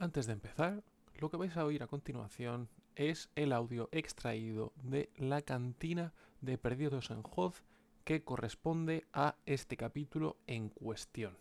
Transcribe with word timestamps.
Antes 0.00 0.26
de 0.26 0.32
empezar, 0.32 0.84
lo 1.18 1.28
que 1.28 1.36
vais 1.36 1.56
a 1.56 1.64
oír 1.64 1.82
a 1.82 1.88
continuación 1.88 2.68
es 2.94 3.30
el 3.34 3.52
audio 3.52 3.88
extraído 3.90 4.72
de 4.76 5.10
la 5.16 5.42
cantina 5.42 6.12
de 6.40 6.56
Perdidos 6.56 7.10
en 7.10 7.24
Hoz 7.34 7.64
que 8.04 8.22
corresponde 8.22 9.06
a 9.12 9.34
este 9.44 9.76
capítulo 9.76 10.36
en 10.46 10.68
cuestión. 10.68 11.36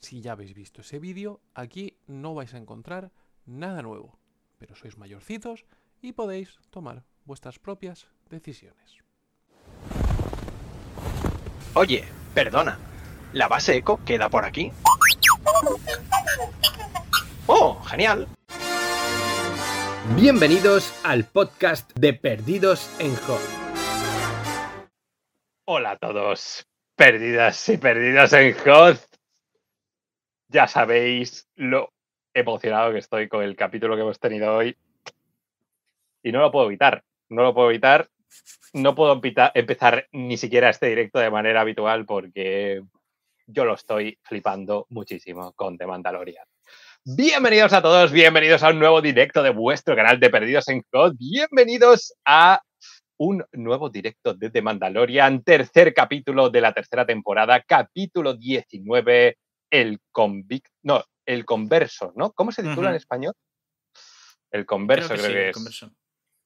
Si 0.00 0.20
ya 0.20 0.32
habéis 0.32 0.52
visto 0.52 0.82
ese 0.82 0.98
vídeo, 0.98 1.40
aquí 1.54 1.96
no 2.06 2.34
vais 2.34 2.52
a 2.52 2.58
encontrar 2.58 3.10
nada 3.46 3.80
nuevo, 3.80 4.18
pero 4.58 4.76
sois 4.76 4.98
mayorcitos 4.98 5.64
y 6.02 6.12
podéis 6.12 6.58
tomar 6.68 7.04
vuestras 7.24 7.58
propias 7.58 8.06
decisiones. 8.28 8.98
Oye, 11.72 12.04
perdona, 12.34 12.78
¿la 13.32 13.48
base 13.48 13.78
eco 13.78 13.98
queda 14.04 14.28
por 14.28 14.44
aquí? 14.44 14.70
¡Oh, 17.46 17.80
genial! 17.82 18.28
Bienvenidos 20.14 20.94
al 21.04 21.24
podcast 21.24 21.92
de 21.98 22.14
Perdidos 22.14 22.88
en 23.00 23.16
Hot. 23.16 23.40
Hola 25.64 25.92
a 25.92 25.96
todos, 25.96 26.64
perdidas 26.94 27.68
y 27.68 27.78
perdidos 27.78 28.32
en 28.34 28.54
Hot. 28.58 28.98
Ya 30.48 30.68
sabéis 30.68 31.48
lo 31.56 31.92
emocionado 32.32 32.92
que 32.92 32.98
estoy 32.98 33.28
con 33.28 33.42
el 33.42 33.56
capítulo 33.56 33.96
que 33.96 34.02
hemos 34.02 34.20
tenido 34.20 34.54
hoy. 34.54 34.76
Y 36.22 36.30
no 36.30 36.40
lo 36.42 36.52
puedo 36.52 36.66
evitar, 36.66 37.02
no 37.28 37.42
lo 37.42 37.54
puedo 37.54 37.70
evitar. 37.70 38.08
No 38.72 38.94
puedo 38.94 39.20
empezar 39.54 40.08
ni 40.12 40.36
siquiera 40.36 40.70
este 40.70 40.86
directo 40.86 41.18
de 41.18 41.30
manera 41.30 41.60
habitual 41.60 42.06
porque 42.06 42.82
yo 43.46 43.64
lo 43.64 43.74
estoy 43.74 44.18
flipando 44.22 44.86
muchísimo 44.90 45.52
con 45.52 45.76
The 45.76 45.86
Mandalorian. 45.86 46.51
Bienvenidos 47.04 47.72
a 47.72 47.82
todos, 47.82 48.12
bienvenidos 48.12 48.62
a 48.62 48.70
un 48.70 48.78
nuevo 48.78 49.02
directo 49.02 49.42
de 49.42 49.50
vuestro 49.50 49.96
canal 49.96 50.20
de 50.20 50.30
Perdidos 50.30 50.68
en 50.68 50.84
COD. 50.88 51.14
Bienvenidos 51.18 52.14
a 52.24 52.62
un 53.16 53.44
nuevo 53.50 53.90
directo 53.90 54.34
de 54.34 54.50
The 54.50 54.62
Mandalorian, 54.62 55.42
tercer 55.42 55.94
capítulo 55.94 56.48
de 56.48 56.60
la 56.60 56.72
tercera 56.72 57.04
temporada, 57.04 57.60
capítulo 57.62 58.34
19, 58.34 59.36
el 59.72 59.98
convict, 60.12 60.68
no, 60.84 61.02
el 61.26 61.44
converso, 61.44 62.12
¿no? 62.14 62.30
¿Cómo 62.30 62.52
se 62.52 62.62
titula 62.62 62.90
en 62.90 62.96
español? 62.96 63.34
El 64.52 64.64
converso, 64.64 65.14
creo 65.14 65.26
que, 65.26 65.48
es. 65.48 65.86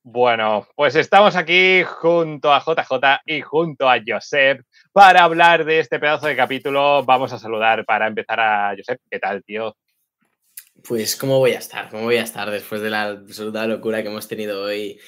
Bueno, 0.03 0.67
pues 0.75 0.95
estamos 0.95 1.37
aquí 1.37 1.83
junto 1.85 2.51
a 2.51 2.61
JJ 2.61 3.21
y 3.27 3.43
junto 3.43 3.91
a 3.91 4.01
Josep 4.07 4.63
para 4.91 5.23
hablar 5.23 5.67
de 5.67 5.81
este 5.81 5.99
pedazo 5.99 6.29
de 6.29 6.37
capítulo. 6.37 7.05
Vamos 7.05 7.31
a 7.35 7.39
saludar 7.39 7.85
para 7.85 8.07
empezar 8.07 8.41
a 8.41 8.75
Josep. 8.75 8.99
¿Qué 9.11 9.19
tal, 9.19 9.45
tío? 9.45 9.77
Pues, 10.83 11.17
¿cómo 11.17 11.39
voy 11.39 11.53
a 11.53 11.59
estar? 11.59 11.89
¿Cómo 11.89 12.05
voy 12.05 12.17
a 12.17 12.23
estar 12.23 12.51
después 12.51 12.81
de 12.81 12.91
la 12.91 13.03
absoluta 13.03 13.67
locura 13.67 14.03
que 14.03 14.09
hemos 14.09 14.29
tenido 14.29 14.63
hoy? 14.63 14.99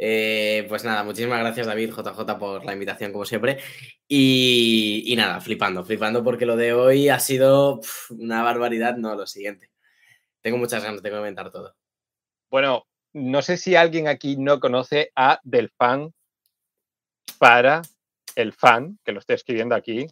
Eh, 0.00 0.64
pues 0.68 0.84
nada, 0.84 1.02
muchísimas 1.02 1.40
gracias 1.40 1.66
David, 1.66 1.90
JJ, 1.90 2.38
por 2.38 2.64
la 2.64 2.72
invitación 2.72 3.12
como 3.12 3.24
siempre. 3.24 3.58
Y, 4.06 5.12
nada, 5.16 5.40
flipando, 5.40 5.84
flipando 5.84 6.22
porque 6.22 6.46
lo 6.46 6.56
de 6.56 6.72
hoy 6.72 7.08
ha 7.08 7.18
sido 7.18 7.80
una 8.10 8.42
barbaridad, 8.42 8.96
no 8.96 9.14
lo 9.16 9.26
siguiente. 9.26 9.70
Tengo 10.40 10.56
muchas 10.56 10.84
ganas 10.84 11.02
de 11.02 11.10
comentar 11.10 11.50
todo. 11.50 11.74
Bueno, 12.50 12.86
no 13.12 13.42
sé 13.42 13.56
si 13.56 13.74
alguien 13.74 14.06
aquí 14.06 14.36
no 14.36 14.60
conoce 14.60 15.10
a 15.16 15.40
Del 15.42 15.70
Fan 15.70 16.14
para 17.38 17.82
el 18.36 18.52
fan, 18.52 18.98
que 19.04 19.12
lo 19.12 19.18
estoy 19.18 19.34
escribiendo 19.34 19.74
aquí. 19.74 20.06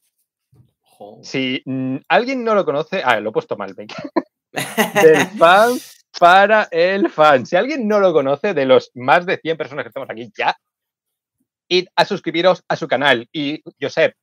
Si 1.23 1.63
alguien 2.09 2.43
no 2.43 2.55
lo 2.55 2.65
conoce, 2.65 3.03
ah, 3.05 3.21
lo 3.21 3.31
he 3.31 3.33
puesto 3.33 3.57
mal, 3.57 3.75
venga. 3.75 3.95
Del 4.53 5.27
fan 5.39 5.79
para 6.19 6.69
el 6.71 7.11
fan. 7.11 7.47
Si 7.47 7.57
alguien 7.57 7.87
no 7.87 8.01
lo 8.01 8.13
conoce, 8.13 8.55
de 8.55 8.65
los 8.65 8.91
más 8.95 9.27
de 9.27 9.37
100 9.39 9.57
personas 9.57 9.85
que 9.85 9.89
estamos 9.89 10.09
aquí 10.11 10.31
ya, 10.37 10.57
id 11.69 11.89
a 11.97 12.05
suscribiros 12.05 12.63
a 12.69 12.77
su 12.77 12.89
canal. 12.89 13.29
Y, 13.33 13.63
Josep, 13.81 14.15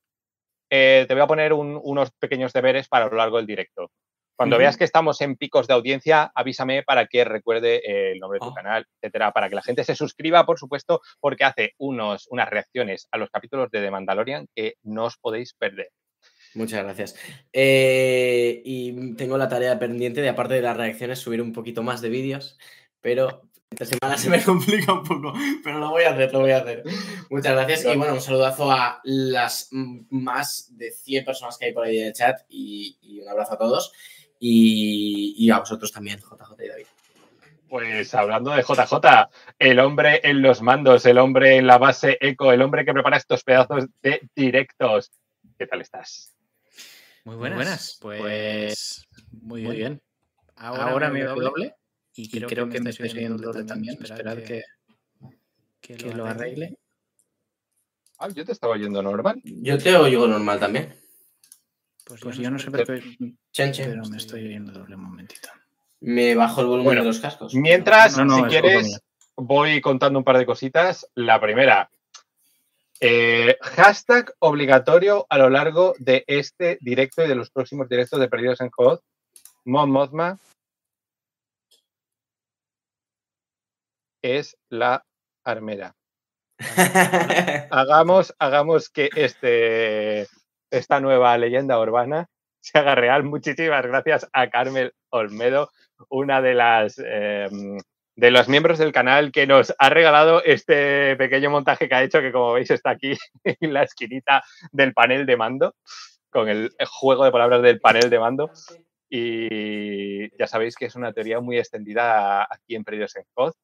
eh, 0.71 1.05
te 1.07 1.13
voy 1.13 1.21
a 1.23 1.27
poner 1.27 1.53
unos 1.53 2.11
pequeños 2.19 2.53
deberes 2.53 2.87
para 2.87 3.07
lo 3.07 3.15
largo 3.17 3.37
del 3.37 3.45
directo. 3.45 3.91
Cuando 4.35 4.57
veas 4.57 4.77
que 4.77 4.83
estamos 4.83 5.21
en 5.21 5.35
picos 5.37 5.67
de 5.67 5.75
audiencia, 5.75 6.31
avísame 6.33 6.81
para 6.81 7.05
que 7.05 7.23
recuerde 7.23 8.11
el 8.11 8.17
nombre 8.19 8.37
de 8.37 8.45
tu 8.47 8.51
Ah. 8.51 8.55
canal, 8.55 8.87
etcétera, 8.99 9.31
para 9.31 9.47
que 9.47 9.55
la 9.55 9.61
gente 9.61 9.83
se 9.83 9.95
suscriba, 9.95 10.43
por 10.45 10.57
supuesto, 10.57 11.01
porque 11.19 11.43
hace 11.43 11.73
unos, 11.77 12.25
unas 12.31 12.49
reacciones 12.49 13.07
a 13.11 13.19
los 13.19 13.29
capítulos 13.29 13.69
de 13.69 13.81
The 13.81 13.91
Mandalorian 13.91 14.47
que 14.55 14.73
no 14.81 15.05
os 15.05 15.17
podéis 15.17 15.53
perder. 15.53 15.89
Muchas 16.55 16.83
gracias. 16.83 17.15
Eh, 17.51 18.61
y 18.63 19.15
tengo 19.15 19.37
la 19.37 19.49
tarea 19.49 19.79
pendiente 19.79 20.21
de, 20.21 20.29
aparte 20.29 20.53
de 20.55 20.61
las 20.61 20.77
reacciones, 20.77 21.19
subir 21.19 21.41
un 21.41 21.53
poquito 21.53 21.83
más 21.83 22.01
de 22.01 22.09
vídeos, 22.09 22.57
pero 23.01 23.49
esta 23.71 23.85
semana 23.85 24.17
se 24.17 24.29
me 24.29 24.43
complica 24.43 24.93
un 24.93 25.03
poco, 25.03 25.33
pero 25.63 25.79
lo 25.79 25.89
voy 25.89 26.03
a 26.03 26.11
hacer, 26.11 26.31
lo 26.31 26.41
voy 26.41 26.51
a 26.51 26.57
hacer. 26.57 26.83
Muchas 27.29 27.53
gracias 27.53 27.85
y 27.85 27.97
bueno, 27.97 28.13
un 28.13 28.21
saludazo 28.21 28.71
a 28.71 29.01
las 29.03 29.69
más 29.71 30.77
de 30.77 30.91
100 30.91 31.25
personas 31.25 31.57
que 31.57 31.65
hay 31.65 31.73
por 31.73 31.85
ahí 31.85 31.99
en 31.99 32.07
el 32.07 32.13
chat 32.13 32.41
y, 32.49 32.97
y 33.01 33.19
un 33.19 33.29
abrazo 33.29 33.53
a 33.53 33.57
todos 33.57 33.91
y, 34.39 35.35
y 35.37 35.49
a 35.49 35.59
vosotros 35.59 35.91
también, 35.91 36.19
JJ 36.19 36.63
y 36.63 36.67
David. 36.67 36.85
Pues 37.67 38.13
hablando 38.13 38.51
de 38.51 38.61
JJ, 38.61 39.29
el 39.57 39.79
hombre 39.79 40.21
en 40.23 40.43
los 40.43 40.61
mandos, 40.61 41.07
el 41.07 41.17
hombre 41.17 41.57
en 41.57 41.65
la 41.65 41.79
base 41.79 42.19
eco, 42.21 42.51
el 42.51 42.61
hombre 42.61 42.85
que 42.85 42.93
prepara 42.93 43.17
estos 43.17 43.43
pedazos 43.43 43.85
de 44.03 44.21
directos. 44.35 45.11
¿Qué 45.57 45.65
tal 45.65 45.81
estás? 45.81 46.32
Muy 47.25 47.35
buenas. 47.35 47.97
Pues, 48.01 49.07
muy, 49.31 49.63
muy 49.63 49.75
bien. 49.75 50.01
Ahora, 50.55 50.83
Ahora 50.89 51.09
me 51.09 51.23
doble 51.23 51.45
doble 51.45 51.75
y 52.15 52.23
y 52.23 52.41
creo, 52.41 52.69
que 52.69 52.79
me 52.79 52.89
estáis 52.91 53.13
oyendo 53.13 53.41
doble 53.41 53.63
también. 53.63 53.97
Esperad 54.01 54.37
que, 54.37 54.61
que, 55.81 55.95
que 55.95 56.13
lo 56.13 56.25
arregle. 56.25 56.77
Ah, 58.19 58.29
yo 58.29 58.45
te 58.45 58.51
estaba 58.51 58.73
oyendo 58.73 59.01
normal. 59.01 59.41
Yo 59.43 59.77
te 59.77 59.95
oigo 59.95 60.27
normal 60.27 60.59
también. 60.59 60.95
Pues, 62.05 62.37
yo 62.37 62.51
no 62.51 62.59
sé 62.59 62.69
por 62.69 62.85
qué, 62.85 63.01
Chen, 63.51 63.71
chen. 63.71 63.89
pero 63.89 64.05
me 64.05 64.17
estoy 64.17 64.45
oyendo 64.45 64.73
doble 64.73 64.95
un 64.95 65.03
momentito. 65.03 65.49
Me 66.01 66.35
bajo 66.35 66.61
el 66.61 66.67
volumen 66.67 66.85
Bueno, 66.85 67.01
de 67.01 67.07
los 67.07 67.19
cascos. 67.19 67.55
Mientras, 67.55 68.17
No, 68.17 68.25
no, 68.25 68.35
si 68.35 68.43
quieres, 68.43 68.99
voy 69.35 69.79
contando 69.79 70.19
un 70.19 70.25
par 70.25 70.37
de 70.37 70.45
cositas. 70.45 71.07
La 71.15 71.39
primera, 71.39 71.89
eh, 73.05 73.57
hashtag 73.61 74.33
obligatorio 74.39 75.25
a 75.27 75.37
lo 75.37 75.49
largo 75.49 75.93
de 75.99 76.23
este 76.25 76.77
directo 76.79 77.21
y 77.21 77.27
de 77.27 77.35
los 77.35 77.49
próximos 77.49 77.89
directos 77.89 78.17
de 78.17 78.29
Perdidos 78.29 78.61
en 78.61 78.69
Hot. 78.69 79.01
Mon 79.65 79.91
Mothma 79.91 80.39
es 84.21 84.55
la 84.69 85.03
armera. 85.43 85.95
Hagamos, 87.71 88.33
hagamos 88.39 88.89
que 88.89 89.09
este, 89.17 90.25
esta 90.71 91.01
nueva 91.01 91.37
leyenda 91.37 91.81
urbana 91.81 92.29
se 92.61 92.79
haga 92.79 92.95
real. 92.95 93.23
Muchísimas 93.25 93.85
gracias 93.85 94.29
a 94.31 94.49
Carmel 94.49 94.93
Olmedo, 95.09 95.71
una 96.07 96.41
de 96.41 96.53
las 96.53 97.01
eh, 97.05 97.49
de 98.15 98.31
los 98.31 98.47
miembros 98.47 98.77
del 98.77 98.91
canal 98.91 99.31
que 99.31 99.47
nos 99.47 99.73
ha 99.77 99.89
regalado 99.89 100.43
este 100.43 101.15
pequeño 101.15 101.49
montaje 101.49 101.89
que 101.89 101.95
ha 101.95 102.03
hecho, 102.03 102.21
que 102.21 102.31
como 102.31 102.53
veis 102.53 102.69
está 102.71 102.91
aquí 102.91 103.17
en 103.43 103.73
la 103.73 103.83
esquinita 103.83 104.43
del 104.71 104.93
panel 104.93 105.25
de 105.25 105.37
mando, 105.37 105.75
con 106.29 106.49
el 106.49 106.71
juego 106.87 107.25
de 107.25 107.31
palabras 107.31 107.61
del 107.61 107.79
panel 107.79 108.09
de 108.09 108.19
mando. 108.19 108.51
Y 109.09 110.35
ya 110.37 110.47
sabéis 110.47 110.75
que 110.75 110.85
es 110.85 110.95
una 110.95 111.13
teoría 111.13 111.39
muy 111.39 111.57
extendida 111.57 112.43
aquí 112.43 112.75
en 112.75 112.83
Perdidos 112.83 113.15
en 113.15 113.25
Hoth, 113.35 113.55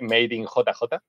made 0.00 0.34
in 0.34 0.44
JJ. 0.44 1.00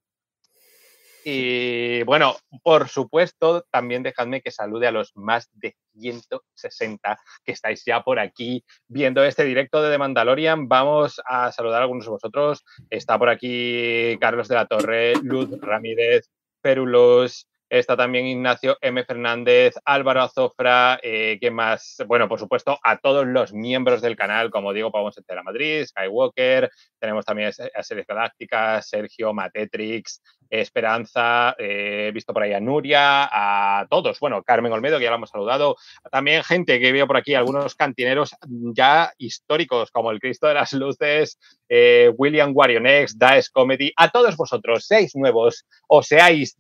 Y 1.28 2.04
bueno, 2.04 2.36
por 2.62 2.88
supuesto, 2.88 3.66
también 3.72 4.04
dejadme 4.04 4.42
que 4.42 4.52
salude 4.52 4.86
a 4.86 4.92
los 4.92 5.12
más 5.16 5.50
de 5.54 5.76
160 5.98 7.18
que 7.44 7.52
estáis 7.52 7.84
ya 7.84 8.04
por 8.04 8.20
aquí 8.20 8.64
viendo 8.88 9.24
este 9.24 9.44
directo 9.44 9.82
de 9.82 9.90
The 9.90 9.98
Mandalorian. 9.98 10.68
Vamos 10.68 11.20
a 11.26 11.52
saludar 11.52 11.82
a 11.82 11.86
algunos 11.86 12.06
de 12.06 12.12
vosotros. 12.12 12.64
Está 12.92 13.18
por 13.18 13.30
aquí 13.30 14.20
Carlos 14.22 14.48
de 14.48 14.56
la 14.56 14.68
Torre, 14.68 15.14
Luz 15.24 15.50
Ramírez, 15.60 16.30
Perulos, 16.62 17.48
Está 17.68 17.98
también 17.98 18.28
Ignacio 18.28 18.78
M. 18.80 19.04
Fernández, 19.06 19.74
Álvaro 19.86 20.22
Azofra, 20.22 21.00
eh, 21.02 21.40
¿qué 21.42 21.50
más? 21.50 21.98
Bueno, 22.06 22.30
por 22.30 22.40
supuesto, 22.40 22.78
a 22.84 22.98
todos 22.98 23.26
los 23.26 23.54
miembros 23.54 24.04
del 24.04 24.16
canal, 24.16 24.52
como 24.52 24.72
digo, 24.72 24.92
Pavón 24.92 25.12
la 25.28 25.42
Madrid, 25.42 25.84
Skywalker, 25.84 26.70
tenemos 27.00 27.26
también 27.26 27.52
a 27.74 27.84
Series 27.84 28.06
Galácticas, 28.06 28.88
Sergio, 28.88 29.34
Matetrix, 29.34 30.22
Esperanza, 30.50 31.56
eh, 31.58 32.08
he 32.08 32.12
visto 32.12 32.34
por 32.34 32.44
ahí 32.44 32.54
a 32.54 32.60
Nuria, 32.60 33.30
a 33.32 33.88
todos, 33.90 34.20
bueno, 34.20 34.44
Carmen 34.44 34.72
Olmedo, 34.72 34.98
que 34.98 35.04
ya 35.04 35.10
lo 35.10 35.18
hemos 35.18 35.30
saludado, 35.30 35.76
también 36.12 36.44
gente 36.44 36.80
que 36.80 36.92
veo 36.92 37.08
por 37.08 37.18
aquí, 37.18 37.34
algunos 37.34 37.76
cantineros 37.76 38.36
ya 38.48 39.12
históricos, 39.18 39.92
como 39.92 40.12
el 40.12 40.20
Cristo 40.20 40.48
de 40.48 40.54
las 40.54 40.74
Luces, 40.74 41.40
eh, 41.70 42.12
William 42.18 42.52
Warionex, 42.54 43.18
Daes 43.18 43.50
Comedy, 43.50 43.92
a 43.96 44.10
todos 44.10 44.36
vosotros, 44.38 44.86
seis 44.86 45.16
nuevos, 45.16 45.66
o 45.88 46.04
seáis 46.04 46.56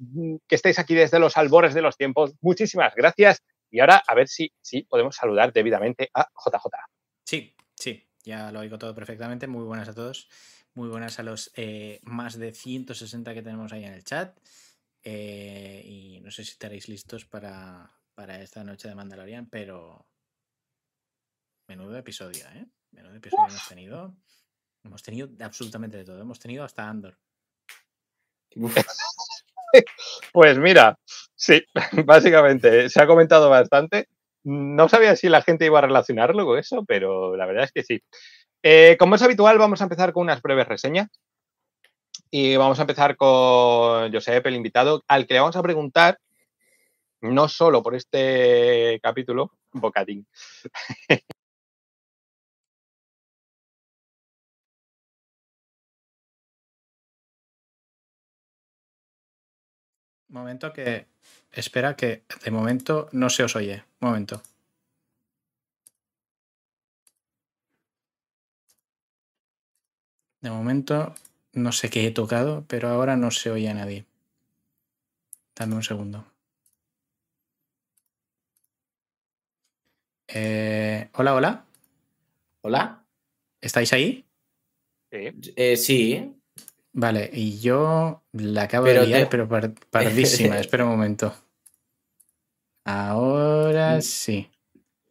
que 0.48 0.56
estéis 0.56 0.80
aquí 0.80 0.96
desde 0.96 1.20
los 1.20 1.38
albores 1.38 1.74
de 1.74 1.82
los 1.82 1.98
tiempos, 1.98 2.34
muchísimas 2.42 2.94
gracias. 2.96 3.44
Y 3.72 3.80
ahora 3.80 4.02
a 4.08 4.16
ver 4.16 4.28
si, 4.28 4.52
si 4.62 4.84
podemos 4.84 5.16
saludar 5.16 5.52
debidamente 5.52 6.10
a 6.14 6.28
JJ. 6.46 6.70
Sí, 7.26 7.56
sí, 7.76 8.08
ya 8.24 8.52
lo 8.52 8.60
oigo 8.60 8.78
todo 8.78 8.96
perfectamente. 8.96 9.48
Muy 9.48 9.64
buenas 9.64 9.90
a 9.90 9.94
todos. 9.94 10.30
Muy 10.75 10.89
buenas 10.89 11.19
a 11.19 11.24
los 11.24 11.51
eh, 11.56 12.01
más 12.04 12.38
de 12.38 12.54
160 12.54 13.33
que 13.33 13.42
tenemos 13.42 13.72
ahí 13.72 13.86
en 13.86 13.94
el 13.94 14.04
chat. 14.04 14.38
Eh, 15.04 15.81
y 15.86 16.19
no 16.19 16.31
sé 16.31 16.44
si 16.44 16.51
estaréis 16.51 16.89
listos 16.89 17.24
para, 17.24 17.89
para 18.13 18.42
esta 18.42 18.62
noche 18.63 18.89
de 18.89 18.95
Mandalorian, 18.95 19.48
pero 19.50 20.06
menudo 21.69 21.98
episodio, 21.98 22.45
¿eh? 22.50 22.66
Menudo 22.92 23.16
episodio 23.16 23.45
hemos 23.48 23.68
tenido. 23.69 24.18
Hemos 24.83 25.01
tenido 25.01 25.30
absolutamente 25.39 25.98
de 25.98 26.04
todo. 26.04 26.22
Hemos 26.22 26.39
tenido 26.39 26.63
hasta 26.63 26.88
Andor. 26.88 27.18
Pues 30.31 30.57
mira, 30.57 30.98
sí, 31.36 31.62
básicamente 32.06 32.89
se 32.89 33.01
ha 33.01 33.07
comentado 33.07 33.50
bastante. 33.50 34.07
No 34.45 34.88
sabía 34.88 35.18
si 35.18 35.27
la 35.27 35.42
gente 35.42 35.66
iba 35.66 35.80
a 35.80 35.81
relacionarlo 35.81 36.45
con 36.45 36.57
eso, 36.57 36.86
pero 36.86 37.36
la 37.36 37.45
verdad 37.45 37.66
es 37.66 37.74
que 37.74 37.83
sí. 37.83 38.01
Eh, 38.68 38.98
como 38.98 39.14
es 39.14 39.22
habitual, 39.22 39.60
vamos 39.60 39.80
a 39.80 39.84
empezar 39.84 40.12
con 40.12 40.24
unas 40.24 40.42
breves 40.42 40.68
reseñas. 40.68 41.08
Y 42.32 42.56
vamos 42.56 42.80
a 42.80 42.82
empezar 42.82 43.16
con 43.16 44.12
Josep, 44.12 44.44
el 44.48 44.56
invitado, 44.56 45.04
al 45.08 45.28
que 45.28 45.36
le 45.36 45.40
vamos 45.40 45.56
a 45.56 45.62
preguntar, 45.62 46.18
no 47.22 47.48
solo 47.48 47.84
por 47.84 47.94
este 47.94 49.00
capítulo, 49.04 49.52
bocadín, 49.72 50.26
Momento 60.30 60.74
que. 60.74 61.06
Espera 61.52 61.96
que 61.96 62.24
de 62.44 62.52
momento 62.52 63.08
no 63.12 63.30
se 63.30 63.44
os 63.44 63.56
oye. 63.56 63.86
Momento. 64.00 64.42
De 70.46 70.52
momento 70.52 71.16
no 71.54 71.72
sé 71.72 71.90
qué 71.90 72.06
he 72.06 72.12
tocado, 72.12 72.66
pero 72.68 72.90
ahora 72.90 73.18
no 73.18 73.32
se 73.32 73.50
oye 73.50 73.68
a 73.68 73.74
nadie. 73.74 74.06
Dame 75.56 75.74
un 75.74 75.82
segundo. 75.82 76.24
Eh, 80.28 81.10
hola, 81.14 81.34
hola. 81.34 81.66
Hola. 82.62 83.04
¿Estáis 83.60 83.92
ahí? 83.94 84.24
Sí. 85.12 85.32
Eh, 85.56 85.78
sí. 85.78 86.32
Vale, 86.94 87.28
y 87.34 87.60
yo 87.60 88.22
la 88.34 88.66
acabo 88.66 88.86
de 88.86 89.04
liar, 89.04 89.28
pero 89.28 89.50
pardísima. 89.50 90.60
Espera 90.60 90.84
un 90.84 90.92
momento. 90.92 91.36
Ahora 92.84 94.00
sí. 94.00 94.52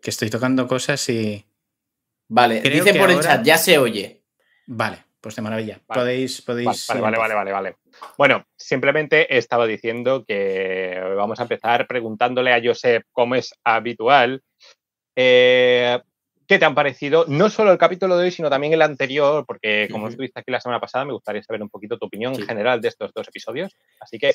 Que 0.01 0.11
estoy 0.11 0.31
tocando 0.31 0.69
cosas 0.69 1.09
y. 1.09 1.45
Vale, 2.29 2.61
dice 2.61 2.95
por 2.95 3.11
el 3.11 3.19
chat, 3.19 3.45
ya 3.45 3.59
se 3.59 3.79
oye. 3.79 4.23
Vale, 4.67 5.05
pues 5.25 5.37
de 5.37 5.43
maravilla. 5.43 5.81
Podéis, 5.87 6.43
podéis. 6.43 6.87
Vale, 6.87 7.01
vale, 7.01 7.17
vale, 7.17 7.35
vale, 7.35 7.53
vale. 7.53 7.77
Bueno, 8.19 8.45
simplemente 8.55 9.37
estaba 9.37 9.67
diciendo 9.67 10.23
que 10.25 11.01
vamos 11.17 11.41
a 11.41 11.45
empezar 11.45 11.87
preguntándole 11.87 12.53
a 12.53 12.61
Josep, 12.63 13.05
como 13.11 13.35
es 13.35 13.55
habitual, 13.65 14.43
eh, 15.17 15.99
¿Qué 16.47 16.59
te 16.59 16.67
han 16.67 16.75
parecido? 16.75 17.25
No 17.27 17.49
solo 17.49 17.73
el 17.73 17.79
capítulo 17.79 18.19
de 18.19 18.25
hoy, 18.25 18.31
sino 18.31 18.51
también 18.51 18.75
el 18.75 18.83
anterior, 18.83 19.47
porque 19.47 19.89
como 19.91 20.09
estuviste 20.09 20.41
aquí 20.41 20.51
la 20.51 20.61
semana 20.61 20.79
pasada, 20.79 21.07
me 21.07 21.15
gustaría 21.15 21.43
saber 21.43 21.63
un 21.63 21.71
poquito 21.71 21.97
tu 21.97 22.05
opinión 22.05 22.35
en 22.35 22.47
general 22.47 22.83
de 22.83 22.89
estos 22.89 23.15
dos 23.15 23.27
episodios. 23.29 23.75
Así 23.99 24.19
que 24.19 24.35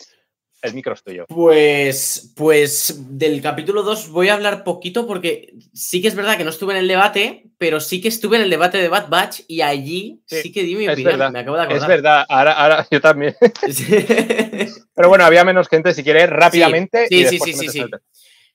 el 0.62 0.74
micro 0.74 0.94
es 0.94 1.04
tuyo. 1.04 1.26
Pues, 1.28 2.34
pues 2.36 3.02
del 3.18 3.42
capítulo 3.42 3.84
2 3.84 4.10
voy 4.10 4.30
a 4.30 4.34
hablar 4.34 4.64
poquito 4.64 5.08
porque 5.08 5.54
sí 5.74 6.02
que 6.02 6.08
es 6.08 6.16
verdad 6.16 6.38
que 6.38 6.44
no 6.44 6.50
estuve 6.50 6.74
en 6.74 6.80
el 6.80 6.88
debate, 6.88 7.50
pero 7.58 7.80
sí 7.80 8.02
que 8.02 8.10
estuve 8.10 8.38
en 8.38 8.44
el 8.44 8.50
debate 8.50 8.78
de 8.78 8.90
Bad 8.90 9.10
Batch 9.10 9.42
y 9.48 9.62
allí 9.62 10.22
sí, 10.26 10.52
que 10.52 10.64
di 10.64 10.76
mi 10.76 10.88
opinión. 10.88 11.12
Verdad, 11.12 11.32
me 11.32 11.40
acabo 11.40 11.58
de 11.58 11.64
acordar. 11.64 11.82
Es 11.82 11.88
verdad, 11.88 12.26
ahora, 12.28 12.52
ahora 12.54 12.88
yo 12.92 13.02
también. 13.02 13.36
pero 14.96 15.10
bueno, 15.10 15.24
había 15.24 15.44
menos 15.44 15.70
gente, 15.70 15.94
si 15.94 16.04
quieres, 16.04 16.30
rápidamente. 16.30 17.08
Sí, 17.08 17.26
sí, 17.26 17.40
sí, 17.40 17.54
sí, 17.54 17.70
sí. 17.70 17.86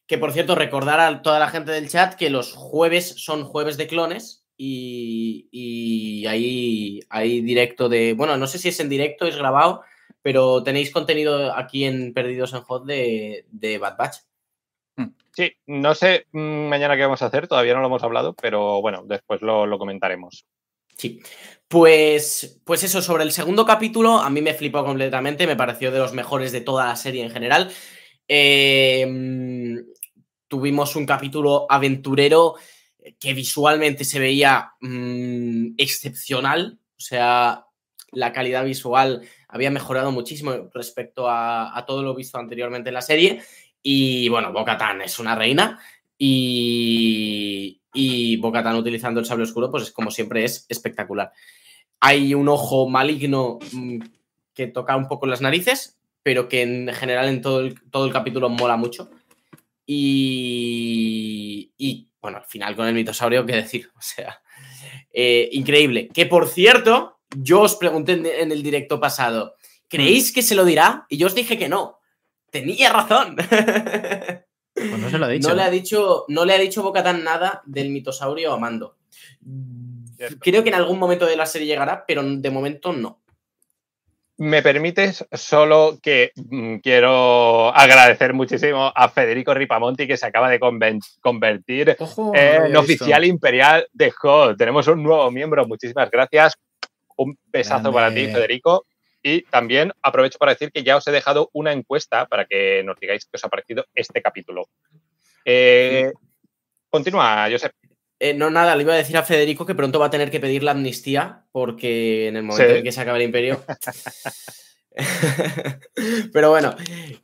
Que 0.07 0.19
por 0.19 0.33
cierto, 0.33 0.55
recordar 0.55 1.01
a 1.01 1.23
toda 1.23 1.39
la 1.39 1.49
gente 1.49 1.73
del 1.73 1.89
chat 1.89 2.15
que 2.15 2.29
los 2.29 2.53
jueves 2.53 3.15
son 3.17 3.45
jueves 3.45 3.79
de 3.79 3.87
clones 3.87 4.45
y, 4.57 5.49
y 5.51 6.27
ahí 6.27 7.01
hay 7.09 7.41
directo 7.41 7.89
de. 7.89 8.13
Bueno, 8.13 8.37
no 8.37 8.47
sé 8.47 8.59
si 8.59 8.69
es 8.69 8.81
en 8.81 8.91
directo, 8.91 9.27
es 9.27 9.37
grabado, 9.37 9.83
pero 10.25 10.63
tenéis 10.63 10.91
contenido 10.91 11.55
aquí 11.55 11.85
en 11.85 12.15
Perdidos 12.15 12.55
en 12.55 12.63
Hot 12.63 12.87
de, 12.87 13.45
de 13.51 13.77
Bad 13.77 13.99
Batch. 13.99 14.17
Hmm. 14.97 15.09
Sí, 15.31 15.53
no 15.67 15.95
sé 15.95 16.25
mm, 16.33 16.67
mañana 16.67 16.97
qué 16.97 17.03
vamos 17.03 17.21
a 17.21 17.27
hacer, 17.27 17.47
todavía 17.47 17.75
no 17.75 17.81
lo 17.81 17.89
hemos 17.89 18.03
hablado, 18.03 18.33
pero 18.33 18.81
bueno, 18.81 19.05
después 19.05 19.43
lo, 19.43 19.67
lo 19.67 19.79
comentaremos. 19.79 20.47
Sí, 20.97 21.21
pues, 21.69 22.59
pues 22.65 22.83
eso, 22.85 23.03
sobre 23.03 23.25
el 23.25 23.33
segundo 23.33 23.67
capítulo, 23.67 24.17
a 24.17 24.31
mí 24.31 24.41
me 24.41 24.55
flipó 24.55 24.83
completamente, 24.83 25.47
me 25.47 25.57
pareció 25.57 25.91
de 25.91 25.99
los 25.99 26.15
mejores 26.15 26.53
de 26.53 26.63
toda 26.63 26.87
la 26.87 26.97
serie 26.97 27.23
en 27.23 27.31
general. 27.31 27.71
Eh, 28.27 29.85
tuvimos 30.49 30.97
un 30.97 31.05
capítulo 31.05 31.67
aventurero 31.69 32.55
que 33.21 33.35
visualmente 33.35 34.05
se 34.05 34.21
veía 34.21 34.73
mm, 34.81 35.75
excepcional, 35.77 36.79
o 36.97 37.01
sea, 37.01 37.67
la 38.13 38.33
calidad 38.33 38.65
visual 38.65 39.21
había 39.55 39.71
mejorado 39.71 40.11
muchísimo 40.11 40.69
respecto 40.75 41.27
a, 41.31 41.85
todo 41.87 42.03
lo 42.03 42.13
visto 42.13 42.39
anteriormente 42.39 42.91
en 42.91 42.95
la 42.95 43.03
serie. 43.03 43.41
Y 43.81 44.29
bueno, 44.29 44.53
Bocatan 44.53 45.01
es 45.03 45.21
una 45.21 45.37
reina 45.37 45.79
y, 46.19 47.81
y 47.95 48.37
Bocatan 48.39 48.75
utilizando 48.75 49.21
el 49.21 49.27
sable 49.27 49.45
oscuro, 49.45 49.71
pues 49.71 49.85
es 49.85 49.93
como 49.93 50.11
siempre 50.11 50.43
es 50.43 50.67
espectacular. 50.69 51.31
Hay 52.01 52.35
un 52.35 52.49
ojo 52.49 52.89
maligno 52.89 53.61
mm, 53.71 54.01
que 54.55 54.67
toca 54.67 54.97
un 54.97 55.07
poco 55.07 55.27
las 55.27 55.41
narices, 55.41 56.01
pero 56.25 56.49
que 56.49 56.63
en 56.63 56.93
general 56.93 57.29
en 57.29 57.41
todo 57.41 57.61
el, 57.61 57.81
todo 57.93 58.07
el 58.07 58.13
capítulo 58.13 58.49
mola 58.49 58.77
mucho. 58.77 59.09
Y, 59.87 61.71
y, 61.79 62.09
bueno, 62.21 62.39
al 62.39 62.45
final 62.45 62.75
con 62.75 62.89
el 62.89 62.95
mitosaurio, 62.95 63.47
¿qué 63.47 63.55
decir? 63.55 63.89
O 63.97 64.03
sea, 64.03 64.43
eh, 65.13 65.49
increíble. 65.53 66.09
Que 66.09 66.27
por 66.27 66.49
cierto, 66.49 67.14
yo 67.37 67.63
os 67.63 67.77
pregunté 67.77 68.13
en, 68.43 68.53
el 68.53 68.63
directo 68.63 69.01
pasado, 69.01 69.57
¿creéis 69.89 70.33
que 70.33 70.43
se 70.43 70.55
lo 70.55 70.65
dirá? 70.65 71.07
Y 71.09 71.17
yo 71.17 71.27
os 71.27 71.35
dije 71.35 71.59
que 71.59 71.69
no. 71.69 72.01
Tenía 72.51 72.93
razón. 72.93 73.37
Pues 74.75 74.99
no 74.99 75.09
se 75.09 75.19
lo 75.19 75.27
ha 75.27 75.29
dicho. 75.29 75.49
No 75.49 75.55
le 75.55 75.63
ha 75.63 75.71
dicho, 75.71 76.25
no 76.29 76.45
le 76.45 76.55
ha 76.55 76.59
dicho 76.59 76.83
Bocatán 76.83 77.23
nada 77.23 77.63
del 77.65 77.91
mitosaurio 77.91 78.53
a 78.53 78.59
Mando. 78.59 78.97
Creo 80.41 80.63
que 80.63 80.69
en 80.69 80.75
algún 80.75 80.99
momento 80.99 81.27
de 81.27 81.37
la 81.37 81.47
serie 81.47 81.69
llegará, 81.69 82.05
pero 82.07 82.23
de 82.25 82.51
momento 82.51 82.93
no. 82.93 83.21
Me 84.37 84.63
permites 84.63 85.25
solo 85.31 85.99
que 86.03 86.33
mm, 86.35 86.79
quiero 86.79 87.73
agradecer 87.73 88.35
muchísimo 88.35 88.93
a 88.93 89.09
Federico 89.09 89.55
Ripamonti 89.55 90.09
que 90.09 90.17
se 90.17 90.27
acaba 90.27 90.51
de 90.51 90.59
convertir 91.21 91.97
en 92.35 92.77
oficial 92.77 93.25
imperial 93.25 93.87
de 93.93 94.13
HOT. 94.21 94.59
Tenemos 94.59 94.89
un 94.89 95.05
nuevo 95.05 95.31
miembro, 95.31 95.67
muchísimas 95.69 96.11
gracias. 96.11 96.55
Un 97.17 97.39
besazo 97.47 97.93
para 97.93 98.13
ti, 98.13 98.27
Federico. 98.27 98.87
Y 99.23 99.43
también 99.43 99.93
aprovecho 100.03 100.39
para 100.39 100.53
decir 100.53 100.71
que 100.71 100.83
ya 100.83 100.97
os 100.97 101.07
he 101.07 101.11
dejado 101.13 101.49
una 101.55 101.73
encuesta 101.73 102.27
para 102.27 102.45
que 102.45 102.83
nos 102.85 102.99
digáis 103.01 103.25
qué 103.25 103.31
os 103.37 103.45
ha 103.45 103.49
parecido 103.49 103.87
este 103.95 104.21
capítulo. 104.21 104.69
Eh, 105.45 106.13
continúa, 106.91 107.49
Josep. 107.51 107.73
Eh, 108.21 108.35
no, 108.35 108.51
nada, 108.51 108.77
le 108.77 108.83
iba 108.83 108.93
a 108.95 108.99
decir 108.99 109.17
a 109.17 109.23
Federico 109.23 109.65
que 109.67 109.75
pronto 109.75 109.99
va 109.99 110.07
a 110.07 110.11
tener 110.11 110.31
que 110.31 110.41
pedir 110.41 110.63
la 110.63 110.71
amnistía 110.73 111.45
porque 111.53 112.29
en 112.29 112.37
el 112.37 112.43
momento 112.43 112.71
Sí. 112.73 112.79
en 112.79 112.85
que 112.85 112.93
se 112.93 113.01
acabe 113.01 113.19
el 113.19 113.25
imperio. 113.25 113.63
Pero 116.33 116.51
bueno, 116.51 116.77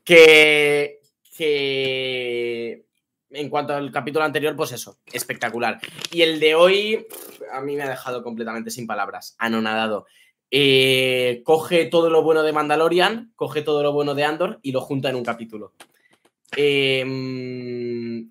que, 0.05 1.01
que 1.37 2.85
en 3.31 3.49
cuanto 3.49 3.75
al 3.75 3.91
capítulo 3.91 4.25
anterior, 4.25 4.57
pues 4.57 4.73
eso, 4.73 4.99
espectacular. 5.13 5.79
Y 6.13 6.23
el 6.23 6.41
de 6.41 6.55
hoy, 6.55 7.07
a 7.53 7.61
mí 7.61 7.77
me 7.77 7.83
ha 7.83 7.89
dejado 7.89 8.23
completamente 8.23 8.71
sin 8.71 8.87
palabras, 8.87 9.37
anonadado. 9.39 10.07
Eh, 10.51 11.43
coge 11.45 11.87
todo 11.87 12.11
lo 12.11 12.23
bueno 12.23 12.43
de 12.43 12.53
Mandalorian, 12.53 13.33
coge 13.37 13.63
todo 13.63 13.83
lo 13.83 13.93
bueno 13.93 14.15
de 14.15 14.25
Andor 14.25 14.59
y 14.63 14.73
lo 14.73 14.81
junta 14.81 15.09
en 15.09 15.17
un 15.17 15.25
capítulo. 15.25 15.75
Eh, 16.57 17.05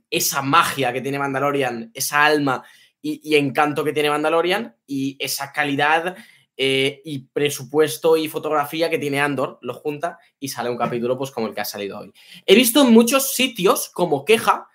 esa 0.09 0.41
magia 0.41 0.91
que 0.91 1.01
tiene 1.01 1.19
Mandalorian, 1.19 1.91
esa 1.93 2.25
alma 2.25 2.63
y, 3.01 3.21
y 3.23 3.35
encanto 3.35 3.85
que 3.85 3.93
tiene 3.93 4.09
Mandalorian 4.09 4.75
y 4.85 5.15
esa 5.19 5.53
calidad 5.53 6.17
eh, 6.61 7.01
y 7.05 7.19
presupuesto 7.19 8.17
y 8.17 8.27
fotografía 8.27 8.89
que 8.89 8.99
tiene 8.99 9.21
Andor, 9.21 9.59
lo 9.61 9.73
junta 9.73 10.19
y 10.41 10.49
sale 10.49 10.69
un 10.69 10.77
capítulo 10.77 11.17
pues 11.17 11.31
como 11.31 11.47
el 11.47 11.53
que 11.53 11.61
ha 11.61 11.65
salido 11.65 11.99
hoy. 11.99 12.11
He 12.45 12.53
visto 12.53 12.81
en 12.81 12.91
muchos 12.91 13.33
sitios 13.33 13.87
como 13.87 14.25
queja 14.25 14.67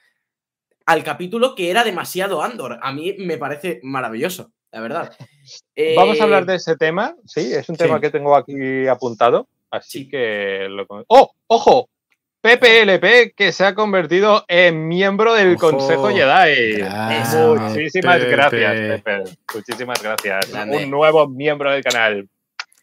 al 0.86 1.02
capítulo 1.04 1.54
que 1.54 1.70
era 1.70 1.84
demasiado 1.84 2.42
Andor. 2.42 2.78
A 2.82 2.92
mí 2.92 3.14
me 3.18 3.38
parece 3.38 3.80
maravilloso, 3.82 4.52
la 4.72 4.80
verdad. 4.80 5.12
Vamos 5.96 6.16
Eh, 6.16 6.20
a 6.20 6.24
hablar 6.24 6.46
de 6.46 6.56
ese 6.56 6.76
tema, 6.76 7.14
sí, 7.26 7.52
es 7.54 7.68
un 7.68 7.76
tema 7.76 8.00
que 8.00 8.10
tengo 8.10 8.36
aquí 8.36 8.86
apuntado, 8.86 9.48
así 9.70 10.00
Sí. 10.04 10.08
que 10.08 10.66
lo... 10.70 10.86
¡Oh! 11.08 11.32
¡Ojo! 11.48 11.88
PPLP 12.40 13.34
que 13.34 13.52
se 13.52 13.64
ha 13.64 13.74
convertido 13.74 14.44
en 14.48 14.86
miembro 14.86 15.32
del 15.34 15.56
Ojo. 15.56 15.70
Consejo 15.70 16.08
Jedi. 16.10 16.72
Grande, 16.76 17.58
Muchísimas 17.58 18.18
Pepe. 18.18 18.30
gracias, 18.30 18.72
Pepe. 19.02 19.22
Muchísimas 19.54 20.02
gracias. 20.02 20.50
Grande. 20.52 20.76
Un 20.84 20.90
nuevo 20.90 21.26
miembro 21.26 21.70
del 21.72 21.82
canal. 21.82 22.28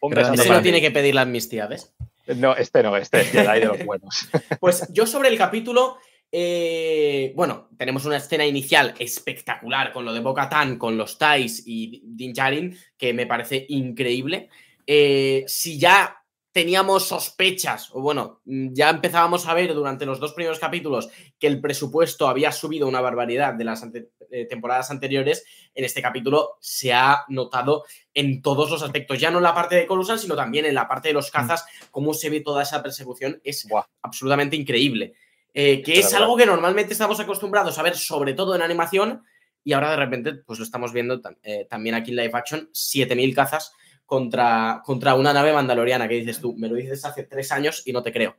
Un 0.00 0.10
Grande. 0.10 0.30
beso 0.32 0.42
Ese 0.42 0.52
no 0.52 0.62
tiene 0.62 0.78
ti. 0.78 0.82
que 0.86 0.90
pedir 0.90 1.14
la 1.14 1.22
amnistía, 1.22 1.68
¿ves? 1.68 1.94
No, 2.26 2.56
este 2.56 2.82
no, 2.82 2.96
este 2.96 3.20
es 3.20 3.30
Jedi 3.30 3.60
de 3.60 3.66
los 3.66 3.84
buenos. 3.84 4.28
Pues 4.60 4.88
yo 4.92 5.06
sobre 5.06 5.28
el 5.28 5.38
capítulo, 5.38 5.96
eh, 6.32 7.32
bueno, 7.36 7.68
tenemos 7.76 8.06
una 8.06 8.16
escena 8.16 8.46
inicial 8.46 8.94
espectacular 8.98 9.92
con 9.92 10.04
lo 10.06 10.14
de 10.14 10.20
Bo-Katan, 10.20 10.78
con 10.78 10.96
los 10.96 11.18
Tais 11.18 11.62
y 11.66 12.02
Din 12.06 12.32
Djarin, 12.32 12.76
que 12.96 13.12
me 13.12 13.26
parece 13.26 13.66
increíble. 13.68 14.48
Eh, 14.86 15.44
si 15.46 15.78
ya 15.78 16.16
teníamos 16.50 17.04
sospechas, 17.08 17.90
o 17.92 18.00
bueno, 18.02 18.40
mm, 18.44 18.72
ya 18.72 18.90
empezábamos 18.90 19.46
a 19.46 19.54
ver 19.54 19.72
durante 19.74 20.04
los 20.06 20.20
dos 20.20 20.32
primeros 20.34 20.58
capítulos 20.58 21.08
que 21.38 21.46
el 21.46 21.60
presupuesto 21.60 22.28
había 22.28 22.50
subido 22.52 22.86
una 22.88 23.00
barbaridad 23.00 23.54
de 23.54 23.64
las 23.64 23.82
ante- 23.82 24.10
eh, 24.30 24.46
temporadas 24.46 24.90
anteriores, 24.90 25.44
en 25.74 25.84
este 25.84 26.02
capítulo 26.02 26.56
se 26.60 26.92
ha 26.92 27.24
notado 27.28 27.84
en 28.12 28.42
todos 28.42 28.70
los 28.70 28.82
aspectos, 28.82 29.18
ya 29.18 29.30
no 29.30 29.38
en 29.38 29.44
la 29.44 29.54
parte 29.54 29.76
de 29.76 29.86
Coruscant, 29.86 30.20
sino 30.20 30.36
también 30.36 30.64
en 30.66 30.74
la 30.74 30.88
parte 30.88 31.08
de 31.08 31.14
los 31.14 31.30
cazas, 31.30 31.64
cómo 31.90 32.12
se 32.14 32.28
ve 32.30 32.40
toda 32.40 32.62
esa 32.62 32.82
persecución, 32.82 33.40
es 33.44 33.66
absolutamente 34.02 34.56
increíble. 34.56 35.14
Eh, 35.54 35.82
que 35.82 35.98
es 35.98 36.06
algo 36.14 36.36
que 36.36 36.46
normalmente 36.46 36.92
estamos 36.94 37.20
acostumbrados 37.20 37.78
a 37.78 37.82
ver, 37.82 37.96
sobre 37.96 38.32
todo 38.34 38.54
en 38.54 38.62
animación, 38.62 39.22
y 39.64 39.72
ahora 39.74 39.90
de 39.90 39.96
repente 39.96 40.34
pues 40.34 40.58
lo 40.58 40.64
estamos 40.64 40.92
viendo 40.92 41.20
tam- 41.20 41.36
eh, 41.42 41.66
también 41.68 41.94
aquí 41.94 42.10
en 42.10 42.16
live 42.16 42.30
action, 42.34 42.68
7000 42.72 43.34
cazas 43.34 43.72
contra, 44.06 44.80
contra 44.84 45.14
una 45.14 45.32
nave 45.32 45.52
mandaloriana, 45.52 46.08
que 46.08 46.14
dices 46.16 46.40
tú, 46.40 46.54
me 46.56 46.68
lo 46.68 46.74
dices 46.74 47.04
hace 47.04 47.24
tres 47.24 47.52
años 47.52 47.82
y 47.86 47.92
no 47.92 48.02
te 48.02 48.12
creo. 48.12 48.36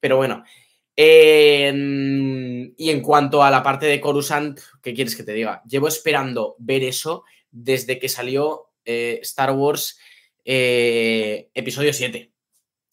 Pero 0.00 0.16
bueno. 0.16 0.44
eh, 0.96 1.72
y 2.76 2.90
en 2.90 3.00
cuanto 3.02 3.42
a 3.42 3.50
la 3.50 3.62
parte 3.62 3.86
de 3.86 4.00
Coruscant, 4.00 4.58
¿qué 4.82 4.94
quieres 4.94 5.14
que 5.16 5.22
te 5.22 5.32
diga? 5.32 5.62
Llevo 5.68 5.88
esperando 5.88 6.54
ver 6.58 6.82
eso 6.84 7.24
desde 7.50 7.98
que 7.98 8.08
salió 8.08 8.70
eh, 8.84 9.18
Star 9.22 9.52
Wars 9.52 9.98
episodio 10.44 11.92
7. 11.92 12.32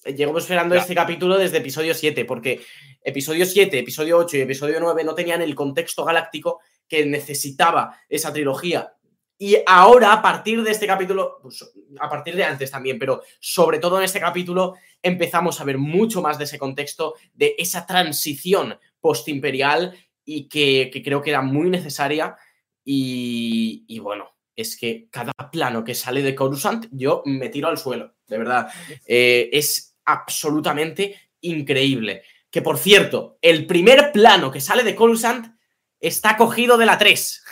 Llevo 0.06 0.38
esperando 0.38 0.76
Ya. 0.76 0.82
este 0.82 0.94
capítulo 0.94 1.38
desde 1.38 1.58
episodio 1.58 1.94
7, 1.94 2.26
porque 2.26 2.62
episodio 3.02 3.46
7, 3.46 3.80
episodio 3.80 4.18
8 4.18 4.38
y 4.38 4.42
episodio 4.42 4.80
9 4.80 5.04
no 5.04 5.16
tenían 5.16 5.42
el 5.42 5.56
contexto 5.56 6.06
galáctico 6.06 6.60
que 6.88 7.06
necesitaba 7.06 7.98
esa 8.08 8.32
trilogía. 8.32 8.94
Y 9.38 9.58
ahora, 9.66 10.14
a 10.14 10.22
partir 10.22 10.64
de 10.64 10.72
este 10.72 10.88
capítulo, 10.88 11.40
pues, 11.42 11.64
a 12.00 12.10
partir 12.10 12.36
de 12.36 12.44
antes 12.44 12.72
también, 12.72 12.98
pero 13.00 13.22
sobre 13.40 13.80
todo 13.80 13.98
en 13.98 14.06
este 14.06 14.20
capítulo, 14.20 14.76
empezamos 15.02 15.60
a 15.60 15.64
ver 15.66 15.78
mucho 15.78 16.22
más 16.22 16.38
de 16.38 16.46
ese 16.46 16.60
contexto, 16.60 17.16
de 17.34 17.56
esa 17.58 17.86
transición 17.86 18.78
postimperial 19.02 19.98
y 20.24 20.48
que, 20.48 20.90
que 20.94 21.04
creo 21.04 21.22
que 21.22 21.32
era 21.32 21.42
muy 21.42 21.70
necesaria. 21.70 22.38
Y, 22.86 23.84
y 23.88 24.00
bueno, 24.00 24.30
es 24.56 24.78
que 24.78 25.08
cada 25.10 25.34
plano 25.52 25.84
que 25.84 25.96
sale 25.96 26.22
de 26.22 26.36
Coruscant, 26.36 26.86
yo 26.92 27.24
me 27.26 27.50
tiro 27.50 27.68
al 27.68 27.78
suelo, 27.78 28.14
de 28.28 28.38
verdad. 28.38 28.68
Eh, 29.06 29.50
es 29.52 29.95
absolutamente 30.06 31.20
increíble. 31.42 32.24
Que 32.50 32.62
por 32.62 32.78
cierto, 32.78 33.38
el 33.42 33.66
primer 33.66 34.12
plano 34.12 34.52
que 34.52 34.62
sale 34.62 34.84
de 34.84 34.96
Coruscant 34.96 35.56
está 36.00 36.38
cogido 36.38 36.78
de 36.78 36.86
la 36.86 36.98
3. 36.98 37.44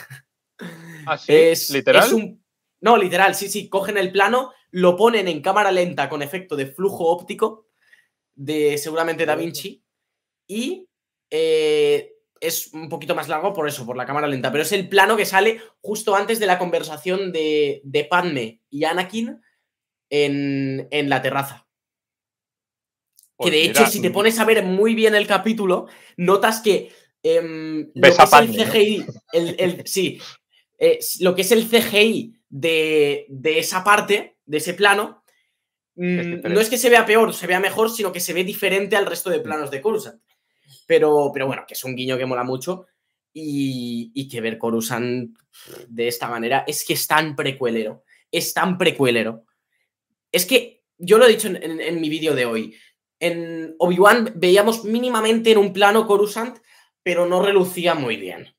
¿Ah, 1.05 1.17
sí? 1.17 1.33
Es, 1.33 1.69
¿Literal? 1.69 2.05
es 2.05 2.13
un- 2.13 2.43
No, 2.81 2.97
literal, 2.97 3.35
sí, 3.35 3.49
sí. 3.49 3.67
Cogen 3.69 3.97
el 3.97 4.11
plano, 4.11 4.53
lo 4.71 4.95
ponen 4.95 5.27
en 5.27 5.41
cámara 5.41 5.71
lenta 5.71 6.07
con 6.09 6.21
efecto 6.21 6.55
de 6.55 6.67
flujo 6.67 7.05
óptico 7.07 7.67
de 8.35 8.77
seguramente 8.77 9.25
Da 9.25 9.35
Vinci 9.35 9.83
y 10.47 10.87
eh, 11.29 12.13
es 12.39 12.73
un 12.73 12.89
poquito 12.89 13.13
más 13.15 13.27
largo 13.29 13.53
por 13.53 13.67
eso, 13.67 13.85
por 13.85 13.95
la 13.95 14.05
cámara 14.05 14.27
lenta, 14.27 14.51
pero 14.51 14.63
es 14.63 14.71
el 14.71 14.89
plano 14.89 15.15
que 15.15 15.25
sale 15.25 15.61
justo 15.81 16.15
antes 16.15 16.39
de 16.39 16.45
la 16.47 16.57
conversación 16.59 17.31
de, 17.31 17.81
de 17.83 18.05
Padme 18.05 18.61
y 18.69 18.83
Anakin 18.85 19.41
en, 20.09 20.87
en 20.91 21.09
la 21.09 21.21
terraza. 21.21 21.62
Pues 23.37 23.49
que 23.51 23.57
de 23.57 23.61
mira, 23.67 23.81
hecho, 23.81 23.91
si 23.91 24.01
te 24.01 24.11
pones 24.11 24.39
a 24.39 24.45
ver 24.45 24.63
muy 24.63 24.95
bien 24.95 25.15
el 25.15 25.27
capítulo, 25.27 25.87
notas 26.17 26.61
que 26.61 26.91
em, 27.23 27.81
lo 27.95 28.01
Ves 28.01 28.15
que 28.15 28.21
a 28.21 28.25
es 28.25 28.33
el. 28.33 28.55
CGI, 28.55 29.05
el, 29.33 29.55
el- 29.59 29.87
sí, 29.87 30.19
eh, 30.77 30.99
lo 31.19 31.33
que 31.35 31.41
es 31.41 31.51
el 31.51 31.67
CGI 31.69 32.33
de, 32.49 33.25
de 33.29 33.59
esa 33.59 33.83
parte, 33.83 34.37
de 34.45 34.57
ese 34.57 34.73
plano, 34.73 35.23
mm, 35.95 36.41
no 36.53 36.59
es 36.59 36.69
que 36.69 36.77
se 36.77 36.89
vea 36.89 37.05
peor, 37.05 37.33
se 37.33 37.47
vea 37.47 37.59
mejor, 37.59 37.89
sino 37.89 38.11
que 38.11 38.19
se 38.19 38.33
ve 38.33 38.43
diferente 38.43 38.95
al 38.95 39.05
resto 39.05 39.29
de 39.29 39.39
planos 39.39 39.71
de 39.71 39.81
Coruscant. 39.81 40.21
Pero, 40.85 41.31
pero 41.33 41.47
bueno, 41.47 41.63
que 41.67 41.73
es 41.75 41.83
un 41.83 41.95
guiño 41.95 42.17
que 42.17 42.25
mola 42.25 42.43
mucho 42.43 42.87
y, 43.33 44.11
y 44.13 44.27
que 44.27 44.41
ver 44.41 44.57
Coruscant 44.57 45.35
de 45.87 46.07
esta 46.07 46.27
manera 46.27 46.63
es 46.67 46.83
que 46.85 46.93
es 46.93 47.07
tan 47.07 47.35
precuelero, 47.35 48.03
es 48.31 48.53
tan 48.53 48.77
precuelero. 48.77 49.45
Es 50.31 50.45
que 50.45 50.83
yo 50.97 51.17
lo 51.17 51.25
he 51.25 51.29
dicho 51.29 51.47
en, 51.47 51.55
en- 51.63 51.81
en 51.81 52.01
mi 52.01 52.09
vídeo 52.09 52.35
de 52.35 52.45
hoy. 52.45 52.75
En 53.23 53.75
Obi-Wan 53.79 54.33
veíamos 54.35 54.83
mínimamente 54.83 55.51
en 55.51 55.57
un 55.57 55.71
plano 55.71 56.05
Coruscant, 56.05 56.57
pero 57.03 57.25
no 57.25 57.41
relucía 57.41 57.93
muy 57.95 58.17
bien. 58.17 58.53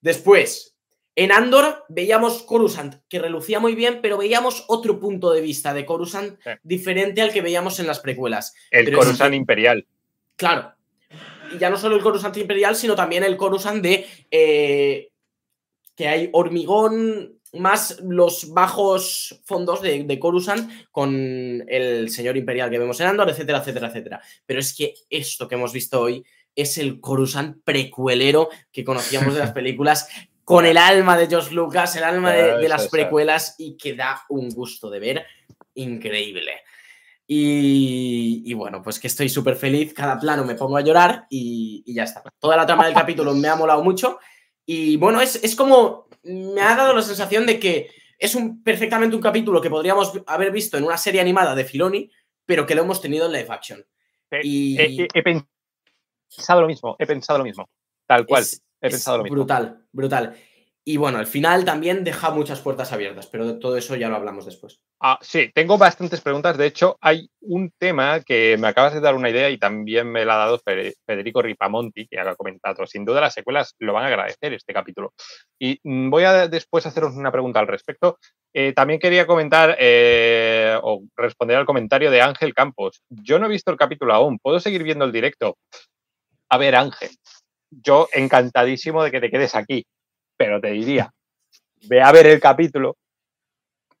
Después, 0.00 0.74
en 1.16 1.32
Andor 1.32 1.84
veíamos 1.90 2.42
Coruscant, 2.42 2.94
que 3.10 3.18
relucía 3.18 3.60
muy 3.60 3.74
bien, 3.74 4.00
pero 4.00 4.16
veíamos 4.16 4.64
otro 4.68 4.98
punto 4.98 5.32
de 5.32 5.42
vista 5.42 5.74
de 5.74 5.84
Coruscant 5.84 6.38
Sí. 6.42 6.50
diferente 6.62 7.20
al 7.20 7.30
que 7.30 7.42
veíamos 7.42 7.78
en 7.78 7.86
las 7.86 8.00
precuelas. 8.00 8.54
El 8.70 8.86
pero 8.86 9.00
Coruscant 9.00 9.34
Imperial. 9.34 9.86
Claro. 10.36 10.72
Y 11.54 11.58
ya 11.58 11.68
no 11.68 11.76
solo 11.76 11.96
el 11.96 12.02
Coruscant 12.02 12.38
Imperial, 12.38 12.74
sino 12.74 12.94
también 12.94 13.22
el 13.22 13.36
Coruscant 13.36 13.82
de 13.82 14.06
eh, 14.30 15.10
que 15.94 16.08
hay 16.08 16.30
hormigón 16.32 17.35
más 17.58 18.00
los 18.00 18.52
bajos 18.52 19.40
fondos 19.44 19.82
de, 19.82 20.04
de 20.04 20.18
Coruscant 20.18 20.70
con 20.90 21.64
el 21.68 22.10
señor 22.10 22.36
Imperial 22.36 22.70
que 22.70 22.78
vemos 22.78 23.00
en 23.00 23.08
Andor, 23.08 23.30
etcétera, 23.30 23.58
etcétera, 23.58 23.88
etcétera. 23.88 24.20
Pero 24.44 24.60
es 24.60 24.74
que 24.74 24.94
esto 25.10 25.48
que 25.48 25.54
hemos 25.54 25.72
visto 25.72 26.00
hoy 26.00 26.24
es 26.54 26.78
el 26.78 27.00
Coruscant 27.00 27.62
precuelero 27.62 28.48
que 28.72 28.84
conocíamos 28.84 29.34
de 29.34 29.40
las 29.40 29.52
películas 29.54 30.08
con 30.46 30.64
el 30.64 30.78
alma 30.78 31.16
de 31.18 31.26
George 31.26 31.52
Lucas, 31.52 31.96
el 31.96 32.04
alma 32.04 32.32
de, 32.32 32.68
las 32.68 32.86
precuelas 32.88 33.56
y 33.58 33.76
que 33.76 33.96
da 33.96 34.22
un 34.28 34.48
gusto 34.50 34.88
de 34.88 35.00
ver 35.00 35.26
increíble. 35.74 36.62
Y, 37.26 38.42
y 38.46 38.54
bueno, 38.54 38.80
pues 38.80 39.00
que 39.00 39.08
estoy 39.08 39.28
súper 39.28 39.56
feliz. 39.56 39.92
Cada 39.92 40.16
plano 40.18 40.44
me 40.44 40.54
pongo 40.54 40.76
a 40.76 40.82
llorar 40.82 41.26
y, 41.28 41.82
y 41.84 41.94
ya 41.94 42.04
está. 42.04 42.22
Toda 42.38 42.56
la 42.56 42.64
trama 42.64 42.86
del 42.86 42.94
capítulo 42.94 43.34
me 43.34 43.48
ha 43.48 43.56
molado 43.56 43.82
mucho. 43.82 44.20
Y 44.66 44.96
bueno, 44.96 45.20
es, 45.20 45.36
es 45.42 45.54
como. 45.56 46.06
Me 46.24 46.60
ha 46.60 46.74
dado 46.74 46.92
la 46.92 47.02
sensación 47.02 47.46
de 47.46 47.60
que 47.60 47.88
es 48.18 48.34
un, 48.34 48.62
perfectamente 48.64 49.14
un 49.14 49.22
capítulo 49.22 49.60
que 49.60 49.70
podríamos 49.70 50.12
haber 50.26 50.50
visto 50.50 50.76
en 50.76 50.82
una 50.84 50.98
serie 50.98 51.20
animada 51.20 51.54
de 51.54 51.64
Filoni, 51.64 52.10
pero 52.44 52.66
que 52.66 52.74
lo 52.74 52.82
hemos 52.82 53.00
tenido 53.00 53.26
en 53.26 53.32
live 53.32 53.46
action. 53.48 53.86
He, 54.30 54.40
Y- 54.42 54.76
he- 54.76 55.02
he- 55.04 55.08
he 55.14 55.22
pensado 55.22 56.62
lo 56.62 56.66
mismo, 56.66 56.96
he 56.98 57.06
pensado 57.06 57.38
lo 57.38 57.44
mismo. 57.44 57.68
Tal 58.06 58.26
cual. 58.26 58.42
Es- 58.42 58.60
he 58.80 58.90
pensado 58.90 59.18
lo 59.18 59.22
mismo. 59.24 59.36
Brutal, 59.36 59.86
brutal. 59.92 60.36
Y 60.88 60.98
bueno, 60.98 61.18
al 61.18 61.26
final 61.26 61.64
también 61.64 62.04
deja 62.04 62.30
muchas 62.30 62.60
puertas 62.60 62.92
abiertas, 62.92 63.26
pero 63.26 63.44
de 63.44 63.54
todo 63.54 63.76
eso 63.76 63.96
ya 63.96 64.08
lo 64.08 64.14
hablamos 64.14 64.46
después. 64.46 64.78
Ah, 65.00 65.18
sí, 65.20 65.50
tengo 65.52 65.76
bastantes 65.76 66.20
preguntas. 66.20 66.56
De 66.56 66.66
hecho, 66.66 66.96
hay 67.00 67.28
un 67.40 67.72
tema 67.76 68.20
que 68.20 68.56
me 68.56 68.68
acabas 68.68 68.94
de 68.94 69.00
dar 69.00 69.16
una 69.16 69.28
idea 69.28 69.50
y 69.50 69.58
también 69.58 70.08
me 70.08 70.24
la 70.24 70.34
ha 70.34 70.46
dado 70.46 70.60
Federico 70.60 71.42
Ripamonti, 71.42 72.06
que 72.06 72.20
ha 72.20 72.36
comentado. 72.36 72.86
Sin 72.86 73.04
duda, 73.04 73.20
las 73.20 73.34
secuelas 73.34 73.74
lo 73.80 73.94
van 73.94 74.04
a 74.04 74.06
agradecer 74.06 74.52
este 74.52 74.72
capítulo. 74.72 75.12
Y 75.58 75.80
mm, 75.82 76.08
voy 76.08 76.22
a 76.22 76.46
después 76.46 76.86
haceros 76.86 77.16
una 77.16 77.32
pregunta 77.32 77.58
al 77.58 77.66
respecto. 77.66 78.20
Eh, 78.54 78.72
también 78.72 79.00
quería 79.00 79.26
comentar 79.26 79.76
eh, 79.80 80.78
o 80.84 81.02
responder 81.16 81.56
al 81.56 81.66
comentario 81.66 82.12
de 82.12 82.22
Ángel 82.22 82.54
Campos. 82.54 83.02
Yo 83.08 83.40
no 83.40 83.46
he 83.46 83.50
visto 83.50 83.72
el 83.72 83.76
capítulo 83.76 84.14
aún. 84.14 84.38
¿Puedo 84.38 84.60
seguir 84.60 84.84
viendo 84.84 85.04
el 85.04 85.10
directo? 85.10 85.58
A 86.48 86.58
ver, 86.58 86.76
Ángel, 86.76 87.10
yo 87.72 88.08
encantadísimo 88.12 89.02
de 89.02 89.10
que 89.10 89.20
te 89.20 89.30
quedes 89.32 89.56
aquí 89.56 89.84
pero 90.36 90.60
te 90.60 90.70
diría, 90.70 91.12
ve 91.88 92.02
a 92.02 92.12
ver 92.12 92.26
el 92.26 92.40
capítulo 92.40 92.96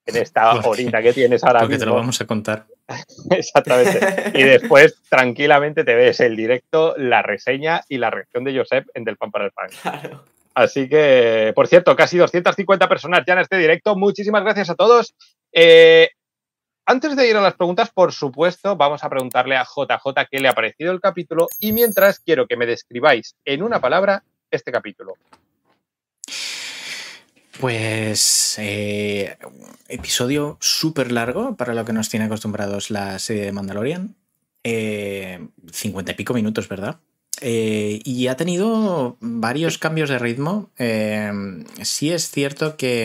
en 0.04 0.16
esta 0.16 0.52
horita 0.64 1.02
que 1.02 1.12
tienes 1.12 1.42
ahora 1.44 1.60
porque 1.60 1.78
te 1.78 1.86
lo 1.86 1.94
vamos 1.94 2.20
a 2.20 2.26
contar. 2.26 2.66
Exactamente. 3.30 4.32
Y 4.34 4.42
después 4.44 5.02
tranquilamente 5.08 5.84
te 5.84 5.94
ves 5.94 6.20
el 6.20 6.36
directo, 6.36 6.94
la 6.96 7.22
reseña 7.22 7.82
y 7.88 7.98
la 7.98 8.10
reacción 8.10 8.44
de 8.44 8.56
Josep 8.56 8.88
en 8.94 9.04
Del 9.04 9.16
Pan 9.16 9.30
para 9.30 9.46
el 9.46 9.52
Pan. 9.52 9.70
Así 10.54 10.88
que, 10.88 11.52
por 11.54 11.68
cierto, 11.68 11.94
casi 11.94 12.16
250 12.16 12.88
personas 12.88 13.24
ya 13.26 13.34
en 13.34 13.40
este 13.40 13.58
directo. 13.58 13.94
Muchísimas 13.94 14.42
gracias 14.42 14.70
a 14.70 14.74
todos. 14.74 15.14
Eh, 15.52 16.08
antes 16.86 17.16
de 17.16 17.28
ir 17.28 17.36
a 17.36 17.42
las 17.42 17.54
preguntas, 17.54 17.90
por 17.90 18.12
supuesto, 18.12 18.76
vamos 18.76 19.04
a 19.04 19.10
preguntarle 19.10 19.56
a 19.56 19.64
JJ 19.64 20.28
qué 20.30 20.40
le 20.40 20.48
ha 20.48 20.54
parecido 20.54 20.92
el 20.92 21.00
capítulo 21.00 21.48
y 21.60 21.72
mientras 21.72 22.20
quiero 22.20 22.46
que 22.46 22.56
me 22.56 22.64
describáis 22.64 23.34
en 23.44 23.62
una 23.62 23.80
palabra 23.80 24.22
este 24.50 24.72
capítulo. 24.72 25.14
Pues 27.60 28.56
eh, 28.58 29.36
episodio 29.88 30.58
súper 30.60 31.10
largo 31.10 31.56
para 31.56 31.74
lo 31.74 31.84
que 31.84 31.92
nos 31.92 32.08
tiene 32.08 32.26
acostumbrados 32.26 32.90
la 32.90 33.18
serie 33.18 33.44
de 33.44 33.52
Mandalorian. 33.52 34.14
Eh, 34.62 35.46
cincuenta 35.72 36.12
y 36.12 36.14
pico 36.16 36.34
minutos, 36.34 36.68
¿verdad? 36.68 36.98
Eh, 37.40 38.00
y 38.04 38.26
ha 38.26 38.36
tenido 38.36 39.16
varios 39.20 39.78
cambios 39.78 40.10
de 40.10 40.18
ritmo. 40.18 40.70
sí 41.82 42.10
es 42.10 42.30
cierto 42.30 42.76
que 42.76 43.04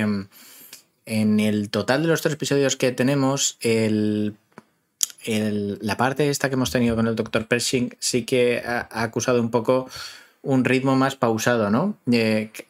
en 1.06 1.40
el 1.40 1.70
total 1.70 2.02
de 2.02 2.08
los 2.10 2.22
tres 2.22 2.34
episodios 2.34 2.76
que 2.76 2.92
tenemos, 2.92 3.58
el, 3.62 4.36
la 5.26 5.98
parte 5.98 6.30
esta 6.30 6.50
que 6.50 6.56
hemos 6.56 6.72
tenido 6.72 6.96
con 6.96 7.08
el 7.08 7.16
Dr. 7.16 7.48
Pershing 7.48 7.96
sí 8.00 8.24
que 8.24 8.62
ha 8.66 8.88
acusado 9.04 9.40
un 9.40 9.52
poco 9.52 9.90
un 10.44 10.66
ritmo 10.66 10.96
más 10.96 11.16
pausado, 11.16 11.70
¿no? 11.70 11.98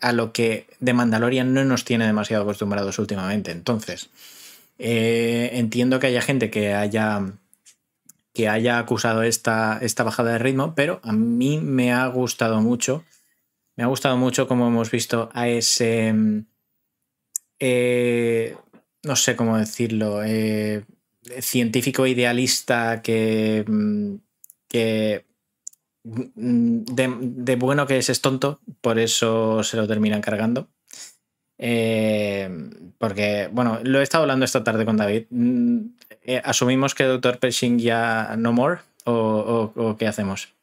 a 0.01 0.11
lo 0.11 0.33
que 0.33 0.67
de 0.79 0.93
Mandalorian 0.93 1.53
no 1.53 1.63
nos 1.63 1.85
tiene 1.85 2.05
demasiado 2.05 2.43
acostumbrados 2.43 2.99
últimamente. 2.99 3.51
Entonces, 3.51 4.09
eh, 4.77 5.51
entiendo 5.53 5.99
que 5.99 6.07
haya 6.07 6.21
gente 6.21 6.49
que 6.49 6.73
haya 6.73 7.33
que 8.33 8.47
haya 8.47 8.79
acusado 8.79 9.23
esta, 9.23 9.79
esta 9.81 10.03
bajada 10.03 10.31
de 10.31 10.39
ritmo, 10.39 10.73
pero 10.73 11.01
a 11.03 11.11
mí 11.11 11.59
me 11.59 11.91
ha 11.91 12.07
gustado 12.07 12.61
mucho. 12.61 13.03
Me 13.75 13.83
ha 13.83 13.87
gustado 13.87 14.17
mucho 14.17 14.47
como 14.47 14.67
hemos 14.67 14.91
visto 14.91 15.29
a 15.33 15.47
ese. 15.47 16.13
Eh, 17.59 18.55
no 19.03 19.15
sé 19.15 19.35
cómo 19.35 19.57
decirlo. 19.57 20.23
Eh, 20.23 20.85
científico 21.41 22.07
idealista 22.07 23.01
que. 23.01 23.65
Mm, 23.67 24.15
que 24.67 25.25
Mm, 26.03 26.83
de, 26.85 27.55
bueno 27.55 27.85
que 27.85 27.97
ese 27.97 28.11
es 28.11 28.21
tonto, 28.21 28.59
por 28.81 28.99
eso 28.99 29.63
se 29.63 29.77
lo 29.77 29.87
terminan 29.87 30.21
cargando. 30.21 30.67
Eh, 31.57 32.49
porque, 32.97 33.49
bueno, 33.51 33.79
lo 33.83 33.99
he 33.99 34.03
estado 34.03 34.23
hablando 34.23 34.45
esta 34.45 34.63
tarde 34.63 34.85
con 34.85 34.97
David. 34.97 35.27
Mm, 35.29 35.79
eh, 36.23 36.41
¿Asumimos 36.43 36.95
que 36.95 37.03
Dr. 37.03 37.37
Pershing 37.37 37.79
ya 37.79 38.35
no 38.37 38.51
more? 38.51 38.79
¿O, 39.05 39.95
qué 39.97 40.07
hacemos? 40.07 40.53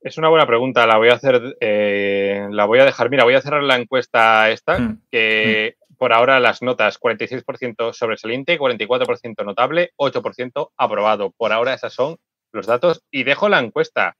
Es 0.00 0.18
una 0.18 0.28
buena 0.28 0.46
pregunta, 0.46 0.86
la 0.86 0.98
voy 0.98 1.08
a 1.08 1.14
hacer, 1.14 1.56
eh, 1.60 2.46
la 2.50 2.64
voy 2.64 2.78
a 2.78 2.84
dejar. 2.84 3.10
Mira, 3.10 3.24
voy 3.24 3.34
a 3.34 3.40
cerrar 3.40 3.62
la 3.62 3.76
encuesta 3.76 4.50
esta, 4.50 4.78
mm, 4.78 5.02
que 5.10 5.76
por 5.96 6.12
ahora 6.12 6.38
las 6.40 6.62
notas 6.62 6.98
46% 6.98 7.92
sobresaliente, 7.92 8.58
44% 8.58 9.44
notable, 9.44 9.92
8% 9.96 10.72
aprobado. 10.76 11.32
Por 11.36 11.52
ahora 11.52 11.74
esas 11.74 11.92
son 11.92 12.16
los 12.52 12.66
datos 12.66 13.02
y 13.10 13.24
dejo 13.24 13.48
la 13.48 13.60
encuesta. 13.60 14.16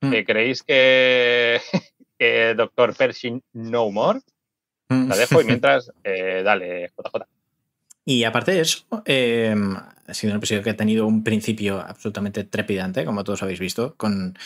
Mm. 0.00 0.12
¿Creéis 0.26 0.62
que, 0.62 1.60
que 2.18 2.54
Doctor 2.54 2.94
Pershing 2.94 3.42
no 3.52 3.90
more? 3.90 4.20
Mm. 4.88 5.08
La 5.08 5.16
dejo 5.16 5.40
y 5.40 5.44
mientras, 5.46 5.92
eh, 6.04 6.42
dale, 6.44 6.92
JJ. 6.96 7.26
Y 8.04 8.24
aparte 8.24 8.52
de 8.52 8.60
eso, 8.60 8.86
em, 9.04 9.76
ha 9.76 10.14
sido 10.14 10.32
un 10.32 10.38
episodio 10.38 10.62
que 10.62 10.70
ha 10.70 10.76
tenido 10.76 11.06
un 11.06 11.22
principio 11.22 11.78
absolutamente 11.78 12.42
trepidante, 12.44 13.04
como 13.04 13.22
todos 13.22 13.42
habéis 13.42 13.60
visto, 13.60 13.96
con, 13.96 14.38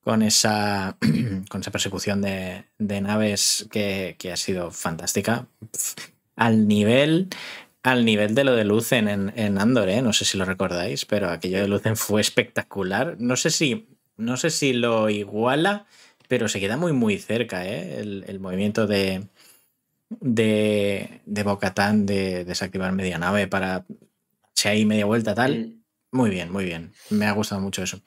con, 0.00 0.22
esa, 0.22 0.96
con 1.50 1.60
esa 1.60 1.70
persecución 1.70 2.22
de, 2.22 2.64
naves 2.78 3.68
que, 3.70 4.16
ha 4.32 4.36
sido 4.36 4.70
fantástica. 4.70 5.46
Al 6.36 6.66
nivel, 6.66 7.28
al 7.82 8.06
nivel 8.06 8.34
de 8.34 8.44
lo 8.44 8.56
de 8.56 8.64
Lucen 8.64 9.08
en, 9.08 9.30
en 9.36 9.58
Andor, 9.58 9.90
¿eh? 9.90 10.00
no 10.00 10.14
sé 10.14 10.24
si 10.24 10.38
lo 10.38 10.46
recordáis, 10.46 11.04
pero 11.04 11.28
aquello 11.28 11.60
de 11.60 11.68
Lucen 11.68 11.96
fue 11.96 12.22
espectacular. 12.22 13.16
No 13.18 13.36
sé 13.36 13.50
si 13.50 13.95
no 14.16 14.36
sé 14.36 14.50
si 14.50 14.72
lo 14.72 15.10
iguala, 15.10 15.86
pero 16.28 16.48
se 16.48 16.60
queda 16.60 16.76
muy, 16.76 16.92
muy 16.92 17.18
cerca, 17.18 17.66
¿eh? 17.66 18.00
el, 18.00 18.40
movimiento 18.40 18.86
de, 18.86 19.28
de, 20.08 21.20
de 21.24 21.42
Bocatán 21.42 22.06
de 22.06 22.44
desactivar 22.44 22.92
media 22.92 23.18
nave 23.18 23.46
para 23.46 23.84
si 24.54 24.68
hay 24.68 24.84
media 24.84 25.04
vuelta 25.04 25.34
tal. 25.34 25.58
Mm. 25.58 25.82
Muy 26.12 26.30
bien, 26.30 26.50
muy 26.50 26.64
bien. 26.64 26.92
Me 27.10 27.26
ha 27.26 27.32
gustado 27.32 27.60
mucho 27.60 27.82
eso. 27.82 28.00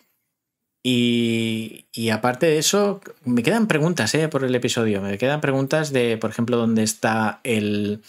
Y, 0.81 1.85
y, 1.91 2.09
aparte 2.09 2.45
de 2.45 2.57
eso, 2.57 3.01
me 3.25 3.43
quedan 3.43 3.67
preguntas 3.67 4.15
¿eh? 4.15 4.29
por 4.29 4.43
el 4.45 4.55
episodio. 4.55 5.01
Me 5.01 5.17
quedan 5.17 5.41
preguntas 5.41 5.91
de, 5.91 6.17
por 6.17 6.29
ejemplo, 6.29 6.57
dónde 6.57 6.83
está 6.83 7.41
el, 7.43 8.01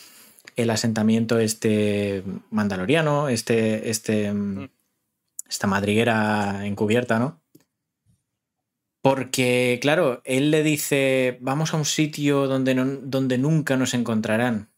el 0.57 0.71
asentamiento 0.71 1.39
este 1.39 2.23
mandaloriano, 2.51 3.29
este, 3.29 3.91
este, 3.91 4.33
mm. 4.33 4.69
esta 5.49 5.67
madriguera 5.67 6.65
encubierta, 6.65 7.19
¿no? 7.19 7.40
Porque, 9.03 9.79
claro, 9.81 10.21
él 10.25 10.51
le 10.51 10.63
dice, 10.63 11.39
vamos 11.41 11.73
a 11.73 11.79
un 11.79 11.87
sitio 11.87 12.47
donde, 12.47 12.75
no, 12.75 12.85
donde 12.85 13.39
nunca 13.39 13.77
nos 13.77 13.95
encontrarán. 13.95 14.69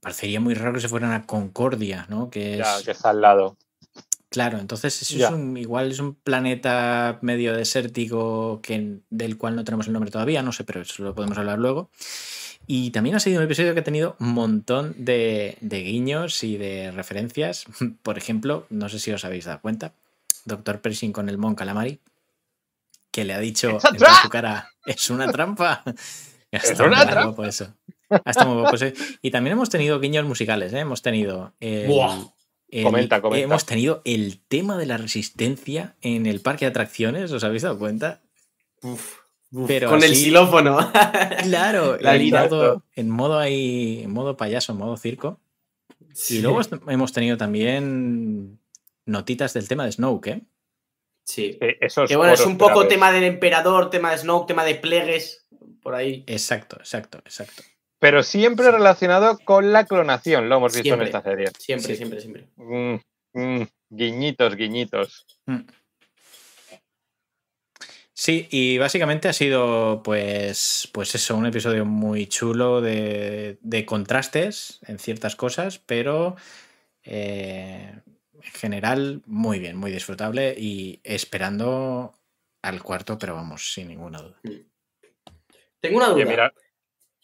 Parecería 0.00 0.40
muy 0.40 0.54
raro 0.54 0.72
que 0.72 0.80
se 0.80 0.88
fueran 0.88 1.12
a 1.12 1.26
Concordia, 1.26 2.06
¿no? 2.08 2.30
Que 2.30 2.58
es... 2.58 2.66
que 2.84 2.92
está 2.92 3.10
al 3.10 3.20
lado. 3.20 3.56
Claro, 4.30 4.58
entonces 4.58 5.00
eso 5.02 5.24
es 5.24 5.30
un, 5.30 5.56
igual 5.56 5.92
es 5.92 5.98
un 5.98 6.14
planeta 6.14 7.18
medio 7.22 7.54
desértico 7.54 8.60
que, 8.62 8.98
del 9.08 9.38
cual 9.38 9.56
no 9.56 9.64
tenemos 9.64 9.86
el 9.86 9.92
nombre 9.92 10.10
todavía, 10.10 10.42
no 10.42 10.52
sé, 10.52 10.64
pero 10.64 10.82
eso 10.82 11.02
lo 11.02 11.14
podemos 11.14 11.38
hablar 11.38 11.58
luego. 11.58 11.90
Y 12.66 12.90
también 12.90 13.16
ha 13.16 13.20
sido 13.20 13.38
un 13.38 13.44
episodio 13.44 13.72
que 13.72 13.80
ha 13.80 13.84
tenido 13.84 14.16
un 14.18 14.32
montón 14.32 14.94
de, 14.98 15.56
de 15.60 15.82
guiños 15.82 16.42
y 16.42 16.56
de 16.56 16.90
referencias. 16.90 17.66
Por 18.02 18.18
ejemplo, 18.18 18.66
no 18.68 18.88
sé 18.88 18.98
si 18.98 19.12
os 19.12 19.24
habéis 19.24 19.44
dado 19.44 19.60
cuenta, 19.60 19.92
Doctor 20.44 20.80
Pershing 20.80 21.12
con 21.12 21.28
el 21.28 21.38
Mon 21.38 21.54
Calamari 21.54 22.00
que 23.16 23.24
le 23.24 23.32
ha 23.32 23.40
dicho 23.40 23.78
en 23.82 23.98
su 23.98 24.28
cara, 24.28 24.68
es 24.84 25.08
una 25.08 25.32
trampa. 25.32 25.82
es 26.50 26.78
una 26.78 27.08
trampa. 27.08 27.48
eso. 27.48 27.72
Y 29.22 29.30
también 29.30 29.52
hemos 29.52 29.70
tenido 29.70 29.98
guiños 30.00 30.26
musicales, 30.26 30.74
¿eh? 30.74 30.80
hemos 30.80 31.00
tenido... 31.00 31.54
El, 31.58 31.88
comenta, 32.82 33.22
comenta. 33.22 33.42
Hemos 33.42 33.64
tenido 33.64 34.02
el 34.04 34.38
tema 34.48 34.76
de 34.76 34.84
la 34.84 34.98
resistencia 34.98 35.96
en 36.02 36.26
el 36.26 36.42
parque 36.42 36.66
de 36.66 36.72
atracciones, 36.72 37.32
¿os 37.32 37.42
habéis 37.42 37.62
dado 37.62 37.78
cuenta? 37.78 38.20
Pero 39.66 39.88
con 39.88 40.02
el 40.02 40.14
xilófono. 40.14 40.76
Claro, 41.44 41.96
en 42.96 43.08
modo 43.08 43.38
ahí, 43.38 44.02
en 44.02 44.10
modo 44.10 44.36
payaso, 44.36 44.72
en 44.72 44.78
modo 44.78 44.98
circo. 44.98 45.40
Y 46.28 46.40
luego 46.40 46.60
hemos 46.88 47.12
tenido 47.14 47.38
también 47.38 48.58
notitas 49.06 49.54
del 49.54 49.68
tema 49.68 49.86
de 49.86 49.92
Snoke, 49.92 50.26
¿eh? 50.26 50.42
Sí. 51.26 51.58
eso 51.80 52.04
es 52.04 52.08
que 52.08 52.16
bueno, 52.16 52.34
es 52.34 52.46
un 52.46 52.56
poco 52.56 52.86
tema 52.86 53.10
del 53.10 53.24
emperador, 53.24 53.90
tema 53.90 54.12
de 54.12 54.18
Snoke, 54.18 54.46
tema 54.46 54.64
de 54.64 54.76
plegues, 54.76 55.44
por 55.82 55.94
ahí. 55.94 56.24
Exacto, 56.28 56.76
exacto, 56.78 57.18
exacto. 57.18 57.64
Pero 57.98 58.22
siempre 58.22 58.70
relacionado 58.70 59.38
con 59.44 59.72
la 59.72 59.86
clonación, 59.86 60.48
lo 60.48 60.58
hemos 60.58 60.74
visto 60.74 60.94
en 60.94 61.02
esta 61.02 61.22
serie. 61.22 61.48
Siempre, 61.58 61.96
siempre, 61.96 62.20
siempre. 62.20 62.48
Mm, 62.56 62.96
mm, 63.32 63.66
guiñitos, 63.90 64.54
guiñitos. 64.54 65.26
Mm. 65.46 65.62
Sí, 68.12 68.46
y 68.50 68.78
básicamente 68.78 69.28
ha 69.28 69.32
sido, 69.32 70.02
pues, 70.04 70.88
pues 70.92 71.14
eso, 71.14 71.36
un 71.36 71.46
episodio 71.46 71.84
muy 71.84 72.26
chulo 72.28 72.80
de, 72.80 73.58
de 73.60 73.84
contrastes 73.84 74.78
en 74.86 74.98
ciertas 74.98 75.36
cosas, 75.36 75.80
pero 75.80 76.36
eh, 77.02 78.00
general, 78.52 79.22
muy 79.26 79.58
bien, 79.58 79.76
muy 79.76 79.90
disfrutable 79.90 80.54
y 80.56 81.00
esperando 81.04 82.14
al 82.62 82.82
cuarto, 82.82 83.18
pero 83.18 83.34
vamos, 83.34 83.72
sin 83.72 83.88
ninguna 83.88 84.18
duda. 84.20 84.40
Tengo 85.80 85.98
una 85.98 86.08
duda. 86.08 86.52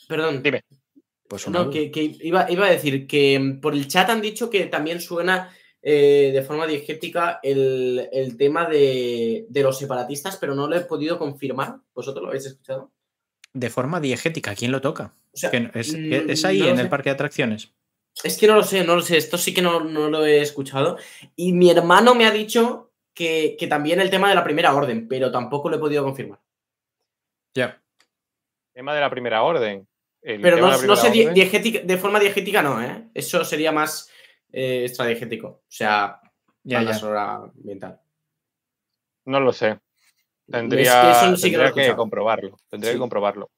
Perdón. 0.09 0.43
Dime. 0.43 0.65
Pues 1.29 1.49
No, 1.49 1.71
que, 1.71 1.91
que 1.91 2.17
iba, 2.21 2.51
iba 2.51 2.67
a 2.67 2.71
decir 2.71 3.07
que 3.07 3.39
mm, 3.39 3.61
por 3.61 3.75
el 3.75 3.89
chat 3.89 4.11
han 4.11 4.21
dicho 4.21 4.51
que 4.51 4.67
también 4.67 5.01
suena 5.01 5.51
eh, 5.81 6.31
de 6.33 6.43
forma 6.43 6.67
diegética 6.67 7.41
el, 7.43 8.09
el 8.13 8.37
tema 8.37 8.67
de, 8.69 9.47
de 9.49 9.63
los 9.63 9.79
separatistas, 9.79 10.37
pero 10.37 10.55
no 10.55 10.69
lo 10.69 10.77
he 10.77 10.83
podido 10.83 11.19
confirmar. 11.19 11.79
¿Vosotros 11.95 12.23
lo 12.23 12.29
habéis 12.29 12.47
escuchado? 12.47 12.93
De 13.55 13.71
forma 13.71 14.01
diegética, 14.01 14.55
¿quién 14.55 14.73
lo 14.73 14.81
toca? 14.81 15.15
O 15.33 15.37
sea, 15.37 15.51
es, 15.51 15.97
mm, 15.97 16.31
es 16.31 16.45
ahí 16.45 16.61
no 16.61 16.69
en 16.69 16.77
sé. 16.77 16.83
el 16.83 16.89
parque 16.89 17.09
de 17.09 17.15
atracciones. 17.15 17.73
Es 18.25 18.39
que 18.39 18.47
no 18.47 18.55
lo 18.55 18.63
sé, 18.63 18.85
no 18.85 18.95
lo 18.97 19.03
sé. 19.03 19.17
Esto 19.17 19.39
sí 19.39 19.53
que 19.55 19.63
no, 19.63 19.81
no 19.81 20.09
lo 20.09 20.25
he 20.25 20.41
escuchado. 20.43 20.99
Y 21.37 21.53
mi 21.53 21.71
hermano 21.71 22.15
me 22.15 22.27
ha 22.27 22.31
dicho 22.31 22.93
que, 23.15 23.57
que 23.59 23.67
también 23.67 24.01
el 24.01 24.11
tema 24.11 24.29
de 24.29 24.35
la 24.35 24.45
primera 24.45 24.75
orden, 24.75 25.09
pero 25.09 25.31
tampoco 25.33 25.69
lo 25.69 25.77
he 25.77 25.81
podido 25.81 26.05
confirmar. 26.05 26.41
Ya. 27.55 27.83
Tema 28.73 28.95
de 28.95 29.01
la 29.01 29.11
primera 29.11 29.43
orden. 29.43 29.87
El 30.23 30.41
Pero 30.41 30.59
no, 30.59 30.69
no 30.83 30.97
sé, 30.97 31.09
orden- 31.11 31.35
diegética- 31.35 31.83
de 31.83 31.99
forma 31.99 32.21
diegética 32.21 32.63
no, 32.63 32.81
¿eh? 32.83 33.09
Eso 33.13 33.45
sería 33.45 33.73
más 33.73 34.09
eh, 34.53 34.85
extradiegético. 34.87 35.49
O 35.49 35.63
sea, 35.69 36.21
Ya, 36.63 36.83
ya. 36.83 36.95
sonora 36.95 37.35
ambiental. 37.37 38.01
No 39.25 39.41
lo 39.41 39.53
sé. 39.53 39.71
Es 39.71 39.79
Tendría, 40.53 41.03
que 41.03 41.11
eso 41.11 41.37
sí 41.37 41.51
que 41.51 41.57
lo 41.57 41.63
he 41.65 41.67
tendría 41.67 41.91
que 41.91 41.97
comprobarlo. 41.97 42.57
Tendría 42.69 42.93
Sí. 42.93 42.97
que 42.97 43.01
comprobarlo. 43.01 43.51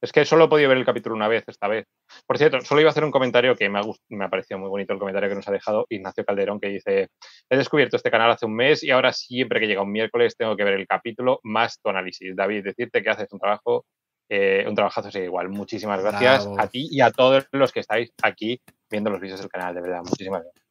Es 0.00 0.12
que 0.12 0.24
solo 0.24 0.44
he 0.44 0.48
podido 0.48 0.68
ver 0.68 0.78
el 0.78 0.84
capítulo 0.84 1.16
una 1.16 1.26
vez 1.26 1.44
esta 1.48 1.66
vez. 1.66 1.86
Por 2.26 2.38
cierto, 2.38 2.60
solo 2.60 2.80
iba 2.80 2.90
a 2.90 2.92
hacer 2.92 3.04
un 3.04 3.10
comentario 3.10 3.56
que 3.56 3.68
me 3.68 3.80
ha, 3.80 3.82
me 4.08 4.24
ha 4.24 4.28
parecido 4.28 4.58
muy 4.58 4.68
bonito 4.68 4.92
el 4.92 4.98
comentario 4.98 5.28
que 5.28 5.34
nos 5.34 5.48
ha 5.48 5.52
dejado 5.52 5.86
Ignacio 5.88 6.24
Calderón, 6.24 6.60
que 6.60 6.68
dice, 6.68 7.08
he 7.50 7.56
descubierto 7.56 7.96
este 7.96 8.10
canal 8.10 8.30
hace 8.30 8.46
un 8.46 8.54
mes 8.54 8.84
y 8.84 8.90
ahora 8.90 9.12
siempre 9.12 9.58
que 9.58 9.66
llega 9.66 9.82
un 9.82 9.90
miércoles 9.90 10.36
tengo 10.36 10.56
que 10.56 10.64
ver 10.64 10.74
el 10.74 10.86
capítulo 10.86 11.40
más 11.42 11.80
tu 11.80 11.88
análisis. 11.88 12.36
David, 12.36 12.64
decirte 12.64 13.02
que 13.02 13.10
haces 13.10 13.32
un 13.32 13.40
trabajo, 13.40 13.86
eh, 14.28 14.64
un 14.68 14.74
trabajazo 14.76 15.10
sigue 15.10 15.24
igual. 15.24 15.48
Muchísimas 15.48 16.00
gracias 16.00 16.44
Bravo. 16.44 16.60
a 16.60 16.68
ti 16.68 16.88
y 16.90 17.00
a 17.00 17.10
todos 17.10 17.48
los 17.50 17.72
que 17.72 17.80
estáis 17.80 18.12
aquí 18.22 18.60
viendo 18.88 19.10
los 19.10 19.20
vídeos 19.20 19.40
del 19.40 19.50
canal, 19.50 19.74
de 19.74 19.80
verdad. 19.80 20.02
Muchísimas 20.04 20.42
gracias. 20.42 20.64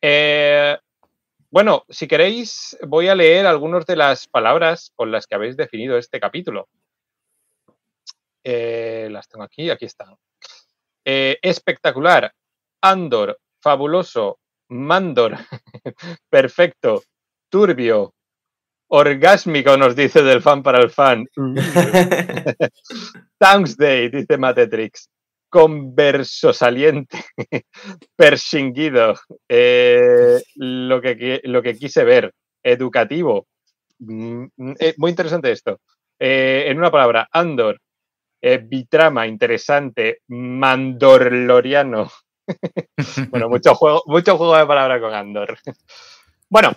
Eh, 0.00 0.78
bueno, 1.50 1.84
si 1.88 2.08
queréis, 2.08 2.76
voy 2.86 3.08
a 3.08 3.14
leer 3.14 3.46
algunas 3.46 3.84
de 3.86 3.96
las 3.96 4.26
palabras 4.28 4.92
con 4.94 5.10
las 5.10 5.26
que 5.26 5.34
habéis 5.34 5.56
definido 5.56 5.98
este 5.98 6.20
capítulo. 6.20 6.68
Eh, 8.48 9.08
las 9.10 9.28
tengo 9.28 9.42
aquí, 9.42 9.70
aquí 9.70 9.86
están. 9.86 10.14
Eh, 11.04 11.36
espectacular, 11.42 12.32
Andor, 12.80 13.40
fabuloso, 13.60 14.38
Mandor, 14.68 15.36
perfecto, 16.30 17.02
turbio, 17.50 18.14
orgásmico, 18.88 19.76
nos 19.76 19.96
dice 19.96 20.22
del 20.22 20.42
fan 20.42 20.62
para 20.62 20.78
el 20.78 20.90
fan. 20.90 21.26
Thanksday, 23.38 24.10
dice 24.10 24.38
Matetrix. 24.38 25.08
Converso 25.48 26.52
saliente, 26.52 27.24
persinguido, 28.16 29.14
eh, 29.48 30.40
lo, 30.54 31.00
que, 31.00 31.40
lo 31.42 31.62
que 31.62 31.74
quise 31.74 32.04
ver, 32.04 32.32
educativo. 32.62 33.48
Mm, 33.98 34.44
mm, 34.56 34.74
eh, 34.78 34.94
muy 34.98 35.10
interesante 35.10 35.50
esto. 35.50 35.80
Eh, 36.20 36.66
en 36.68 36.78
una 36.78 36.92
palabra, 36.92 37.28
Andor, 37.32 37.80
eh, 38.40 38.58
bitrama, 38.58 39.26
interesante, 39.26 40.22
mandorloriano. 40.28 42.10
bueno, 43.30 43.48
mucho 43.48 43.74
juego, 43.74 44.02
mucho 44.06 44.36
juego 44.36 44.56
de 44.56 44.66
palabras 44.66 45.00
con 45.00 45.14
Andor. 45.14 45.58
bueno, 46.48 46.72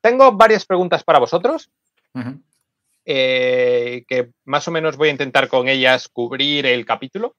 tengo 0.00 0.32
varias 0.32 0.66
preguntas 0.66 1.02
para 1.02 1.18
vosotros 1.18 1.70
eh, 3.08 4.04
que 4.08 4.32
más 4.44 4.66
o 4.66 4.72
menos 4.72 4.96
voy 4.96 5.08
a 5.08 5.12
intentar 5.12 5.48
con 5.48 5.68
ellas 5.68 6.08
cubrir 6.08 6.66
el 6.66 6.84
capítulo. 6.84 7.36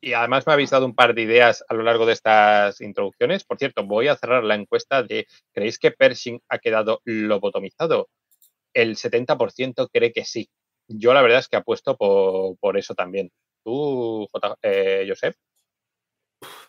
Y 0.00 0.14
además 0.14 0.46
me 0.46 0.52
habéis 0.52 0.70
dado 0.70 0.84
un 0.84 0.94
par 0.94 1.14
de 1.14 1.22
ideas 1.22 1.64
a 1.68 1.74
lo 1.74 1.82
largo 1.82 2.04
de 2.06 2.12
estas 2.12 2.80
introducciones. 2.80 3.44
Por 3.44 3.58
cierto, 3.58 3.84
voy 3.84 4.08
a 4.08 4.16
cerrar 4.16 4.42
la 4.42 4.56
encuesta 4.56 5.02
de 5.02 5.26
¿creéis 5.52 5.78
que 5.78 5.92
Pershing 5.92 6.40
ha 6.48 6.58
quedado 6.58 7.00
lobotomizado? 7.04 8.08
El 8.74 8.96
70% 8.96 9.88
cree 9.92 10.12
que 10.12 10.24
sí. 10.24 10.48
Yo 10.94 11.14
la 11.14 11.22
verdad 11.22 11.38
es 11.38 11.48
que 11.48 11.56
apuesto 11.56 11.96
por, 11.96 12.56
por 12.58 12.76
eso 12.76 12.94
también. 12.94 13.30
¿Tú, 13.64 14.28
J, 14.32 14.56
eh, 14.62 15.06
Josep? 15.08 15.34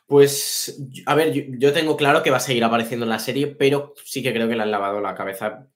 Pues, 0.06 0.82
a 1.06 1.16
ver, 1.16 1.34
yo, 1.34 1.44
yo 1.58 1.74
tengo 1.74 1.98
claro 1.98 2.22
que 2.22 2.30
va 2.30 2.38
a 2.38 2.42
seguir 2.42 2.64
apareciendo 2.64 3.06
en 3.06 3.10
la 3.10 3.20
serie, 3.20 3.48
pero 3.48 3.94
sí 4.04 4.22
que 4.22 4.34
creo 4.34 4.48
que 4.48 4.56
le 4.56 4.64
han 4.64 4.72
lavado 4.72 5.02
la 5.02 5.16
cabeza. 5.16 5.68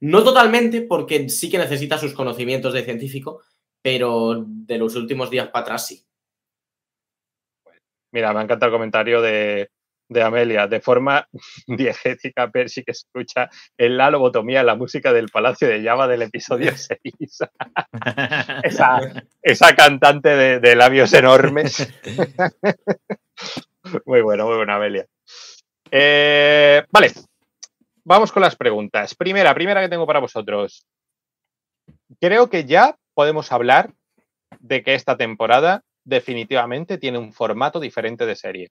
No 0.00 0.24
totalmente, 0.24 0.82
porque 0.82 1.28
sí 1.28 1.50
que 1.50 1.58
necesita 1.58 1.98
sus 1.98 2.14
conocimientos 2.14 2.72
de 2.72 2.84
científico, 2.84 3.42
pero 3.82 4.44
de 4.46 4.78
los 4.78 4.94
últimos 4.94 5.30
días 5.30 5.48
para 5.48 5.62
atrás 5.62 5.86
sí. 5.86 6.04
Mira, 8.12 8.32
me 8.32 8.42
encanta 8.42 8.66
el 8.66 8.72
comentario 8.72 9.20
de, 9.22 9.70
de 10.12 10.22
Amelia. 10.22 10.66
De 10.66 10.80
forma 10.80 11.26
diegética, 11.66 12.50
Percy 12.50 12.84
que 12.84 12.92
escucha 12.92 13.48
en 13.76 13.96
la 13.96 14.10
lobotomía 14.10 14.62
la 14.62 14.74
música 14.74 15.12
del 15.12 15.28
Palacio 15.28 15.68
de 15.68 15.82
Java 15.82 16.08
del 16.08 16.22
episodio 16.22 16.72
6. 16.76 16.98
esa, 18.62 19.00
esa 19.42 19.74
cantante 19.74 20.30
de, 20.30 20.60
de 20.60 20.76
labios 20.76 21.12
enormes. 21.12 21.88
muy 24.06 24.20
bueno, 24.20 24.46
muy 24.46 24.56
buena, 24.56 24.76
Amelia. 24.76 25.06
Eh, 25.90 26.84
vale, 26.90 27.12
vamos 28.04 28.32
con 28.32 28.42
las 28.42 28.56
preguntas. 28.56 29.14
Primera, 29.14 29.54
primera 29.54 29.80
que 29.80 29.88
tengo 29.88 30.06
para 30.06 30.20
vosotros. 30.20 30.86
Creo 32.20 32.48
que 32.48 32.64
ya 32.64 32.96
podemos 33.14 33.52
hablar 33.52 33.92
de 34.60 34.82
que 34.82 34.94
esta 34.94 35.16
temporada 35.16 35.82
definitivamente 36.04 36.98
tiene 36.98 37.18
un 37.18 37.32
formato 37.32 37.80
diferente 37.80 38.26
de 38.26 38.36
serie 38.36 38.70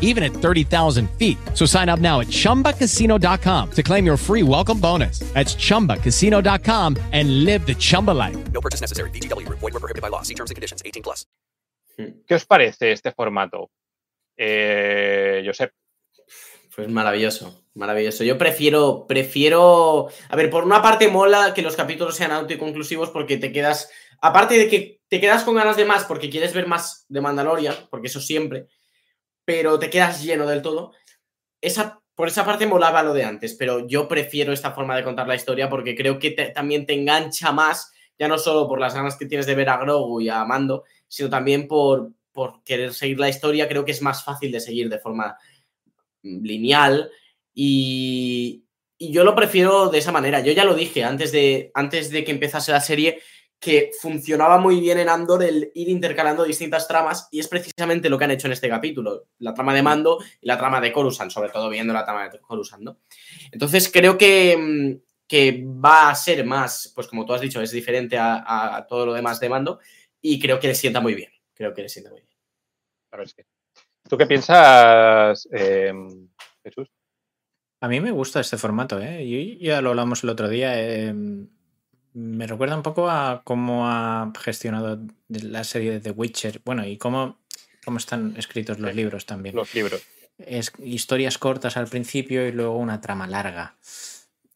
even 0.00 0.24
at 0.24 0.32
30,000 0.32 1.08
feet. 1.18 1.38
So 1.54 1.66
sign 1.66 1.88
up 1.88 2.00
now 2.00 2.18
at 2.20 2.26
chumbacasino.com 2.28 3.70
to 3.70 3.82
claim 3.84 4.04
your 4.04 4.16
free 4.16 4.42
welcome 4.42 4.80
bonus. 4.80 5.20
That's 5.34 5.54
chumbacasino.com 5.54 6.96
and 7.12 7.44
live 7.44 7.64
the 7.64 7.74
Chumba 7.74 8.12
life. 8.12 8.36
No 8.52 8.60
purchase 8.60 8.80
necessary. 8.80 9.10
VGW 9.10 9.46
Group. 9.46 9.60
Void 9.60 9.74
were 9.74 9.80
prohibited 9.80 10.02
by 10.02 10.08
law. 10.08 10.22
See 10.22 10.34
terms 10.34 10.50
and 10.50 10.56
conditions. 10.56 10.82
18 10.84 11.02
plus. 11.02 11.26
¿Qué 11.96 12.34
os 12.34 12.44
parece 12.44 12.92
este 12.92 13.10
formato? 13.12 13.70
Eh, 14.36 15.42
Josep, 15.46 15.72
Pues 16.76 16.90
maravilloso, 16.90 17.64
maravilloso. 17.72 18.22
Yo 18.22 18.36
prefiero, 18.36 19.06
prefiero. 19.08 20.08
A 20.28 20.36
ver, 20.36 20.50
por 20.50 20.64
una 20.64 20.82
parte 20.82 21.08
mola 21.08 21.54
que 21.54 21.62
los 21.62 21.74
capítulos 21.74 22.16
sean 22.16 22.32
autoconclusivos 22.32 23.08
porque 23.08 23.38
te 23.38 23.50
quedas. 23.50 23.90
Aparte 24.20 24.58
de 24.58 24.68
que 24.68 25.00
te 25.08 25.18
quedas 25.18 25.42
con 25.42 25.54
ganas 25.54 25.78
de 25.78 25.86
más 25.86 26.04
porque 26.04 26.28
quieres 26.28 26.52
ver 26.52 26.66
más 26.66 27.06
de 27.08 27.22
Mandalorian, 27.22 27.74
porque 27.90 28.08
eso 28.08 28.20
siempre, 28.20 28.66
pero 29.46 29.78
te 29.78 29.88
quedas 29.90 30.22
lleno 30.22 30.46
del 30.46 30.60
todo. 30.62 30.92
Esa, 31.62 32.02
por 32.14 32.28
esa 32.28 32.44
parte 32.44 32.66
molaba 32.66 33.02
lo 33.02 33.14
de 33.14 33.24
antes, 33.24 33.54
pero 33.54 33.86
yo 33.88 34.08
prefiero 34.08 34.52
esta 34.52 34.72
forma 34.72 34.96
de 34.96 35.04
contar 35.04 35.28
la 35.28 35.36
historia 35.36 35.70
porque 35.70 35.96
creo 35.96 36.18
que 36.18 36.32
te- 36.32 36.50
también 36.50 36.86
te 36.86 36.94
engancha 36.94 37.52
más, 37.52 37.92
ya 38.18 38.28
no 38.28 38.38
solo 38.38 38.68
por 38.68 38.80
las 38.80 38.94
ganas 38.94 39.16
que 39.16 39.26
tienes 39.26 39.46
de 39.46 39.54
ver 39.54 39.70
a 39.70 39.78
Grogu 39.78 40.20
y 40.20 40.28
a 40.28 40.44
Mando, 40.44 40.84
sino 41.08 41.30
también 41.30 41.68
por, 41.68 42.12
por 42.32 42.62
querer 42.64 42.92
seguir 42.94 43.18
la 43.20 43.28
historia. 43.30 43.68
Creo 43.68 43.84
que 43.86 43.92
es 43.92 44.02
más 44.02 44.24
fácil 44.24 44.52
de 44.52 44.60
seguir 44.60 44.90
de 44.90 44.98
forma 44.98 45.38
lineal 46.22 47.10
y, 47.54 48.64
y 48.98 49.12
yo 49.12 49.24
lo 49.24 49.34
prefiero 49.34 49.88
de 49.88 49.98
esa 49.98 50.12
manera. 50.12 50.40
Yo 50.40 50.52
ya 50.52 50.64
lo 50.64 50.74
dije 50.74 51.04
antes 51.04 51.32
de, 51.32 51.70
antes 51.74 52.10
de 52.10 52.24
que 52.24 52.32
empezase 52.32 52.72
la 52.72 52.80
serie 52.80 53.20
que 53.58 53.90
funcionaba 54.00 54.58
muy 54.58 54.80
bien 54.80 54.98
en 54.98 55.08
Andor 55.08 55.42
el 55.42 55.70
ir 55.74 55.88
intercalando 55.88 56.44
distintas 56.44 56.86
tramas 56.86 57.28
y 57.30 57.40
es 57.40 57.48
precisamente 57.48 58.08
lo 58.10 58.18
que 58.18 58.24
han 58.24 58.30
hecho 58.30 58.46
en 58.46 58.52
este 58.52 58.68
capítulo, 58.68 59.28
la 59.38 59.54
trama 59.54 59.74
de 59.74 59.82
Mando 59.82 60.18
y 60.40 60.46
la 60.46 60.58
trama 60.58 60.80
de 60.80 60.92
Coruscant, 60.92 61.30
sobre 61.30 61.50
todo 61.50 61.68
viendo 61.68 61.92
la 61.92 62.04
trama 62.04 62.28
de 62.28 62.38
Coruscant, 62.40 62.82
¿no? 62.82 62.98
Entonces 63.50 63.90
creo 63.92 64.18
que, 64.18 64.56
mm, 64.56 65.02
que 65.26 65.64
va 65.66 66.10
a 66.10 66.14
ser 66.14 66.44
más, 66.44 66.92
pues 66.94 67.08
como 67.08 67.24
tú 67.24 67.32
has 67.32 67.40
dicho, 67.40 67.60
es 67.60 67.70
diferente 67.72 68.18
a, 68.18 68.76
a 68.76 68.86
todo 68.86 69.06
lo 69.06 69.14
demás 69.14 69.40
de 69.40 69.48
mando 69.48 69.80
y 70.20 70.38
creo 70.38 70.60
que 70.60 70.68
le 70.68 70.74
sienta 70.74 71.00
muy 71.00 71.14
bien. 71.14 71.30
Creo 71.54 71.72
que 71.72 71.82
le 71.82 71.88
sienta 71.88 72.10
muy 72.10 72.20
bien. 72.20 72.36
A 73.12 73.16
ver, 73.16 73.28
sí. 73.28 73.42
¿Tú 74.08 74.16
qué 74.18 74.26
piensas, 74.26 75.48
eh, 75.50 75.92
Jesús? 76.62 76.88
A 77.80 77.88
mí 77.88 78.00
me 78.00 78.10
gusta 78.10 78.40
este 78.40 78.56
formato, 78.56 79.00
¿eh? 79.00 79.24
Y 79.24 79.58
ya 79.64 79.80
lo 79.80 79.90
hablamos 79.90 80.22
el 80.22 80.30
otro 80.30 80.48
día. 80.48 80.72
eh, 80.78 81.14
me 82.16 82.46
recuerda 82.46 82.76
un 82.76 82.82
poco 82.82 83.10
a 83.10 83.42
cómo 83.44 83.86
ha 83.88 84.32
gestionado 84.40 84.98
la 85.28 85.64
serie 85.64 85.92
de 85.92 86.00
The 86.00 86.12
Witcher. 86.12 86.62
Bueno, 86.64 86.86
y 86.86 86.96
cómo, 86.96 87.36
cómo 87.84 87.98
están 87.98 88.34
escritos 88.38 88.78
los 88.78 88.90
Sí. 88.92 88.96
libros 88.96 89.26
también. 89.26 89.54
Los 89.54 89.74
libros. 89.74 90.02
Es 90.38 90.72
historias 90.82 91.36
cortas 91.36 91.76
al 91.76 91.88
principio 91.88 92.46
y 92.48 92.52
luego 92.52 92.76
una 92.78 93.02
trama 93.02 93.26
larga. 93.26 93.74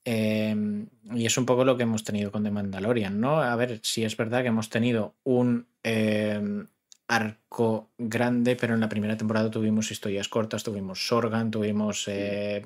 Eh, 0.06 0.86
y 1.12 1.26
es 1.26 1.36
un 1.36 1.44
poco 1.44 1.64
lo 1.66 1.76
que 1.76 1.82
hemos 1.82 2.02
tenido 2.02 2.32
con 2.32 2.42
The 2.44 2.50
Mandalorian, 2.50 3.20
¿no? 3.20 3.42
A 3.42 3.54
ver, 3.56 3.80
si 3.82 4.04
es 4.04 4.16
verdad 4.16 4.40
que 4.40 4.48
hemos 4.48 4.70
tenido 4.70 5.14
un 5.24 5.66
eh, 5.84 6.64
arco 7.08 7.90
grande, 7.98 8.56
pero 8.56 8.74
en 8.74 8.80
la 8.80 8.88
primera 8.88 9.16
temporada 9.16 9.50
tuvimos 9.50 9.90
historias 9.90 10.28
cortas, 10.28 10.62
tuvimos 10.62 11.06
Sorgan, 11.08 11.50
tuvimos 11.50 12.04
eh, 12.06 12.62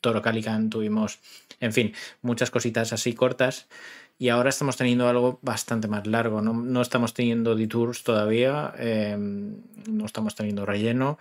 Toro 0.00 0.22
Calican, 0.22 0.70
tuvimos, 0.70 1.18
en 1.60 1.72
fin, 1.72 1.92
muchas 2.22 2.50
cositas 2.50 2.92
así 2.92 3.12
cortas. 3.12 3.66
Y 4.18 4.28
ahora 4.28 4.50
estamos 4.50 4.76
teniendo 4.76 5.08
algo 5.08 5.38
bastante 5.42 5.88
más 5.88 6.06
largo. 6.06 6.42
No, 6.42 6.52
no 6.52 6.80
estamos 6.80 7.12
teniendo 7.12 7.56
detours 7.56 8.04
todavía, 8.04 8.72
eh, 8.78 9.16
no 9.18 10.06
estamos 10.06 10.34
teniendo 10.34 10.64
relleno 10.64 11.18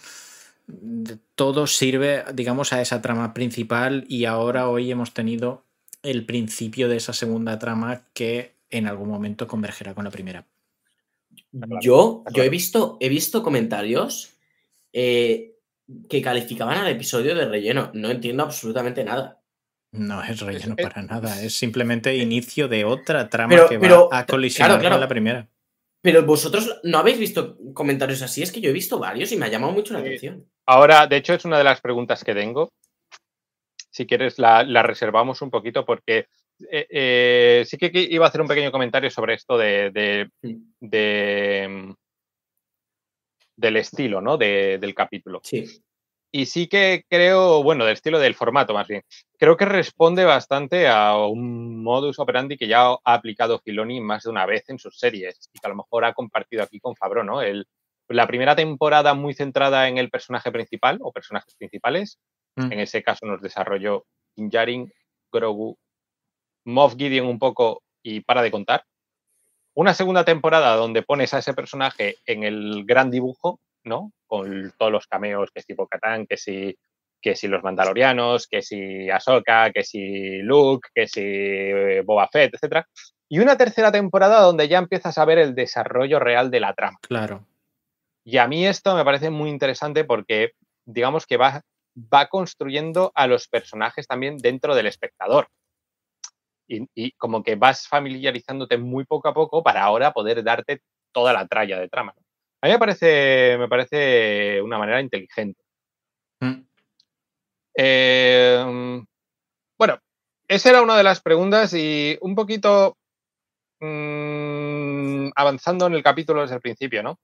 todo 1.35 1.67
sirve, 1.67 2.23
digamos, 2.33 2.73
a 2.73 2.81
esa 2.81 3.01
trama 3.01 3.33
principal 3.33 4.05
y 4.07 4.25
ahora 4.25 4.69
hoy 4.69 4.91
hemos 4.91 5.13
tenido 5.13 5.63
el 6.03 6.25
principio 6.25 6.87
de 6.89 6.97
esa 6.97 7.13
segunda 7.13 7.59
trama 7.59 8.07
que 8.13 8.55
en 8.69 8.87
algún 8.87 9.09
momento 9.09 9.47
convergerá 9.47 9.93
con 9.93 10.05
la 10.05 10.11
primera. 10.11 10.47
Yo, 11.81 12.23
yo 12.33 12.43
he 12.43 12.49
visto, 12.49 12.97
he 13.01 13.09
visto 13.09 13.43
comentarios 13.43 14.37
eh, 14.93 15.57
que 16.09 16.21
calificaban 16.21 16.77
al 16.77 16.87
episodio 16.87 17.35
de 17.35 17.45
relleno. 17.45 17.91
No 17.93 18.09
entiendo 18.09 18.43
absolutamente 18.43 19.03
nada. 19.03 19.40
No 19.93 20.23
es 20.23 20.39
relleno 20.39 20.75
es- 20.77 20.83
para 20.87 21.01
nada, 21.01 21.41
es 21.41 21.53
simplemente 21.53 22.15
inicio 22.15 22.67
de 22.67 22.85
otra 22.85 23.29
trama 23.29 23.49
Pero- 23.55 23.69
que 23.69 23.79
pero, 23.79 24.09
va 24.09 24.19
a 24.19 24.25
colisionar 24.25 24.79
claro. 24.79 24.95
con 24.95 25.01
la 25.01 25.07
primera. 25.07 25.47
Pero 26.01 26.23
vosotros 26.25 26.79
no 26.83 26.97
habéis 26.97 27.19
visto 27.19 27.57
comentarios 27.73 28.21
así, 28.21 28.41
es 28.41 28.51
que 28.51 28.61
yo 28.61 28.69
he 28.69 28.73
visto 28.73 28.97
varios 28.99 29.31
y 29.31 29.37
me 29.37 29.45
ha 29.45 29.49
llamado 29.49 29.73
mucho 29.73 29.93
la 29.93 29.99
Sí. 29.99 30.05
atención. 30.07 30.45
Ahora, 30.65 31.05
de 31.07 31.17
hecho, 31.17 31.33
es 31.33 31.45
una 31.45 31.57
de 31.57 31.63
las 31.63 31.81
preguntas 31.81 32.23
que 32.23 32.33
tengo. 32.33 32.69
Si 33.91 34.07
quieres, 34.07 34.39
la, 34.39 34.63
la 34.63 34.81
reservamos 34.83 35.41
un 35.41 35.51
poquito 35.51 35.85
porque 35.85 36.27
eh, 36.71 36.87
eh, 36.89 37.63
sí 37.67 37.77
que 37.77 37.91
iba 37.93 38.25
a 38.25 38.29
hacer 38.29 38.39
un 38.39 38.47
pequeño 38.47 38.71
comentario 38.71 39.09
sobre 39.09 39.33
esto 39.33 39.57
de, 39.57 39.89
de- 39.91 40.29
de, 40.79 41.67
mm, 41.67 41.93
del 43.57 43.77
estilo, 43.77 44.21
¿no? 44.21 44.37
De- 44.37 44.77
del 44.79 44.93
capítulo. 44.95 45.41
Sí. 45.43 45.65
Y 46.33 46.45
sí 46.45 46.67
que 46.67 47.03
creo, 47.09 47.61
bueno, 47.61 47.83
del 47.83 47.93
estilo 47.93 48.17
del 48.17 48.35
formato 48.35 48.73
más 48.73 48.87
bien. 48.87 49.03
Creo 49.37 49.57
que 49.57 49.65
responde 49.65 50.23
bastante 50.23 50.87
a 50.87 51.17
un 51.17 51.83
modus 51.83 52.19
operandi 52.19 52.57
que 52.57 52.67
ya 52.67 52.91
ha 52.91 52.99
aplicado 53.03 53.59
Filoni 53.59 53.99
más 53.99 54.23
de 54.23 54.29
una 54.29 54.45
vez 54.45 54.69
en 54.69 54.79
sus 54.79 54.97
series 54.97 55.49
y 55.53 55.59
que 55.59 55.67
a 55.67 55.69
lo 55.69 55.75
mejor 55.75 56.05
ha 56.05 56.13
compartido 56.13 56.63
aquí 56.63 56.79
con 56.79 56.95
Fabro, 56.95 57.23
¿no? 57.23 57.41
El, 57.41 57.67
la 58.07 58.27
primera 58.27 58.55
temporada 58.55 59.13
muy 59.13 59.33
centrada 59.33 59.87
en 59.87 59.97
el 59.97 60.09
personaje 60.09 60.51
principal 60.51 60.99
o 61.01 61.11
personajes 61.11 61.53
principales. 61.55 62.19
Mm. 62.55 62.71
En 62.71 62.79
ese 62.79 63.03
caso 63.03 63.25
nos 63.25 63.41
desarrolló 63.41 64.05
Din 64.35 64.49
Djarin, 64.49 64.93
Grogu, 65.31 65.77
Moff 66.65 66.95
Gideon 66.95 67.27
un 67.27 67.39
poco 67.39 67.83
y 68.01 68.21
para 68.21 68.41
de 68.41 68.51
contar. 68.51 68.85
Una 69.73 69.93
segunda 69.93 70.25
temporada 70.25 70.75
donde 70.75 71.01
pones 71.01 71.33
a 71.33 71.39
ese 71.39 71.53
personaje 71.53 72.17
en 72.25 72.43
el 72.43 72.83
gran 72.85 73.09
dibujo, 73.09 73.59
¿no? 73.83 74.11
Con 74.27 74.73
todos 74.77 74.91
los 74.91 75.07
cameos, 75.07 75.51
que 75.51 75.59
es 75.59 75.65
tipo 75.65 75.87
Catán, 75.87 76.25
que 76.25 76.37
si, 76.37 76.77
que 77.21 77.35
si 77.35 77.47
los 77.47 77.63
Mandalorianos, 77.63 78.47
que 78.47 78.61
si 78.61 79.09
Ahsoka, 79.09 79.71
que 79.71 79.83
si 79.83 80.39
Luke, 80.39 80.89
que 80.93 81.07
si 81.07 81.21
eh, 81.23 82.01
Boba 82.05 82.27
Fett, 82.31 82.55
etcétera. 82.55 82.87
Y 83.29 83.39
una 83.39 83.57
tercera 83.57 83.91
temporada 83.91 84.41
donde 84.41 84.67
ya 84.67 84.77
empiezas 84.77 85.17
a 85.17 85.25
ver 85.25 85.37
el 85.37 85.55
desarrollo 85.55 86.19
real 86.19 86.51
de 86.51 86.59
la 86.59 86.73
trama. 86.73 86.97
Claro. 87.01 87.47
Y 88.25 88.37
a 88.37 88.47
mí 88.47 88.67
esto 88.67 88.95
me 88.95 89.05
parece 89.05 89.29
muy 89.29 89.49
interesante 89.49 90.03
porque, 90.03 90.51
digamos 90.85 91.25
que 91.25 91.37
va, 91.37 91.61
va 91.95 92.27
construyendo 92.27 93.11
a 93.15 93.27
los 93.27 93.47
personajes 93.47 94.07
también 94.07 94.37
dentro 94.37 94.75
del 94.75 94.87
espectador. 94.87 95.47
Y, 96.67 96.87
y 96.93 97.11
como 97.13 97.43
que 97.43 97.55
vas 97.55 97.87
familiarizándote 97.87 98.77
muy 98.77 99.05
poco 99.05 99.27
a 99.27 99.33
poco 99.33 99.63
para 99.63 99.83
ahora 99.83 100.11
poder 100.11 100.43
darte 100.43 100.81
toda 101.11 101.33
la 101.33 101.47
tralla 101.47 101.79
de 101.79 101.89
trama. 101.89 102.13
A 102.61 102.67
mí 102.67 102.73
me 102.73 102.79
parece, 102.79 103.57
me 103.57 103.67
parece 103.67 104.61
una 104.61 104.77
manera 104.77 105.01
inteligente. 105.01 105.61
Mm. 106.39 106.61
Eh, 107.75 109.01
bueno, 109.77 109.99
esa 110.47 110.69
era 110.69 110.81
una 110.83 110.95
de 110.95 111.03
las 111.03 111.21
preguntas 111.21 111.73
y 111.73 112.17
un 112.21 112.35
poquito 112.35 112.97
mm, 113.79 115.29
avanzando 115.35 115.87
en 115.87 115.93
el 115.93 116.03
capítulo 116.03 116.41
desde 116.41 116.55
el 116.55 116.61
principio, 116.61 117.01
¿no? 117.01 117.19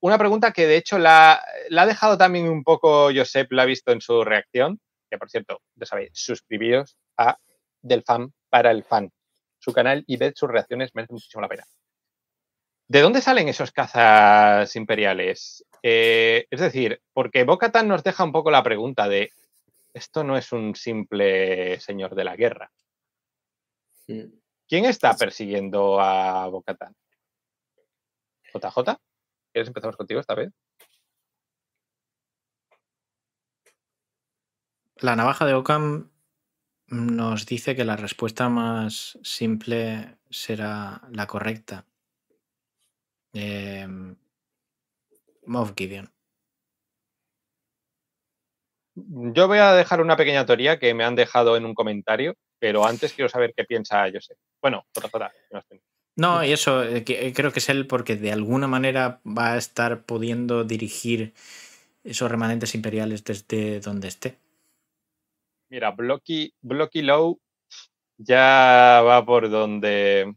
Una 0.00 0.18
pregunta 0.18 0.52
que 0.52 0.66
de 0.66 0.76
hecho 0.76 0.98
la, 0.98 1.42
la 1.68 1.82
ha 1.82 1.86
dejado 1.86 2.16
también 2.16 2.48
un 2.48 2.62
poco 2.62 3.10
Josep, 3.14 3.52
la 3.52 3.62
ha 3.62 3.66
visto 3.66 3.92
en 3.92 4.00
su 4.00 4.24
reacción, 4.24 4.80
que 5.10 5.18
por 5.18 5.30
cierto, 5.30 5.60
ya 5.74 5.86
sabéis, 5.86 6.10
suscribíos 6.14 6.96
a 7.18 7.38
Del 7.82 8.02
Fan 8.02 8.32
para 8.48 8.70
el 8.70 8.84
Fan, 8.84 9.10
su 9.58 9.72
canal 9.72 10.04
y 10.06 10.16
ved 10.16 10.32
sus 10.36 10.50
reacciones, 10.50 10.90
merece 10.94 11.12
muchísimo 11.12 11.42
la 11.42 11.48
pena. 11.48 11.64
¿De 12.86 13.00
dónde 13.00 13.22
salen 13.22 13.48
esos 13.48 13.72
cazas 13.72 14.76
imperiales? 14.76 15.64
Eh, 15.82 16.46
es 16.50 16.60
decir, 16.60 17.00
porque 17.12 17.44
Bocatan 17.44 17.88
nos 17.88 18.04
deja 18.04 18.24
un 18.24 18.32
poco 18.32 18.50
la 18.50 18.62
pregunta 18.62 19.08
de 19.08 19.30
esto 19.94 20.24
no 20.24 20.36
es 20.36 20.52
un 20.52 20.74
simple 20.74 21.78
señor 21.80 22.14
de 22.14 22.24
la 22.24 22.36
guerra. 22.36 22.70
Mm. 24.08 24.24
¿Quién 24.68 24.84
está 24.86 25.16
persiguiendo 25.16 26.00
a 26.00 26.46
Bocatan? 26.48 26.94
¿JJ? 28.52 28.98
¿Quieres 29.52 29.68
empezamos 29.68 29.96
contigo 29.96 30.20
esta 30.20 30.34
vez? 30.34 30.52
La 34.96 35.16
navaja 35.16 35.44
de 35.44 35.54
Ockham 35.54 36.10
nos 36.88 37.46
dice 37.46 37.74
que 37.74 37.84
la 37.84 37.96
respuesta 37.96 38.48
más 38.48 39.18
simple 39.22 40.18
será 40.30 41.02
la 41.10 41.26
correcta. 41.26 41.86
Eh, 43.34 43.86
Moff 45.46 45.72
Gideon. 45.76 46.10
Yo 48.96 49.48
voy 49.48 49.58
a 49.58 49.72
dejar 49.72 50.00
una 50.00 50.16
pequeña 50.16 50.46
teoría 50.46 50.78
que 50.78 50.94
me 50.94 51.04
han 51.04 51.16
dejado 51.16 51.56
en 51.56 51.64
un 51.64 51.74
comentario, 51.74 52.34
pero 52.60 52.86
antes 52.86 53.12
quiero 53.12 53.28
saber 53.28 53.52
qué 53.56 53.64
piensa 53.64 54.04
Josep. 54.12 54.36
Bueno, 54.62 54.86
que 54.94 55.80
no 56.16 56.44
y 56.44 56.52
eso 56.52 56.84
eh, 56.84 57.02
que- 57.04 57.26
eh, 57.26 57.32
creo 57.32 57.52
que 57.52 57.58
es 57.58 57.68
él 57.68 57.88
porque 57.88 58.14
de 58.14 58.30
alguna 58.30 58.68
manera 58.68 59.20
va 59.26 59.54
a 59.54 59.56
estar 59.56 60.04
pudiendo 60.04 60.62
dirigir 60.62 61.34
esos 62.04 62.30
remanentes 62.30 62.74
imperiales 62.76 63.24
desde 63.24 63.80
donde 63.80 64.08
esté. 64.08 64.38
Mira, 65.70 65.90
Blocky, 65.90 66.54
Blocky 66.62 67.02
Low 67.02 67.40
ya 68.16 69.02
va 69.04 69.24
por 69.26 69.50
donde. 69.50 70.36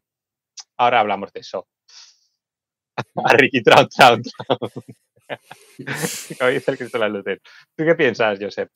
Ahora 0.78 1.00
hablamos 1.02 1.32
de 1.32 1.42
eso. 1.42 1.68
A 3.24 3.34
Ricky 3.38 3.62
Trout 3.62 3.90
Trout. 3.96 4.28
Como 6.40 6.50
dice 6.50 6.72
el 6.72 6.78
Cristóbal 6.78 7.14
Luter. 7.14 7.42
¿Tú 7.76 7.84
qué 7.84 7.96
piensas, 7.96 8.40
Josep? 8.40 8.70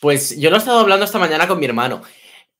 Pues 0.00 0.38
yo 0.38 0.50
lo 0.50 0.56
he 0.56 0.58
estado 0.58 0.80
hablando 0.80 1.04
esta 1.04 1.18
mañana 1.18 1.46
con 1.46 1.58
mi 1.58 1.66
hermano. 1.66 2.02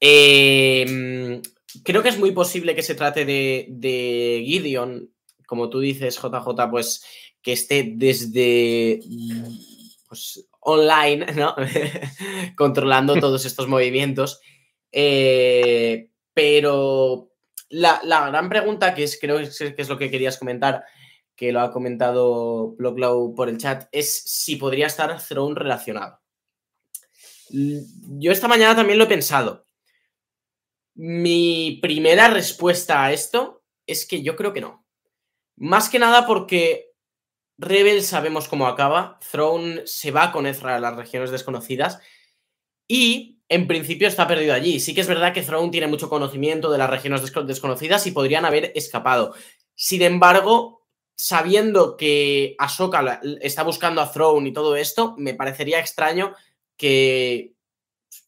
Eh, 0.00 1.40
creo 1.82 2.02
que 2.02 2.10
es 2.10 2.18
muy 2.18 2.32
posible 2.32 2.74
que 2.74 2.82
se 2.82 2.94
trate 2.94 3.24
de, 3.24 3.66
de 3.70 4.42
Gideon, 4.44 5.10
como 5.46 5.70
tú 5.70 5.80
dices, 5.80 6.16
JJ, 6.16 6.70
pues 6.70 7.04
que 7.42 7.52
esté 7.52 7.92
desde 7.94 9.00
pues, 10.08 10.46
online, 10.60 11.26
¿no? 11.34 11.54
Controlando 12.56 13.16
todos 13.16 13.44
estos 13.44 13.68
movimientos. 13.68 14.40
Eh, 14.92 16.08
pero 16.32 17.30
la, 17.68 18.00
la 18.04 18.28
gran 18.28 18.48
pregunta, 18.48 18.94
que 18.94 19.04
es, 19.04 19.18
creo 19.20 19.38
que 19.38 19.74
es 19.76 19.88
lo 19.88 19.98
que 19.98 20.10
querías 20.10 20.38
comentar, 20.38 20.84
que 21.36 21.52
lo 21.52 21.60
ha 21.60 21.72
comentado 21.72 22.72
Blocklow 22.76 23.34
por 23.34 23.48
el 23.48 23.58
chat, 23.58 23.88
es 23.92 24.22
si 24.24 24.56
podría 24.56 24.86
estar 24.86 25.20
Throne 25.20 25.54
relacionado. 25.54 26.20
Yo 27.50 28.32
esta 28.32 28.48
mañana 28.48 28.74
también 28.74 28.98
lo 28.98 29.04
he 29.04 29.08
pensado. 29.08 29.66
Mi 30.94 31.78
primera 31.82 32.28
respuesta 32.28 33.04
a 33.04 33.12
esto 33.12 33.64
es 33.86 34.06
que 34.06 34.22
yo 34.22 34.36
creo 34.36 34.52
que 34.52 34.60
no. 34.60 34.86
Más 35.56 35.88
que 35.88 35.98
nada 35.98 36.26
porque 36.26 36.92
Rebel 37.58 38.02
sabemos 38.02 38.48
cómo 38.48 38.66
acaba. 38.66 39.18
Throne 39.30 39.82
se 39.86 40.10
va 40.10 40.32
con 40.32 40.46
Ezra 40.46 40.76
a 40.76 40.80
las 40.80 40.96
regiones 40.96 41.30
desconocidas. 41.30 42.00
Y 42.86 43.40
en 43.48 43.66
principio 43.66 44.08
está 44.08 44.26
perdido 44.26 44.54
allí. 44.54 44.80
Sí 44.80 44.94
que 44.94 45.00
es 45.00 45.08
verdad 45.08 45.32
que 45.32 45.42
Throne 45.42 45.70
tiene 45.70 45.86
mucho 45.86 46.08
conocimiento 46.08 46.70
de 46.70 46.78
las 46.78 46.90
regiones 46.90 47.22
desco- 47.22 47.44
desconocidas 47.44 48.06
y 48.06 48.12
podrían 48.12 48.44
haber 48.44 48.72
escapado. 48.74 49.34
Sin 49.74 50.02
embargo, 50.02 50.83
sabiendo 51.16 51.96
que 51.96 52.54
Ahsoka 52.58 53.20
está 53.40 53.62
buscando 53.62 54.00
a 54.00 54.10
Throne 54.10 54.48
y 54.48 54.52
todo 54.52 54.76
esto, 54.76 55.14
me 55.18 55.34
parecería 55.34 55.78
extraño 55.78 56.34
que 56.76 57.54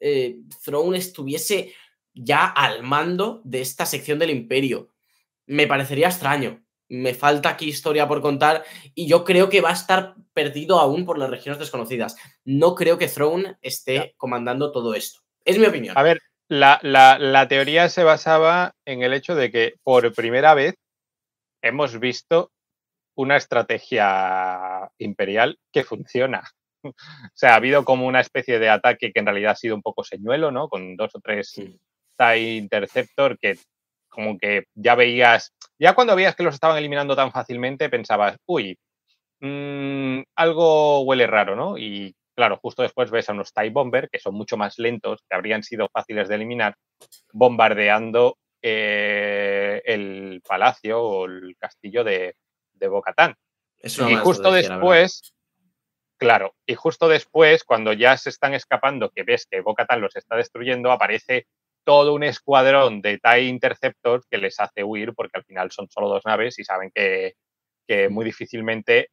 eh, 0.00 0.36
Throne 0.64 0.98
estuviese 0.98 1.74
ya 2.14 2.46
al 2.46 2.82
mando 2.82 3.40
de 3.44 3.60
esta 3.60 3.86
sección 3.86 4.18
del 4.18 4.30
Imperio. 4.30 4.90
Me 5.46 5.66
parecería 5.66 6.08
extraño. 6.08 6.62
Me 6.88 7.14
falta 7.14 7.48
aquí 7.48 7.68
historia 7.68 8.06
por 8.06 8.20
contar 8.22 8.64
y 8.94 9.08
yo 9.08 9.24
creo 9.24 9.48
que 9.48 9.60
va 9.60 9.70
a 9.70 9.74
estar 9.74 10.14
perdido 10.32 10.78
aún 10.78 11.04
por 11.04 11.18
las 11.18 11.28
regiones 11.30 11.58
desconocidas. 11.58 12.16
No 12.44 12.76
creo 12.76 12.96
que 12.96 13.08
Throne 13.08 13.56
esté 13.60 14.14
comandando 14.16 14.70
todo 14.70 14.94
esto. 14.94 15.20
Es 15.44 15.58
mi 15.58 15.66
opinión. 15.66 15.98
A 15.98 16.02
ver, 16.04 16.20
la, 16.48 16.78
la- 16.82 17.18
la 17.18 17.48
teoría 17.48 17.88
se 17.88 18.04
basaba 18.04 18.76
en 18.84 19.02
el 19.02 19.12
hecho 19.14 19.34
de 19.34 19.50
que 19.50 19.74
por 19.82 20.14
primera 20.14 20.54
vez 20.54 20.76
hemos 21.60 21.98
visto 21.98 22.52
una 23.16 23.36
estrategia 23.36 24.88
imperial 24.98 25.58
que 25.72 25.84
funciona. 25.84 26.42
O 26.94 27.34
sea, 27.34 27.54
ha 27.54 27.56
habido 27.56 27.84
como 27.84 28.06
una 28.06 28.20
especie 28.20 28.60
de 28.60 28.68
ataque 28.68 29.10
que 29.12 29.18
en 29.18 29.26
realidad 29.26 29.52
ha 29.52 29.56
sido 29.56 29.74
un 29.74 29.82
poco 29.82 30.04
señuelo, 30.04 30.52
¿no? 30.52 30.68
Con 30.68 30.94
dos 30.96 31.16
o 31.16 31.20
tres 31.20 31.48
Sí. 31.50 31.80
TIE 32.16 32.56
Interceptor 32.58 33.36
que 33.40 33.58
como 34.08 34.38
que 34.38 34.66
ya 34.74 34.94
veías, 34.94 35.52
ya 35.80 35.94
cuando 35.94 36.14
veías 36.14 36.36
que 36.36 36.44
los 36.44 36.54
estaban 36.54 36.78
eliminando 36.78 37.16
tan 37.16 37.32
fácilmente 37.32 37.90
pensabas, 37.90 38.36
uy, 38.46 38.78
mm, 39.40 40.20
algo 40.36 41.00
huele 41.00 41.26
raro, 41.26 41.56
¿no? 41.56 41.76
Y 41.76 42.14
claro, 42.36 42.58
justo 42.62 42.82
después 42.82 43.10
ves 43.10 43.28
a 43.28 43.32
unos 43.32 43.52
TIE 43.52 43.70
Bomber 43.70 44.08
que 44.08 44.20
son 44.20 44.34
mucho 44.34 44.56
más 44.56 44.78
lentos, 44.78 45.24
que 45.28 45.34
habrían 45.34 45.64
sido 45.64 45.88
fáciles 45.92 46.28
de 46.28 46.36
eliminar, 46.36 46.76
bombardeando 47.32 48.38
eh, 48.62 49.82
el 49.84 50.40
palacio 50.46 51.02
o 51.02 51.26
el 51.26 51.56
castillo 51.58 52.04
de, 52.04 52.34
de 52.78 52.88
Bocatán. 52.88 53.34
Y 53.82 54.14
justo 54.16 54.52
después, 54.52 55.34
claro, 56.16 56.54
y 56.66 56.74
justo 56.74 57.08
después, 57.08 57.64
cuando 57.64 57.92
ya 57.92 58.16
se 58.16 58.30
están 58.30 58.54
escapando, 58.54 59.10
que 59.10 59.22
ves 59.22 59.46
que 59.46 59.60
Bocatan 59.60 60.00
los 60.00 60.16
está 60.16 60.36
destruyendo, 60.36 60.90
aparece 60.90 61.46
todo 61.84 62.14
un 62.14 62.24
escuadrón 62.24 63.00
de 63.00 63.18
TIE 63.18 63.42
Interceptors 63.42 64.26
que 64.28 64.38
les 64.38 64.58
hace 64.58 64.82
huir, 64.82 65.14
porque 65.14 65.38
al 65.38 65.44
final 65.44 65.70
son 65.70 65.88
solo 65.88 66.08
dos 66.08 66.24
naves 66.24 66.58
y 66.58 66.64
saben 66.64 66.90
que, 66.92 67.34
que 67.86 68.08
muy 68.08 68.24
difícilmente 68.24 69.10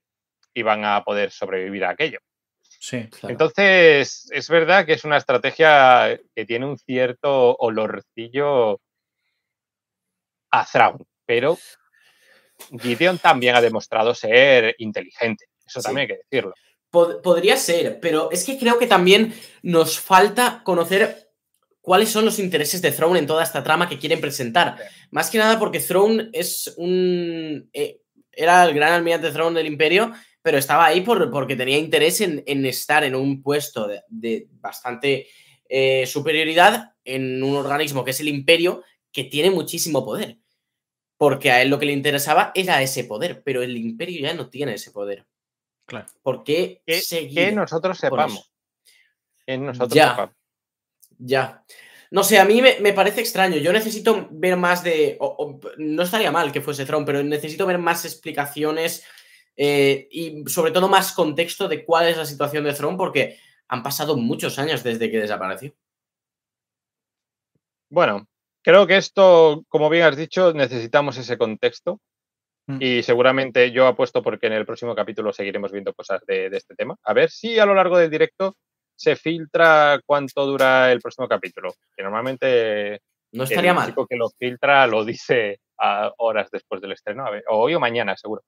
iban 0.56 0.84
a 0.86 1.04
poder 1.04 1.32
sobrevivir 1.32 1.86
a 1.86 1.92
aquello. 1.92 2.20
Sí. 2.62 3.08
Claro. 3.08 3.32
Entonces, 3.32 4.28
es 4.32 4.50
verdad 4.50 4.86
que 4.86 4.94
es 4.94 5.06
una 5.06 5.18
estrategia 5.18 6.20
que 6.36 6.46
tiene 6.46 6.66
un 6.66 6.78
cierto 6.78 7.56
olorcillo 7.56 8.82
a 10.52 10.66
Thrawn, 10.66 11.06
pero 11.26 11.58
Gideon 12.82 13.18
también 13.20 13.56
ha 13.56 13.62
demostrado 13.62 14.14
ser 14.16 14.76
inteligente. 14.80 15.46
Eso 15.66 15.80
Sí. 15.82 15.86
también 15.86 16.02
hay 16.10 16.16
que 16.16 16.22
decirlo. 16.30 16.54
Pod- 16.92 17.22
podría 17.22 17.58
ser, 17.58 18.00
pero 18.00 18.30
es 18.32 18.44
que 18.44 18.58
creo 18.58 18.78
que 18.78 18.88
también 18.88 19.34
nos 19.64 20.00
falta 20.00 20.62
conocer 20.64 21.30
cuáles 21.82 22.10
son 22.10 22.24
los 22.26 22.40
intereses 22.40 22.82
de 22.82 22.92
Throne 22.92 23.20
en 23.20 23.28
toda 23.28 23.44
esta 23.44 23.64
trama 23.64 23.90
que 23.90 23.98
quieren 24.00 24.22
presentar. 24.22 24.78
Más 25.12 25.30
que 25.30 25.38
nada 25.40 25.58
porque 25.60 25.80
Throne 25.80 26.30
es 26.34 26.74
un. 26.78 27.70
eh, 27.74 28.00
era 28.32 28.64
el 28.66 28.74
gran 28.74 28.94
almirante 28.94 29.32
Throne 29.32 29.58
del 29.58 29.68
Imperio, 29.68 30.12
pero 30.42 30.58
estaba 30.58 30.86
ahí 30.86 31.02
por, 31.02 31.30
porque 31.32 31.56
tenía 31.56 31.78
interés 31.78 32.20
en, 32.22 32.44
en 32.48 32.66
estar 32.66 33.04
en 33.04 33.16
un 33.16 33.42
puesto 33.42 33.88
de, 33.88 34.02
de 34.10 34.48
bastante 34.60 35.28
eh, 35.70 36.06
superioridad 36.06 36.94
en 37.06 37.42
un 37.44 37.56
organismo 37.56 38.04
que 38.04 38.12
es 38.12 38.20
el 38.20 38.28
Imperio, 38.28 38.84
que 39.12 39.24
tiene 39.26 39.52
muchísimo 39.52 40.04
poder. 40.04 40.38
Porque 41.24 41.52
a 41.52 41.62
él 41.62 41.70
lo 41.70 41.80
que 41.80 41.86
le 41.86 41.94
interesaba 41.94 42.52
era 42.54 42.82
ese 42.82 43.06
poder, 43.06 43.44
pero 43.44 43.62
el 43.64 43.78
Imperio 43.78 44.20
ya 44.20 44.34
no 44.34 44.50
tiene 44.50 44.74
ese 44.74 44.92
poder. 44.92 45.26
Claro. 45.86 46.06
¿Por 46.22 46.44
qué 46.44 46.82
Que, 46.86 47.00
seguir 47.00 47.34
que 47.50 47.52
nosotros 47.54 47.98
sepamos. 47.98 48.52
Que 49.46 49.58
nosotros 49.58 49.94
Ya. 49.94 50.10
sepamos. 50.10 50.36
Ya. 51.20 51.64
No 52.12 52.26
sé, 52.26 52.40
a 52.40 52.44
mí 52.46 52.62
me, 52.62 52.78
me 52.82 52.92
parece 52.92 53.22
extraño. 53.22 53.56
Yo 53.56 53.72
necesito 53.72 54.28
ver 54.32 54.58
más 54.58 54.84
de. 54.84 55.16
o- 55.22 55.36
o- 55.40 55.60
no 55.78 56.04
estaría 56.04 56.30
mal 56.30 56.52
que 56.52 56.60
fuese 56.60 56.86
Throne, 56.86 57.06
pero 57.06 57.24
necesito 57.24 57.66
ver 57.66 57.78
más 57.78 58.04
explicaciones 58.04 59.06
eh, 59.56 60.10
y 60.12 60.44
sobre 60.48 60.72
todo 60.72 60.90
más 60.90 61.14
contexto 61.14 61.70
de 61.70 61.86
cuál 61.86 62.08
es 62.10 62.18
la 62.18 62.26
situación 62.26 62.66
de 62.66 62.74
Throne, 62.74 62.98
porque 62.98 63.40
han 63.70 63.82
pasado 63.82 64.18
muchos 64.18 64.60
años 64.60 64.84
desde 64.84 65.10
que 65.10 65.20
desapareció. 65.22 65.74
Bueno, 67.90 68.28
creo 68.64 68.88
que 68.88 68.98
esto, 68.98 69.64
como 69.70 69.90
bien 69.90 70.04
has 70.06 70.18
dicho, 70.18 70.54
necesitamos 70.54 71.18
ese 71.18 71.38
contexto. 71.38 72.00
Mm. 72.66 72.78
Y 72.82 73.04
seguramente 73.04 73.72
yo 73.72 73.88
apuesto 73.88 74.24
porque 74.24 74.48
en 74.48 74.54
el 74.54 74.66
próximo 74.66 74.96
capítulo 74.96 75.34
seguiremos 75.34 75.72
viendo 75.72 75.94
cosas 75.94 76.22
de, 76.26 76.50
de 76.50 76.58
este 76.58 76.76
tema. 76.76 76.96
A 77.04 77.14
ver 77.14 77.30
si 77.30 77.60
a 77.60 77.66
lo 77.66 77.76
largo 77.76 77.98
del 77.98 78.10
directo 78.10 78.56
se 78.96 79.16
filtra 79.16 80.00
cuánto 80.06 80.46
dura 80.46 80.92
el 80.92 81.02
próximo 81.02 81.28
capítulo. 81.28 81.74
Que 81.96 82.04
normalmente 82.04 83.02
No 83.34 83.44
estaría 83.44 83.72
el 83.72 83.76
mal. 83.76 83.88
chico 83.88 84.08
que 84.08 84.16
lo 84.16 84.30
filtra 84.30 84.88
lo 84.88 85.04
dice 85.04 85.60
a 85.78 86.12
horas 86.18 86.50
después 86.52 86.82
del 86.82 86.94
estreno, 86.94 87.26
a 87.26 87.32
ver, 87.32 87.44
o 87.50 87.58
hoy 87.58 87.76
o 87.76 87.80
mañana, 87.80 88.16
seguro. 88.16 88.44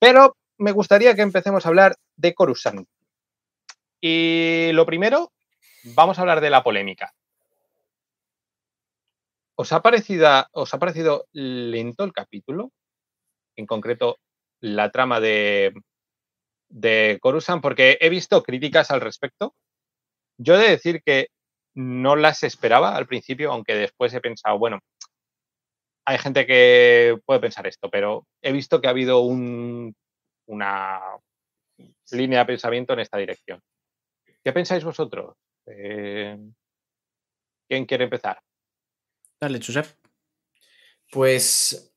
Pero 0.00 0.36
me 0.58 0.72
gustaría 0.72 1.14
que 1.14 1.22
empecemos 1.22 1.64
a 1.64 1.68
hablar 1.68 1.94
de 2.16 2.34
Coruscant. 2.34 2.88
Y 4.00 4.70
lo 4.72 4.86
primero, 4.86 5.30
vamos 5.94 6.18
a 6.18 6.22
hablar 6.22 6.40
de 6.40 6.50
la 6.50 6.62
polémica. 6.64 7.12
¿Os 9.58 9.72
ha 9.72 9.80
parecido, 10.78 11.26
lento 11.32 12.04
el 12.04 12.12
capítulo? 12.12 12.70
En 13.56 13.66
concreto, 13.66 14.18
la 14.60 14.90
trama 14.90 15.20
de, 15.20 15.74
de 16.68 17.18
porque 17.62 17.98
he 18.00 18.08
visto 18.08 18.42
críticas 18.42 18.90
al 18.90 19.00
respecto. 19.00 19.54
Yo 20.38 20.56
he 20.56 20.58
de 20.58 20.70
decir 20.70 21.02
que 21.04 21.28
no 21.74 22.16
las 22.16 22.42
esperaba 22.44 22.96
al 22.96 23.06
principio, 23.06 23.52
aunque 23.52 23.74
después 23.74 24.14
he 24.14 24.20
pensado, 24.20 24.58
bueno, 24.58 24.80
hay 26.04 26.18
gente 26.18 26.46
que 26.46 27.18
puede 27.24 27.40
pensar 27.40 27.66
esto, 27.66 27.90
pero 27.90 28.26
he 28.42 28.52
visto 28.52 28.80
que 28.80 28.86
ha 28.86 28.90
habido 28.90 29.20
un- 29.20 29.94
una 30.48 31.00
línea 32.12 32.40
de 32.40 32.46
pensamiento 32.46 32.92
en 32.92 33.00
esta 33.00 33.18
dirección. 33.18 33.60
¿Qué 34.44 34.52
pensáis 34.52 34.84
vosotros? 34.84 35.36
Eh, 35.66 36.38
¿Quién 37.68 37.86
quiere 37.86 38.04
empezar? 38.04 38.40
Dale, 39.40 39.60
Josep. 39.60 39.86
Pues. 41.10 41.92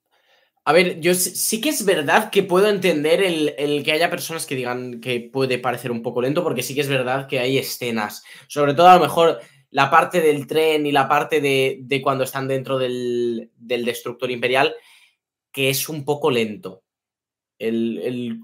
A 0.65 0.73
ver, 0.73 0.99
yo 1.01 1.13
sí- 1.15 1.61
que 1.61 1.69
es 1.69 1.85
verdad 1.85 2.29
que 2.31 2.43
puedo 2.43 2.69
entender 2.69 3.23
el, 3.23 3.55
el 3.57 3.83
que 3.83 3.91
haya 3.93 4.09
personas 4.11 4.45
que 4.45 4.55
digan 4.55 5.01
que 5.01 5.19
puede 5.33 5.59
parecer 5.59 5.91
un 5.91 6.03
poco 6.03 6.21
lento, 6.21 6.43
porque 6.43 6.63
sí 6.63 6.75
que 6.75 6.81
es 6.81 6.89
verdad 6.89 7.27
que 7.27 7.39
hay 7.39 7.57
escenas. 7.57 8.23
Sobre 8.47 8.75
todo, 8.75 8.87
a 8.87 8.95
lo 8.95 9.01
mejor, 9.01 9.39
la 9.71 9.89
parte 9.91 10.21
del 10.21 10.47
tren 10.47 10.85
y 10.85 10.91
la 10.91 11.07
parte 11.09 11.41
de, 11.41 11.79
de 11.81 12.01
cuando 12.01 12.23
están 12.25 12.47
dentro 12.47 12.77
del, 12.79 13.51
del 13.57 13.85
destructor 13.85 14.31
imperial, 14.31 14.75
que 15.51 15.69
es 15.69 15.89
un 15.89 16.05
poco 16.05 16.31
lento. 16.31 16.83
El, 17.59 17.99
el- 17.99 18.39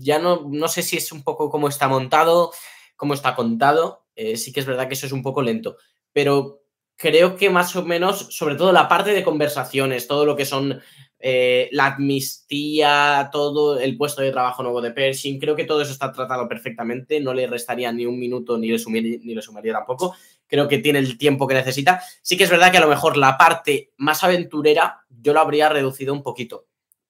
ya 0.00 0.18
no, 0.18 0.48
no 0.50 0.68
sé 0.68 0.82
si 0.82 0.96
es 0.96 1.12
un 1.12 1.22
poco 1.22 1.50
cómo 1.50 1.68
está 1.68 1.88
montado, 1.88 2.52
cómo 2.96 3.14
está 3.14 3.34
contado. 3.36 4.06
eh, 4.16 4.36
sí 4.36 4.52
que 4.52 4.60
es 4.60 4.66
verdad 4.66 4.88
que 4.88 4.94
eso 4.94 5.06
es 5.06 5.12
un 5.12 5.22
poco 5.22 5.42
lento. 5.42 5.76
Pero 6.12 6.57
creo 6.98 7.36
que 7.36 7.48
más 7.48 7.74
o 7.76 7.84
menos, 7.84 8.26
sobre 8.30 8.56
todo 8.56 8.72
la 8.72 8.88
parte 8.88 9.12
de 9.12 9.22
conversaciones, 9.22 10.08
todo 10.08 10.26
lo 10.26 10.36
que 10.36 10.44
son 10.44 10.80
eh, 11.20 11.68
la 11.72 11.86
amnistía, 11.86 13.30
todo 13.32 13.78
el 13.78 13.96
puesto 13.96 14.20
de 14.20 14.32
trabajo 14.32 14.64
nuevo 14.64 14.82
de 14.82 14.90
Pershing, 14.90 15.38
creo 15.38 15.54
que 15.54 15.64
todo 15.64 15.80
eso 15.80 15.92
está 15.92 16.12
tratado 16.12 16.48
perfectamente, 16.48 17.20
no 17.20 17.32
le 17.32 17.46
restaría 17.46 17.92
ni 17.92 18.04
un 18.04 18.18
minuto 18.18 18.58
ni 18.58 18.68
le, 18.68 18.78
ni 19.22 19.34
le 19.34 19.42
sumaría 19.42 19.72
tampoco, 19.72 20.16
creo 20.48 20.66
que 20.66 20.78
tiene 20.78 20.98
el 20.98 21.16
tiempo 21.16 21.46
que 21.46 21.54
necesita. 21.54 22.02
Sí 22.20 22.36
que 22.36 22.44
es 22.44 22.50
verdad 22.50 22.72
que 22.72 22.78
a 22.78 22.82
lo 22.82 22.88
mejor 22.88 23.16
la 23.16 23.38
parte 23.38 23.92
más 23.96 24.24
aventurera 24.24 25.04
yo 25.08 25.32
lo 25.32 25.40
habría 25.40 25.68
reducido 25.68 26.12
un 26.12 26.24
poquito, 26.24 26.66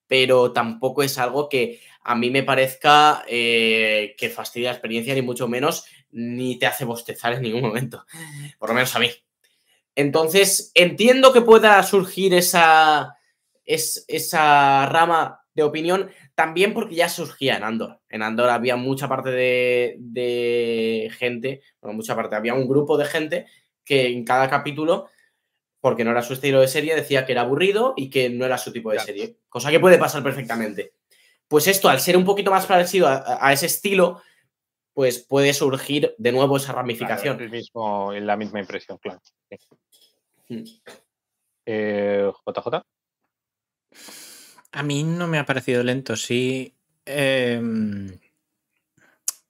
pero 0.06 0.52
tampoco 0.52 1.02
es 1.02 1.16
algo 1.16 1.48
que 1.48 1.80
a 2.02 2.14
mí 2.14 2.30
me 2.30 2.42
parezca 2.42 3.24
eh, 3.26 4.14
que 4.18 4.28
fastidia 4.28 4.68
la 4.68 4.74
experiencia, 4.74 5.14
ni 5.14 5.22
mucho 5.22 5.48
menos, 5.48 5.86
ni 6.10 6.58
te 6.58 6.66
hace 6.66 6.84
bostezar 6.84 7.32
en 7.32 7.42
ningún 7.42 7.62
momento, 7.62 8.04
por 8.58 8.68
lo 8.68 8.74
menos 8.74 8.94
a 8.94 8.98
mí. 8.98 9.08
Entonces, 9.98 10.70
entiendo 10.76 11.32
que 11.32 11.40
pueda 11.40 11.82
surgir 11.82 12.32
esa, 12.32 13.16
es, 13.64 14.04
esa 14.06 14.86
rama 14.86 15.40
de 15.54 15.64
opinión, 15.64 16.08
también 16.36 16.72
porque 16.72 16.94
ya 16.94 17.08
surgía 17.08 17.56
en 17.56 17.64
Andor. 17.64 17.98
En 18.08 18.22
Andor 18.22 18.48
había 18.50 18.76
mucha 18.76 19.08
parte 19.08 19.32
de, 19.32 19.96
de 19.98 21.10
gente, 21.18 21.62
bueno, 21.80 21.96
mucha 21.96 22.14
parte, 22.14 22.36
había 22.36 22.54
un 22.54 22.68
grupo 22.68 22.96
de 22.96 23.06
gente 23.06 23.46
que 23.84 24.06
en 24.06 24.24
cada 24.24 24.48
capítulo, 24.48 25.08
porque 25.80 26.04
no 26.04 26.12
era 26.12 26.22
su 26.22 26.34
estilo 26.34 26.60
de 26.60 26.68
serie, 26.68 26.94
decía 26.94 27.26
que 27.26 27.32
era 27.32 27.40
aburrido 27.40 27.94
y 27.96 28.08
que 28.08 28.30
no 28.30 28.44
era 28.46 28.56
su 28.56 28.72
tipo 28.72 28.92
de 28.92 29.00
serie, 29.00 29.38
cosa 29.48 29.72
que 29.72 29.80
puede 29.80 29.98
pasar 29.98 30.22
perfectamente. 30.22 30.92
Pues 31.48 31.66
esto, 31.66 31.88
al 31.88 31.98
ser 31.98 32.16
un 32.16 32.24
poquito 32.24 32.52
más 32.52 32.66
parecido 32.66 33.08
a, 33.08 33.44
a 33.44 33.52
ese 33.52 33.66
estilo, 33.66 34.22
pues 34.92 35.20
puede 35.20 35.54
surgir 35.54 36.12
de 36.18 36.32
nuevo 36.32 36.56
esa 36.56 36.66
Claro, 36.72 36.78
ramificación. 36.82 37.40
el 37.40 37.50
mismo, 37.50 38.12
la 38.12 38.36
misma 38.36 38.58
impresión, 38.58 38.98
claro. 38.98 39.20
sí. 39.22 39.56
Mm. 40.48 40.64
Eh, 41.66 42.30
JJ. 42.46 42.82
A 44.72 44.82
mí 44.82 45.02
no 45.02 45.26
me 45.28 45.38
ha 45.38 45.46
parecido 45.46 45.82
lento, 45.82 46.16
sí. 46.16 46.74
em, 47.06 48.18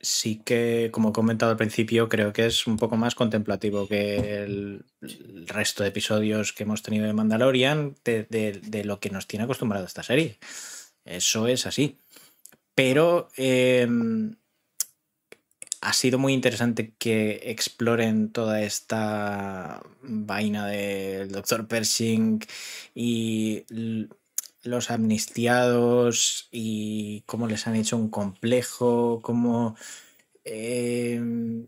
sí 0.01 0.41
que, 0.45 0.91
como 0.93 1.11
he 1.11 1.13
comentado 1.13 1.51
al 1.51 1.59
principio, 1.59 2.09
creo 2.09 2.33
que 2.33 2.47
es 2.47 2.67
un 2.67 2.77
poco 2.77 2.97
más 2.97 3.15
contemplativo 3.17 3.89
que 3.89 4.43
el, 4.45 4.85
el 5.03 5.47
resto 5.49 5.83
de 5.83 5.89
episodios 5.91 6.53
que 6.53 6.63
hemos 6.63 6.83
tenido 6.83 7.07
de 7.07 7.13
Mandalorian, 7.13 7.97
de, 8.05 8.25
de- 8.31 8.61
de 8.63 8.85
lo 8.85 9.01
que 9.01 9.11
nos 9.11 9.27
tiene 9.27 9.45
acostumbrado 9.45 9.85
esta 9.87 10.03
serie. 10.05 10.39
Eso 11.05 11.49
es 11.49 11.67
así. 11.67 11.99
Pero 12.75 13.29
em, 13.37 14.37
ha 15.81 15.93
sido 15.93 16.19
muy 16.19 16.33
interesante 16.33 16.95
que 16.99 17.41
exploren 17.45 18.31
toda 18.33 18.63
esta 18.63 19.83
vaina 20.03 20.67
del 20.67 21.31
Dr. 21.31 21.69
Pershing 21.69 22.41
y 22.95 23.65
los 24.63 24.91
amnistiados 24.91 26.49
y 26.51 27.23
cómo 27.27 27.47
les 27.47 27.67
han 27.67 27.77
hecho 27.77 27.97
un 27.97 28.11
complejo, 28.11 29.21
cómo 29.23 29.77
em, 30.45 31.67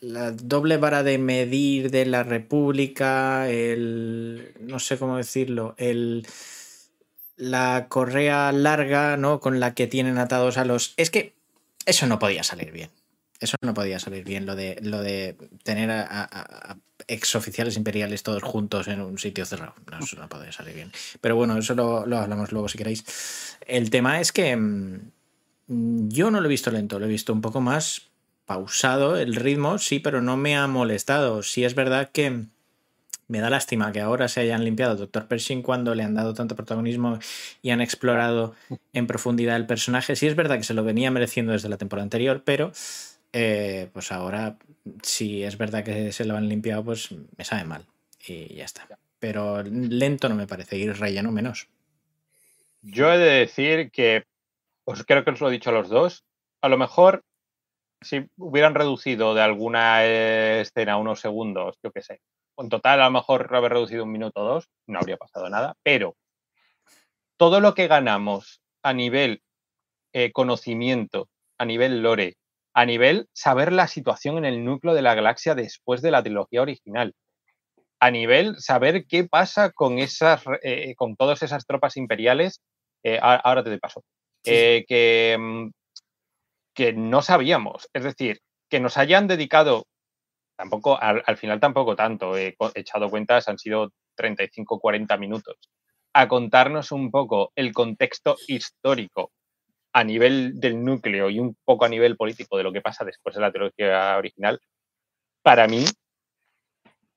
la 0.00 0.30
doble 0.32 0.76
vara 0.76 1.02
de 1.02 1.18
medir 1.18 1.90
de 1.90 2.06
la 2.06 2.22
República, 2.22 3.50
el 3.50 4.54
no 4.60 4.78
sé 4.78 4.98
cómo 4.98 5.16
decirlo, 5.16 5.74
el 5.78 6.26
la 7.36 7.86
correa 7.88 8.52
larga, 8.52 9.16
¿no? 9.16 9.40
Con 9.40 9.60
la 9.60 9.74
que 9.74 9.86
tienen 9.86 10.18
atados 10.18 10.56
a 10.56 10.64
los. 10.64 10.94
Es 10.96 11.10
que 11.10 11.34
eso 11.86 12.06
no 12.06 12.18
podía 12.18 12.42
salir 12.42 12.72
bien. 12.72 12.90
Eso 13.40 13.56
no 13.60 13.74
podía 13.74 13.98
salir 13.98 14.24
bien, 14.24 14.46
lo 14.46 14.54
de, 14.54 14.78
lo 14.80 15.02
de 15.02 15.36
tener 15.64 15.90
a, 15.90 16.76
exoficiales 17.08 17.76
imperiales 17.76 18.22
todos 18.22 18.42
juntos 18.42 18.88
en 18.88 19.00
un 19.00 19.18
sitio 19.18 19.44
cerrado. 19.44 19.74
No, 19.90 19.98
eso 19.98 20.16
no 20.16 20.28
podía 20.28 20.52
salir 20.52 20.74
bien. 20.74 20.92
Pero 21.20 21.36
bueno, 21.36 21.58
eso 21.58 21.74
lo, 21.74 22.06
lo 22.06 22.18
hablamos 22.18 22.52
luego 22.52 22.68
si 22.68 22.78
queréis. 22.78 23.04
El 23.66 23.90
tema 23.90 24.20
es 24.20 24.32
que 24.32 24.56
mm, 24.56 26.08
yo 26.08 26.30
no 26.30 26.40
lo 26.40 26.46
he 26.46 26.48
visto 26.48 26.70
lento, 26.70 26.98
lo 26.98 27.06
he 27.06 27.08
visto 27.08 27.32
un 27.32 27.40
poco 27.40 27.60
más 27.60 28.02
pausado 28.46 29.16
el 29.16 29.34
ritmo, 29.34 29.78
sí, 29.78 29.98
pero 29.98 30.22
no 30.22 30.36
me 30.36 30.56
ha 30.56 30.66
molestado. 30.66 31.42
Sí 31.42 31.64
es 31.64 31.74
verdad 31.74 32.10
que 32.12 32.46
me 33.28 33.40
da 33.40 33.50
lástima 33.50 33.92
que 33.92 34.00
ahora 34.00 34.28
se 34.28 34.40
hayan 34.40 34.64
limpiado 34.64 34.92
al 34.92 34.98
Dr. 34.98 35.26
Pershing 35.26 35.62
cuando 35.62 35.94
le 35.94 36.02
han 36.02 36.14
dado 36.14 36.34
tanto 36.34 36.56
protagonismo 36.56 37.18
y 37.62 37.70
han 37.70 37.80
explorado 37.80 38.54
en 38.92 39.06
profundidad 39.06 39.56
el 39.56 39.66
personaje. 39.66 40.16
Sí 40.16 40.26
es 40.26 40.36
verdad 40.36 40.56
que 40.56 40.64
se 40.64 40.74
lo 40.74 40.84
venía 40.84 41.10
mereciendo 41.10 41.52
desde 41.52 41.68
la 41.68 41.78
temporada 41.78 42.04
anterior, 42.04 42.42
pero 42.44 42.72
eh, 43.32 43.88
pues 43.92 44.12
ahora, 44.12 44.56
si 45.02 45.42
es 45.42 45.58
verdad 45.58 45.84
que 45.84 46.12
se 46.12 46.24
lo 46.24 46.36
han 46.36 46.48
limpiado, 46.48 46.84
pues 46.84 47.10
me 47.36 47.44
sabe 47.44 47.64
mal. 47.64 47.84
Y 48.26 48.54
ya 48.54 48.64
está. 48.64 48.86
Pero 49.18 49.62
lento 49.62 50.28
no 50.28 50.34
me 50.34 50.46
parece, 50.46 50.76
y 50.76 50.90
relleno 50.90 51.32
menos. 51.32 51.68
Yo 52.82 53.12
he 53.12 53.18
de 53.18 53.40
decir 53.40 53.90
que, 53.90 54.24
pues 54.84 55.04
creo 55.04 55.24
que 55.24 55.30
os 55.30 55.40
lo 55.40 55.48
he 55.48 55.52
dicho 55.52 55.70
a 55.70 55.72
los 55.72 55.88
dos, 55.88 56.24
a 56.60 56.68
lo 56.68 56.78
mejor 56.78 57.24
si 58.02 58.28
hubieran 58.36 58.74
reducido 58.74 59.34
de 59.34 59.40
alguna 59.40 60.04
eh, 60.04 60.60
escena 60.60 60.98
unos 60.98 61.20
segundos, 61.20 61.76
yo 61.82 61.90
qué 61.90 62.02
sé, 62.02 62.20
en 62.56 62.68
total 62.68 63.00
a 63.00 63.04
lo 63.06 63.10
mejor 63.10 63.54
haber 63.54 63.72
reducido 63.72 64.04
un 64.04 64.12
minuto 64.12 64.40
o 64.40 64.44
dos, 64.44 64.68
no 64.86 64.98
habría 64.98 65.16
pasado 65.16 65.48
nada, 65.48 65.74
pero 65.82 66.16
todo 67.36 67.60
lo 67.60 67.74
que 67.74 67.88
ganamos 67.88 68.60
a 68.82 68.92
nivel 68.92 69.42
eh, 70.12 70.32
conocimiento, 70.32 71.28
a 71.58 71.64
nivel 71.64 72.02
lore, 72.02 72.36
a 72.74 72.84
nivel 72.86 73.28
saber 73.32 73.72
la 73.72 73.88
situación 73.88 74.38
en 74.38 74.44
el 74.44 74.64
núcleo 74.64 74.94
de 74.94 75.02
la 75.02 75.14
galaxia 75.14 75.54
después 75.54 76.02
de 76.02 76.10
la 76.10 76.22
trilogía 76.22 76.62
original, 76.62 77.14
a 78.00 78.10
nivel 78.10 78.56
saber 78.60 79.06
qué 79.06 79.24
pasa 79.24 79.70
con 79.70 79.98
esas, 79.98 80.42
eh, 80.62 80.94
con 80.96 81.16
todas 81.16 81.42
esas 81.42 81.66
tropas 81.66 81.96
imperiales, 81.96 82.60
eh, 83.02 83.18
ahora 83.20 83.62
te 83.62 83.70
doy 83.70 83.78
paso, 83.78 84.02
que, 84.42 85.36
mm, 85.38 85.70
que 86.74 86.92
no 86.92 87.22
sabíamos. 87.22 87.88
Es 87.92 88.04
decir, 88.04 88.40
que 88.68 88.80
nos 88.80 88.98
hayan 88.98 89.26
dedicado, 89.26 89.86
tampoco, 90.56 91.00
al, 91.00 91.22
al 91.26 91.36
final 91.36 91.60
tampoco 91.60 91.96
tanto, 91.96 92.36
he 92.36 92.56
echado 92.74 93.10
cuentas, 93.10 93.48
han 93.48 93.58
sido 93.58 93.92
35, 94.16 94.78
40 94.78 95.16
minutos, 95.16 95.56
a 96.12 96.28
contarnos 96.28 96.92
un 96.92 97.10
poco 97.10 97.52
el 97.56 97.72
contexto 97.72 98.36
histórico 98.46 99.32
a 99.92 100.04
nivel 100.04 100.58
del 100.60 100.84
núcleo 100.84 101.30
y 101.30 101.38
un 101.38 101.56
poco 101.64 101.84
a 101.84 101.88
nivel 101.88 102.16
político 102.16 102.56
de 102.56 102.64
lo 102.64 102.72
que 102.72 102.80
pasa 102.80 103.04
después 103.04 103.34
de 103.34 103.40
la 103.40 103.52
trilogía 103.52 104.16
original, 104.16 104.60
para 105.42 105.68
mí 105.68 105.84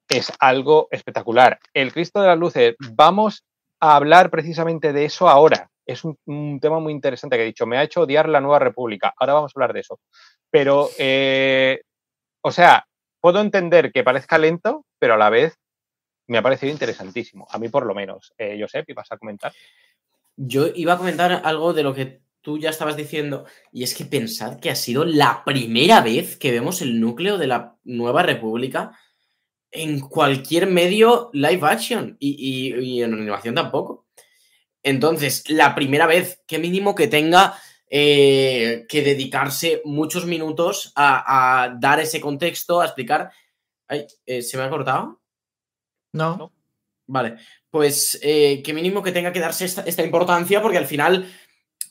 es 0.09 0.31
algo 0.39 0.87
espectacular. 0.91 1.59
El 1.73 1.91
Cristo 1.91 2.21
de 2.21 2.27
las 2.27 2.37
Luces, 2.37 2.75
vamos 2.93 3.43
a 3.79 3.95
hablar 3.95 4.29
precisamente 4.29 4.93
de 4.93 5.05
eso 5.05 5.27
ahora. 5.27 5.69
Es 5.85 6.03
un, 6.03 6.17
un 6.25 6.59
tema 6.59 6.79
muy 6.79 6.93
interesante 6.93 7.35
que 7.35 7.43
he 7.43 7.47
dicho. 7.47 7.65
Me 7.65 7.77
ha 7.77 7.83
hecho 7.83 8.01
odiar 8.01 8.29
la 8.29 8.41
nueva 8.41 8.59
república. 8.59 9.13
Ahora 9.17 9.33
vamos 9.33 9.51
a 9.51 9.57
hablar 9.57 9.73
de 9.73 9.79
eso. 9.81 9.99
Pero, 10.49 10.89
eh, 10.97 11.81
o 12.41 12.51
sea, 12.51 12.85
puedo 13.21 13.41
entender 13.41 13.91
que 13.91 14.03
parezca 14.03 14.37
lento, 14.37 14.85
pero 14.99 15.15
a 15.15 15.17
la 15.17 15.29
vez 15.29 15.57
me 16.27 16.37
ha 16.37 16.41
parecido 16.41 16.71
interesantísimo. 16.71 17.47
A 17.49 17.57
mí 17.59 17.69
por 17.69 17.85
lo 17.85 17.93
menos. 17.95 18.33
Eh, 18.37 18.57
Josep, 18.59 18.89
¿ibas 18.89 19.11
a 19.11 19.17
comentar? 19.17 19.53
Yo 20.35 20.67
iba 20.75 20.93
a 20.93 20.97
comentar 20.97 21.41
algo 21.43 21.73
de 21.73 21.83
lo 21.83 21.93
que 21.93 22.21
tú 22.41 22.57
ya 22.59 22.69
estabas 22.69 22.95
diciendo, 22.95 23.45
y 23.71 23.83
es 23.83 23.93
que 23.95 24.05
pensad 24.05 24.59
que 24.59 24.69
ha 24.69 24.75
sido 24.75 25.03
la 25.03 25.43
primera 25.43 26.01
vez 26.01 26.37
que 26.37 26.51
vemos 26.51 26.81
el 26.81 26.99
núcleo 27.01 27.37
de 27.37 27.47
la 27.47 27.75
nueva 27.83 28.23
república 28.23 28.97
en 29.71 29.99
cualquier 29.99 30.67
medio 30.67 31.29
live 31.33 31.59
action 31.67 32.15
y, 32.19 32.71
y- 32.79 33.01
en 33.03 33.13
animación 33.13 33.53
tampoco. 33.55 34.05
Entonces, 34.81 35.49
la 35.49 35.75
primera 35.75 36.07
vez 36.07 36.41
que 36.47 36.59
mínimo 36.59 36.95
que 36.95 37.07
tenga 37.07 37.55
eh, 37.89 38.85
que 38.89 39.01
dedicarse 39.01 39.81
muchos 39.85 40.25
minutos 40.25 40.91
a, 40.95 41.63
a 41.63 41.69
dar 41.79 41.99
ese 41.99 42.19
contexto, 42.19 42.81
a 42.81 42.85
explicar. 42.85 43.31
Ay, 43.87 44.05
eh, 44.25 44.41
¿Se 44.41 44.57
me 44.57 44.63
ha 44.63 44.69
cortado? 44.69 45.21
No. 46.13 46.37
No. 46.37 46.53
Vale, 47.09 47.35
pues 47.69 48.19
eh, 48.21 48.61
que 48.63 48.73
mínimo 48.73 49.01
que 49.01 49.13
tenga 49.13 49.31
que 49.31 49.39
darse 49.39 49.63
esta, 49.63 49.81
esta 49.83 50.03
importancia 50.03 50.61
porque 50.61 50.77
al 50.77 50.87
final, 50.87 51.31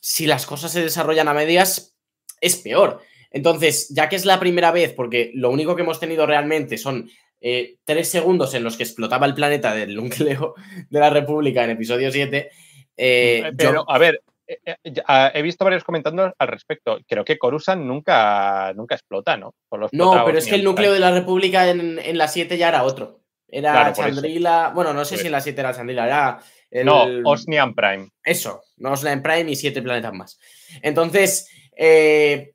si 0.00 0.26
las 0.26 0.44
cosas 0.44 0.70
se 0.72 0.82
desarrollan 0.82 1.28
a 1.28 1.34
medias, 1.34 1.96
es 2.40 2.56
peor. 2.56 3.00
Entonces, 3.30 3.88
ya 3.88 4.08
que 4.10 4.16
es 4.16 4.26
la 4.26 4.38
primera 4.38 4.72
vez, 4.72 4.92
porque 4.92 5.30
lo 5.34 5.48
único 5.50 5.74
que 5.74 5.82
hemos 5.82 5.98
tenido 6.00 6.26
realmente 6.26 6.76
son 6.76 7.08
eh, 7.40 7.78
tres 7.84 8.08
segundos 8.10 8.52
en 8.54 8.62
los 8.64 8.76
que 8.76 8.82
explotaba 8.82 9.24
el 9.26 9.34
planeta 9.34 9.74
del 9.74 9.94
núcleo 9.96 10.54
de 10.90 11.00
la 11.00 11.08
República 11.10 11.64
en 11.64 11.70
episodio 11.70 12.10
7, 12.12 12.50
eh, 12.98 13.42
yo- 13.44 13.56
Pero, 13.56 13.90
a 13.90 13.98
ver, 13.98 14.22
he 14.46 15.42
visto 15.42 15.64
varios 15.64 15.84
comentarios 15.84 16.32
al 16.38 16.48
respecto. 16.48 16.98
Creo 17.06 17.24
que 17.24 17.38
Coruscant 17.38 17.82
nunca, 17.82 18.72
nunca 18.74 18.94
explota, 18.94 19.36
¿no? 19.36 19.54
No, 19.92 20.22
pero 20.24 20.38
es 20.38 20.46
que 20.46 20.54
el 20.54 20.64
núcleo 20.64 20.92
de 20.92 21.00
la 21.00 21.10
República 21.10 21.68
en, 21.68 21.98
en 21.98 22.18
la 22.18 22.28
7 22.28 22.56
ya 22.56 22.68
era 22.68 22.84
otro. 22.84 23.20
Era 23.48 23.72
Claro. 23.72 23.94
Chandrila. 23.94 24.72
Bueno, 24.74 24.92
no 24.92 25.04
sé 25.04 25.14
Pues- 25.14 25.20
si 25.22 25.26
en 25.26 25.32
la 25.32 25.40
7 25.40 25.60
era 25.60 25.74
Chandrila, 25.74 26.06
era. 26.06 26.40
El, 26.70 26.84
No, 26.86 27.04
Osnian 27.24 27.74
Prime. 27.74 28.08
Eso, 28.24 28.60
Osland 28.82 29.22
Prime 29.22 29.50
y 29.50 29.56
siete 29.56 29.80
planetas 29.82 30.12
más. 30.12 30.38
Entonces, 30.82 31.48
eh, 31.76 32.54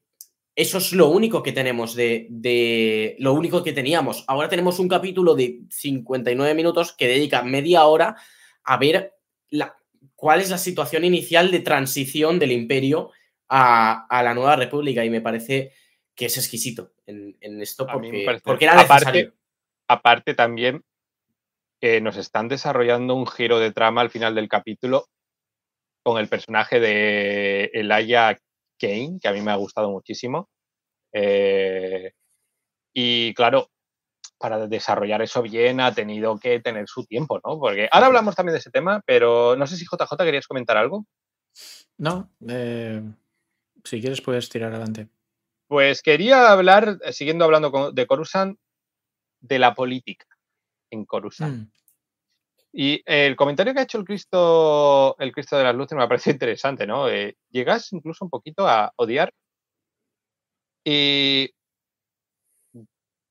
eso 0.53 0.79
es 0.79 0.91
lo 0.91 1.07
único 1.07 1.41
que 1.41 1.53
tenemos 1.53 1.95
de, 1.95 2.27
de- 2.29 3.15
Lo 3.19 3.33
único 3.33 3.63
que 3.63 3.71
teníamos. 3.71 4.25
Ahora 4.27 4.49
tenemos 4.49 4.79
un 4.79 4.89
capítulo 4.89 5.33
de 5.33 5.61
59 5.69 6.53
minutos 6.53 6.93
que 6.93 7.07
dedica 7.07 7.41
media 7.41 7.85
hora 7.85 8.17
a 8.65 8.77
ver 8.77 9.13
la, 9.49 9.75
cuál 10.22 10.39
es 10.39 10.51
la 10.51 10.59
situación 10.59 11.03
inicial 11.03 11.49
de 11.49 11.61
transición 11.61 12.38
del 12.38 12.51
imperio 12.51 13.09
a, 13.49 14.05
a 14.05 14.22
la 14.22 14.36
nueva 14.36 14.55
república. 14.55 15.03
Y 15.03 15.09
me 15.09 15.19
parece 15.19 15.74
que 16.13 16.28
es 16.28 16.38
exquisito 16.38 16.93
en, 17.07 17.36
en 17.41 17.59
esto 17.59 17.88
porque, 17.91 18.24
parece- 18.24 18.43
porque 18.45 18.65
era 18.65 18.80
aparte- 18.80 19.05
necesario. 19.05 19.34
Aparte 19.88 20.36
también 20.36 20.84
que 21.82 21.99
nos 22.01 22.17
están 22.17 22.47
desarrollando 22.47 23.15
un 23.15 23.26
giro 23.26 23.57
de 23.57 23.72
trama 23.72 24.01
al 24.01 24.11
final 24.11 24.36
del 24.36 24.47
capítulo 24.47 25.07
con 26.03 26.19
el 26.19 26.28
personaje 26.28 26.80
de 26.80 27.72
Elijah 27.74 28.38
Kane, 28.80 29.17
que 29.19 29.28
a 29.28 29.34
mí 29.34 29.41
me 29.41 29.51
ha 29.51 29.55
gustado 29.55 29.89
muchísimo. 29.89 30.49
Eh, 31.13 32.11
y 32.93 33.34
claro, 33.34 33.72
para 34.41 34.67
desarrollar 34.67 35.21
eso 35.21 35.41
bien 35.41 35.79
ha 35.79 35.93
tenido 35.93 36.37
que 36.39 36.59
tener 36.59 36.87
su 36.87 37.05
tiempo, 37.05 37.39
¿no? 37.45 37.59
Porque 37.59 37.87
ahora 37.91 38.07
hablamos 38.07 38.35
también 38.35 38.53
de 38.53 38.59
ese 38.59 38.71
tema, 38.71 39.01
pero 39.05 39.55
no 39.55 39.67
sé 39.67 39.77
si 39.77 39.85
JJ 39.85 40.17
querías 40.17 40.47
comentar 40.47 40.77
algo. 40.77 41.05
No. 41.97 42.29
eh, 42.47 43.01
si 43.83 44.01
quieres, 44.01 44.21
puedes 44.21 44.49
tirar 44.49 44.71
adelante. 44.71 45.07
Pues 45.67 46.01
quería 46.01 46.51
hablar, 46.51 46.97
eh, 47.03 47.13
siguiendo 47.13 47.45
hablando 47.45 47.91
de 47.91 48.07
Coruscant, 48.07 48.57
de 49.39 49.59
la 49.59 49.73
política 49.73 50.25
en 50.89 51.05
Coruscant. 51.05 51.67
Mm. 51.67 51.71
Y 52.73 53.01
el 53.05 53.35
comentario 53.35 53.73
que 53.73 53.81
ha 53.81 53.83
hecho 53.83 53.97
el 53.97 54.05
Cristo, 54.05 55.15
el 55.19 55.31
Cristo 55.31 55.57
de 55.57 55.63
las 55.65 55.75
Luces 55.75 55.97
me 55.97 56.03
ha 56.03 56.07
parecido 56.07 56.33
interesante, 56.33 56.87
¿no? 56.87 57.09
Eh, 57.09 57.37
llegas 57.49 57.91
incluso 57.91 58.23
un 58.25 58.31
poquito 58.31 58.67
a 58.67 58.93
odiar 58.95 59.33
Y 60.83 61.53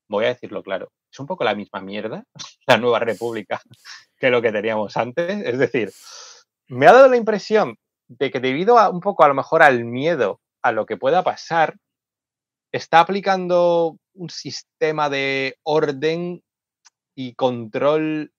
voy 0.08 0.24
a 0.24 0.28
decirlo 0.28 0.62
claro, 0.62 0.92
es 1.10 1.18
un 1.18 1.26
poco 1.26 1.44
la 1.44 1.54
misma 1.54 1.80
mierda, 1.80 2.24
la 2.66 2.78
nueva 2.78 3.00
república, 3.00 3.60
que 4.18 4.30
lo 4.30 4.42
que 4.42 4.52
teníamos 4.52 4.96
antes. 4.96 5.44
Es 5.44 5.58
decir, 5.58 5.92
me 6.68 6.86
ha 6.86 6.92
dado 6.92 7.08
la 7.08 7.16
impresión 7.16 7.76
de 8.08 8.30
que 8.30 8.40
debido 8.40 8.78
a 8.78 8.90
un 8.90 9.00
poco 9.00 9.24
a 9.24 9.28
lo 9.28 9.34
mejor 9.34 9.62
al 9.62 9.84
miedo 9.84 10.40
a 10.62 10.72
lo 10.72 10.86
que 10.86 10.96
pueda 10.96 11.22
pasar, 11.22 11.76
está 12.72 13.00
aplicando 13.00 13.96
un 14.14 14.30
sistema 14.30 15.08
de 15.08 15.56
orden 15.62 16.42
y 17.14 17.34
control 17.34 18.32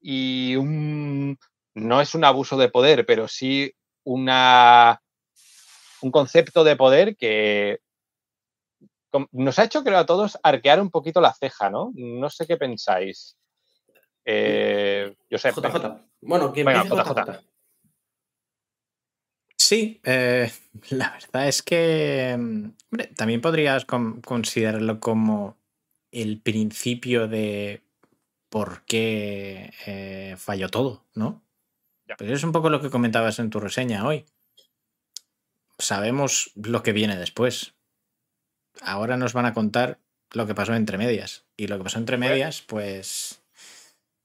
y 0.00 0.56
un 0.56 1.38
no 1.74 2.00
es 2.00 2.14
un 2.14 2.24
abuso 2.24 2.56
de 2.56 2.68
poder, 2.68 3.06
pero 3.06 3.28
sí 3.28 3.72
una 4.04 5.00
un 6.02 6.10
concepto 6.10 6.64
de 6.64 6.76
poder 6.76 7.16
que 7.16 7.78
nos 9.32 9.58
ha 9.58 9.64
hecho, 9.64 9.84
creo, 9.84 9.98
a 9.98 10.06
todos 10.06 10.38
arquear 10.42 10.80
un 10.80 10.90
poquito 10.90 11.20
la 11.20 11.32
ceja, 11.34 11.70
¿no? 11.70 11.92
No 11.94 12.30
sé 12.30 12.46
qué 12.46 12.56
pensáis. 12.56 13.36
Eh, 14.24 15.14
yo 15.28 15.38
sé. 15.38 15.50
JJ. 15.52 16.00
Bueno, 16.20 16.52
que 16.52 16.64
Venga, 16.64 16.84
JJ. 16.84 17.24
JJ. 17.24 17.40
Sí, 19.56 20.00
eh, 20.04 20.50
la 20.90 21.12
verdad 21.12 21.48
es 21.48 21.62
que 21.62 22.36
mm, 22.38 22.64
hombre, 22.90 23.06
también 23.16 23.40
podrías 23.40 23.84
con- 23.84 24.20
considerarlo 24.20 25.00
como 25.00 25.56
el 26.10 26.40
principio 26.40 27.26
de 27.28 27.82
por 28.48 28.84
qué 28.84 29.72
eh, 29.86 30.34
falló 30.36 30.68
todo, 30.68 31.06
¿no? 31.14 31.42
Ya. 32.06 32.16
Pero 32.16 32.34
es 32.34 32.44
un 32.44 32.52
poco 32.52 32.68
lo 32.70 32.80
que 32.82 32.90
comentabas 32.90 33.38
en 33.38 33.48
tu 33.50 33.60
reseña 33.60 34.06
hoy. 34.06 34.26
Sabemos 35.78 36.52
lo 36.54 36.82
que 36.82 36.92
viene 36.92 37.16
después. 37.16 37.74
Ahora 38.80 39.16
nos 39.16 39.32
van 39.32 39.46
a 39.46 39.54
contar 39.54 39.98
lo 40.32 40.46
que 40.46 40.54
pasó 40.54 40.74
entre 40.74 40.98
medias. 40.98 41.44
Y 41.56 41.66
lo 41.66 41.78
que 41.78 41.84
pasó 41.84 41.98
entre 41.98 42.16
medias, 42.16 42.62
pues 42.62 43.40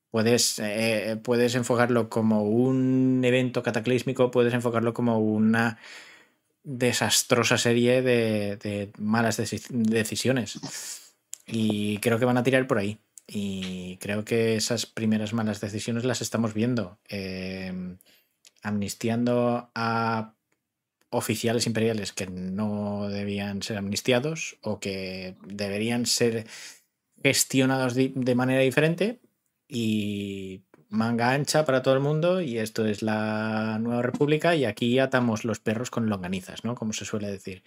puedes, 0.10 0.60
eh, 0.60 1.18
puedes 1.22 1.56
enfocarlo 1.56 2.10
como 2.10 2.43
un 2.43 3.22
evento 3.24 3.62
cataclísmico, 3.62 4.32
puedes 4.32 4.54
enfocarlo 4.54 4.93
como 4.93 5.20
una 5.20 5.78
desastrosa 6.64 7.58
serie 7.58 8.02
de, 8.02 8.58
de 8.58 8.91
malas 8.98 9.39
deci- 9.39 9.68
decisiones. 9.70 10.60
Y 11.45 11.98
creo 12.00 12.20
que 12.20 12.26
van 12.26 12.38
a 12.38 12.43
tirar 12.43 12.68
por 12.68 12.78
ahí. 12.78 13.00
Y 13.28 13.98
creo 13.98 14.24
que 14.24 14.56
esas 14.56 14.86
primeras 14.86 15.34
malas 15.34 15.60
decisiones 15.60 16.06
las 16.06 16.22
estamos 16.22 16.54
viendo. 16.54 16.98
Eh, 17.10 17.98
amnistiando 18.64 19.70
a 19.76 20.34
oficiales 21.10 21.68
imperiales 21.68 22.12
que 22.14 22.28
no 22.28 23.08
debían 23.10 23.62
ser 23.62 23.78
amnistiados 23.78 24.58
o 24.62 24.80
que 24.80 25.36
deberían 25.45 26.05
ser 26.05 26.47
gestionados 27.24 27.95
de 27.95 28.36
manera 28.36 28.62
diferente 28.62 29.20
y 29.68 30.64
manga 30.89 31.32
ancha 31.32 31.66
para 31.66 31.82
todo 31.82 31.93
el 31.93 31.99
mundo 31.99 32.41
y 32.41 32.58
esto 32.60 32.86
es 32.86 33.01
la 33.01 33.78
nueva 33.80 34.01
república 34.01 34.55
y 34.55 34.66
aquí 34.66 34.99
atamos 34.99 35.45
los 35.45 35.60
perros 35.60 35.89
con 35.89 36.10
longanizas, 36.10 36.64
¿no? 36.64 36.76
Como 36.76 36.93
se 36.93 37.05
suele 37.05 37.30
decir. 37.30 37.64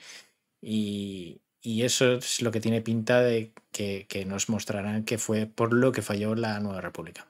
Y, 0.62 1.42
y 1.60 1.82
eso 1.82 2.14
es 2.14 2.42
lo 2.42 2.50
que 2.50 2.60
tiene 2.60 2.80
pinta 2.80 3.20
de 3.20 3.52
que, 3.72 4.06
que 4.08 4.24
nos 4.24 4.48
mostrarán 4.48 5.04
que 5.04 5.18
fue 5.18 5.46
por 5.46 5.72
lo 5.72 5.92
que 5.92 6.02
falló 6.02 6.34
la 6.34 6.60
nueva 6.60 6.80
república. 6.80 7.29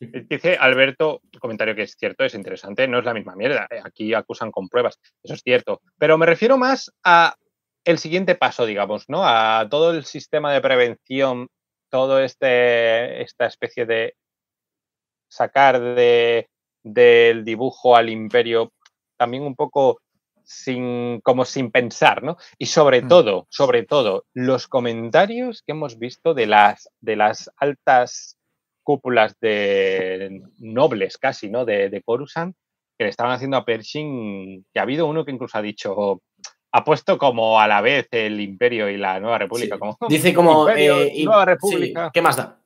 Dice 0.00 0.56
Alberto, 0.56 1.20
un 1.32 1.40
comentario 1.40 1.74
que 1.74 1.82
es 1.82 1.96
cierto, 1.98 2.24
es 2.24 2.34
interesante, 2.34 2.86
no 2.86 2.98
es 3.00 3.04
la 3.04 3.14
misma 3.14 3.34
mierda. 3.34 3.66
eh, 3.70 3.80
Aquí 3.84 4.14
acusan 4.14 4.50
con 4.52 4.68
pruebas, 4.68 4.98
eso 5.22 5.34
es 5.34 5.40
cierto. 5.42 5.80
Pero 5.98 6.16
me 6.18 6.26
refiero 6.26 6.56
más 6.56 6.92
a 7.04 7.34
el 7.84 7.98
siguiente 7.98 8.34
paso, 8.36 8.64
digamos, 8.66 9.04
¿no? 9.08 9.22
A 9.24 9.66
todo 9.68 9.90
el 9.92 10.04
sistema 10.04 10.52
de 10.52 10.60
prevención, 10.60 11.48
todo 11.90 12.20
este 12.20 13.22
esta 13.22 13.46
especie 13.46 13.86
de 13.86 14.14
sacar 15.28 15.80
de, 15.80 16.48
del 16.82 17.44
dibujo 17.44 17.96
al 17.96 18.08
imperio 18.08 18.72
también 19.16 19.42
un 19.42 19.54
poco 19.54 20.00
sin 20.44 21.20
como 21.22 21.44
sin 21.44 21.70
pensar, 21.70 22.22
¿no? 22.22 22.36
Y 22.56 22.66
sobre 22.66 23.02
Mm. 23.02 23.08
todo, 23.08 23.46
sobre 23.50 23.82
todo, 23.82 24.24
los 24.32 24.66
comentarios 24.68 25.62
que 25.62 25.72
hemos 25.72 25.98
visto 25.98 26.32
de 26.34 26.46
las 26.46 26.88
de 27.00 27.16
las 27.16 27.50
altas 27.58 28.37
cúpulas 28.88 29.38
de 29.38 30.40
nobles 30.60 31.18
casi, 31.18 31.50
¿no? 31.50 31.66
De, 31.66 31.90
de 31.90 32.00
Coruscant, 32.02 32.56
que 32.96 33.04
le 33.04 33.10
estaban 33.10 33.32
haciendo 33.32 33.58
a 33.58 33.64
Pershing, 33.66 34.64
que 34.72 34.78
ha 34.80 34.84
habido 34.84 35.04
uno 35.04 35.26
que 35.26 35.30
incluso 35.30 35.58
ha 35.58 35.60
dicho, 35.62 36.22
ha 36.72 36.84
puesto 36.84 37.18
como 37.18 37.60
a 37.60 37.68
la 37.68 37.82
vez 37.82 38.08
el 38.12 38.40
Imperio 38.40 38.88
y 38.88 38.96
la 38.96 39.20
Nueva 39.20 39.36
República. 39.36 39.74
Sí. 39.74 39.78
Como, 39.78 39.96
Dice 40.08 40.32
como. 40.32 40.70
Eh, 40.70 41.12
y- 41.16 41.24
Nueva 41.26 41.42
sí, 41.42 41.50
República. 41.50 42.10
¿Qué 42.14 42.22
más 42.22 42.36
da? 42.36 42.58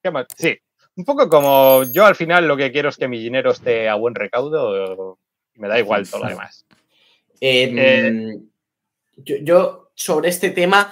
¿Qué 0.00 0.12
más? 0.12 0.26
Sí, 0.38 0.56
un 0.94 1.04
poco 1.04 1.28
como 1.28 1.82
yo 1.92 2.06
al 2.06 2.14
final 2.14 2.46
lo 2.46 2.56
que 2.56 2.70
quiero 2.70 2.88
es 2.90 2.96
que 2.96 3.08
mi 3.08 3.18
dinero 3.18 3.50
esté 3.50 3.88
a 3.88 3.96
buen 3.96 4.14
recaudo 4.14 5.18
y 5.56 5.60
me 5.60 5.66
da 5.66 5.80
igual 5.80 6.08
todo 6.08 6.22
lo 6.22 6.28
demás. 6.28 6.64
Eh, 7.40 7.74
Eh, 7.76 8.38
yo, 9.16 9.36
yo 9.42 9.90
sobre 9.96 10.28
este 10.28 10.50
tema, 10.50 10.88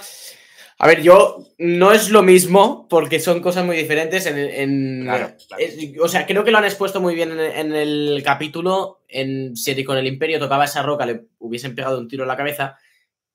a 0.82 0.88
ver, 0.88 1.00
yo 1.00 1.46
no 1.58 1.92
es 1.92 2.10
lo 2.10 2.24
mismo 2.24 2.88
porque 2.88 3.20
son 3.20 3.40
cosas 3.40 3.64
muy 3.64 3.76
diferentes. 3.76 4.26
En, 4.26 4.36
en- 4.36 5.02
Claro, 5.04 5.34
claro. 5.46 5.62
es- 5.62 5.78
o 6.00 6.08
sea, 6.08 6.26
creo 6.26 6.42
que 6.42 6.50
lo 6.50 6.58
han 6.58 6.64
expuesto 6.64 7.00
muy 7.00 7.14
bien 7.14 7.30
en, 7.30 7.38
en 7.38 7.72
el 7.72 8.20
capítulo. 8.24 9.04
En 9.06 9.56
si 9.56 9.84
con 9.84 9.96
el 9.96 10.08
Imperio 10.08 10.40
tocaba 10.40 10.64
esa 10.64 10.82
roca, 10.82 11.06
le 11.06 11.26
hubiesen 11.38 11.76
pegado 11.76 12.00
un 12.00 12.08
tiro 12.08 12.24
en 12.24 12.28
la 12.28 12.36
cabeza 12.36 12.76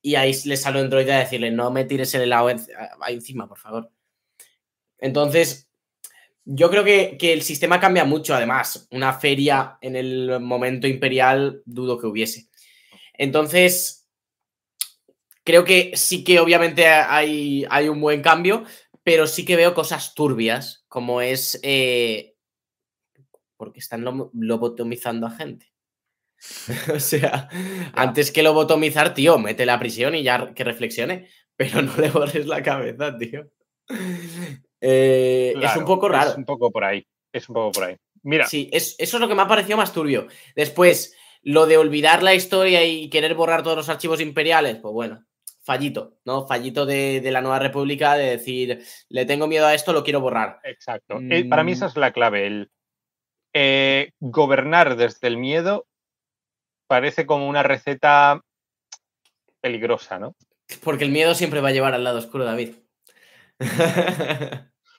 y 0.02 0.16
ahí 0.16 0.34
le 0.44 0.58
salió 0.58 0.84
droide 0.90 1.14
a 1.14 1.20
decirle: 1.20 1.50
No 1.50 1.72
me 1.72 1.86
tires 1.86 2.14
el 2.16 2.24
helado 2.24 2.50
ahí 3.00 3.14
encima, 3.14 3.48
por 3.48 3.60
favor. 3.60 3.92
Entonces, 5.00 5.70
yo 6.44 6.70
creo 6.70 6.84
que, 6.84 7.16
que 7.18 7.32
el 7.32 7.44
sistema 7.44 7.80
cambia 7.80 8.04
mucho. 8.04 8.36
Además, 8.36 8.90
una 8.92 9.14
feria 9.14 9.78
en 9.80 9.96
el 9.96 10.42
momento 10.42 10.86
imperial, 10.86 11.62
dudo 11.66 11.98
que 11.98 12.08
hubiese. 12.08 12.50
Entonces, 13.14 14.07
creo 15.48 15.64
que 15.64 15.92
sí 15.96 16.26
que 16.26 16.42
obviamente 16.42 16.86
hay, 16.86 17.66
hay 17.70 17.88
un 17.88 18.02
buen 18.02 18.22
cambio, 18.22 18.66
pero 19.02 19.28
sí 19.28 19.46
que 19.46 19.56
veo 19.56 19.74
cosas 19.74 20.14
turbias, 20.14 20.84
como 20.90 21.22
es 21.22 21.58
eh, 21.64 22.36
porque 23.56 23.80
están 23.80 24.04
lo- 24.04 24.30
lobotomizando 24.34 25.26
a 25.26 25.32
gente. 25.32 25.72
o 26.94 27.00
sea, 27.00 27.48
antes 27.94 28.32
que 28.34 28.44
lobotomizar, 28.44 29.14
tío, 29.14 29.40
mete 29.40 29.66
la 29.66 29.80
prisión 29.80 30.16
y 30.16 30.24
ya 30.24 30.54
que 30.54 30.66
reflexione, 30.66 31.30
pero 31.56 31.82
no 31.82 31.96
le 31.98 32.10
borres 32.12 32.46
la 32.46 32.62
cabeza, 32.62 33.18
tío. 33.18 33.50
Eh, 34.82 35.54
es 35.62 35.76
un 35.78 35.86
poco 35.86 36.10
raro. 36.10 36.32
Es 36.32 36.38
un 36.38 36.44
poco 36.46 36.72
por 36.72 36.84
ahí. 36.84 37.08
Es 37.32 37.48
un 37.48 37.56
poco 37.56 37.72
por 37.72 37.84
ahí. 37.86 37.96
Mira, 38.24 38.48
Sí, 38.48 38.70
es- 38.74 38.96
eso 39.00 39.16
es 39.16 39.22
lo 39.22 39.30
que 39.30 39.36
me 39.36 39.44
ha 39.44 39.48
parecido 39.48 39.78
más 39.78 39.94
turbio. 39.94 40.28
Después, 40.58 41.16
lo 41.42 41.66
de 41.68 41.78
olvidar 41.78 42.22
la 42.24 42.34
historia 42.36 42.84
y 42.84 43.10
querer 43.10 43.34
borrar 43.36 43.64
todos 43.64 43.78
los 43.78 43.88
archivos 43.88 44.20
imperiales, 44.20 44.76
pues 44.82 44.94
bueno, 44.94 45.24
fallito, 45.68 46.14
¿no? 46.24 46.48
Fallito 46.48 46.86
de, 46.86 47.20
de 47.20 47.32
la 47.32 47.42
nueva 47.42 47.60
república 47.60 48.16
de 48.16 48.30
decir, 48.38 48.84
le 49.10 49.26
tengo 49.26 49.48
miedo 49.48 49.66
a 49.68 49.74
esto, 49.74 49.92
lo 49.92 50.04
quiero 50.06 50.22
borrar. 50.22 50.62
exacto. 50.64 51.20
Eh, 51.30 51.44
para 51.44 51.64
mí 51.66 51.72
Mm. 51.72 51.74
esa 51.74 51.86
es 51.88 51.98
la 51.98 52.14
clave. 52.14 52.48
El 52.48 52.72
eh, 53.54 54.12
gobernar 54.22 54.96
desde 54.96 55.28
el 55.28 55.36
miedo 55.38 55.86
parece 56.88 57.26
como 57.26 57.50
una 57.50 57.64
receta 57.64 58.42
peligrosa, 59.62 60.20
¿no? 60.20 60.36
Porque 60.84 61.04
el 61.04 61.12
miedo 61.12 61.36
siempre 61.36 61.60
va 61.60 61.68
a 61.70 61.74
llevar 61.74 61.94
al 61.94 62.04
lado 62.06 62.20
oscuro, 62.20 62.46
David. 62.46 62.76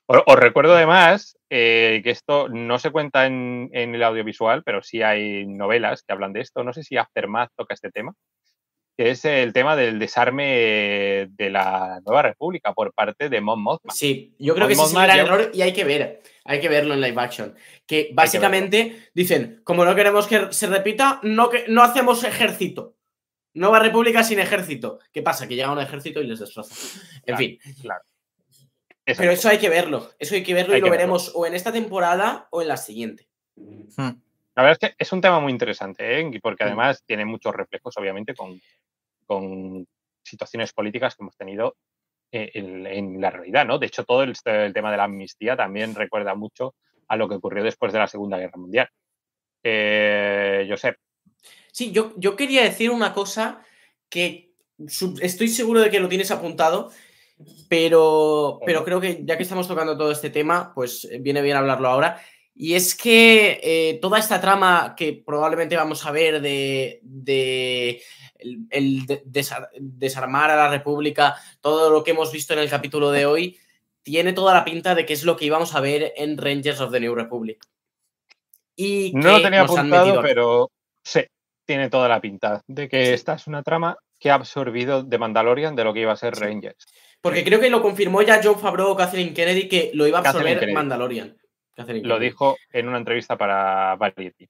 Os, 0.07 0.23
os 0.27 0.37
recuerdo 0.39 0.75
además 0.75 1.39
eh, 1.51 2.01
que 2.03 2.11
esto 2.11 2.49
no 2.49 2.79
se 2.79 2.91
cuenta 2.91 3.27
en, 3.27 3.71
en 3.73 3.95
el 3.95 4.03
audiovisual, 4.03 4.63
pero 4.65 4.83
sí 4.83 5.03
hay 5.03 5.47
novelas 5.47 6.03
que 6.03 6.13
hablan 6.13 6.33
de 6.33 6.41
esto. 6.41 6.65
No 6.65 6.73
sé 6.73 6.83
si 6.83 6.97
Aftermath 6.97 7.53
toca 7.57 7.75
este 7.75 7.91
tema, 7.91 8.15
que 8.99 9.11
es 9.13 9.25
el 9.25 9.53
tema 9.53 9.77
del 9.77 10.01
desarme 10.01 11.29
de 11.31 11.51
la 11.51 12.01
Nueva 12.05 12.23
República 12.23 12.75
por 12.75 12.93
parte 12.93 13.29
de 13.29 13.41
Mon 13.41 13.63
Mothma. 13.63 13.93
Sí, 13.93 14.35
yo 14.41 14.57
creo 14.57 14.67
que 14.67 14.73
ese 14.73 14.83
es 14.83 14.93
el 14.93 15.03
gran 15.03 15.19
error 15.21 15.51
y 15.55 15.63
hay 15.63 15.73
que 15.73 15.85
ver, 15.85 16.21
hay 16.45 16.61
que 16.61 16.69
verlo 16.69 16.95
en 16.95 17.01
live 17.01 17.23
action. 17.23 17.55
Que 17.87 18.11
básicamente 18.13 19.11
dicen, 19.15 19.61
como 19.63 19.85
no 19.85 19.95
queremos 19.95 20.27
que 20.27 20.53
se 20.53 20.67
repita, 20.67 21.21
no, 21.23 21.49
que, 21.49 21.67
no 21.69 21.85
hacemos 21.85 22.25
ejército. 22.25 22.97
Nueva 23.55 23.79
república 23.79 24.25
sin 24.25 24.41
ejército. 24.41 24.99
¿Qué 25.13 25.23
pasa? 25.23 25.47
Que 25.47 25.55
llega 25.55 25.71
un 25.73 25.79
ejército 25.81 26.21
y 26.21 26.27
les 26.27 26.41
destroza. 26.41 26.75
En 27.25 27.37
Claro, 27.37 27.39
fin, 27.39 27.59
Claro. 27.81 28.03
Pero 29.05 29.31
es. 29.33 29.39
eso 29.39 29.49
hay 29.49 29.59
que 29.59 29.69
verlo. 29.69 30.11
Eso 30.19 30.35
hay 30.35 30.43
que 30.43 30.55
verlo 30.55 30.75
Hay 30.75 30.79
y 30.79 30.81
lo 30.81 30.87
verlo. 30.87 30.99
veremos 30.99 31.33
o 31.37 31.47
en 31.47 31.55
esta 31.55 31.71
temporada 31.73 32.49
o 32.51 32.63
en 32.63 32.69
la 32.69 32.77
siguiente. 32.77 33.29
Hmm. 33.57 34.11
La 34.55 34.63
verdad 34.65 34.79
es 34.83 34.89
que 34.91 34.95
es 34.99 35.13
un 35.13 35.21
tema 35.21 35.39
muy 35.39 35.53
interesante, 35.53 36.21
¿eh? 36.21 36.31
Porque 36.43 36.65
Mm. 36.65 36.67
además 36.67 37.05
tiene 37.07 37.25
muchos 37.25 37.55
reflejos, 37.55 37.97
obviamente, 37.97 38.35
con, 38.35 38.61
con 39.29 39.87
situaciones 40.25 40.73
políticas 40.73 41.15
que 41.15 41.23
hemos 41.23 41.37
tenido 41.37 41.77
eh, 42.33 42.51
en, 42.55 42.87
en 42.87 43.21
la 43.21 43.31
realidad, 43.31 43.65
¿no? 43.65 43.79
De 43.79 43.87
hecho, 43.87 44.05
todo 44.05 44.25
el, 44.25 44.35
el 44.45 44.73
tema 44.73 44.91
de 44.91 44.97
la 44.97 45.05
amnistía 45.05 45.57
también 45.57 45.95
recuerda 45.95 46.35
mucho 46.35 46.75
a 47.07 47.17
lo 47.17 47.29
que 47.29 47.37
ocurrió 47.37 47.63
después 47.63 47.93
de 47.93 48.01
la 48.01 48.09
Segunda 48.09 48.39
Guerra 48.39 48.59
Mundial. 48.59 48.89
Eh, 49.63 50.67
Josep, 50.69 50.97
Sí, 51.79 51.93
yo, 51.93 52.13
yo 52.17 52.35
quería 52.35 52.65
decir 52.65 52.91
una 52.91 53.13
cosa 53.15 53.63
que 54.09 54.53
estoy 55.21 55.47
seguro 55.47 55.81
de 55.81 55.91
que 55.91 56.01
lo 56.01 56.09
tienes 56.09 56.31
apuntado, 56.33 56.91
pero, 57.69 58.59
pero 58.67 58.85
creo 58.85 59.01
que 59.01 59.21
ya 59.25 59.37
que 59.37 59.45
estamos 59.45 59.69
tocando 59.69 59.97
todo 59.97 60.11
este 60.11 60.31
tema, 60.31 60.73
pues 60.75 61.05
eh, 61.05 61.19
viene 61.21 61.41
bien 61.41 61.57
hablarlo 61.57 61.89
ahora. 61.89 62.21
Y 62.53 62.75
es 62.75 62.97
que 62.97 63.61
eh, 63.63 63.99
toda 64.03 64.19
esta 64.19 64.41
trama 64.41 64.95
que 64.97 65.23
probablemente 65.25 65.77
vamos 65.77 66.05
a 66.05 66.11
ver 66.11 66.41
de, 66.41 66.99
de 67.03 68.03
el, 68.39 68.67
el 68.71 69.07
de- 69.07 69.23
desar- 69.25 69.69
desarmar 69.79 70.51
a 70.51 70.57
la 70.57 70.69
República, 70.71 71.37
todo 71.61 71.91
lo 71.91 72.03
que 72.05 72.13
hemos 72.13 72.33
visto 72.33 72.53
en 72.55 72.61
el 72.61 72.71
capítulo 72.71 73.11
de 73.11 73.27
hoy, 73.27 73.59
tiene 74.03 74.33
toda 74.33 74.55
la 74.55 74.65
pinta 74.65 74.95
de 74.95 75.05
que 75.05 75.13
es 75.13 75.25
lo 75.25 75.37
que 75.37 75.45
íbamos 75.45 75.75
a 75.75 75.81
ver 75.81 76.13
en 76.17 76.39
Rangers 76.39 76.81
of 76.81 76.93
the 76.93 77.01
New 77.01 77.15
Republic. 77.15 77.59
Y 78.77 79.13
No 79.15 79.33
lo 79.33 79.43
tenía 79.43 79.63
apuntado, 79.63 80.23
pero 80.23 80.71
sí, 81.03 81.21
tiene 81.67 81.91
toda 81.91 82.09
la 82.09 82.21
pinta 82.21 82.63
de 82.67 82.89
que 82.89 83.13
esta 83.13 83.35
es 83.35 83.47
una 83.47 83.63
trama 83.63 83.97
que 84.19 84.31
ha 84.31 84.35
absorbido 84.35 85.03
de 85.03 85.19
Mandalorian 85.19 85.77
de 85.77 85.85
lo 85.85 85.93
que 85.93 86.01
iba 86.01 86.13
a 86.13 86.17
ser 86.17 86.35
Rangers. 86.35 86.87
Porque 87.21 87.45
creo 87.45 87.61
que 87.61 87.71
lo 87.71 87.83
confirmó 87.83 88.23
ya 88.23 88.41
John 88.43 88.59
Favreau 88.59 88.91
o 88.91 88.97
Kathleen 88.97 89.35
Kennedy 89.35 89.69
que 89.69 89.91
lo 89.95 90.07
iba 90.07 90.19
a 90.19 90.23
absorber. 90.23 90.73
Mandalorian. 90.73 91.37
Lo 91.77 91.85
Kennedy. 91.87 92.19
dijo 92.21 92.57
en 92.73 92.89
una 92.89 92.99
entrevista 92.99 93.37
para 93.37 93.95
Variety 93.97 94.49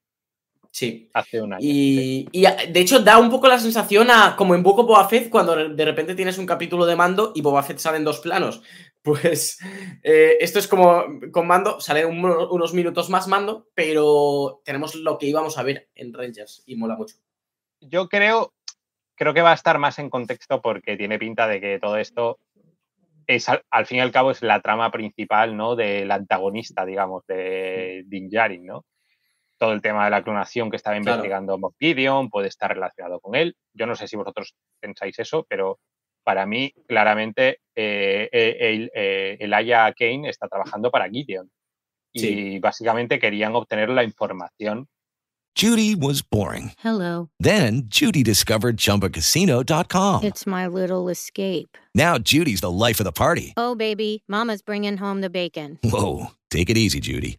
Sí. 0.70 1.08
hace 1.14 1.40
un 1.42 1.54
año. 1.54 1.60
sí. 1.62 2.28
Y, 2.32 2.40
y, 2.40 2.46
a- 2.46 2.56
de 2.68 2.80
hecho 2.80 3.00
da 3.00 3.18
un 3.18 3.30
poco 3.30 3.48
la 3.48 3.58
sensación 3.58 4.10
a 4.10 4.36
como 4.36 4.54
en 4.54 4.62
Book 4.62 4.78
of 4.80 4.86
Boba 4.86 5.08
Fett 5.08 5.28
cuando 5.30 5.56
de 5.56 5.68
de 5.74 5.84
repente 5.84 6.14
tienes 6.14 6.38
un 6.38 6.46
capítulo 6.46 6.86
de 6.86 6.94
mando 6.96 7.32
y 7.34 7.40
Boba 7.40 7.62
Fett 7.62 7.78
sale 7.78 7.96
en 7.98 8.04
dos 8.04 8.20
planos. 8.20 8.62
Pues 9.00 9.58
eh, 10.02 10.36
esto 10.40 10.58
es 10.58 10.68
como 10.68 11.04
con 11.32 11.46
mando, 11.46 11.80
sale 11.80 12.04
un- 12.04 12.22
unos 12.24 12.74
minutos 12.74 13.08
más 13.08 13.26
mando, 13.28 13.68
pero 13.72 14.60
tenemos 14.64 14.94
lo 14.96 15.16
que 15.16 15.26
íbamos 15.26 15.56
a 15.56 15.62
ver 15.62 15.88
en 15.94 16.12
Rangers 16.12 16.62
y 16.66 16.76
mola 16.76 16.96
mucho. 16.96 17.16
Yo 17.80 18.08
creo, 18.08 18.52
creo 19.14 19.32
que 19.32 19.40
va 19.40 19.52
a 19.52 19.54
estar 19.54 19.78
más 19.78 19.98
en 19.98 20.10
contexto 20.10 20.60
porque 20.60 20.96
tiene 20.96 21.18
pinta 21.18 21.46
de 21.46 21.60
que 21.60 21.78
todo 21.78 21.96
esto 21.96 22.38
es 23.26 23.48
al, 23.48 23.62
al 23.70 23.86
fin 23.86 23.98
y 23.98 24.00
al 24.00 24.10
cabo 24.12 24.32
es 24.32 24.42
la 24.42 24.60
trama 24.60 24.90
principal, 24.90 25.56
¿no? 25.56 25.74
Del 25.76 26.10
antagonista, 26.10 26.84
digamos, 26.84 27.24
de 27.26 28.02
Din 28.06 28.28
Djarin, 28.28 28.66
¿no? 28.66 28.84
Todo 29.58 29.72
el 29.72 29.82
tema 29.82 30.04
de 30.04 30.10
la 30.10 30.22
clonación 30.22 30.70
que 30.70 30.76
estaba 30.76 30.96
Claro. 30.98 31.16
investigando 31.16 31.58
Moff 31.58 31.74
Gideon 31.80 32.30
puede 32.30 32.48
estar 32.48 32.72
relacionado 32.72 33.20
con 33.20 33.34
él. 33.34 33.56
Yo 33.74 33.86
no 33.86 33.96
sé 33.96 34.06
si 34.08 34.16
vosotros 34.16 34.54
pensáis 34.80 35.18
eso, 35.18 35.44
pero 35.48 35.78
para 36.24 36.46
mí, 36.46 36.72
claramente, 36.86 37.60
eh, 37.74 38.28
eh, 38.32 38.56
el, 38.60 38.90
eh, 38.94 39.36
Elijah 39.40 39.92
Kane 39.94 40.28
está 40.28 40.46
trabajando 40.48 40.90
para 40.90 41.08
Gideon. 41.08 41.50
Y 42.12 42.20
Sí. 42.20 42.58
básicamente 42.58 43.18
querían 43.18 43.54
obtener 43.54 43.88
la 43.90 44.04
información. 44.04 44.86
Judy 45.56 45.96
was 45.96 46.22
boring. 46.22 46.70
Hello. 46.84 47.30
Then 47.42 47.88
Judy 47.90 48.22
discovered 48.22 48.76
ChumbaCasino.com. 48.76 50.22
It's 50.24 50.46
my 50.46 50.68
little 50.68 51.10
escape. 51.10 51.76
Now 51.94 52.16
Judy's 52.18 52.60
the 52.60 52.70
life 52.70 53.00
of 53.00 53.04
the 53.06 53.12
party. 53.12 53.54
Oh, 53.56 53.74
baby, 53.74 54.22
Mama's 54.28 54.62
bringing 54.62 54.98
home 54.98 55.20
the 55.20 55.30
bacon. 55.30 55.78
Whoa, 55.82 56.28
take 56.50 56.70
it 56.70 56.76
easy, 56.76 57.00
Judy. 57.00 57.38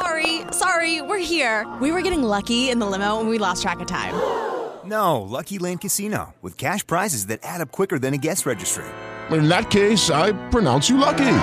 Sorry, 0.00 0.40
sorry, 0.50 1.02
we're 1.02 1.18
here. 1.18 1.66
We 1.80 1.92
were 1.92 2.00
getting 2.02 2.22
lucky 2.22 2.70
in 2.70 2.78
the 2.78 2.86
limo 2.86 3.20
and 3.20 3.28
we 3.28 3.38
lost 3.38 3.62
track 3.62 3.80
of 3.80 3.86
time. 3.86 4.14
No, 4.82 5.20
Lucky 5.20 5.58
Land 5.58 5.82
Casino, 5.82 6.34
with 6.40 6.56
cash 6.56 6.84
prizes 6.86 7.26
that 7.26 7.40
add 7.42 7.60
up 7.60 7.70
quicker 7.70 7.98
than 7.98 8.14
a 8.14 8.16
guest 8.16 8.46
registry. 8.46 8.86
In 9.30 9.46
that 9.46 9.68
case, 9.70 10.08
I 10.08 10.32
pronounce 10.48 10.88
you 10.88 10.96
lucky. 10.96 11.36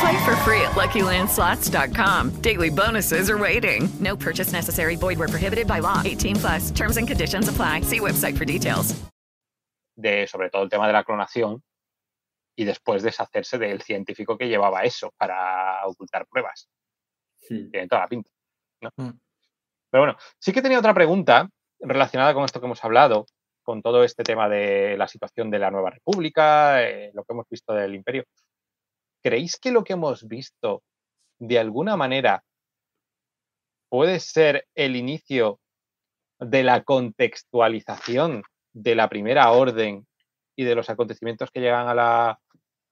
Play 0.00 0.24
for 0.24 0.34
free 0.36 0.60
at 0.62 0.72
LuckyLandSlots.com. 0.72 2.30
Daily 2.40 2.70
bonuses 2.70 3.28
are 3.28 3.36
waiting. 3.38 3.90
No 4.00 4.16
purchase 4.16 4.52
necessary. 4.52 4.96
Void 4.96 5.18
where 5.18 5.28
prohibited 5.28 5.66
by 5.66 5.80
law. 5.80 6.00
18 6.02 6.36
plus. 6.36 6.70
Terms 6.70 6.96
and 6.96 7.06
conditions 7.06 7.46
apply. 7.46 7.82
See 7.82 8.00
website 8.00 8.36
for 8.38 8.46
details. 8.46 8.96
de 9.94 10.26
sobre 10.26 10.48
todo 10.48 10.62
el 10.62 10.70
tema 10.70 10.86
de 10.86 10.94
la 10.94 11.04
clonación 11.04 11.62
y 12.56 12.64
después 12.64 13.02
deshacerse 13.02 13.58
del 13.58 13.82
científico 13.82 14.38
que 14.38 14.48
llevaba 14.48 14.82
eso 14.82 15.12
para 15.18 15.86
ocultar 15.86 16.26
pruebas. 16.26 16.68
Hmm. 17.48 17.70
Tiene 17.70 17.88
toda 17.88 18.02
la 18.02 18.08
pinta. 18.08 18.30
¿no? 18.80 18.90
Mm. 18.96 19.18
Pero 19.90 20.02
bueno, 20.02 20.18
sí 20.38 20.52
que 20.52 20.62
tenía 20.62 20.78
otra 20.78 20.94
pregunta 20.94 21.48
relacionada 21.80 22.34
con 22.34 22.44
esto 22.44 22.60
que 22.60 22.66
hemos 22.66 22.84
hablado, 22.84 23.26
con 23.62 23.82
todo 23.82 24.04
este 24.04 24.24
tema 24.24 24.48
de 24.48 24.96
la 24.96 25.08
situación 25.08 25.50
de 25.50 25.58
la 25.58 25.70
nueva 25.70 25.90
república, 25.90 26.82
eh, 26.82 27.10
lo 27.14 27.24
que 27.24 27.32
hemos 27.32 27.46
visto 27.48 27.72
del 27.74 27.94
imperio. 27.94 28.24
¿Creéis 29.22 29.58
que 29.58 29.70
lo 29.70 29.84
que 29.84 29.92
hemos 29.92 30.26
visto 30.26 30.82
de 31.38 31.58
alguna 31.58 31.96
manera 31.96 32.42
puede 33.88 34.20
ser 34.20 34.66
el 34.74 34.96
inicio 34.96 35.60
de 36.38 36.62
la 36.62 36.82
contextualización 36.82 38.42
de 38.72 38.94
la 38.94 39.08
primera 39.08 39.52
orden 39.52 40.06
y 40.56 40.64
de 40.64 40.74
los 40.74 40.90
acontecimientos 40.90 41.50
que 41.50 41.60
llegan 41.60 41.88
a 41.88 41.94
la, 41.94 42.40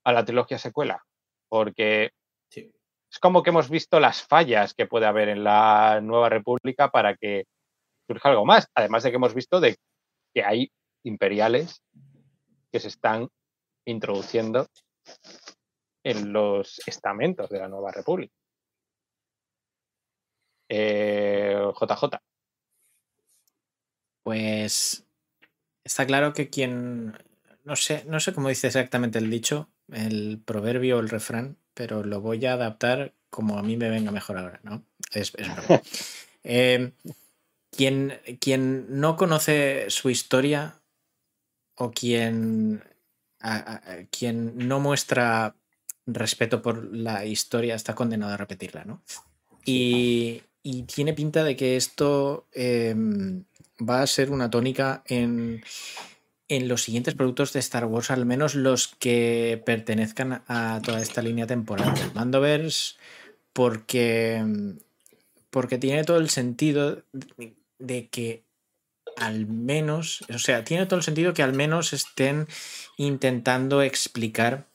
a 0.04 0.12
la 0.12 0.24
trilogía 0.24 0.58
secuela? 0.58 1.02
Porque 1.48 2.10
Sí. 2.10 2.19
Es 3.10 3.18
como 3.18 3.42
que 3.42 3.50
hemos 3.50 3.68
visto 3.68 3.98
las 3.98 4.22
fallas 4.22 4.72
que 4.74 4.86
puede 4.86 5.06
haber 5.06 5.28
en 5.28 5.42
la 5.42 6.00
nueva 6.00 6.28
república 6.28 6.90
para 6.90 7.16
que 7.16 7.44
surja 8.06 8.28
algo 8.28 8.44
más. 8.44 8.68
Además 8.74 9.02
de 9.02 9.10
que 9.10 9.16
hemos 9.16 9.34
visto 9.34 9.60
de 9.60 9.76
que 10.32 10.44
hay 10.44 10.70
imperiales 11.04 11.82
que 12.72 12.78
se 12.78 12.88
están 12.88 13.28
introduciendo 13.84 14.68
en 16.04 16.32
los 16.32 16.80
estamentos 16.86 17.50
de 17.50 17.58
la 17.58 17.68
nueva 17.68 17.90
república. 17.90 18.32
Eh, 20.68 21.56
JJ. 21.80 22.20
Pues 24.22 25.04
está 25.82 26.06
claro 26.06 26.32
que 26.32 26.48
quien. 26.48 27.18
No 27.64 27.74
sé, 27.76 28.04
no 28.06 28.20
sé 28.20 28.32
cómo 28.32 28.48
dice 28.48 28.68
exactamente 28.68 29.18
el 29.18 29.30
dicho, 29.30 29.68
el 29.92 30.40
proverbio 30.44 30.96
o 30.96 31.00
el 31.00 31.08
refrán, 31.08 31.58
pero 31.80 32.04
lo 32.04 32.20
voy 32.20 32.44
a 32.44 32.52
adaptar 32.52 33.14
como 33.30 33.56
a 33.58 33.62
mí 33.62 33.74
me 33.78 33.88
venga 33.88 34.10
mejor 34.10 34.36
ahora, 34.36 34.60
¿no? 34.62 34.82
Es, 35.14 35.32
es. 35.38 35.48
Eh, 36.44 36.92
quien, 37.70 38.18
quien 38.38 38.86
no 39.00 39.16
conoce 39.16 39.86
su 39.88 40.08
historia 40.10 40.74
o 41.76 41.90
quien, 41.90 42.82
a- 43.40 43.56
a- 43.56 43.92
a- 43.92 44.04
quien 44.10 44.68
no 44.68 44.78
muestra 44.80 45.54
respeto 46.06 46.60
por 46.60 46.94
la 46.94 47.24
historia 47.24 47.74
está 47.74 47.94
condenado 47.94 48.32
a 48.34 48.36
repetirla, 48.36 48.84
¿no? 48.84 49.02
Y, 49.64 50.42
y 50.62 50.82
tiene 50.82 51.14
pinta 51.14 51.44
de 51.44 51.56
que 51.56 51.76
esto 51.76 52.46
em, 52.52 53.44
va 53.78 54.02
a 54.02 54.06
ser 54.06 54.30
una 54.30 54.50
tónica 54.50 55.02
en, 55.06 55.62
en 56.50 56.68
los 56.68 56.82
siguientes 56.82 57.14
productos 57.14 57.52
de 57.52 57.60
Star 57.60 57.84
Wars, 57.86 58.10
al 58.10 58.26
menos 58.26 58.54
los 58.54 58.88
que 58.98 59.62
pertenezcan 59.64 60.42
a 60.48 60.82
toda 60.84 61.00
esta 61.00 61.22
línea 61.22 61.46
temporal 61.46 61.94
del 61.94 62.12
Mandoverse, 62.12 62.96
porque, 63.52 64.44
porque 65.50 65.78
tiene 65.78 66.04
todo 66.04 66.18
el 66.18 66.28
sentido 66.28 67.02
de- 67.78 68.08
que 68.08 68.42
al 69.16 69.46
menos, 69.46 70.24
o 70.34 70.38
sea, 70.38 70.64
tiene 70.64 70.86
todo 70.86 70.96
el 70.98 71.04
sentido 71.04 71.34
que 71.34 71.42
al 71.42 71.52
menos 71.54 71.92
estén 71.92 72.46
intentando 72.96 73.82
explicar 73.82 74.66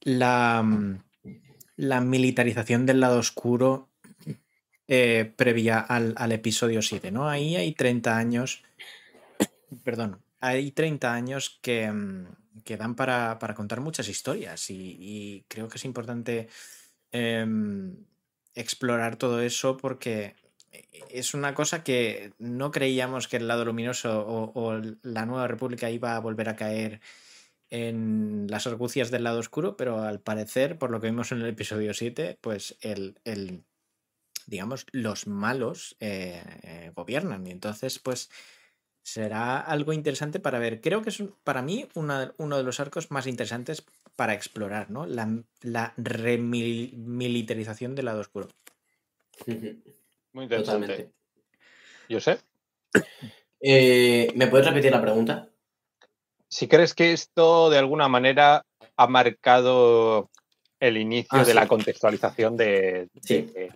la, 0.00 0.64
la 1.76 2.00
militarización 2.00 2.86
del 2.86 3.00
lado 3.00 3.18
oscuro 3.18 3.88
eh, 4.88 5.32
previa 5.36 5.78
al, 5.80 6.14
al 6.16 6.32
episodio 6.32 6.82
7, 6.82 7.10
¿no? 7.10 7.28
Ahí 7.28 7.56
hay 7.56 7.72
30 7.72 8.16
años, 8.16 8.62
perdón, 9.84 10.18
hay 10.42 10.72
30 10.72 11.14
años 11.14 11.58
que, 11.62 11.90
mm, 11.90 12.26
que 12.64 12.76
dan 12.76 12.94
para, 12.94 13.38
contar 13.54 13.80
muchas 13.80 14.08
historias 14.08 14.68
y, 14.70 15.44
creo 15.48 15.68
que 15.68 15.78
es 15.78 15.84
importante 15.86 16.48
em, 17.12 17.96
explorar 18.54 19.16
todo 19.16 19.40
eso 19.40 19.76
porque 19.78 20.34
es 21.10 21.34
una 21.34 21.54
cosa 21.54 21.82
que 21.84 22.32
no 22.38 22.70
creíamos 22.70 23.28
que 23.28 23.38
el 23.38 23.48
lado 23.48 23.64
luminoso 23.64 24.26
o, 24.26 24.52
o 24.54 24.80
la 25.02 25.26
nueva 25.26 25.48
república 25.48 25.90
iba 25.90 26.16
a 26.16 26.20
volver 26.20 26.48
a 26.48 26.56
caer 26.56 27.00
en 27.70 28.46
las 28.50 28.66
argucias 28.66 29.10
del 29.10 29.24
lado 29.24 29.38
oscuro, 29.38 29.76
pero 29.78 30.02
al 30.02 30.20
parecer, 30.20 30.78
por 30.78 30.90
lo 30.90 31.00
que 31.00 31.08
vimos 31.08 31.32
en 31.32 31.40
el 31.40 31.48
episodio 31.48 31.94
7, 31.94 32.38
pues 32.42 32.76
el, 32.82 33.18
el 33.24 33.64
digamos, 34.46 34.86
los 34.92 35.26
malos 35.26 35.96
eh, 36.00 36.42
eh, 36.62 36.92
gobiernan. 36.94 37.46
Y 37.46 37.50
entonces, 37.50 37.98
pues 37.98 38.30
será 39.02 39.60
algo 39.60 39.92
interesante 39.92 40.40
para 40.40 40.58
ver. 40.58 40.80
Creo 40.80 41.02
que 41.02 41.10
es 41.10 41.22
para 41.44 41.62
mí 41.62 41.88
una- 41.94 42.32
uno 42.38 42.56
de 42.56 42.62
los 42.62 42.80
arcos 42.80 43.10
más 43.10 43.26
interesantes 43.26 43.84
para 44.16 44.34
explorar, 44.34 44.90
¿no? 44.90 45.06
La, 45.06 45.28
la 45.62 45.94
remilitarización 45.96 47.94
del 47.94 48.04
lado 48.06 48.20
oscuro. 48.20 48.48
Muy 49.46 50.44
interesante. 50.44 50.86
Totalmente. 50.86 51.12
Yo 52.08 52.20
sé. 52.20 52.38
Eh, 53.60 54.32
¿Me 54.34 54.46
puedes 54.48 54.66
repetir 54.66 54.90
la 54.92 55.00
pregunta? 55.00 55.48
Si 56.48 56.68
crees 56.68 56.94
que 56.94 57.12
esto 57.12 57.70
de 57.70 57.78
alguna 57.78 58.08
manera 58.08 58.66
ha 58.96 59.06
marcado 59.06 60.30
el 60.82 60.96
inicio 60.96 61.28
Ah, 61.30 61.38
de 61.40 61.44
sí. 61.46 61.54
la 61.54 61.68
contextualización 61.68 62.56
de, 62.56 63.08
Sí. 63.22 63.42
de 63.54 63.70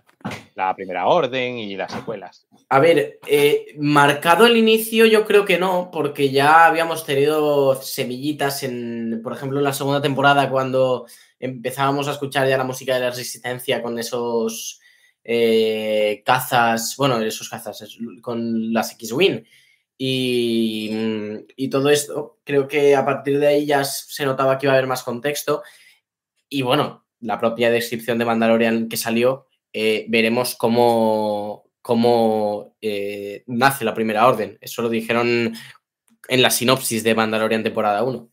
la 0.55 0.75
primera 0.75 1.07
orden 1.07 1.57
y 1.57 1.77
las 1.77 1.93
secuelas. 1.93 2.45
A 2.67 2.79
ver, 2.79 3.19
eh, 3.27 3.67
marcado 3.77 4.45
el 4.45 4.57
inicio 4.57 5.05
yo 5.05 5.25
creo 5.25 5.45
que 5.45 5.57
no, 5.57 5.89
porque 5.89 6.31
ya 6.31 6.65
habíamos 6.65 7.05
tenido 7.05 7.75
semillitas 7.81 8.63
en, 8.63 9.21
por 9.23 9.31
ejemplo, 9.31 9.59
en 9.59 9.63
la 9.63 9.71
segunda 9.71 10.01
temporada 10.01 10.49
cuando 10.49 11.05
empezábamos 11.39 12.09
a 12.09 12.11
escuchar 12.11 12.47
ya 12.49 12.57
la 12.57 12.65
música 12.65 12.95
de 12.95 12.99
la 13.01 13.09
resistencia 13.11 13.81
con 13.81 13.97
esos 13.99 14.81
eh, 15.23 16.23
cazas, 16.25 16.95
bueno, 16.97 17.19
esos 17.21 17.47
cazas, 17.49 17.97
con 18.21 18.73
las 18.73 18.91
X-Wing. 18.93 19.43
Y, 19.97 20.91
y 21.55 21.69
todo 21.69 21.89
esto, 21.89 22.37
creo 22.43 22.67
que 22.67 22.95
a 22.95 23.05
partir 23.05 23.39
de 23.39 23.47
ahí 23.47 23.65
ya 23.65 23.83
se 23.85 24.25
notaba 24.25 24.57
que 24.57 24.65
iba 24.65 24.73
a 24.73 24.77
haber 24.77 24.87
más 24.87 25.03
contexto. 25.03 25.63
Y 26.49 26.61
bueno, 26.61 27.05
la 27.19 27.39
propia 27.39 27.69
descripción 27.71 28.17
de 28.17 28.25
Mandalorian 28.25 28.89
que 28.89 28.97
salió, 28.97 29.47
eh, 29.73 30.05
veremos 30.09 30.55
cómo, 30.55 31.69
cómo 31.81 32.75
eh, 32.81 33.43
nace 33.47 33.85
la 33.85 33.93
primera 33.93 34.27
orden. 34.27 34.57
Eso 34.61 34.81
lo 34.81 34.89
dijeron 34.89 35.53
en 36.27 36.41
la 36.41 36.49
sinopsis 36.49 37.03
de 37.03 37.15
Mandalorian 37.15 37.63
temporada 37.63 38.03
1. 38.03 38.29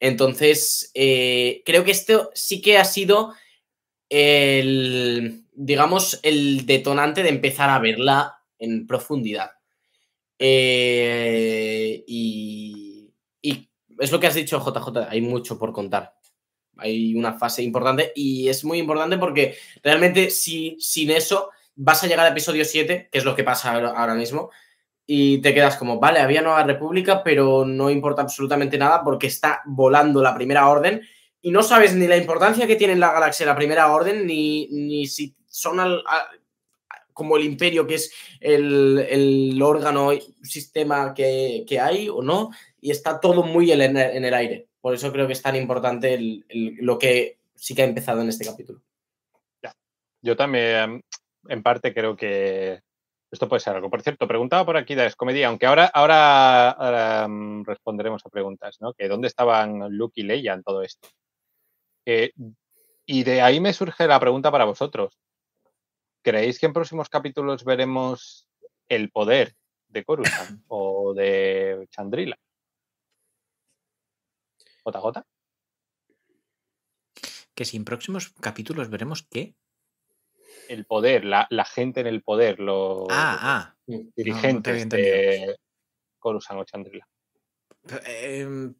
Entonces, 0.00 0.90
eh, 0.94 1.62
creo 1.64 1.84
que 1.84 1.90
esto 1.90 2.30
sí 2.34 2.62
que 2.62 2.78
ha 2.78 2.84
sido 2.84 3.34
el, 4.08 5.44
digamos, 5.52 6.20
el 6.22 6.66
detonante 6.66 7.22
de 7.22 7.28
empezar 7.28 7.70
a 7.70 7.78
verla 7.78 8.36
en 8.58 8.86
profundidad. 8.86 9.50
Y, 10.38 12.04
y 13.42 13.70
es 13.98 14.10
lo 14.10 14.18
que 14.18 14.26
has 14.26 14.34
dicho, 14.34 14.58
JJ, 14.58 15.08
hay 15.10 15.20
mucho 15.20 15.58
por 15.58 15.72
contar. 15.72 16.14
Hay 16.80 17.14
una 17.14 17.34
fase 17.34 17.62
importante 17.62 18.12
y 18.14 18.48
es 18.48 18.64
muy 18.64 18.78
importante 18.78 19.18
porque 19.18 19.56
realmente 19.82 20.30
si, 20.30 20.76
sin 20.80 21.10
eso 21.10 21.50
vas 21.76 22.02
a 22.02 22.06
llegar 22.06 22.26
al 22.26 22.32
episodio 22.32 22.64
7, 22.64 23.08
que 23.10 23.18
es 23.18 23.24
lo 23.24 23.34
que 23.34 23.44
pasa 23.44 23.72
ahora, 23.72 24.14
mismo, 24.14 24.50
y 25.06 25.38
te 25.42 25.54
quedas 25.54 25.76
como, 25.76 25.98
vale, 25.98 26.20
había 26.20 26.42
Nueva 26.42 26.62
República, 26.64 27.22
pero 27.24 27.64
no 27.64 27.90
importa 27.90 28.22
absolutamente 28.22 28.78
nada 28.78 29.02
porque 29.02 29.26
está 29.26 29.62
volando 29.66 30.22
la 30.22 30.34
primera 30.34 30.68
orden 30.68 31.02
y 31.42 31.50
no 31.50 31.62
sabes 31.62 31.94
ni 31.94 32.06
la 32.06 32.16
importancia 32.16 32.66
que 32.66 32.76
tiene 32.76 32.92
en 32.92 33.00
la 33.00 33.12
galaxia 33.12 33.46
la 33.46 33.56
primera 33.56 33.92
orden, 33.92 34.26
ni, 34.26 34.68
ni 34.70 35.06
si 35.06 35.34
son 35.48 35.80
al- 35.80 36.04
a- 36.06 36.28
como 37.12 37.36
el 37.36 37.44
imperio, 37.44 37.86
que 37.86 37.96
es 37.96 38.12
el, 38.40 38.98
el 39.10 39.60
órgano, 39.62 40.10
sistema 40.42 41.12
que, 41.14 41.64
que 41.68 41.78
hay 41.78 42.08
o 42.08 42.22
no, 42.22 42.50
y 42.80 42.90
está 42.90 43.20
todo 43.20 43.42
muy 43.42 43.72
en 43.72 43.80
en 43.96 44.24
el 44.24 44.32
aire. 44.34 44.69
Por 44.80 44.94
eso 44.94 45.12
creo 45.12 45.26
que 45.26 45.34
es 45.34 45.42
tan 45.42 45.56
importante 45.56 46.18
lo 46.50 46.98
que 46.98 47.38
sí 47.54 47.74
que 47.74 47.82
ha 47.82 47.86
empezado 47.86 48.22
en 48.22 48.28
este 48.28 48.44
capítulo. 48.44 48.80
Yo 50.22 50.36
también, 50.36 51.02
en 51.48 51.62
parte, 51.62 51.94
creo 51.94 52.14
que 52.14 52.82
esto 53.30 53.48
puede 53.48 53.60
ser 53.60 53.76
algo. 53.76 53.88
Por 53.88 54.02
cierto, 54.02 54.28
preguntaba 54.28 54.66
por 54.66 54.76
aquí 54.76 54.94
de 54.94 55.12
Comedia, 55.14 55.48
aunque 55.48 55.66
ahora, 55.66 55.86
ahora, 55.86 57.26
mm, 57.28 57.64
responderemos 57.64 58.24
a 58.26 58.28
preguntas, 58.28 58.76
¿no? 58.80 58.92
Que 58.92 59.08
dónde 59.08 59.28
estaban 59.28 59.96
Luke 59.96 60.20
y 60.20 60.24
Leia 60.24 60.52
en 60.54 60.62
todo 60.62 60.82
esto. 60.82 61.08
Y 63.06 63.22
de 63.24 63.40
ahí 63.40 63.60
me 63.60 63.72
surge 63.72 64.06
la 64.06 64.20
pregunta 64.20 64.50
para 64.50 64.64
vosotros. 64.64 65.18
¿Creéis 66.22 66.58
que 66.58 66.66
en 66.66 66.72
próximos 66.72 67.08
capítulos 67.08 67.64
veremos 67.64 68.46
el 68.88 69.10
poder 69.10 69.54
de 69.88 70.04
Coruscant 70.04 70.62
o 70.68 71.14
de 71.14 71.88
Chandrila? 71.90 72.36
¿JJ? 74.92 75.22
Que 77.54 77.64
si 77.64 77.76
en 77.76 77.84
próximos 77.84 78.32
capítulos 78.40 78.88
veremos 78.90 79.26
qué. 79.30 79.54
El 80.68 80.86
poder, 80.86 81.24
la, 81.24 81.46
la 81.50 81.64
gente 81.64 82.00
en 82.00 82.06
el 82.06 82.22
poder, 82.22 82.60
los 82.60 83.06
Ah, 83.10 83.38
ah. 83.40 83.76
dirigentes 83.86 84.70
había 84.70 84.82
entendido. 84.82 85.12
de 85.12 85.56
Coruscant 86.18 86.60
o 86.60 86.64
Chandrila. 86.64 87.08
Em, 88.06 88.74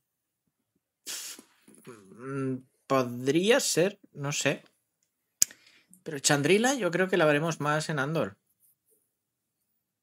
mm, 1.86 2.56
podría 2.86 3.60
ser, 3.60 3.98
no 4.12 4.30
sé. 4.32 4.62
Pero 6.02 6.18
Chandrila 6.18 6.74
yo 6.74 6.90
creo 6.90 7.08
que 7.08 7.16
la 7.16 7.24
veremos 7.24 7.60
más 7.60 7.88
en 7.88 7.98
Andor. 7.98 8.38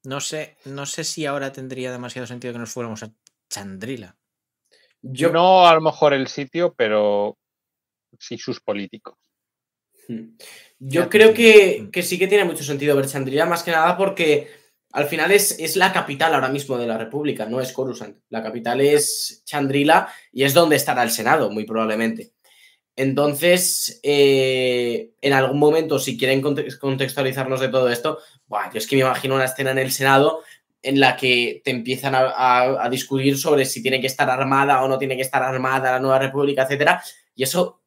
No 0.03 0.19
sé, 0.21 0.57
no 0.65 0.85
sé 0.85 1.03
si 1.03 1.25
ahora 1.25 1.51
tendría 1.51 1.91
demasiado 1.91 2.27
sentido 2.27 2.53
que 2.53 2.59
nos 2.59 2.71
fuéramos 2.71 3.03
a 3.03 3.11
Chandrila. 3.49 4.16
Yo 5.01 5.31
No 5.31 5.67
a 5.67 5.73
lo 5.75 5.81
mejor 5.81 6.13
el 6.13 6.27
sitio, 6.27 6.73
pero 6.75 7.37
sí 8.19 8.37
sus 8.37 8.59
políticos. 8.59 9.15
Yo 10.07 10.25
Ya 10.79 11.03
te 11.03 11.09
creo 11.09 11.33
que, 11.33 11.89
que 11.91 12.03
sí 12.03 12.17
que 12.17 12.27
tiene 12.27 12.45
mucho 12.45 12.63
sentido 12.63 12.95
ver 12.95 13.07
Chandrila, 13.07 13.45
más 13.45 13.63
que 13.63 13.71
nada 13.71 13.97
porque 13.97 14.47
al 14.93 15.05
final 15.05 15.31
es, 15.31 15.59
es 15.59 15.75
la 15.75 15.91
capital 15.91 16.33
ahora 16.33 16.49
mismo 16.49 16.77
de 16.77 16.87
la 16.87 16.97
República, 16.97 17.45
no 17.45 17.59
es 17.59 17.73
Coruscant. 17.73 18.17
La 18.29 18.41
capital 18.41 18.81
es 18.81 19.43
Chandrila 19.45 20.09
y 20.31 20.43
es 20.43 20.53
donde 20.53 20.77
estará 20.77 21.03
el 21.03 21.11
Senado, 21.11 21.51
muy 21.51 21.65
probablemente. 21.65 22.31
Entonces, 22.95 23.99
eh, 24.01 25.11
en 25.21 25.33
algún 25.33 25.59
momento, 25.59 25.99
si 25.99 26.17
quieren 26.17 26.41
conte- 26.41 26.75
contextualizarnos 26.79 27.59
de 27.59 27.67
todo 27.69 27.89
esto, 27.89 28.19
buah, 28.47 28.71
yo 28.71 28.79
es 28.79 28.87
que 28.87 28.95
me 28.95 29.03
imagino 29.03 29.35
una 29.35 29.45
escena 29.45 29.71
en 29.71 29.77
el 29.77 29.91
Senado 29.91 30.41
en 30.81 30.99
la 30.99 31.15
que 31.15 31.61
te 31.63 31.71
empiezan 31.71 32.13
a, 32.15 32.87
discutir 32.89 33.37
sobre 33.37 33.65
si 33.65 33.81
tiene 33.81 33.99
que 33.99 34.07
estar 34.07 34.29
armada 34.29 34.83
o 34.83 34.87
no 34.87 34.97
tiene 34.97 35.15
que 35.15 35.21
estar 35.23 35.41
armada 35.43 35.91
la 35.91 35.99
nueva 35.99 36.19
república, 36.19 36.63
etcétera. 36.63 37.01
Y 37.35 37.43
eso 37.43 37.81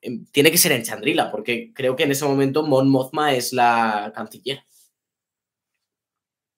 em, 0.00 0.26
tiene 0.26 0.50
que 0.50 0.58
ser 0.58 0.72
en 0.72 0.82
Chandrila, 0.82 1.30
porque 1.30 1.72
creo 1.72 1.96
que 1.96 2.04
en 2.04 2.12
ese 2.12 2.24
momento 2.24 2.62
Mon 2.62 2.88
Mothma 2.90 3.32
es 3.32 3.52
la 3.52 4.12
canciller. 4.14 4.64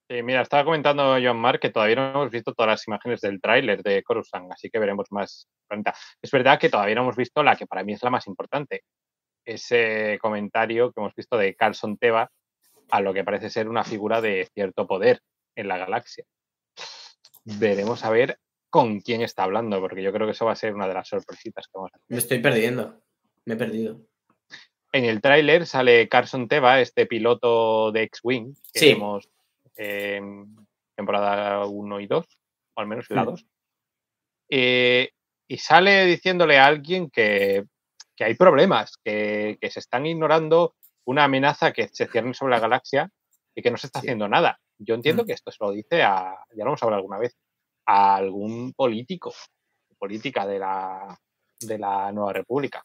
Eh, 0.08 0.22
mira, 0.22 0.42
estaba 0.42 0.64
comentando 0.64 1.02
Joan 1.20 1.36
Mark 1.36 1.60
que 1.60 1.70
todavía 1.70 1.96
no 1.96 2.10
hemos 2.10 2.30
visto 2.30 2.52
todas 2.52 2.70
las 2.72 2.86
imágenes 2.86 3.20
del 3.22 3.40
tráiler 3.40 3.82
de 3.82 4.02
Coruscant, 4.02 4.52
así 4.52 4.68
que 4.68 4.78
veremos 4.78 5.06
más. 5.10 5.48
pronta. 5.66 5.94
Es 6.20 6.30
verdad 6.30 6.58
que 6.58 6.68
todavía 6.68 6.94
no 6.94 7.02
hemos 7.02 7.16
visto 7.16 7.42
la 7.42 7.56
que 7.56 7.66
para 7.66 7.84
mí 7.84 7.94
es 7.94 8.02
la 8.02 8.10
más 8.10 8.26
importante. 8.26 8.82
Ese 9.44 10.18
comentario 10.20 10.92
que 10.92 11.00
hemos 11.00 11.14
visto 11.14 11.36
de 11.38 11.54
Carlson 11.54 11.96
Teva 11.98 12.30
a 12.90 13.00
lo 13.00 13.14
que 13.14 13.24
parece 13.24 13.50
ser 13.50 13.68
una 13.68 13.84
figura 13.84 14.20
de 14.20 14.48
cierto 14.54 14.86
poder 14.86 15.20
en 15.56 15.68
la 15.68 15.78
galaxia. 15.78 16.24
Veremos 17.44 18.04
a 18.04 18.10
ver 18.10 18.38
con 18.70 19.00
quién 19.00 19.22
está 19.22 19.44
hablando, 19.44 19.80
porque 19.80 20.02
yo 20.02 20.12
creo 20.12 20.26
que 20.26 20.32
eso 20.32 20.46
va 20.46 20.52
a 20.52 20.56
ser 20.56 20.74
una 20.74 20.88
de 20.88 20.94
las 20.94 21.08
sorpresitas 21.08 21.66
que 21.66 21.72
vamos 21.74 21.92
a 21.94 21.98
Me 22.08 22.18
estoy 22.18 22.38
perdiendo. 22.40 23.00
Me 23.44 23.54
he 23.54 23.56
perdido. 23.56 24.00
En 24.92 25.04
el 25.04 25.20
tráiler 25.20 25.66
sale 25.66 26.08
Carson 26.08 26.48
Teva, 26.48 26.80
este 26.80 27.06
piloto 27.06 27.92
de 27.92 28.02
X-Wing 28.04 28.54
que 28.72 28.78
Sí. 28.80 28.94
vimos 28.94 29.28
en 29.76 30.54
temporada 30.96 31.66
1 31.66 32.00
y 32.00 32.06
2, 32.06 32.26
o 32.74 32.80
al 32.80 32.86
menos 32.86 33.10
en 33.10 33.16
la 33.16 33.22
Mm. 33.22 33.26
2. 33.26 33.46
Eh, 34.50 35.10
y 35.48 35.58
sale 35.58 36.06
diciéndole 36.06 36.58
a 36.58 36.66
alguien 36.66 37.10
que, 37.10 37.64
que 38.16 38.24
hay 38.24 38.34
problemas, 38.34 38.96
que, 39.04 39.58
que 39.60 39.70
se 39.70 39.80
están 39.80 40.06
ignorando 40.06 40.74
una 41.04 41.24
amenaza 41.24 41.72
que 41.72 41.88
se 41.88 42.06
cierne 42.06 42.32
sobre 42.34 42.52
la 42.52 42.60
galaxia 42.60 43.10
y 43.54 43.62
que 43.62 43.70
no 43.70 43.76
se 43.76 43.88
está 43.88 44.00
Sí. 44.00 44.06
haciendo 44.06 44.28
nada. 44.28 44.58
Yo 44.84 44.94
entiendo 44.94 45.22
Mm. 45.22 45.26
que 45.26 45.32
esto 45.32 45.50
se 45.50 45.58
lo 45.60 45.70
dice 45.70 46.02
a, 46.02 46.36
ya 46.54 46.64
lo 46.64 46.70
hemos 46.70 46.82
hablado 46.82 46.98
alguna 47.00 47.18
vez, 47.18 47.36
a 47.86 48.16
algún 48.16 48.72
político, 48.72 49.32
política 49.98 50.46
de 50.46 50.58
la, 50.58 51.18
de 51.60 51.78
la 51.78 52.12
Nueva 52.12 52.32
República. 52.32 52.84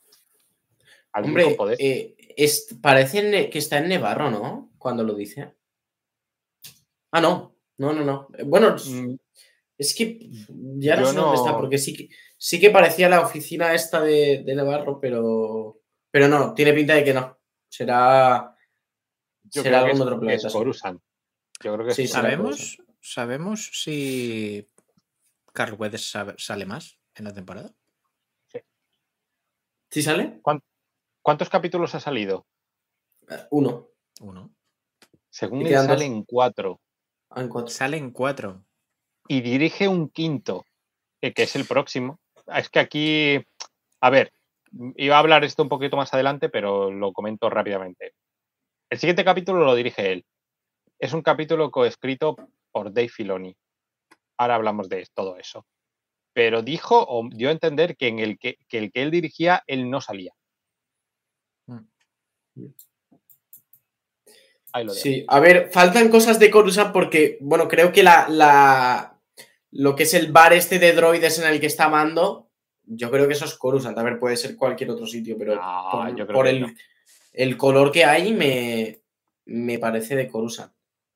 Hombre, 1.13 1.55
poder. 1.55 1.77
eh, 1.79 2.15
es, 2.37 2.77
parece 2.81 3.49
que 3.49 3.57
está 3.59 3.79
en 3.79 3.89
Nevarro, 3.89 4.29
¿no? 4.29 4.71
Cuando 4.77 5.03
lo 5.03 5.13
dice. 5.15 5.53
Ah, 7.11 7.21
no. 7.21 7.55
No, 7.77 7.93
no, 7.93 8.03
no. 8.03 8.27
Eh, 8.37 8.43
Bueno, 8.43 8.75
es- 8.75 8.87
Mm, 8.89 9.15
es 9.77 9.95
que 9.95 10.19
ya 10.77 10.95
no 10.97 11.03
yo 11.03 11.07
sé 11.11 11.15
dónde 11.17 11.37
está, 11.37 11.57
porque 11.57 11.77
sí 11.77 11.95
que, 11.95 12.09
sí 12.37 12.59
que 12.59 12.69
parecía 12.69 13.09
la 13.09 13.21
oficina 13.21 13.73
esta 13.73 14.01
de, 14.01 14.43
de 14.45 14.55
Nevarro, 14.55 14.99
pero, 14.99 15.79
pero 16.11 16.27
no, 16.27 16.53
tiene 16.53 16.73
pinta 16.73 16.93
de 16.95 17.03
que 17.03 17.13
no. 17.13 17.37
Será, 17.69 18.55
Yo 19.43 19.63
será 19.63 19.79
creo 19.79 19.85
que 19.85 19.91
algún 19.91 20.01
es- 20.01 20.01
otro 20.07 20.19
planeta. 20.19 20.47
es. 20.47 20.53
Coruscant. 20.53 21.01
Yo 21.61 21.73
creo 21.75 21.85
que 21.87 21.93
Sí. 21.93 22.07
¿Sabemos, 22.07 22.77
¿Sabemos 23.01 23.69
si 23.73 24.67
Carl 25.53 25.73
Weathers 25.73 26.09
sabe- 26.09 26.35
sale 26.37 26.65
más 26.65 26.97
en 27.15 27.25
la 27.25 27.33
temporada? 27.33 27.71
¿Sí 29.91 30.03
sale? 30.03 30.39
¿Cuántos 31.21 31.49
capítulos 31.49 31.95
ha 31.95 31.99
salido? 31.99 32.45
Eh, 33.27 33.47
Uno. 33.51 33.87
Uno. 34.21 34.51
Según 35.29 35.61
Y 35.61 35.69
él 35.73 35.79
salen 35.79 36.23
cuatro. 36.23 36.79
Ah, 37.29 37.41
en 37.41 37.49
cuatro. 37.49 37.69
Salen 37.69 38.11
cuatro. 38.11 38.63
Y 39.27 39.41
dirige 39.41 39.87
un 39.87 40.09
quinto, 40.09 40.65
que, 41.21 41.33
que 41.33 41.43
es 41.43 41.55
el 41.55 41.65
próximo. 41.65 42.19
Es 42.47 42.69
que 42.69 42.79
aquí, 42.79 43.45
a 44.01 44.09
ver, 44.09 44.31
iba 44.95 45.15
a 45.15 45.19
hablar 45.19 45.43
esto 45.43 45.63
un 45.63 45.69
poquito 45.69 45.97
más 45.97 46.13
adelante, 46.13 46.49
pero 46.49 46.91
lo 46.91 47.11
comento 47.13 47.49
rápidamente. 47.49 48.13
El 48.89 48.99
siguiente 48.99 49.25
capítulo 49.25 49.65
lo 49.65 49.75
dirige 49.75 50.11
él. 50.11 50.25
Es 50.99 51.13
un 51.13 51.21
capítulo 51.21 51.71
coescrito 51.71 52.35
por 52.71 52.93
Dave 52.93 53.09
Filoni. 53.09 53.55
Ahora 54.37 54.55
hablamos 54.55 54.89
de 54.89 55.07
todo 55.13 55.37
eso. 55.37 55.65
Pero 56.33 56.61
dijo 56.61 57.05
o 57.07 57.27
dio 57.31 57.49
a 57.49 57.53
entender 57.53 57.95
que 57.97 58.07
en 58.07 58.19
el 58.19 58.37
que, 58.37 58.57
que 58.67 58.77
el 58.77 58.91
que 58.91 59.01
él 59.01 59.11
dirigía, 59.11 59.63
él 59.67 59.89
no 59.89 60.01
salía. 60.01 60.33
Ahí 64.71 64.83
lo 64.85 64.93
dejo. 64.93 65.01
Sí, 65.03 65.25
a 65.27 65.39
ver, 65.39 65.69
faltan 65.71 66.09
cosas 66.09 66.39
de 66.39 66.51
Coruscant 66.51 66.93
porque, 66.93 67.37
bueno, 67.41 67.67
creo 67.67 67.91
que 67.91 68.03
la, 68.03 68.27
la- 68.29 69.15
lo 69.71 69.95
que 69.95 70.03
es 70.03 70.13
el 70.13 70.31
bar 70.31 70.53
este 70.53 70.79
de 70.79 70.93
droides 70.93 71.39
en 71.39 71.47
el 71.47 71.59
que 71.59 71.67
está 71.67 71.89
Mando, 71.89 72.49
yo 72.83 73.09
creo 73.11 73.27
que 73.27 73.33
eso 73.33 73.45
es 73.45 73.55
Coruscant. 73.55 73.97
A 73.97 74.03
ver, 74.03 74.19
puede 74.19 74.37
ser 74.37 74.55
cualquier 74.55 74.91
otro 74.91 75.07
sitio, 75.07 75.37
pero 75.37 75.55
No, 75.55 75.89
por, 75.91 76.09
yo 76.15 76.25
creo 76.27 76.35
por 76.35 76.45
que 76.45 76.51
el, 76.51 76.61
no. 76.61 76.67
el 77.33 77.57
color 77.57 77.91
que 77.91 78.05
hay 78.05 78.33
me, 78.33 79.01
me 79.45 79.79
parece 79.79 80.15
de 80.15 80.27
Coruscant. 80.27 80.71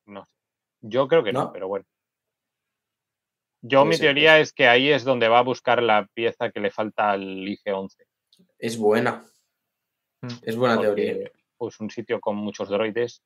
No. 0.06 0.26
Yo 0.82 1.08
creo 1.08 1.24
que 1.24 1.34
no, 1.34 1.45
¿No? 1.45 1.51
pero 1.51 1.68
bueno. 1.68 1.86
Yo 3.62 3.86
mi 3.86 3.97
teoría 3.97 4.39
es 4.39 4.51
que 4.51 4.68
ahí 4.68 4.91
es 4.91 5.06
donde 5.06 5.30
va 5.30 5.39
a 5.39 5.43
buscar 5.43 5.82
la 5.82 6.06
pieza 6.14 6.51
que 6.51 6.60
le 6.60 6.70
falta 6.70 7.12
al 7.12 7.22
IG-11. 7.22 7.95
Es 8.60 8.78
buena. 8.78 9.24
Es 10.41 10.58
buena 10.58 10.80
teoría. 10.80 11.14
porque, 11.14 11.32
Pues 11.58 11.80
un 11.80 11.89
sitio 11.89 12.20
con 12.20 12.36
muchos 12.36 12.68
droides 12.68 13.24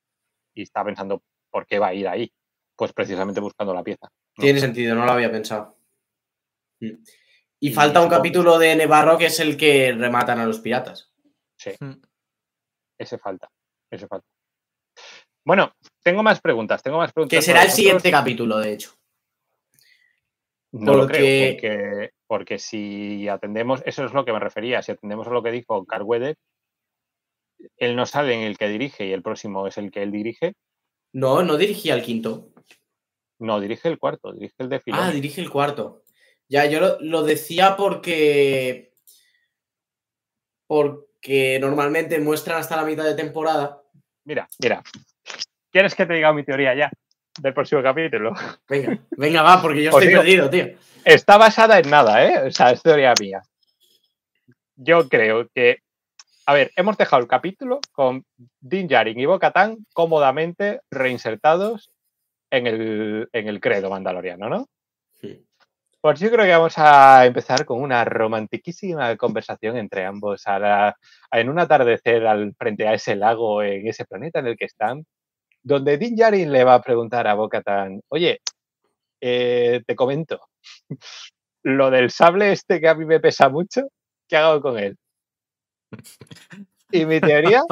y 0.54 0.62
está 0.62 0.86
pensando 0.86 1.24
por 1.50 1.66
qué 1.66 1.80
va 1.80 1.88
a 1.88 1.94
ir 1.96 2.08
ahí. 2.08 2.32
Pues 2.76 2.94
precisamente 2.94 3.40
buscando 3.40 3.74
la 3.74 3.84
pieza. 3.84 4.12
¿no? 4.38 4.42
Tiene 4.44 4.60
sentido, 4.60 4.94
no 4.94 5.06
lo 5.06 5.12
había 5.12 5.32
pensado. 5.32 5.76
Mm. 6.82 6.86
Y 7.60 7.70
Y 7.70 7.74
falta 7.74 8.02
un 8.02 8.10
capítulo 8.10 8.60
de 8.60 8.76
Nevarro 8.76 9.18
que 9.18 9.26
es 9.26 9.40
el 9.40 9.58
que 9.58 9.92
rematan 9.92 10.38
a 10.40 10.46
los 10.46 10.60
piratas. 10.60 11.12
Sí. 11.58 11.72
Ese 13.00 13.18
falta. 13.18 13.50
Ese 13.90 14.08
falta. 14.08 14.28
Bueno, 15.48 15.72
tengo 16.04 16.24
más 16.24 16.42
preguntas. 16.42 16.84
Tengo 16.84 16.98
más 16.98 17.14
preguntas. 17.14 17.38
Que 17.38 17.42
será 17.42 17.64
el 17.64 17.72
siguiente 17.72 18.12
capítulo, 18.12 18.58
de 18.58 18.74
hecho. 18.74 18.92
No 20.74 20.94
lo 20.94 21.04
Porque- 21.04 21.18
creo, 21.18 21.54
porque, 21.54 22.10
porque 22.28 22.60
si 22.60 23.30
atendemos, 23.30 23.82
eso 23.86 24.04
es 24.04 24.12
lo 24.12 24.26
que 24.26 24.34
me 24.34 24.42
refería, 24.42 24.82
si 24.82 24.92
atendemos 24.92 25.26
a 25.26 25.30
lo 25.30 25.42
que 25.42 25.52
dijo 25.52 25.86
Carweather, 25.86 26.36
él 27.78 27.96
no 27.96 28.06
sale 28.06 28.34
en 28.34 28.42
el 28.42 28.58
que 28.58 28.68
dirige 28.68 29.06
y 29.06 29.14
el 29.14 29.24
próximo 29.24 29.66
es 29.68 29.78
el 29.78 29.90
que 29.90 30.04
él 30.04 30.12
dirige. 30.12 30.52
No, 31.14 31.42
no 31.44 31.56
dirigía 31.56 31.94
el 31.94 32.04
quinto. 32.04 32.52
No, 33.40 33.62
dirige 33.62 33.88
el 33.88 34.00
cuarto, 34.00 34.34
dirige 34.34 34.56
el 34.58 34.68
de 34.68 34.82
Filoni. 34.82 35.02
Ah, 35.02 35.12
dirige 35.12 35.40
el 35.40 35.50
cuarto. 35.50 36.04
Ya, 36.50 36.66
yo 36.66 36.82
lo, 36.82 37.00
lo 37.00 37.24
decía 37.24 37.78
porque. 37.78 38.92
Porque 40.68 41.58
normalmente 41.62 42.20
muestran 42.20 42.60
hasta 42.60 42.76
la 42.76 42.84
mitad 42.84 43.06
de 43.06 43.16
temporada. 43.16 43.82
Mira, 44.26 44.50
mira. 44.60 44.84
¿Quieres 45.72 45.96
que 45.96 46.06
te 46.06 46.14
diga 46.14 46.34
mi 46.34 46.44
teoría 46.44 46.74
ya 46.76 46.92
del 47.40 47.54
próximo 47.54 47.84
capítulo? 47.84 48.34
Venga, 48.70 48.98
venga, 49.12 49.42
va, 49.44 49.62
porque 49.62 49.84
yo 49.84 49.90
Os 49.92 49.96
estoy 50.04 50.08
digo- 50.10 50.22
perdido, 50.22 50.50
tío. 50.50 50.78
Está 51.06 51.38
basada 51.38 51.80
en 51.80 51.90
nada, 51.90 52.26
¿eh? 52.26 52.48
O 52.48 52.52
sea, 52.52 52.72
es 52.72 52.82
teoría 52.82 53.14
mía. 53.20 53.42
Yo 54.76 55.08
creo 55.10 55.48
que. 55.54 55.78
A 56.46 56.54
ver, 56.54 56.72
hemos 56.78 56.98
dejado 56.98 57.22
el 57.22 57.28
capítulo 57.28 57.80
con 57.92 58.24
Din 58.62 58.88
Djarin 58.88 59.20
y 59.20 59.26
Bo-Katan 59.26 59.86
cómodamente 59.94 60.80
reinsertados 60.90 61.92
en 62.50 62.68
el, 62.68 63.28
en 63.34 63.48
el 63.50 63.60
credo 63.60 63.90
mandaloriano, 63.90 64.48
¿no? 64.48 64.66
Sí. 65.20 65.46
Pues 66.00 66.22
yo 66.22 66.30
creo 66.32 66.46
que 66.46 66.52
vamos 66.52 66.78
a 66.78 67.26
empezar 67.26 67.66
con 67.66 67.82
una 67.82 68.06
romantiquísima 68.06 69.18
conversación 69.18 69.76
entre 69.76 70.06
ambos 70.06 70.48
a 70.48 70.58
la- 70.60 70.96
en 71.32 71.50
un 71.50 71.60
atardecer 71.60 72.26
al 72.26 72.54
frente 72.58 72.88
a 72.88 72.94
ese 72.94 73.18
lago, 73.18 73.62
en 73.62 73.86
ese 73.86 74.06
planeta 74.06 74.40
en 74.40 74.48
el 74.48 74.56
que 74.58 74.66
están, 74.66 75.06
donde 75.68 75.98
Din 75.98 76.16
Djarin 76.16 76.52
le 76.52 76.64
va 76.64 76.76
a 76.76 76.82
preguntar 76.82 77.28
a 77.28 77.34
Bo-Katan, 77.34 78.02
oye, 78.08 78.40
eh, 79.22 79.84
te 79.86 79.96
comento, 79.96 80.40
lo 81.64 81.92
del 81.92 82.10
sable 82.10 82.54
este 82.54 82.80
que 82.80 82.88
a 82.88 82.96
mí 82.96 83.06
me 83.06 83.20
pesa 83.20 83.50
mucho, 83.50 83.90
¿qué 84.30 84.38
hago 84.38 84.62
con 84.62 84.80
él? 84.80 84.96
Y 86.92 87.06
mi 87.06 87.20
teoría, 87.20 87.64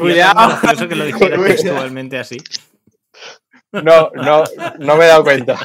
Cuidado. 0.00 0.88
que 0.88 0.96
lo 0.96 1.04
dijera 1.04 1.36
textualmente 1.46 2.18
así. 2.18 2.38
no, 3.70 4.10
no, 4.14 4.42
no 4.80 4.96
me 4.96 5.04
he 5.04 5.08
dado 5.08 5.22
cuenta. 5.22 5.56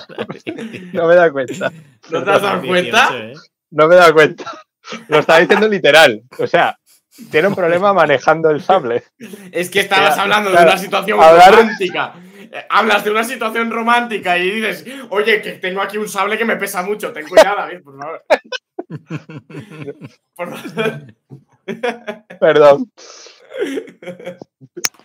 No 0.93 1.07
me 1.07 1.13
he 1.13 1.17
dado 1.17 1.31
cuenta. 1.31 1.71
¿No 2.11 2.23
te 2.23 2.29
has 2.29 2.41
dado 2.41 2.61
cuenta? 2.67 3.09
18, 3.09 3.17
¿eh? 3.17 3.33
No 3.71 3.87
me 3.87 3.95
he 3.95 3.97
dado 3.97 4.13
cuenta. 4.13 4.51
Lo 5.07 5.19
estaba 5.19 5.39
diciendo 5.39 5.67
literal. 5.67 6.21
O 6.37 6.45
sea, 6.45 6.77
tiene 7.29 7.47
un 7.49 7.55
problema 7.55 7.93
manejando 7.93 8.49
el 8.49 8.61
sable. 8.61 9.03
Es 9.51 9.69
que 9.69 9.81
estabas 9.81 10.15
Claro, 10.15 10.21
hablando 10.23 10.51
de 10.51 10.63
una 10.63 10.77
situación 10.77 11.19
Hablar- 11.21 11.55
romántica. 11.55 12.13
Eh, 12.53 12.65
Hablas 12.69 13.03
de 13.03 13.11
una 13.11 13.23
situación 13.23 13.71
romántica 13.71 14.37
y 14.37 14.49
dices, 14.51 14.85
oye, 15.09 15.41
que 15.41 15.53
tengo 15.53 15.81
aquí 15.81 15.97
un 15.97 16.09
sable 16.09 16.37
que 16.37 16.45
me 16.45 16.57
pesa 16.57 16.83
mucho. 16.83 17.13
Ten 17.13 17.27
cuidado, 17.27 17.57
David, 17.57 17.81
por 17.83 17.97
favor. 17.97 18.23
Por 20.35 20.57
favor. 20.57 21.01
Perdón. 22.39 22.91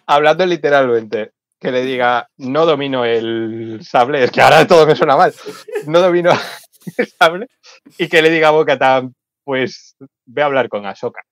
Hablando 0.07 0.47
literalmente, 0.47 1.33
que 1.61 1.71
le 1.71 1.83
diga, 1.83 2.29
no 2.39 2.67
domino 2.67 3.05
el 3.05 3.81
sable, 3.83 4.25
es 4.25 4.31
que 4.31 4.41
ahora 4.41 4.67
todo 4.67 4.87
me 4.87 4.97
suena 4.97 5.17
mal, 5.17 5.33
no 5.87 6.01
domino 6.01 6.31
el 6.97 7.07
sable, 7.07 7.47
y 7.99 8.09
que 8.09 8.23
le 8.23 8.31
diga 8.31 8.49
a 8.49 8.53
Bocatan, 8.53 9.15
pues 9.45 9.97
ve 10.25 10.43
a 10.43 10.47
hablar 10.47 10.69
con 10.69 10.85
Ahsoka. 10.87 11.23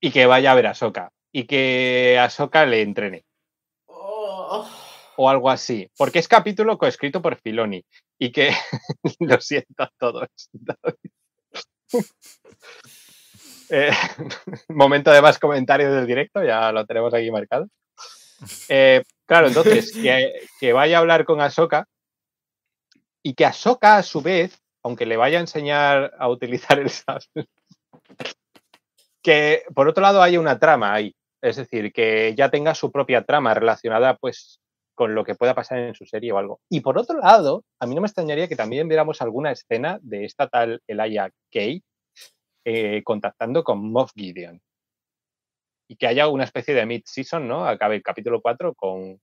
Y 0.00 0.10
que 0.10 0.26
vaya 0.26 0.52
a 0.52 0.54
ver 0.54 0.66
a 0.66 0.70
Ahsoka. 0.70 1.10
Y 1.32 1.44
que 1.44 2.18
Ahsoka 2.20 2.66
le 2.66 2.82
entrene. 2.82 3.24
Oh. 3.86 4.68
O 5.16 5.28
algo 5.28 5.50
así. 5.50 5.90
Porque 5.96 6.20
es 6.20 6.28
capítulo 6.28 6.78
coescrito 6.78 7.20
por 7.20 7.36
Filoni. 7.36 7.84
Y 8.18 8.32
que 8.32 8.50
lo 9.20 9.40
siento 9.40 9.82
a 9.82 9.90
todos. 9.98 10.28
Eh, 13.70 13.90
momento 14.68 15.10
de 15.10 15.20
más 15.20 15.38
comentarios 15.38 15.92
del 15.92 16.06
directo, 16.06 16.42
ya 16.42 16.72
lo 16.72 16.86
tenemos 16.86 17.12
aquí 17.12 17.30
marcado. 17.30 17.68
Eh, 18.68 19.02
claro, 19.26 19.48
entonces, 19.48 19.92
que, 19.92 20.32
que 20.60 20.72
vaya 20.72 20.96
a 20.96 21.00
hablar 21.00 21.24
con 21.24 21.40
Ahsoka 21.40 21.86
y 23.22 23.34
que 23.34 23.44
Ahsoka, 23.44 23.98
a 23.98 24.02
su 24.02 24.22
vez, 24.22 24.62
aunque 24.82 25.06
le 25.06 25.16
vaya 25.16 25.38
a 25.38 25.42
enseñar 25.42 26.14
a 26.18 26.28
utilizar 26.28 26.78
el 26.78 26.88
sable, 26.90 27.46
que 29.28 29.64
por 29.74 29.86
otro 29.86 30.00
lado 30.00 30.22
haya 30.22 30.40
una 30.40 30.58
trama 30.58 30.94
ahí. 30.94 31.14
Es 31.42 31.56
decir, 31.56 31.92
que 31.92 32.34
ya 32.34 32.50
tenga 32.50 32.74
su 32.74 32.90
propia 32.90 33.24
trama 33.24 33.52
relacionada, 33.52 34.16
pues, 34.16 34.58
con 34.94 35.14
lo 35.14 35.22
que 35.22 35.34
pueda 35.34 35.54
pasar 35.54 35.80
en 35.80 35.94
su 35.94 36.06
serie 36.06 36.32
o 36.32 36.38
algo. 36.38 36.60
Y 36.70 36.80
por 36.80 36.96
otro 36.96 37.18
lado, 37.18 37.62
a 37.78 37.86
mí 37.86 37.94
no 37.94 38.00
me 38.00 38.06
extrañaría 38.06 38.48
que 38.48 38.56
también 38.56 38.88
viéramos 38.88 39.20
alguna 39.20 39.52
escena 39.52 39.98
de 40.00 40.24
esta 40.24 40.48
tal 40.48 40.80
Elia 40.86 41.30
Kay 41.52 41.82
eh, 42.64 43.02
contactando 43.04 43.62
con 43.62 43.92
Moff 43.92 44.12
Gideon. 44.16 44.62
Y 45.90 45.96
que 45.96 46.06
haya 46.06 46.26
una 46.28 46.44
especie 46.44 46.72
de 46.72 46.86
mid-season, 46.86 47.46
¿no? 47.46 47.66
Acabe 47.66 47.96
el 47.96 48.02
capítulo 48.02 48.40
4 48.40 48.74
con. 48.74 49.20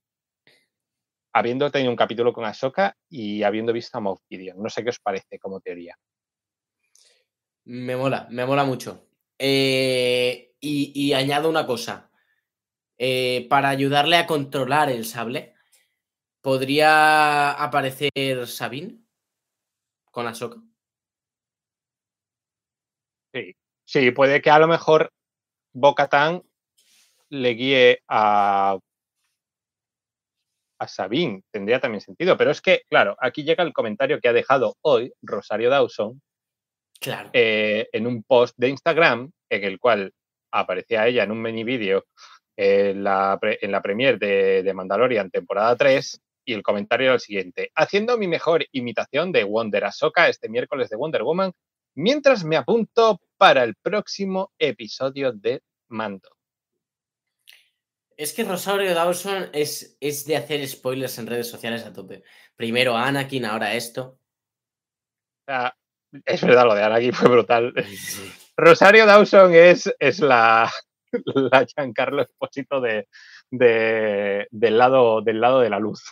Habiendo 1.33 1.71
tenido 1.71 1.89
un 1.89 1.97
capítulo 1.97 2.31
con 2.31 2.45
Ahsoka 2.45 2.95
y 3.09 3.41
habiendo 3.41 3.73
visto 3.73 3.97
a 3.97 4.01
Moff 4.01 4.21
Gideon. 4.29 4.61
No 4.61 4.69
sé 4.69 4.83
qué 4.83 4.91
os 4.91 4.99
parece 4.99 5.39
como 5.39 5.61
teoría. 5.61 5.97
Me 7.65 7.95
mola, 7.95 8.27
me 8.29 8.45
mola 8.45 8.63
mucho. 8.63 9.07
Eh, 9.39 10.53
y, 10.59 11.13
añado 11.13 11.49
una 11.49 11.65
cosa. 11.65 12.09
Eh, 12.97 13.47
para 13.49 13.69
ayudarle 13.69 14.17
a 14.17 14.25
controlar 14.25 14.89
el 14.89 15.05
sable, 15.05 15.53
¿podría 16.41 17.51
aparecer 17.51 18.47
Sabine 18.47 18.99
con 20.11 20.27
Ahsoka? 20.27 20.61
Sí. 23.33 23.55
Sí, 23.85 24.11
puede 24.11 24.41
que 24.41 24.49
a 24.49 24.59
lo 24.59 24.67
mejor 24.67 25.11
Bo-Katan 25.73 26.41
le 27.29 27.49
guíe 27.51 27.99
a, 28.07 28.79
a 30.79 30.87
Sabine. 30.87 31.43
Tendría 31.51 31.79
también 31.79 32.01
sentido. 32.01 32.37
Pero 32.37 32.51
es 32.51 32.61
que, 32.61 32.81
claro, 32.89 33.15
aquí 33.19 33.43
llega 33.43 33.63
el 33.63 33.73
comentario 33.73 34.19
que 34.19 34.27
ha 34.27 34.33
dejado 34.33 34.77
hoy 34.81 35.13
Rosario 35.21 35.69
Dawson 35.69 36.21
Claro. 36.99 37.29
eh, 37.33 37.87
en 37.91 38.07
un 38.07 38.23
post 38.23 38.55
de 38.57 38.69
Instagram 38.69 39.31
en 39.49 39.63
el 39.63 39.79
cual 39.79 40.13
aparecía 40.51 41.07
ella 41.07 41.23
en 41.23 41.31
un 41.31 41.41
mini 41.41 41.63
vídeo 41.63 42.05
en 42.57 43.03
la, 43.03 43.37
en 43.41 43.71
la 43.71 43.81
premiere 43.81 44.17
de, 44.17 44.63
de 44.63 44.73
Mandalorian 44.73 45.29
temporada 45.29 45.75
3 45.75 46.21
y 46.45 46.53
el 46.53 46.63
comentario 46.63 47.07
era 47.07 47.15
el 47.15 47.19
siguiente. 47.19 47.71
Haciendo 47.75 48.17
mi 48.17 48.27
mejor 48.27 48.65
imitación 48.71 49.31
de 49.31 49.43
Wonder 49.43 49.85
Ahsoka 49.85 50.29
este 50.29 50.47
miércoles 50.47 50.89
de 50.89 50.95
Wonder 50.95 51.23
Woman 51.23 51.51
mientras 51.95 52.43
me 52.43 52.55
apunto 52.57 53.19
para 53.37 53.63
el 53.63 53.75
próximo 53.75 54.51
episodio 54.57 55.31
de 55.31 55.61
Mando. 55.87 56.29
Es 58.17 58.33
que 58.33 58.45
Rosario 58.45 58.93
Dawson 58.93 59.49
es, 59.51 59.97
es 59.99 60.25
de 60.25 60.37
hacer 60.37 60.65
spoilers 60.67 61.17
en 61.17 61.27
redes 61.27 61.49
sociales 61.49 61.83
a 61.83 61.91
tope. 61.91 62.23
Primero 62.55 62.95
Anakin, 62.95 63.43
ahora 63.43 63.73
esto. 63.73 64.19
O 65.41 65.51
sea, 65.51 65.75
Es 66.23 66.41
verdad, 66.41 66.65
lo 66.65 66.75
de 66.75 66.83
Anakin 66.83 67.13
fue 67.13 67.29
brutal. 67.29 67.73
Rosario 68.55 69.05
Dawson 69.05 69.53
es, 69.53 69.93
es 69.99 70.19
la, 70.19 70.71
la 71.25 71.65
Giancarlo 71.65 72.21
Esposito 72.21 72.79
de, 72.79 73.07
de- 73.51 74.47
del, 74.51 74.77
lado, 74.77 75.21
del 75.21 75.41
lado 75.41 75.59
de 75.59 75.69
la 75.69 75.79
luz. 75.79 76.03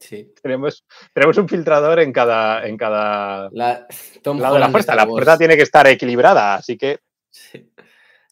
Sí. 0.00 0.32
Tenemos, 0.42 0.84
tenemos 1.12 1.36
un 1.38 1.48
filtrador 1.48 2.00
en 2.00 2.12
cada, 2.12 2.66
en 2.66 2.76
cada 2.76 3.48
La, 3.52 3.86
Tom 4.22 4.40
lado 4.40 4.54
de 4.54 4.60
la 4.60 4.66
de 4.66 4.72
fuerza. 4.72 4.92
Star 4.92 5.06
La 5.06 5.06
fuerza 5.06 5.38
tiene 5.38 5.56
que 5.56 5.62
estar 5.62 5.86
equilibrada, 5.86 6.54
así 6.56 6.76
que 6.76 6.98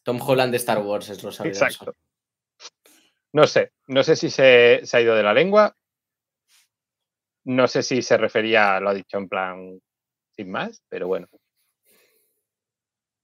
Tom 0.03 0.19
Holland 0.21 0.51
de 0.51 0.57
Star 0.57 0.79
Wars 0.79 1.09
es 1.11 1.23
Rosario 1.23 1.53
Dawson. 1.53 1.69
Exacto. 1.69 1.95
No 3.35 3.47
sé, 3.47 3.73
no 3.87 4.03
sé 4.03 4.17
si 4.17 4.29
se, 4.29 4.81
se 4.83 4.97
ha 4.97 5.01
ido 5.01 5.15
de 5.15 5.23
la 5.23 5.33
lengua. 5.33 5.75
No 7.45 7.67
sé 7.69 7.83
si 7.83 8.03
se 8.03 8.17
refería, 8.17 8.79
lo 8.81 8.91
ha 8.91 8.95
dicho 8.95 9.19
en 9.19 9.29
plan 9.29 9.81
sin 10.37 10.51
más, 10.51 10.83
pero 10.89 11.07
bueno. 11.09 11.29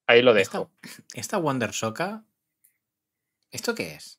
Ahí 0.06 0.22
lo 0.22 0.32
dejo. 0.34 0.70
Esta 1.14 1.36
Wonder 1.38 1.72
Soca, 1.72 2.24
¿esto 3.50 3.74
qué 3.74 3.94
es? 3.94 4.18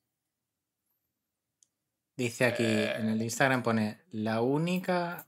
Dice 2.16 2.46
aquí 2.46 2.66
en 2.66 3.10
el 3.10 3.22
Instagram 3.22 3.64
pone 3.64 4.02
la 4.12 4.42
única 4.42 5.28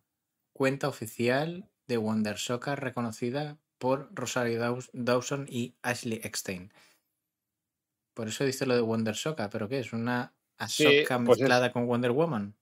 cuenta 0.53 0.87
oficial 0.89 1.69
de 1.87 1.97
Wonder 1.97 2.37
Soca 2.37 2.75
reconocida 2.75 3.57
por 3.77 4.09
Rosario 4.13 4.59
Daws- 4.59 4.89
Dawson 4.93 5.45
y 5.49 5.75
Ashley 5.81 6.19
Eckstein. 6.23 6.71
Por 8.13 8.27
eso 8.27 8.43
dice 8.43 8.65
lo 8.65 8.75
de 8.75 8.81
Wonder 8.81 9.15
Soca, 9.15 9.49
pero 9.49 9.67
¿qué 9.69 9.79
es? 9.79 9.93
¿Una 9.93 10.33
Sí, 10.67 10.85
Ahsoka 10.85 11.17
pues 11.25 11.37
es- 11.37 11.41
mezclada 11.43 11.71
con 11.71 11.87
Wonder 11.87 12.11
Woman? 12.11 12.55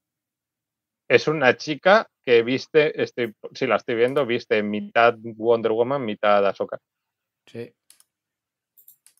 Es 1.10 1.28
una 1.28 1.58
chica 1.58 2.08
que 2.24 2.44
viste, 2.44 3.02
estoy, 3.02 3.34
si 3.54 3.66
la 3.66 3.78
estoy 3.78 3.96
viendo, 3.96 4.26
viste 4.28 4.62
mitad 4.62 5.16
Wonder 5.18 5.72
Woman, 5.72 6.06
mitad 6.06 6.46
Ahsoka. 6.46 6.78
Sí. 7.48 7.74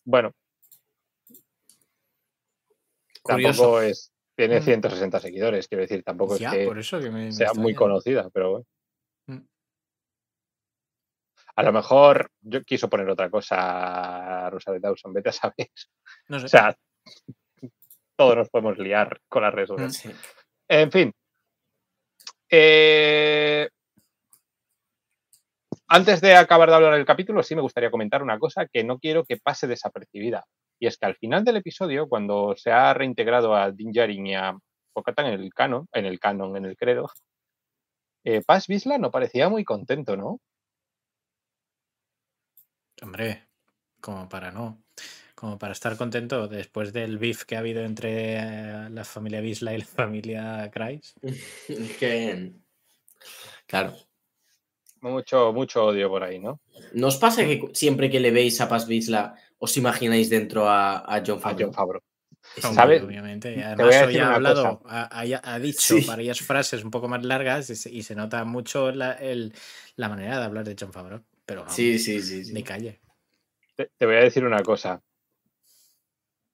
Bueno. 0.04 0.32
Curioso. 3.22 3.62
Tampoco 3.62 3.80
es. 3.82 4.12
Tiene 4.36 4.60
Mm. 4.60 4.62
160 4.62 5.20
seguidores, 5.20 5.68
quiero 5.68 5.82
decir, 5.82 6.02
tampoco 6.04 6.36
Ya, 6.38 6.50
es 6.50 6.56
que 6.58 6.66
por 6.66 6.78
eso 6.78 7.00
que 7.00 7.10
me, 7.10 7.26
me 7.26 7.32
sea 7.32 7.52
muy 7.54 7.74
conocida, 7.74 8.30
pero 8.30 8.50
bueno. 8.50 8.66
Mm. 9.26 9.46
A 11.56 11.62
lo 11.64 11.72
mejor 11.72 12.30
yo 12.40 12.62
quiso 12.62 12.88
poner 12.88 13.10
otra 13.10 13.28
cosa 13.28 14.48
Rosa 14.48 14.70
de 14.72 14.78
Dawson, 14.80 15.12
vete 15.12 15.30
a 15.30 15.32
saber. 15.32 15.68
No 16.28 16.38
sé. 16.38 16.46
O 16.46 16.48
sea, 16.48 16.74
todos 18.16 18.36
nos 18.36 18.48
podemos 18.48 18.78
liar 18.78 19.20
con 19.28 19.42
las 19.42 19.52
redes 19.52 19.68
sociales. 19.68 19.96
Sí. 19.96 20.10
En 20.68 20.92
fin. 20.92 21.12
Eh, 22.50 23.68
Antes 25.92 26.20
de 26.20 26.36
acabar 26.36 26.68
de 26.68 26.76
hablar 26.76 26.94
del 26.94 27.04
capítulo, 27.04 27.42
sí 27.42 27.56
me 27.56 27.62
gustaría 27.62 27.90
comentar 27.90 28.22
una 28.22 28.38
cosa 28.38 28.64
que 28.72 28.84
no 28.84 29.00
quiero 29.00 29.24
que 29.24 29.38
pase 29.38 29.66
desapercibida. 29.66 30.44
Y 30.78 30.86
es 30.86 30.96
que 30.96 31.06
al 31.06 31.16
final 31.16 31.42
del 31.42 31.56
episodio, 31.56 32.08
cuando 32.08 32.54
se 32.56 32.70
ha 32.70 32.94
reintegrado 32.94 33.56
a 33.56 33.72
Din 33.72 33.90
y 34.24 34.34
a 34.36 34.52
Bo-Katan 34.94 35.26
en 35.26 35.40
el 35.40 35.52
canon, 35.52 35.88
en 35.92 36.06
el 36.06 36.20
canon, 36.20 36.56
en 36.56 36.66
el 36.66 36.76
credo, 36.76 37.10
eh, 38.22 38.40
Paz 38.46 38.68
no 38.68 39.10
parecía 39.10 39.48
muy 39.48 39.64
contento, 39.64 40.16
¿no? 40.16 40.38
Hombre, 43.02 43.48
como 44.00 44.28
para 44.28 44.52
no. 44.52 44.80
Como 45.40 45.58
para 45.58 45.72
estar 45.72 45.96
contento 45.96 46.48
después 46.48 46.92
del 46.92 47.16
beef 47.16 47.44
que 47.44 47.56
ha 47.56 47.60
habido 47.60 47.82
entre 47.82 48.34
eh, 48.36 48.90
la 48.90 49.04
familia 49.04 49.40
Bisla 49.40 49.72
y 49.72 49.78
la 49.78 49.86
familia 49.86 50.70
Kreis. 50.70 51.14
Que. 51.98 52.52
Claro. 53.66 53.94
Mucho, 55.00 55.52
mucho 55.54 55.86
odio 55.86 56.10
por 56.10 56.22
ahí, 56.24 56.38
¿no? 56.38 56.60
¿No 56.92 57.06
os 57.06 57.16
pasa 57.16 57.42
que 57.44 57.62
siempre 57.72 58.10
que 58.10 58.20
le 58.20 58.30
veis 58.30 58.60
a 58.60 58.68
Paz 58.68 58.86
Vizla 58.86 59.34
os 59.58 59.74
imagináis 59.78 60.28
dentro 60.28 60.68
a, 60.68 60.98
a 60.98 61.22
John 61.26 61.38
A 61.38 61.40
Favreau? 61.40 61.72
John 62.62 62.74
Favreau. 62.74 63.06
Obviamente. 63.06 63.54
Y 63.56 63.62
además 63.62 63.96
a 63.96 64.06
hoy 64.06 64.18
ha 64.18 64.34
hablado, 64.34 64.82
ha, 64.84 65.04
ha- 65.22 65.40
ha 65.54 65.58
dicho 65.58 65.96
Sí. 65.96 66.04
varias 66.06 66.40
frases 66.40 66.84
un 66.84 66.90
poco 66.90 67.08
más 67.08 67.24
largas 67.24 67.70
y 67.70 67.76
se, 67.76 67.90
y 67.90 68.02
se 68.02 68.14
nota 68.14 68.44
mucho 68.44 68.90
la, 68.92 69.12
el- 69.12 69.54
la 69.96 70.10
manera 70.10 70.38
de 70.38 70.44
hablar 70.44 70.64
de 70.66 70.76
John 70.78 70.92
Favreau. 70.92 71.22
Pero 71.46 71.60
vamos, 71.62 71.74
Sí, 71.74 71.98
sí, 71.98 72.20
sí. 72.20 72.44
sí. 72.44 72.52
ni 72.52 72.62
calle. 72.62 73.00
Te, 73.76 73.90
te 73.96 74.04
voy 74.04 74.16
a 74.16 74.20
decir 74.20 74.44
una 74.44 74.62
cosa. 74.62 75.00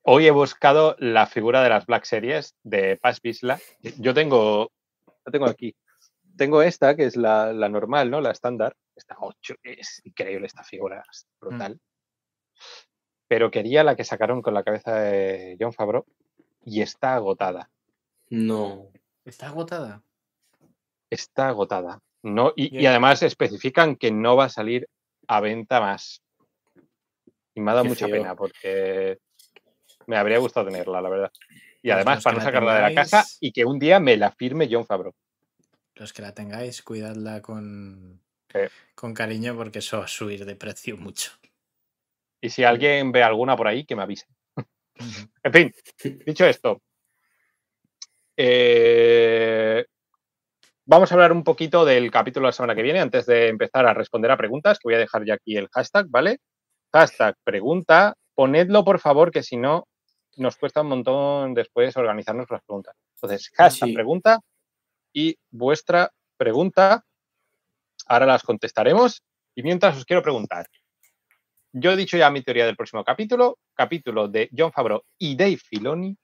Hoy 0.09 0.29
he 0.29 0.31
buscado 0.31 0.95
la 1.01 1.27
figura 1.27 1.65
de 1.65 1.69
las 1.69 1.85
Black 1.85 2.05
Series 2.05 2.55
de 2.63 2.97
Paz 2.97 3.21
Vizla. 3.21 3.59
Yo 3.99 4.15
tengo, 4.15 4.71
la 5.25 5.33
tengo 5.33 5.47
aquí. 5.47 5.75
Tengo 6.37 6.63
esta, 6.63 6.95
que 6.95 7.07
es 7.07 7.17
la, 7.17 7.53
la 7.53 7.69
normal, 7.69 8.09
¿no? 8.09 8.21
La 8.21 8.31
estándar. 8.31 8.77
Está 8.95 9.17
8. 9.19 9.57
Es 9.65 10.01
increíble 10.05 10.47
esta 10.47 10.63
figura. 10.63 11.03
Es 11.11 11.27
brutal. 11.41 11.81
Pero 13.27 13.51
quería 13.51 13.83
la 13.83 13.97
que 13.97 14.05
sacaron 14.05 14.43
con 14.43 14.55
la 14.55 14.63
cabeza 14.63 14.95
de 14.95 15.57
John 15.59 15.73
Favreau 15.73 16.05
y 16.65 16.83
está 16.83 17.17
agotada. 17.17 17.69
No. 18.31 18.93
¿Está 19.25 19.49
agotada? 19.49 20.05
Está 21.11 21.49
agotada. 21.49 22.01
No, 22.23 22.53
y, 22.55 22.87
además 22.87 23.25
especifican 23.25 23.97
que 23.97 24.13
no 24.13 24.37
va 24.37 24.45
a 24.45 24.51
salir 24.51 24.89
a 25.27 25.41
venta 25.41 25.81
más. 25.81 26.23
Y 27.57 27.61
me 27.61 27.73
ha 27.73 27.75
dado 27.75 27.85
Qué 27.85 27.89
mucha 27.89 28.07
feo. 28.07 28.17
pena 28.17 28.37
porque 28.37 29.19
me 30.07 30.17
habría 30.17 30.39
gustado 30.39 30.67
tenerla, 30.67 31.01
la 31.01 31.09
verdad. 31.09 31.33
Y 31.83 31.91
además 31.91 32.23
para 32.23 32.35
no 32.35 32.39
la 32.41 32.45
sacarla 32.45 32.75
de 32.77 32.83
la 32.83 32.95
casa 32.95 33.19
tengáis- 33.23 33.39
y 33.41 33.53
que 33.53 33.65
un 33.65 33.79
día 33.79 34.01
me 34.01 34.17
la 34.17 34.31
firme 34.33 34.69
John 34.71 34.87
Favreau. 34.87 35.15
Los 35.95 36.13
que 36.13 36.23
la 36.23 36.33
tengáis, 36.35 36.83
cuidadla 36.83 37.41
con, 37.43 38.21
Sí. 38.53 38.61
con 38.95 39.15
cariño 39.15 39.55
porque 39.57 39.79
eso 39.81 39.99
va 39.99 40.05
a 40.05 40.09
subir 40.09 40.45
de 40.45 40.57
precio 40.57 40.97
mucho. 40.97 41.33
Y 42.41 42.51
si 42.51 42.65
alguien 42.65 43.13
ve 43.13 43.23
alguna 43.23 43.57
por 43.57 43.67
ahí, 43.69 43.85
que 43.85 43.97
me 43.97 44.03
avise. 44.03 44.27
En 45.45 45.53
fin, 45.53 45.73
dicho 46.27 46.47
esto, 46.47 46.81
eh, 48.37 49.85
vamos 50.85 51.11
a 51.11 51.15
hablar 51.15 51.33
un 51.33 51.45
poquito 51.45 51.85
del 51.85 52.11
capítulo 52.11 52.47
de 52.47 52.49
la 52.49 52.53
semana 52.53 52.75
que 52.75 52.83
viene 52.83 53.01
antes 53.01 53.27
de 53.27 53.49
empezar 53.49 53.87
a 53.87 53.95
responder 53.95 54.31
a 54.31 54.37
preguntas, 54.37 54.79
que 54.79 54.89
voy 54.89 54.95
a 54.95 54.99
dejar 54.99 55.25
ya 55.25 55.35
aquí 55.35 55.57
el 55.57 55.69
hashtag, 55.69 56.07
¿vale? 56.09 56.39
Hashtag 56.93 57.37
pregunta, 57.45 58.15
ponedlo 58.35 58.85
por 58.85 59.01
favor, 59.01 59.31
que 59.31 59.43
si 59.43 59.57
no 59.57 59.87
nos 60.37 60.57
cuesta 60.57 60.83
un 60.83 60.89
montón 60.89 61.55
después 61.55 61.97
organizarnos 61.97 62.51
las 62.51 62.63
preguntas. 62.63 62.97
Entonces, 63.15 63.51
hashtag 63.51 63.89
Sí. 63.89 63.95
pregunta 63.95 64.41
y 65.13 65.39
vuestra 65.51 66.13
pregunta, 66.37 67.05
ahora 68.07 68.27
las 68.27 68.43
contestaremos. 68.43 69.23
Y 69.55 69.63
mientras 69.63 69.97
os 69.97 70.05
quiero 70.05 70.23
preguntar, 70.23 70.67
yo 71.73 71.93
he 71.93 71.97
dicho 71.97 72.17
ya 72.17 72.31
mi 72.31 72.43
teoría 72.43 72.67
del 72.67 72.77
próximo 72.77 73.05
capítulo, 73.05 73.59
capítulo 73.75 74.29
de 74.29 74.51
John 74.57 74.73
Favreau 74.73 75.03
y 75.19 75.37
Dave 75.37 75.57
Filoni, 75.59 76.17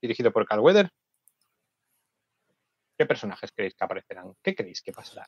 dirigido 0.00 0.32
por 0.32 0.46
Carl 0.46 0.60
Weather. 0.60 0.90
¿Qué 2.98 3.06
personajes 3.06 3.50
creéis 3.52 3.74
que 3.74 3.84
aparecerán? 3.84 4.34
¿Qué 4.42 4.54
creéis 4.54 4.82
que 4.82 4.92
pasará? 4.92 5.26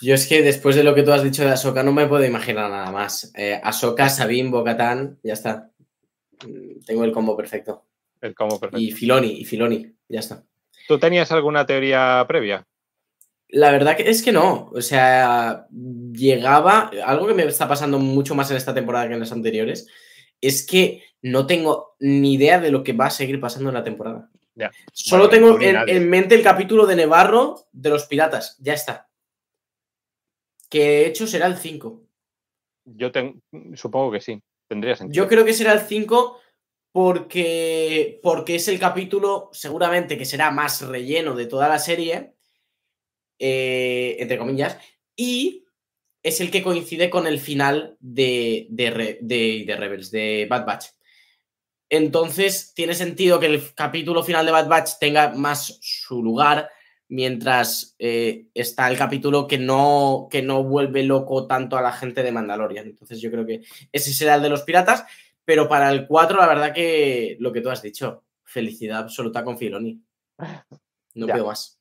Yo 0.00 0.14
es 0.14 0.28
que 0.28 0.42
después 0.42 0.76
de 0.76 0.84
lo 0.84 0.94
que 0.94 1.02
tú 1.02 1.12
has 1.12 1.22
dicho 1.22 1.42
de 1.42 1.50
Ahsoka 1.50 1.82
no 1.82 1.92
me 1.92 2.06
puedo 2.06 2.24
imaginar 2.24 2.70
nada 2.70 2.90
más. 2.92 3.32
Eh, 3.34 3.60
Ahsoka, 3.62 4.08
Sabine, 4.08 4.50
Bo-Katan, 4.50 5.18
ya 5.22 5.32
está. 5.32 5.70
Mm, 6.46 6.84
Tengo 6.84 7.04
el 7.04 7.12
combo 7.12 7.36
perfecto. 7.36 7.86
El 8.20 8.34
combo 8.34 8.58
perfecto. 8.58 8.82
Y 8.82 8.90
Filoni, 8.90 9.40
y 9.40 9.44
Filoni, 9.44 9.92
ya 10.08 10.20
está. 10.20 10.44
¿Tú 10.86 10.98
tenías 10.98 11.30
alguna 11.32 11.66
teoría 11.66 12.24
previa? 12.26 12.66
La 13.48 13.70
verdad 13.70 13.96
que 13.96 14.08
es 14.08 14.22
que 14.22 14.32
no. 14.32 14.70
O 14.74 14.82
sea, 14.82 15.66
llegaba. 16.12 16.90
Algo 17.04 17.26
que 17.26 17.34
me 17.34 17.44
está 17.44 17.68
pasando 17.68 17.98
mucho 17.98 18.34
más 18.34 18.50
en 18.50 18.56
esta 18.56 18.74
temporada 18.74 19.08
que 19.08 19.14
en 19.14 19.20
las 19.20 19.32
anteriores 19.32 19.86
es 20.40 20.66
que 20.66 21.02
no 21.22 21.46
tengo 21.46 21.96
ni 21.98 22.34
idea 22.34 22.60
de 22.60 22.70
lo 22.70 22.82
que 22.84 22.92
va 22.92 23.06
a 23.06 23.10
seguir 23.10 23.40
pasando 23.40 23.70
en 23.70 23.74
la 23.74 23.84
temporada. 23.84 24.30
Ya. 24.54 24.70
Solo 24.92 25.28
Bueno, 25.28 25.56
tengo 25.56 25.86
en, 25.86 26.10
mente 26.10 26.34
el 26.34 26.42
capítulo 26.42 26.86
de 26.86 26.96
Nevarro 26.96 27.68
de 27.72 27.90
los 27.90 28.06
piratas. 28.06 28.56
Ya 28.60 28.74
está. 28.74 29.08
Que 30.68 30.80
de 30.80 31.06
hecho 31.06 31.26
será 31.26 31.46
el 31.46 31.56
5. 31.56 32.02
Yo 32.84 33.10
supongo 33.74 34.12
que 34.12 34.20
sí. 34.20 34.42
Tendría 34.68 34.96
sentido. 34.96 35.24
Yo 35.24 35.28
creo 35.28 35.44
que 35.44 35.52
será 35.54 35.72
el 35.72 35.80
5 35.80 36.38
porque, 36.92 38.20
porque 38.22 38.56
es 38.56 38.68
el 38.68 38.78
capítulo 38.78 39.50
seguramente 39.52 40.16
que 40.18 40.24
será 40.24 40.50
más 40.50 40.82
relleno 40.82 41.34
de 41.34 41.46
toda 41.46 41.68
la 41.68 41.78
serie, 41.78 42.34
eh, 43.38 44.16
entre 44.18 44.38
comillas, 44.38 44.78
y 45.16 45.64
es 46.22 46.40
el 46.40 46.50
que 46.50 46.62
coincide 46.62 47.10
con 47.10 47.26
el 47.26 47.38
final 47.38 47.96
de, 48.00 48.66
de, 48.70 49.18
de- 49.22 49.64
de 49.66 49.76
Rebels, 49.76 50.10
de 50.10 50.46
Bad 50.50 50.66
Batch. 50.66 50.86
Entonces 51.90 52.74
tiene 52.74 52.94
sentido 52.94 53.40
que 53.40 53.46
el 53.46 53.74
capítulo 53.74 54.22
final 54.22 54.44
de 54.44 54.52
Bad 54.52 54.68
Batch 54.68 54.90
tenga 55.00 55.30
más 55.34 55.78
su 55.80 56.22
lugar, 56.22 56.68
mientras 57.08 57.94
eh, 57.98 58.46
está 58.54 58.88
el 58.90 58.98
capítulo 58.98 59.46
que 59.46 59.58
no, 59.58 60.28
que 60.30 60.42
no 60.42 60.62
vuelve 60.64 61.02
loco 61.02 61.46
tanto 61.46 61.76
a 61.76 61.82
la 61.82 61.92
gente 61.92 62.22
de 62.22 62.32
Mandalorian. 62.32 62.86
Entonces 62.86 63.20
yo 63.20 63.30
creo 63.30 63.46
que 63.46 63.62
ese 63.92 64.12
será 64.12 64.34
el 64.36 64.42
de 64.42 64.50
los 64.50 64.62
piratas, 64.62 65.04
pero 65.44 65.68
para 65.68 65.90
el 65.90 66.06
4 66.06 66.38
la 66.38 66.46
verdad 66.46 66.74
que 66.74 67.36
lo 67.40 67.52
que 67.52 67.60
tú 67.62 67.70
has 67.70 67.80
dicho, 67.82 68.24
felicidad 68.44 68.98
absoluta 69.00 69.42
con 69.44 69.56
Filoni. 69.58 70.02
No 71.14 71.26
Ya. 71.26 71.34
pido 71.34 71.46
más. 71.46 71.80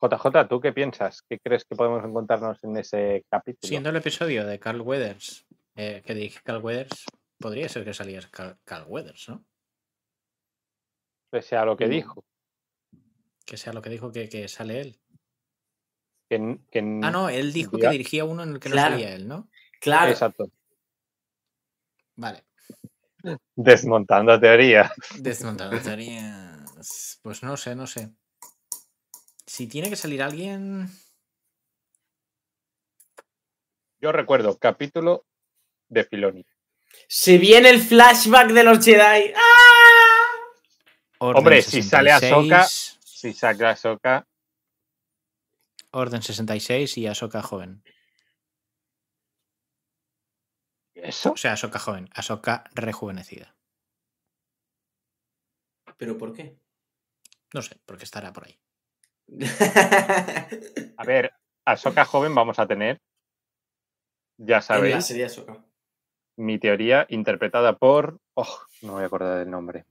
JJ, 0.00 0.46
¿tú 0.48 0.60
qué 0.60 0.72
piensas? 0.72 1.22
¿Qué 1.28 1.38
crees 1.38 1.64
que 1.64 1.74
podemos 1.74 2.04
encontrarnos 2.04 2.62
en 2.64 2.76
ese 2.76 3.24
capítulo? 3.30 3.66
Siendo 3.68 3.88
el 3.90 3.96
episodio 3.96 4.46
de 4.46 4.58
Carl 4.58 4.80
Weathers, 4.82 5.46
eh, 5.74 6.02
que 6.04 6.14
dije 6.14 6.38
Carl 6.44 6.62
Weathers, 6.62 7.06
podría 7.40 7.68
ser 7.68 7.84
que 7.84 7.94
saliera 7.94 8.28
Carl, 8.30 8.56
Carl 8.64 8.84
Weathers, 8.88 9.28
¿no? 9.30 9.44
Pese 11.30 11.56
a 11.56 11.64
lo 11.64 11.76
que 11.76 11.86
Mm. 11.86 11.90
dijo. 11.90 12.24
Que 13.46 13.56
sea 13.56 13.72
lo 13.72 13.80
que 13.80 13.88
dijo 13.90 14.12
que, 14.12 14.28
que 14.28 14.48
sale 14.48 14.80
él. 14.80 15.00
Que, 16.28 16.58
que 16.70 16.80
Ah, 17.02 17.10
no, 17.10 17.30
él 17.30 17.52
dijo 17.52 17.78
que 17.78 17.88
dirigía 17.88 18.24
uno 18.24 18.42
en 18.42 18.50
el 18.50 18.60
que 18.60 18.68
no 18.68 18.76
salía 18.76 19.14
él, 19.14 19.26
¿no? 19.26 19.48
Claro. 19.80 20.10
Exacto. 20.10 20.50
Vale. 22.16 22.44
Desmontando 23.54 24.38
teoría. 24.38 24.92
Desmontando 25.18 25.80
teorías. 25.80 27.18
Pues 27.22 27.42
no 27.42 27.56
sé, 27.56 27.74
no 27.74 27.86
sé. 27.86 28.10
Si 29.46 29.66
tiene 29.66 29.88
que 29.88 29.96
salir 29.96 30.22
alguien. 30.22 30.90
Yo 34.00 34.12
recuerdo 34.12 34.58
capítulo 34.58 35.24
de 35.88 36.04
Filoni. 36.04 36.46
Se 37.08 37.38
viene 37.38 37.70
el 37.70 37.80
flashback 37.80 38.50
de 38.52 38.64
los 38.64 38.84
Jedi. 38.84 39.32
¡Ah! 39.34 40.16
Hombre, 41.18 41.62
si 41.62 41.82
sale 41.82 42.12
Ahsoka, 42.12 42.64
66, 42.64 42.95
si 43.16 43.32
sale 43.32 43.66
Ahsoka, 43.66 44.28
Orden 45.90 46.20
66 46.20 46.98
y 46.98 47.06
Ahsoka 47.06 47.40
joven. 47.40 47.82
¿eso? 50.94 51.32
O 51.32 51.36
sea, 51.36 51.52
Ahsoka 51.52 51.78
joven. 51.78 52.10
Ahsoka 52.12 52.64
rejuvenecida. 52.74 53.56
¿Pero 55.96 56.18
por 56.18 56.34
qué? 56.34 56.58
No 57.54 57.62
sé, 57.62 57.80
porque 57.86 58.04
estará 58.04 58.34
por 58.34 58.46
ahí. 58.46 58.60
A 60.98 61.04
ver, 61.04 61.32
Ahsoka 61.64 62.04
joven 62.04 62.34
vamos 62.34 62.58
a 62.58 62.66
tener, 62.66 63.00
ya 64.36 64.60
sabéis, 64.60 65.10
Ahsoka. 65.24 65.64
mi 66.36 66.58
teoría 66.58 67.06
interpretada 67.08 67.78
por... 67.78 68.20
Oh, 68.34 68.60
no 68.82 68.88
me 68.88 68.94
voy 68.94 69.02
a 69.04 69.06
acordar 69.06 69.38
del 69.38 69.50
nombre. 69.50 69.86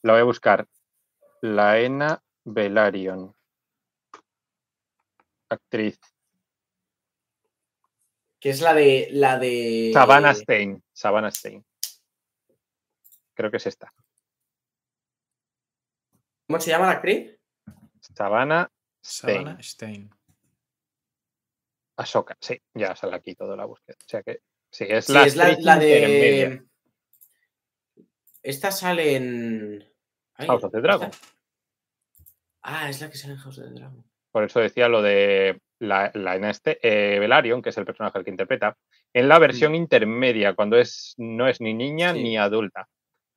La 0.00 0.14
voy 0.14 0.22
a 0.22 0.24
buscar. 0.24 0.66
Laena 1.44 2.22
Velaryon. 2.44 3.34
Actriz. 5.50 6.00
Que 8.40 8.48
es 8.50 8.60
la 8.62 8.72
de. 8.72 9.08
La 9.10 9.38
de. 9.38 9.90
Savannah 9.92 10.34
Stein. 10.34 10.82
Savannah 10.92 11.30
Stein. 11.30 11.62
Creo 13.34 13.50
que 13.50 13.58
es 13.58 13.66
esta. 13.66 13.92
¿Cómo 16.46 16.60
se 16.60 16.70
llama 16.70 16.86
la 16.86 16.92
actriz? 16.92 17.38
Savannah 18.00 18.70
Stein. 19.02 19.36
Savannah 19.44 19.62
Stein. 19.62 20.10
Ahsoka, 21.96 22.36
sí, 22.40 22.60
ya 22.74 22.96
sale 22.96 23.16
aquí 23.16 23.34
toda 23.34 23.54
la 23.54 23.66
búsqueda. 23.66 23.96
O 24.00 24.08
sea 24.08 24.22
que 24.22 24.40
sí, 24.70 24.84
es 24.88 25.04
Sí, 25.06 25.12
la, 25.12 25.24
es 25.26 25.36
la, 25.36 25.78
de. 25.78 26.64
Esta 28.42 28.72
sale 28.72 29.16
en. 29.16 29.92
Ay, 30.36 30.46
House 30.46 30.64
of 30.64 30.72
the 30.72 30.80
Dragon. 30.80 31.10
esta- 31.10 31.33
Ah, 32.66 32.88
es 32.88 33.00
la 33.00 33.10
que 33.10 33.16
sale 33.16 33.34
en 33.34 33.38
House 33.40 33.58
of 33.58 33.64
the 33.66 33.70
Dragon. 33.74 34.04
Por 34.32 34.44
eso 34.44 34.58
decía 34.60 34.88
lo 34.88 35.02
de 35.02 35.60
la, 35.78 36.10
la 36.14 36.34
en 36.34 36.44
este, 36.44 36.78
eh, 36.82 37.18
Velaryon, 37.20 37.62
que 37.62 37.68
es 37.70 37.78
el 37.78 37.84
personaje 37.84 38.18
al 38.18 38.24
que 38.24 38.30
interpreta, 38.30 38.76
en 39.12 39.28
la 39.28 39.38
versión 39.38 39.74
intermedia, 39.74 40.54
cuando 40.54 40.76
es, 40.76 41.14
no 41.18 41.46
es 41.46 41.60
ni 41.60 41.74
niña 41.74 42.12
Mm. 42.12 42.16
Sí. 42.16 42.22
ni 42.22 42.36
adulta. 42.38 42.88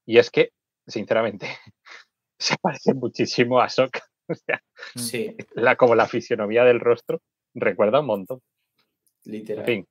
Y 0.05 0.17
es 0.17 0.31
que, 0.31 0.51
sinceramente, 0.87 1.47
se 2.39 2.55
parece 2.61 2.93
muchísimo 2.93 3.59
a 3.59 3.65
Ahsoka. 3.65 4.01
O 4.29 4.35
sea, 4.35 4.61
Sí, 4.95 5.37
la, 5.55 5.77
como 5.77 5.95
la 5.95 6.05
fisionomía 6.05 6.65
del 6.65 6.81
rostro 6.81 7.21
recuerda 7.53 8.01
un 8.01 8.07
montón. 8.07 8.41
literal. 9.23 9.61
En 9.61 9.65
fin. 9.65 9.87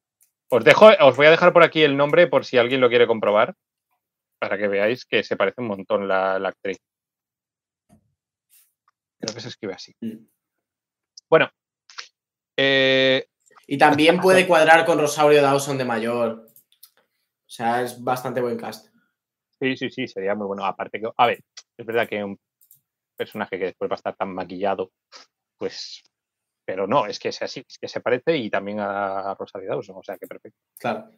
Os, 0.50 0.62
dejo, 0.62 0.88
os 1.00 1.16
voy 1.16 1.26
a 1.26 1.30
dejar 1.30 1.54
por 1.54 1.62
aquí 1.62 1.82
el 1.82 1.96
nombre 1.96 2.26
por 2.26 2.44
si 2.44 2.58
alguien 2.58 2.82
lo 2.82 2.90
quiere 2.90 3.06
comprobar, 3.06 3.54
para 4.38 4.58
que 4.58 4.68
veáis 4.68 5.06
que 5.06 5.22
se 5.22 5.36
parece 5.36 5.62
un 5.62 5.68
montón 5.68 6.06
la, 6.06 6.38
la 6.38 6.50
actriz. 6.50 6.76
Creo 9.26 9.34
que 9.34 9.40
se 9.40 9.48
escribe 9.48 9.74
así. 9.74 9.92
Mm. 10.00 10.24
Bueno. 11.28 11.50
eh, 12.56 13.26
Y 13.66 13.76
también 13.76 14.20
puede 14.20 14.46
cuadrar 14.46 14.86
con 14.86 15.00
Rosario 15.00 15.42
Dawson 15.42 15.76
de 15.76 15.84
mayor. 15.84 16.46
O 16.46 17.48
sea, 17.48 17.82
es 17.82 18.02
bastante 18.02 18.40
buen 18.40 18.56
cast. 18.56 18.94
sí, 19.60 19.76
sí, 19.76 19.90
sí, 19.90 20.06
sería 20.06 20.36
muy 20.36 20.46
bueno. 20.46 20.64
Aparte 20.64 21.00
que, 21.00 21.10
a 21.16 21.26
ver, 21.26 21.42
es 21.76 21.86
verdad 21.86 22.08
que 22.08 22.22
un 22.22 22.38
personaje 23.16 23.58
que 23.58 23.64
después 23.66 23.90
va 23.90 23.94
a 23.94 23.96
estar 23.96 24.16
tan 24.16 24.32
maquillado, 24.32 24.92
pues... 25.58 26.02
Pero 26.64 26.86
no, 26.86 27.06
es 27.06 27.18
que 27.18 27.28
es 27.28 27.40
así, 27.42 27.64
es 27.68 27.78
que 27.78 27.88
se 27.88 28.00
parece 28.00 28.36
y 28.36 28.50
también 28.50 28.80
a 28.80 29.34
Rosario 29.38 29.68
Dawson, 29.70 29.96
o 29.98 30.02
sea 30.02 30.18
que 30.18 30.26
perfecto. 30.26 30.58
Claro. 30.78 31.10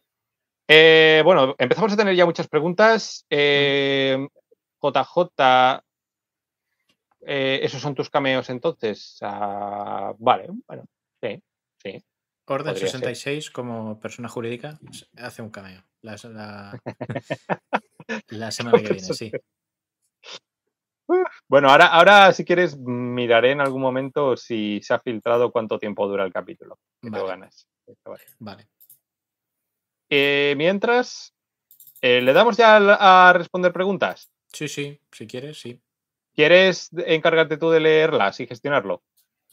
Eh, 0.68 1.22
bueno, 1.24 1.54
empezamos 1.58 1.92
a 1.92 1.96
tener 1.96 2.14
ya 2.14 2.26
muchas 2.26 2.48
preguntas. 2.48 3.24
Eh, 3.30 4.28
JJ, 4.82 5.82
eh, 7.22 7.60
¿esos 7.62 7.80
son 7.80 7.94
tus 7.94 8.10
cameos 8.10 8.48
entonces? 8.50 9.18
Vale, 9.20 10.48
bueno, 10.66 10.84
sí, 11.22 11.42
sí. 11.82 12.02
Orden 12.46 12.72
Podría 12.72 12.80
ser. 12.88 13.00
66, 13.00 13.50
como 13.50 14.00
persona 14.00 14.28
jurídica, 14.28 14.78
hace 15.18 15.42
un 15.42 15.50
cameo. 15.50 15.82
La, 16.00 16.16
la- 16.24 16.78
la 18.28 18.50
semana 18.50 18.78
que 18.80 18.92
viene, 18.92 19.12
sí. 19.12 19.30
Bueno, 21.48 21.70
ahora, 21.70 21.86
ahora 21.86 22.32
si 22.32 22.44
quieres 22.44 22.76
miraré 22.78 23.52
en 23.52 23.60
algún 23.60 23.80
momento 23.80 24.36
si 24.36 24.80
se 24.82 24.92
ha 24.94 25.00
filtrado 25.00 25.50
cuánto 25.50 25.78
tiempo 25.78 26.06
dura 26.06 26.24
el 26.24 26.32
capítulo. 26.32 26.78
Que 27.00 27.08
Vale. 27.10 27.26
ganas. 27.26 27.66
Vale. 28.04 28.24
Vale. 28.38 28.68
Eh, 30.10 30.54
mientras, 30.56 31.34
eh, 32.00 32.20
¿le 32.20 32.32
damos 32.32 32.56
ya 32.56 32.76
a, 32.76 33.28
a 33.28 33.32
responder 33.32 33.72
preguntas? 33.72 34.30
Sí, 34.52 34.68
sí, 34.68 35.00
si 35.12 35.26
quieres, 35.26 35.60
sí. 35.60 35.80
¿Quieres 36.38 36.90
encargarte 36.92 37.56
tú 37.56 37.68
de 37.68 37.80
leerlas 37.80 38.38
y 38.38 38.46
gestionarlo? 38.46 39.02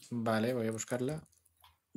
Vale, 0.08 0.54
voy 0.54 0.68
a 0.68 0.70
buscarla. 0.70 1.20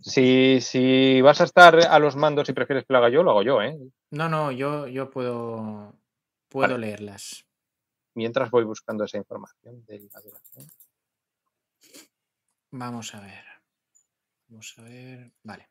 Si, 0.01 0.61
si 0.61 1.21
vas 1.21 1.41
a 1.41 1.43
estar 1.43 1.75
a 1.75 1.99
los 1.99 2.15
mandos 2.15 2.49
y 2.49 2.53
prefieres 2.53 2.85
que 2.85 2.93
lo 2.93 2.97
haga 2.97 3.09
yo, 3.09 3.21
lo 3.21 3.29
hago 3.29 3.43
yo, 3.43 3.61
¿eh? 3.61 3.77
No, 4.09 4.29
no, 4.29 4.51
yo, 4.51 4.87
yo 4.87 5.11
puedo, 5.11 5.93
puedo 6.47 6.71
Vale. 6.73 6.87
leerlas. 6.87 7.45
Mientras 8.15 8.49
voy 8.49 8.63
buscando 8.63 9.03
esa 9.03 9.19
información 9.19 9.85
de 9.85 10.09
la 10.11 10.21
duración. 10.21 10.67
Vamos 12.71 13.13
a 13.13 13.19
ver. 13.19 13.45
Vamos 14.47 14.73
a 14.75 14.81
ver. 14.81 15.31
Vale. 15.43 15.69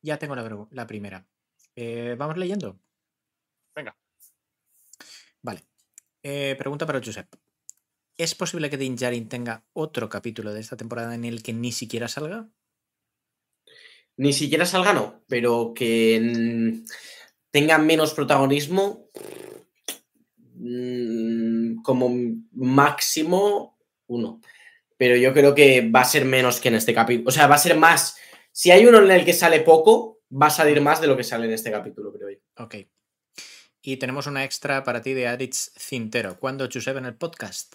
Ya 0.00 0.16
tengo 0.18 0.34
la, 0.34 0.66
la 0.70 0.86
primera. 0.86 1.26
Eh, 1.76 2.14
Vamos 2.16 2.38
leyendo. 2.38 2.80
Venga. 3.74 3.94
Vale. 5.42 5.66
Eh, 6.22 6.56
pregunta 6.56 6.86
para 6.86 7.02
Josep. 7.04 7.43
¿Es 8.16 8.34
posible 8.34 8.70
que 8.70 8.76
Din 8.76 8.96
Djarin 8.96 9.28
tenga 9.28 9.64
otro 9.72 10.08
capítulo 10.08 10.52
de 10.52 10.60
esta 10.60 10.76
temporada 10.76 11.14
en 11.14 11.24
el 11.24 11.42
que 11.42 11.52
ni 11.52 11.72
siquiera 11.72 12.06
salga? 12.06 12.48
Ni 14.16 14.32
siquiera 14.32 14.66
salga, 14.66 14.92
no, 14.92 15.24
pero 15.26 15.72
que 15.74 16.82
tenga 17.50 17.78
menos 17.78 18.14
protagonismo 18.14 19.10
mm, 20.54 21.82
como 21.82 22.10
máximo 22.52 23.78
uno. 24.06 24.40
Pero 24.96 25.16
yo 25.16 25.32
creo 25.32 25.54
que 25.54 25.90
va 25.90 26.02
a 26.02 26.04
ser 26.04 26.24
menos 26.24 26.60
que 26.60 26.68
en 26.68 26.76
este 26.76 26.94
capítulo. 26.94 27.28
O 27.28 27.32
sea, 27.32 27.48
va 27.48 27.56
a 27.56 27.58
ser 27.58 27.76
más. 27.76 28.16
Si 28.52 28.70
hay 28.70 28.86
uno 28.86 28.98
en 28.98 29.10
el 29.10 29.24
que 29.24 29.32
sale 29.32 29.60
poco, 29.60 30.20
va 30.30 30.46
a 30.46 30.50
salir 30.50 30.80
más 30.80 31.00
de 31.00 31.08
lo 31.08 31.16
que 31.16 31.24
sale 31.24 31.46
en 31.46 31.52
este 31.52 31.72
capítulo, 31.72 32.12
creo 32.12 32.30
yo. 32.30 32.38
Ok. 32.62 32.76
Y 33.82 33.96
tenemos 33.96 34.28
una 34.28 34.44
extra 34.44 34.84
para 34.84 35.02
ti 35.02 35.12
de 35.14 35.26
Aritz 35.26 35.72
Cintero. 35.76 36.38
¿Cuándo 36.38 36.68
Josep 36.72 36.96
en 36.96 37.06
el 37.06 37.16
podcast? 37.16 37.74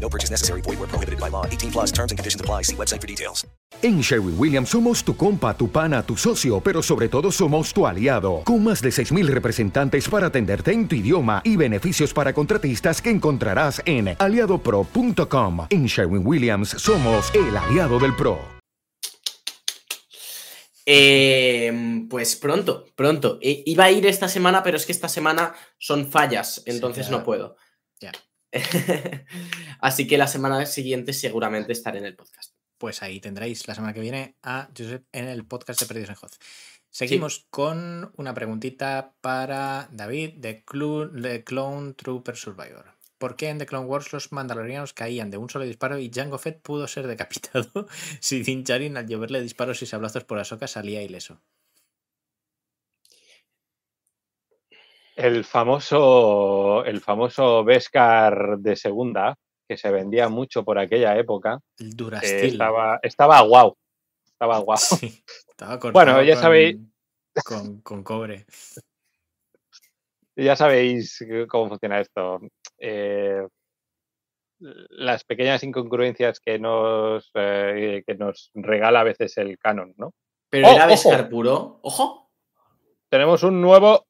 No 0.00 0.08
purchase 0.08 0.30
necessary. 0.30 0.60
Void 0.62 0.78
where 0.78 0.88
prohibited 0.88 1.18
by 1.18 1.28
law. 1.28 1.44
18 1.46 1.72
plus 1.72 1.92
terms 1.92 2.12
and 2.12 2.18
conditions 2.18 2.40
apply. 2.40 2.62
See 2.62 2.76
website 2.76 3.00
for 3.00 3.08
details. 3.08 3.46
En 3.82 4.00
Sherwin 4.00 4.38
Williams 4.38 4.70
somos 4.70 5.04
tu 5.04 5.16
compa, 5.16 5.54
tu 5.54 5.68
pana, 5.68 6.02
tu 6.02 6.16
socio, 6.16 6.60
pero 6.60 6.82
sobre 6.82 7.08
todo 7.08 7.30
somos 7.30 7.74
tu 7.74 7.86
aliado, 7.86 8.42
con 8.44 8.64
más 8.64 8.80
de 8.80 8.88
6.000 8.88 9.26
representantes 9.26 10.08
para 10.08 10.28
atenderte 10.28 10.72
en 10.72 10.88
tu 10.88 10.96
idioma 10.96 11.42
y 11.44 11.56
beneficios 11.56 12.14
para 12.14 12.32
contratistas 12.32 13.02
que 13.02 13.10
encontrarás 13.10 13.82
en 13.84 14.16
aliadopro.com. 14.18 15.66
En 15.68 15.86
Sherwin 15.86 16.26
Williams 16.26 16.70
somos 16.70 17.30
el 17.34 17.56
aliado 17.56 17.98
del 17.98 18.14
PRO. 18.16 18.56
Eh, 20.88 22.06
pues 22.08 22.36
pronto, 22.36 22.86
pronto. 22.94 23.38
Eh, 23.42 23.64
iba 23.66 23.84
a 23.84 23.90
ir 23.90 24.06
esta 24.06 24.28
semana, 24.28 24.62
pero 24.62 24.76
es 24.76 24.86
que 24.86 24.92
esta 24.92 25.08
semana 25.08 25.54
son 25.78 26.10
fallas, 26.10 26.62
entonces 26.64 27.10
no 27.10 27.24
puedo. 27.24 27.56
Así 29.80 30.06
que 30.06 30.18
la 30.18 30.26
semana 30.26 30.66
siguiente 30.66 31.12
seguramente 31.12 31.72
estaré 31.72 31.98
en 31.98 32.06
el 32.06 32.16
podcast. 32.16 32.54
Pues 32.78 33.02
ahí 33.02 33.20
tendréis 33.20 33.66
la 33.68 33.74
semana 33.74 33.92
que 33.94 34.00
viene 34.00 34.36
a 34.42 34.68
Josep 34.76 35.04
en 35.12 35.28
el 35.28 35.46
podcast 35.46 35.80
de 35.80 35.86
Perdidos 35.86 36.10
en 36.10 36.16
Hoz. 36.22 36.38
Seguimos 36.90 37.46
con 37.50 38.12
una 38.16 38.34
preguntita 38.34 39.14
para 39.20 39.88
David 39.92 40.34
de, 40.36 40.64
Clu- 40.64 41.10
de 41.10 41.44
Clone 41.44 41.94
Trooper 41.94 42.36
Survivor. 42.36 42.96
¿Por 43.18 43.36
qué 43.36 43.48
en 43.48 43.58
The 43.58 43.66
Clone 43.66 43.86
Wars 43.86 44.12
los 44.12 44.30
mandalorianos 44.32 44.92
caían 44.92 45.30
de 45.30 45.38
un 45.38 45.48
solo 45.48 45.64
disparo 45.64 45.98
y 45.98 46.10
Jango 46.12 46.38
Fett 46.38 46.60
pudo 46.60 46.86
ser 46.86 47.06
decapitado 47.06 47.86
si 48.20 48.42
Din 48.42 48.62
Djarin 48.64 48.96
al 48.96 49.06
lloverle 49.06 49.40
disparos 49.40 49.80
y 49.82 49.86
sablazos 49.86 50.24
por 50.24 50.38
Ahsoka 50.38 50.66
salía 50.68 51.02
ileso? 51.02 51.40
El 55.16 55.44
famoso, 55.44 56.84
el 56.84 57.00
famoso 57.00 57.64
Beskar 57.64 58.58
de 58.58 58.76
segunda, 58.76 59.34
que 59.66 59.76
se 59.78 59.90
vendía 59.90 60.28
mucho 60.28 60.62
por 60.62 60.78
aquella 60.78 61.16
época, 61.16 61.58
El 61.78 61.88
eh, 61.88 61.94
Durastil. 61.94 62.52
estaba, 62.52 63.00
estaba 63.02 63.40
guau. 63.40 63.74
Estaba 64.26 64.58
guau. 64.58 64.76
Sí, 65.00 65.24
estaba 65.48 65.78
Bueno, 65.92 66.22
ya 66.22 66.34
con- 66.34 66.42
sabéis, 66.42 66.76
Con, 67.44 67.80
con 67.80 68.02
cobre. 68.02 68.44
ya 70.36 70.54
sabéis 70.54 71.24
cómo 71.48 71.68
funciona 71.70 72.00
esto. 72.00 72.40
Eh, 72.78 73.46
las 74.58 75.24
pequeñas 75.24 75.62
incongruencias 75.62 76.40
que 76.40 76.58
nos, 76.58 77.30
eh, 77.34 78.02
que 78.06 78.14
nos 78.16 78.50
regala 78.54 79.00
a 79.00 79.04
veces 79.04 79.36
el 79.38 79.58
canon, 79.58 79.94
¿no? 79.96 80.12
Pero 80.50 80.68
¡Oh, 80.68 80.72
era 80.74 80.84
ojo! 80.84 80.90
Beskar 80.90 81.28
puro. 81.28 81.78
¡Ojo! 81.82 82.30
Tenemos 83.10 83.42
un 83.42 83.60
nuevo 83.60 84.05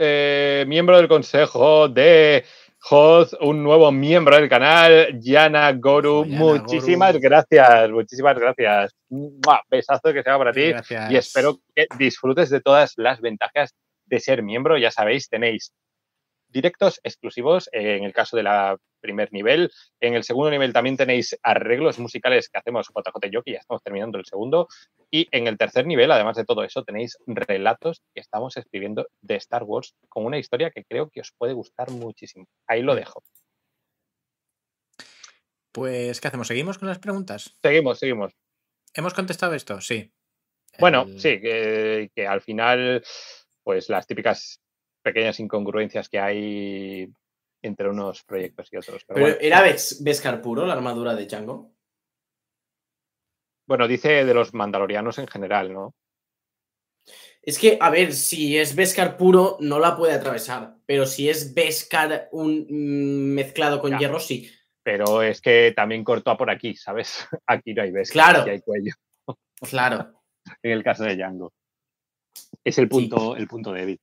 eh, 0.00 0.64
miembro 0.66 0.96
del 0.96 1.08
consejo 1.08 1.88
de 1.88 2.44
Hoth, 2.88 3.34
un 3.40 3.62
nuevo 3.62 3.92
miembro 3.92 4.36
del 4.36 4.48
canal, 4.48 5.20
Yana 5.20 5.70
Goru. 5.72 6.24
Yana 6.24 6.38
muchísimas 6.38 7.12
Goru. 7.12 7.22
gracias, 7.22 7.90
muchísimas 7.90 8.38
gracias. 8.38 8.96
¡Mua! 9.10 9.62
Besazo 9.68 10.12
que 10.14 10.22
se 10.22 10.30
va 10.30 10.38
para 10.38 10.52
ti. 10.52 10.70
Gracias. 10.70 11.10
Y 11.10 11.16
espero 11.16 11.58
que 11.74 11.86
disfrutes 11.98 12.48
de 12.48 12.60
todas 12.62 12.94
las 12.96 13.20
ventajas 13.20 13.74
de 14.06 14.20
ser 14.20 14.42
miembro. 14.42 14.78
Ya 14.78 14.90
sabéis, 14.90 15.28
tenéis 15.28 15.72
directos 16.48 16.98
exclusivos 17.02 17.68
eh, 17.72 17.96
en 17.96 18.04
el 18.04 18.14
caso 18.14 18.36
de 18.36 18.42
la 18.44 18.76
primer 19.00 19.32
nivel. 19.32 19.70
En 20.00 20.14
el 20.14 20.22
segundo 20.24 20.50
nivel 20.50 20.72
también 20.72 20.96
tenéis 20.96 21.36
arreglos 21.42 21.98
musicales 21.98 22.48
que 22.48 22.58
hacemos 22.58 22.88
JJ 22.88 23.26
y 23.26 23.30
yo, 23.32 23.42
que 23.42 23.52
ya 23.52 23.58
estamos 23.58 23.82
terminando 23.82 24.18
el 24.18 24.24
segundo. 24.24 24.68
Y 25.10 25.26
en 25.32 25.46
el 25.48 25.58
tercer 25.58 25.86
nivel, 25.86 26.10
además 26.12 26.36
de 26.36 26.44
todo 26.44 26.62
eso, 26.62 26.84
tenéis 26.84 27.18
relatos 27.26 28.02
que 28.14 28.20
estamos 28.20 28.56
escribiendo 28.56 29.08
de 29.20 29.36
Star 29.36 29.64
Wars 29.64 29.94
con 30.08 30.24
una 30.24 30.38
historia 30.38 30.70
que 30.70 30.84
creo 30.84 31.10
que 31.10 31.20
os 31.20 31.32
puede 31.36 31.52
gustar 31.52 31.90
muchísimo. 31.90 32.46
Ahí 32.68 32.82
lo 32.82 32.94
dejo. 32.94 33.22
Pues, 35.72 36.20
¿qué 36.20 36.28
hacemos? 36.28 36.48
¿Seguimos 36.48 36.78
con 36.78 36.88
las 36.88 36.98
preguntas? 36.98 37.56
Seguimos, 37.62 37.98
seguimos. 37.98 38.32
¿Hemos 38.94 39.14
contestado 39.14 39.54
esto? 39.54 39.80
Sí. 39.80 40.12
Bueno, 40.78 41.02
El- 41.02 41.20
sí, 41.20 41.40
que, 41.40 42.10
que 42.14 42.26
al 42.26 42.40
final, 42.40 43.04
pues 43.62 43.88
las 43.88 44.06
típicas 44.06 44.60
pequeñas 45.02 45.38
incongruencias 45.40 46.08
que 46.08 46.18
hay 46.18 47.08
entre 47.62 47.88
unos 47.88 48.22
proyectos 48.24 48.68
y 48.72 48.76
otros. 48.76 49.04
Pero 49.04 49.14
Pero 49.14 49.26
bueno. 49.26 49.38
¿era 49.40 49.62
Bes- 49.64 50.02
Beskar 50.02 50.40
puro 50.42 50.66
la 50.66 50.72
armadura 50.74 51.14
de 51.14 51.26
Django? 51.26 51.72
Bueno, 53.66 53.86
dice 53.86 54.24
de 54.24 54.34
los 54.34 54.52
mandalorianos 54.54 55.18
en 55.18 55.28
general, 55.28 55.72
¿no? 55.72 55.94
Es 57.42 57.58
que, 57.58 57.78
a 57.80 57.88
ver, 57.90 58.12
si 58.12 58.58
es 58.58 58.74
Beskar 58.74 59.16
puro, 59.16 59.56
no 59.60 59.78
la 59.78 59.96
puede 59.96 60.12
atravesar. 60.12 60.76
Pero 60.86 61.06
si 61.06 61.28
es 61.28 61.54
Beskar 61.54 62.28
un, 62.32 62.66
mm, 62.68 63.34
mezclado 63.34 63.80
con 63.80 63.92
Ya. 63.92 63.98
hierro, 63.98 64.20
sí. 64.20 64.50
Pero 64.82 65.22
es 65.22 65.40
que 65.40 65.72
también 65.74 66.04
cortó 66.04 66.36
por 66.36 66.50
aquí, 66.50 66.74
¿sabes? 66.74 67.26
Aquí 67.46 67.72
no 67.74 67.82
hay 67.82 67.90
ves, 67.92 68.10
Claro. 68.10 68.40
aquí 68.40 68.50
hay 68.50 68.60
cuello. 68.60 68.92
Claro. 69.70 70.14
En 70.62 70.72
el 70.72 70.82
caso 70.82 71.04
de 71.04 71.16
Django. 71.16 71.52
Es 72.64 72.78
el 72.78 72.88
punto, 72.88 73.36
el 73.36 73.46
punto 73.46 73.72
débil. 73.72 74.00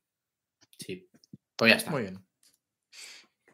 Sí. 0.80 1.10
Pues 1.56 1.72
ya 1.72 1.78
está. 1.78 1.92
Muy 1.92 2.04
bien. 2.04 2.20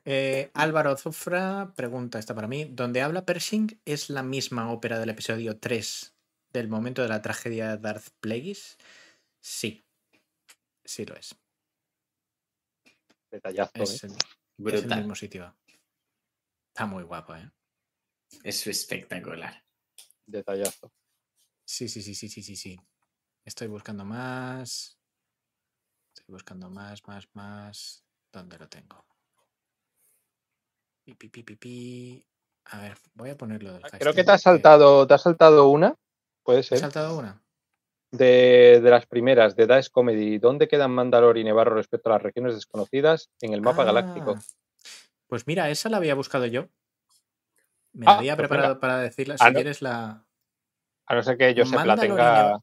Eh, 0.06 0.52
Álvaro 0.54 0.98
Zufra 0.98 1.74
pregunta, 1.76 2.20
esta 2.20 2.36
para 2.36 2.48
mí, 2.48 2.66
¿donde 2.66 3.02
habla 3.02 3.26
Pershing 3.26 3.80
es 3.86 4.10
la 4.10 4.22
misma 4.22 4.72
ópera 4.72 5.00
del 5.00 5.10
episodio 5.10 5.58
3 5.60 6.14
del 6.52 6.68
momento 6.68 7.02
de 7.02 7.08
la 7.08 7.22
tragedia 7.22 7.70
de 7.70 7.78
Darth 7.78 8.10
Plagueis? 8.20 8.78
Sí, 9.40 9.86
sí 10.84 11.06
lo 11.06 11.16
es. 11.16 11.36
Detallazo, 13.32 13.72
Es 13.82 14.04
¿eh? 14.04 14.08
el, 14.08 14.12
es 14.12 14.20
el 14.28 14.58
Brutal. 14.58 15.00
mismo 15.00 15.16
sitio. 15.16 15.56
Está 16.68 16.86
muy 16.86 17.04
guapo, 17.04 17.36
¿eh? 17.36 17.50
Es 18.44 18.68
espectacular. 18.68 19.64
Detallazo. 20.26 20.92
Sí, 21.66 21.88
sí, 21.88 22.02
sí, 22.02 22.14
sí, 22.14 22.28
sí, 22.28 22.44
sí, 22.44 22.56
sí. 22.56 22.80
Estoy 23.46 23.68
buscando 23.68 24.04
más. 24.04 25.00
Estoy 26.14 26.34
buscando 26.34 26.70
más, 26.70 27.08
más, 27.08 27.28
más. 27.34 28.06
¿Dónde 28.32 28.58
lo 28.58 28.68
tengo? 28.68 29.13
Pi, 31.04 31.14
pi, 31.16 31.30
pi, 31.30 31.44
pi, 31.44 31.56
pi. 31.56 32.26
A 32.66 32.80
ver, 32.82 32.98
voy 33.14 33.30
a 33.30 33.38
ponerlo 33.38 33.74
del 33.74 33.82
Creo 33.84 34.14
que 34.14 34.24
te 34.24 34.32
has 34.32 34.42
porque- 34.42 34.58
saltado, 34.62 35.06
te 35.06 35.14
has 35.14 35.22
saltado 35.22 35.68
una, 35.68 35.96
puede 36.44 36.62
¿He 36.62 36.64
ser, 36.64 36.80
saltado 36.80 37.18
una? 37.18 37.42
de, 38.12 38.80
de 38.82 38.90
las 38.90 39.06
primeras, 39.06 39.56
de 39.56 39.68
Dice 39.68 39.90
Comedy. 39.92 40.38
¿Dónde 40.38 40.68
quedan 40.68 40.92
Mandalor 40.92 41.38
y 41.38 41.44
Nevarro 41.44 41.76
respecto 41.76 42.10
a 42.10 42.14
las 42.14 42.24
regiones 42.24 42.56
desconocidas 42.56 43.30
en 43.42 43.54
el 43.54 43.62
mapa 43.62 43.84
galáctico? 43.84 44.36
Ah, 44.38 44.42
Pues 45.28 45.46
mira, 45.48 45.70
esa 45.70 45.90
la 45.90 45.98
había 45.98 46.16
buscado 46.16 46.46
yo. 46.46 46.68
Me 47.92 48.06
la 48.06 48.14
Ah, 48.14 48.18
había 48.20 48.36
pues 48.36 48.48
preparado 48.48 48.80
para 48.80 49.00
decirla. 49.00 49.36
Ah, 49.40 49.48
Si 49.48 49.52
no. 49.52 49.56
quieres 49.56 49.82
la. 49.82 50.26
A 51.08 51.16
no 51.16 51.24
ser 51.24 51.38
que 51.38 51.54
Josep 51.58 51.74
la 51.74 51.86
Mandalor 51.86 52.06
y 52.06 52.08
tenga... 52.08 52.44
Neva- 52.44 52.60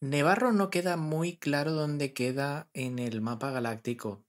Nevarro 0.00 0.52
no 0.52 0.68
queda 0.70 0.96
muy 0.96 1.38
claro 1.38 1.72
dónde 1.72 2.12
queda 2.12 2.68
en 2.74 2.98
el 2.98 3.20
mapa 3.22 3.50
galáctico. 3.52 4.22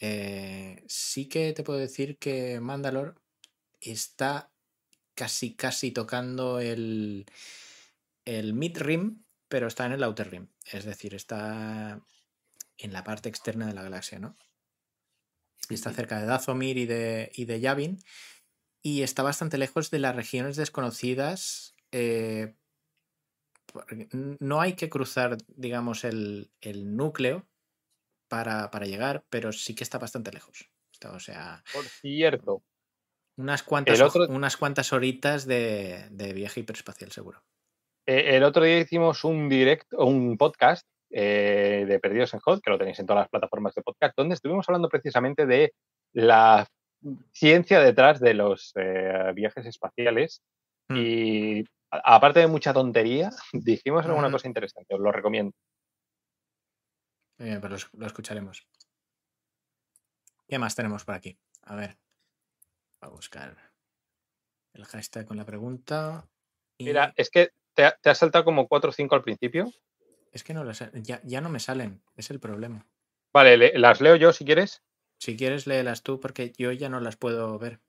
Eh, 0.00 0.82
sí 0.86 1.28
que 1.28 1.52
te 1.52 1.62
puedo 1.62 1.78
decir 1.78 2.18
que 2.18 2.60
Mandalor 2.60 3.20
está 3.80 4.50
casi 5.14 5.54
casi 5.54 5.90
tocando 5.90 6.60
el, 6.60 7.26
el 8.24 8.52
mid 8.52 8.76
rim, 8.78 9.24
pero 9.48 9.66
está 9.66 9.86
en 9.86 9.92
el 9.92 10.02
outer 10.02 10.30
rim. 10.30 10.48
Es 10.70 10.84
decir, 10.84 11.14
está 11.14 12.00
en 12.78 12.92
la 12.92 13.04
parte 13.04 13.28
externa 13.28 13.66
de 13.66 13.74
la 13.74 13.82
galaxia, 13.82 14.18
¿no? 14.18 14.36
Está 15.70 15.92
cerca 15.92 16.20
de 16.20 16.26
Dathomir 16.26 16.76
y 16.76 16.86
de, 16.86 17.32
y 17.34 17.44
de 17.46 17.60
Yavin. 17.60 17.98
Y 18.82 19.02
está 19.02 19.22
bastante 19.22 19.58
lejos 19.58 19.90
de 19.90 19.98
las 19.98 20.14
regiones 20.14 20.56
desconocidas. 20.56 21.74
eh, 21.90 22.54
no 24.40 24.60
hay 24.60 24.74
que 24.74 24.88
cruzar, 24.88 25.36
digamos, 25.48 26.04
el, 26.04 26.50
el 26.60 26.96
núcleo 26.96 27.46
para, 28.36 28.70
para 28.70 28.86
llegar, 28.86 29.24
pero 29.30 29.52
sí 29.52 29.74
que 29.74 29.84
está 29.84 29.98
bastante 29.98 30.30
lejos. 30.32 30.68
O 31.12 31.20
sea, 31.20 31.62
Por 31.72 31.84
cierto, 31.84 32.62
unas 33.38 33.62
cuantas, 33.62 33.98
El 33.98 34.04
otro- 34.06 34.26
unas 34.28 34.56
cuantas 34.56 34.92
horitas 34.92 35.46
de, 35.46 36.08
de 36.10 36.32
viaje 36.32 36.60
hiperespacial, 36.60 37.10
seguro. 37.12 37.42
eh, 38.06 38.36
el 38.36 38.42
otro 38.44 38.64
día 38.64 38.78
hicimos 38.78 39.24
un 39.24 39.48
directo, 39.48 40.04
un 40.04 40.36
podcast 40.36 40.86
eh, 41.10 41.84
de 41.88 41.98
Perdidos 42.00 42.34
en 42.34 42.40
Hot, 42.40 42.60
que 42.62 42.70
lo 42.70 42.78
tenéis 42.78 42.98
en 42.98 43.06
todas 43.06 43.22
las 43.22 43.28
plataformas 43.30 43.74
de 43.74 43.82
podcast, 43.82 44.14
donde 44.16 44.34
estuvimos 44.34 44.68
hablando 44.68 44.88
precisamente 44.88 45.46
de 45.46 45.72
la 46.14 46.66
ciencia 47.32 47.80
detrás 47.80 48.20
de 48.20 48.34
los 48.34 48.72
eh, 48.76 49.32
viajes 49.34 49.66
espaciales. 49.66 50.40
Mm. 50.88 50.96
Y 50.96 51.60
a- 51.92 52.16
aparte 52.16 52.40
de 52.40 52.46
mucha 52.48 52.72
tontería, 52.72 53.30
dijimos 53.52 54.04
alguna 54.06 54.28
Ujú. 54.28 54.36
cosa 54.36 54.48
interesante, 54.48 54.94
os 54.94 55.00
lo 55.00 55.12
recomiendo. 55.12 55.52
Muy 57.38 57.48
bien, 57.48 57.60
pues 57.60 57.70
lo, 57.70 57.76
es- 57.76 57.88
lo 57.94 58.06
escucharemos. 58.06 58.66
¿Qué 60.48 60.58
más 60.58 60.74
tenemos 60.74 61.04
por 61.04 61.14
aquí? 61.14 61.38
A 61.62 61.74
ver. 61.74 61.96
Voy 63.00 63.08
a 63.10 63.12
buscar 63.12 63.56
el 64.74 64.84
hashtag 64.84 65.26
con 65.26 65.36
la 65.36 65.44
pregunta. 65.44 66.28
y- 66.78 66.84
Mira, 66.84 67.12
es 67.16 67.30
que 67.30 67.50
te, 67.74 67.84
ha- 67.84 67.96
te 68.00 68.10
has 68.10 68.18
saltado 68.18 68.44
como 68.44 68.68
4 68.68 68.90
o 68.90 68.92
5 68.92 69.14
al 69.14 69.22
principio. 69.22 69.72
Es 70.32 70.44
que 70.44 70.52
no 70.54 70.64
lo 70.64 70.74
sé, 70.74 70.90
ya, 70.94 71.20
ya 71.24 71.40
no 71.40 71.48
me 71.48 71.60
salen, 71.60 72.02
es 72.14 72.30
el 72.30 72.40
problema. 72.40 72.86
Vale, 73.32 73.56
le- 73.56 73.78
las 73.78 74.00
leo 74.00 74.16
yo 74.16 74.32
si 74.32 74.44
quieres. 74.44 74.82
Si 75.18 75.36
quieres, 75.36 75.66
léelas 75.66 76.02
tú 76.02 76.20
porque 76.20 76.52
yo 76.58 76.72
ya 76.72 76.88
no 76.90 77.00
las 77.00 77.16
puedo 77.16 77.58
ver. 77.58 77.80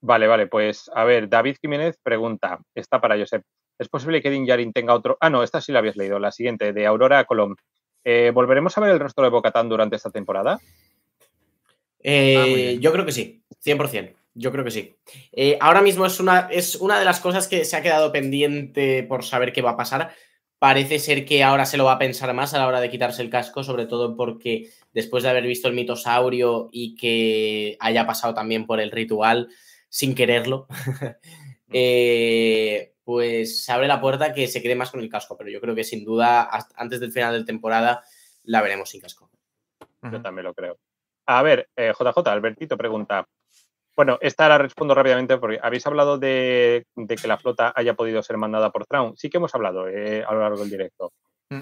Vale, 0.00 0.26
vale, 0.28 0.46
pues 0.46 0.90
a 0.94 1.04
ver, 1.04 1.28
David 1.28 1.56
Jiménez 1.60 1.98
pregunta, 2.02 2.60
está 2.74 3.00
para 3.00 3.16
Josep. 3.18 3.44
¿Es 3.78 3.88
posible 3.88 4.22
que 4.22 4.30
Din 4.30 4.44
Djarin 4.46 4.72
tenga 4.72 4.94
otro? 4.94 5.16
Ah, 5.20 5.30
no, 5.30 5.42
esta 5.42 5.60
sí 5.60 5.72
la 5.72 5.80
habías 5.80 5.96
leído, 5.96 6.18
la 6.20 6.30
siguiente, 6.30 6.72
de 6.72 6.86
Aurora 6.86 7.24
Colom. 7.24 7.56
Eh, 8.04 8.30
¿Volveremos 8.34 8.76
a 8.76 8.80
ver 8.80 8.90
el 8.90 9.00
rostro 9.00 9.24
de 9.24 9.30
Bocatán 9.30 9.68
durante 9.68 9.96
esta 9.96 10.10
temporada? 10.10 10.60
Eh, 12.02 12.74
Ah, 12.76 12.80
yo 12.80 12.92
creo 12.92 13.06
que 13.06 13.12
sí, 13.12 13.42
100%. 13.64 14.14
Yo 14.34 14.50
creo 14.50 14.64
que 14.64 14.70
sí. 14.70 14.96
Eh, 15.32 15.58
ahora 15.60 15.82
mismo 15.82 16.06
es 16.06 16.18
una, 16.18 16.48
es 16.50 16.76
una 16.76 16.98
de 16.98 17.04
las 17.04 17.20
cosas 17.20 17.48
que 17.48 17.64
se 17.64 17.76
ha 17.76 17.82
quedado 17.82 18.12
pendiente 18.12 19.02
por 19.02 19.24
saber 19.24 19.52
qué 19.52 19.60
va 19.60 19.72
a 19.72 19.76
pasar, 19.76 20.14
parece 20.58 20.98
ser 20.98 21.26
que 21.26 21.42
ahora 21.42 21.66
se 21.66 21.76
lo 21.76 21.84
va 21.84 21.94
a 21.94 21.98
pensar 21.98 22.32
más 22.32 22.54
a 22.54 22.58
la 22.58 22.66
hora 22.66 22.80
de 22.80 22.88
quitarse 22.88 23.20
el 23.20 23.30
casco, 23.30 23.62
sobre 23.62 23.86
todo 23.86 24.16
porque 24.16 24.70
después 24.92 25.22
de 25.22 25.30
haber 25.30 25.44
visto 25.44 25.68
el 25.68 25.74
mitosaurio 25.74 26.70
y 26.72 26.94
que 26.94 27.76
haya 27.80 28.06
pasado 28.06 28.32
también 28.32 28.64
por 28.64 28.80
el 28.80 28.90
ritual 28.90 29.48
sin 29.88 30.14
quererlo, 30.14 30.66
eh, 31.72 32.92
pues 33.04 33.64
se 33.64 33.72
abre 33.72 33.88
la 33.88 34.00
puerta 34.00 34.32
que 34.32 34.46
se 34.46 34.62
quede 34.62 34.74
más 34.74 34.90
con 34.90 35.00
el 35.00 35.08
casco. 35.08 35.36
Pero 35.36 35.50
yo 35.50 35.60
creo 35.60 35.74
que 35.74 35.84
sin 35.84 36.04
duda, 36.04 36.48
antes 36.76 37.00
del 37.00 37.12
final 37.12 37.38
de 37.38 37.44
temporada, 37.44 38.02
la 38.44 38.62
veremos 38.62 38.90
sin 38.90 39.00
casco. 39.00 39.30
Yo 40.02 40.20
también 40.20 40.44
lo 40.44 40.54
creo. 40.54 40.78
A 41.26 41.42
ver, 41.42 41.68
JJ, 41.76 42.28
Albertito 42.28 42.76
pregunta. 42.76 43.28
Bueno, 43.94 44.18
esta 44.20 44.48
la 44.48 44.58
respondo 44.58 44.94
rápidamente 44.94 45.36
porque 45.36 45.60
habéis 45.62 45.86
hablado 45.86 46.18
de, 46.18 46.86
que 46.94 47.28
la 47.28 47.36
flota 47.36 47.72
haya 47.76 47.94
podido 47.94 48.22
ser 48.22 48.38
mandada 48.38 48.70
por 48.70 48.86
Traun. 48.86 49.16
Sí 49.16 49.28
que 49.28 49.36
hemos 49.36 49.54
hablado 49.54 49.86
eh, 49.88 50.24
a 50.26 50.32
lo 50.32 50.40
largo 50.40 50.58
del 50.58 50.70
directo. 50.70 51.12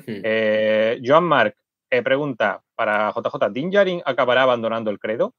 Eh, 0.06 1.00
Joan 1.04 1.24
Mark 1.24 1.56
eh, 1.90 2.02
pregunta 2.02 2.62
para 2.76 3.12
JJ, 3.12 3.50
¿Din 3.52 4.02
acabará 4.04 4.42
abandonando 4.42 4.90
el 4.90 5.00
credo? 5.00 5.34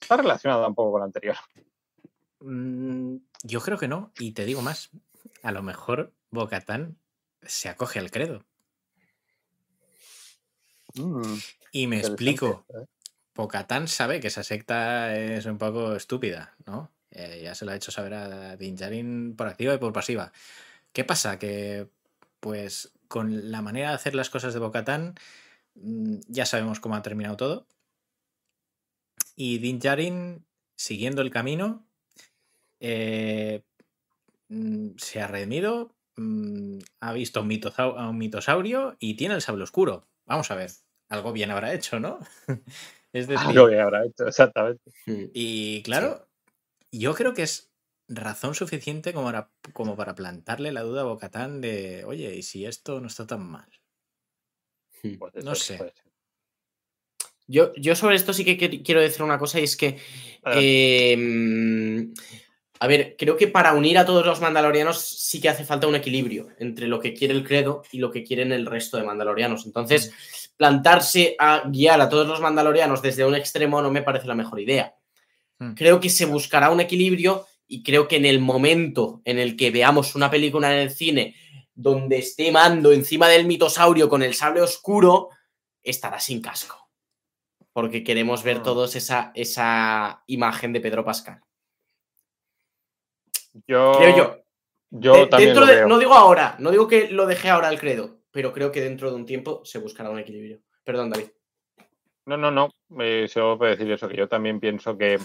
Está 0.00 0.16
relacionado 0.16 0.68
un 0.68 0.74
poco 0.76 0.92
con 0.92 1.00
lo 1.00 1.06
anterior. 1.06 1.36
Mm, 2.40 3.16
yo 3.42 3.60
creo 3.60 3.76
que 3.76 3.88
no, 3.88 4.12
y 4.20 4.32
te 4.32 4.44
digo 4.44 4.62
más, 4.62 4.90
a 5.42 5.52
lo 5.52 5.62
mejor 5.62 6.12
Bocatán 6.30 6.98
se 7.42 7.68
acoge 7.68 7.98
al 7.98 8.10
credo. 8.10 8.44
Mm, 10.94 11.34
y 11.72 11.86
me 11.86 11.98
explico. 11.98 12.66
Bocatán 13.34 13.86
sabe 13.86 14.20
que 14.20 14.28
esa 14.28 14.42
secta 14.42 15.16
es 15.16 15.46
un 15.46 15.58
poco 15.58 15.94
estúpida, 15.94 16.56
¿no? 16.66 16.90
Eh, 17.10 17.40
ya 17.42 17.54
se 17.54 17.64
lo 17.64 17.72
ha 17.72 17.76
hecho 17.76 17.90
saber 17.90 18.14
a 18.14 18.56
Din 18.56 19.34
por 19.36 19.46
activa 19.46 19.74
y 19.74 19.78
por 19.78 19.92
pasiva. 19.92 20.32
¿Qué 20.92 21.04
pasa? 21.04 21.38
Que, 21.38 21.88
pues, 22.40 22.92
con 23.06 23.50
la 23.50 23.62
manera 23.62 23.90
de 23.90 23.94
hacer 23.94 24.14
las 24.14 24.30
cosas 24.30 24.54
de 24.54 24.60
Bocatán, 24.60 25.14
mm, 25.76 26.18
ya 26.28 26.46
sabemos 26.46 26.80
cómo 26.80 26.96
ha 26.96 27.02
terminado 27.02 27.36
todo. 27.36 27.66
Y 29.36 29.58
Din 29.58 29.78
Djarin, 29.78 30.44
siguiendo 30.74 31.22
el 31.22 31.30
camino, 31.30 31.86
eh, 32.80 33.62
mm, 34.48 34.90
se 34.96 35.20
ha 35.20 35.26
redimido, 35.26 35.94
mm, 36.16 36.78
ha 37.00 37.12
visto 37.12 37.40
a 37.40 38.08
un 38.08 38.18
mitosaurio 38.18 38.96
y 38.98 39.14
tiene 39.14 39.34
el 39.34 39.42
sable 39.42 39.64
oscuro. 39.64 40.08
Vamos 40.26 40.50
a 40.50 40.54
ver, 40.54 40.70
algo 41.08 41.32
bien 41.32 41.50
habrá 41.50 41.74
hecho, 41.74 42.00
¿no? 42.00 42.18
Es 43.10 43.26
decir, 43.26 43.48
Algo 43.48 43.68
bien 43.68 43.80
habrá 43.80 44.04
hecho, 44.04 44.26
exactamente. 44.26 44.92
Y 45.32 45.82
claro, 45.82 46.28
yo 46.92 47.14
creo 47.14 47.32
que 47.32 47.42
es 47.42 47.72
razón 48.06 48.54
suficiente 48.54 49.14
como 49.14 49.26
para, 49.26 49.50
como 49.72 49.96
para 49.96 50.14
plantarle 50.14 50.72
la 50.72 50.82
duda 50.82 51.00
a 51.00 51.04
Bocatán 51.04 51.62
de, 51.62 52.04
oye, 52.04 52.34
¿y 52.36 52.42
si 52.42 52.66
esto 52.66 53.00
no 53.00 53.06
está 53.06 53.26
tan 53.26 53.48
mal? 53.48 53.68
Pues 55.18 55.42
no 55.42 55.54
sé. 55.54 55.94
Yo, 57.46 57.72
yo 57.76 57.96
sobre 57.96 58.16
esto 58.16 58.34
sí 58.34 58.44
que 58.44 58.82
quiero 58.82 59.00
decir 59.00 59.22
una 59.22 59.38
cosa 59.38 59.58
y 59.58 59.64
es 59.64 59.76
que 59.76 59.98
a 62.80 62.86
ver, 62.86 63.16
creo 63.18 63.36
que 63.36 63.48
para 63.48 63.72
unir 63.72 63.98
a 63.98 64.06
todos 64.06 64.24
los 64.24 64.40
mandalorianos 64.40 65.00
sí 65.00 65.40
que 65.40 65.48
hace 65.48 65.64
falta 65.64 65.86
un 65.86 65.96
equilibrio 65.96 66.48
entre 66.58 66.86
lo 66.86 67.00
que 67.00 67.14
quiere 67.14 67.34
el 67.34 67.46
credo 67.46 67.82
y 67.90 67.98
lo 67.98 68.10
que 68.10 68.22
quieren 68.22 68.52
el 68.52 68.66
resto 68.66 68.96
de 68.96 69.02
mandalorianos. 69.02 69.66
Entonces, 69.66 70.12
plantarse 70.56 71.34
a 71.38 71.62
guiar 71.66 72.00
a 72.00 72.08
todos 72.08 72.26
los 72.26 72.40
mandalorianos 72.40 73.02
desde 73.02 73.24
un 73.24 73.34
extremo 73.34 73.82
no 73.82 73.90
me 73.90 74.02
parece 74.02 74.26
la 74.26 74.34
mejor 74.34 74.60
idea. 74.60 74.94
Hmm. 75.58 75.74
Creo 75.74 75.98
que 75.98 76.08
se 76.08 76.26
buscará 76.26 76.70
un 76.70 76.80
equilibrio 76.80 77.46
y 77.66 77.82
creo 77.82 78.06
que 78.06 78.16
en 78.16 78.26
el 78.26 78.40
momento 78.40 79.22
en 79.24 79.38
el 79.38 79.56
que 79.56 79.70
veamos 79.70 80.14
una 80.14 80.30
película 80.30 80.72
en 80.72 80.80
el 80.80 80.90
cine 80.90 81.34
donde 81.74 82.18
esté 82.18 82.50
Mando 82.50 82.92
encima 82.92 83.28
del 83.28 83.46
mitosaurio 83.46 84.08
con 84.08 84.22
el 84.22 84.34
sable 84.34 84.60
oscuro, 84.60 85.30
estará 85.82 86.18
sin 86.18 86.40
casco. 86.40 86.90
Porque 87.72 88.02
queremos 88.02 88.42
ver 88.42 88.58
Ah. 88.58 88.62
todos 88.62 88.96
esa, 88.96 89.32
esa 89.34 90.24
imagen 90.26 90.72
de 90.72 90.80
Pedro 90.80 91.04
Pascal. 91.04 91.40
Yo, 93.66 93.92
Creo 93.98 94.16
yo. 94.16 94.36
yo 94.90 95.12
De- 95.14 95.26
también 95.26 95.54
dentro 95.54 95.66
lo 95.66 95.72
de- 95.80 95.86
no 95.86 95.98
digo 95.98 96.14
ahora, 96.14 96.56
no 96.58 96.70
digo 96.70 96.86
que 96.88 97.08
lo 97.10 97.26
deje 97.26 97.48
ahora 97.50 97.68
el 97.68 97.78
credo, 97.78 98.18
pero 98.30 98.52
creo 98.52 98.70
que 98.72 98.80
dentro 98.80 99.10
de 99.10 99.16
un 99.16 99.26
tiempo 99.26 99.62
se 99.64 99.78
buscará 99.78 100.10
un 100.10 100.18
equilibrio. 100.18 100.60
Perdón, 100.84 101.10
David. 101.10 101.28
No, 102.26 102.36
no, 102.36 102.50
no. 102.50 102.70
Eh, 103.00 103.26
solo 103.28 103.56
puedo 103.58 103.70
decir 103.70 103.90
eso, 103.90 104.08
que 104.08 104.16
yo 104.16 104.28
también 104.28 104.60
pienso 104.60 104.96
que. 104.96 105.18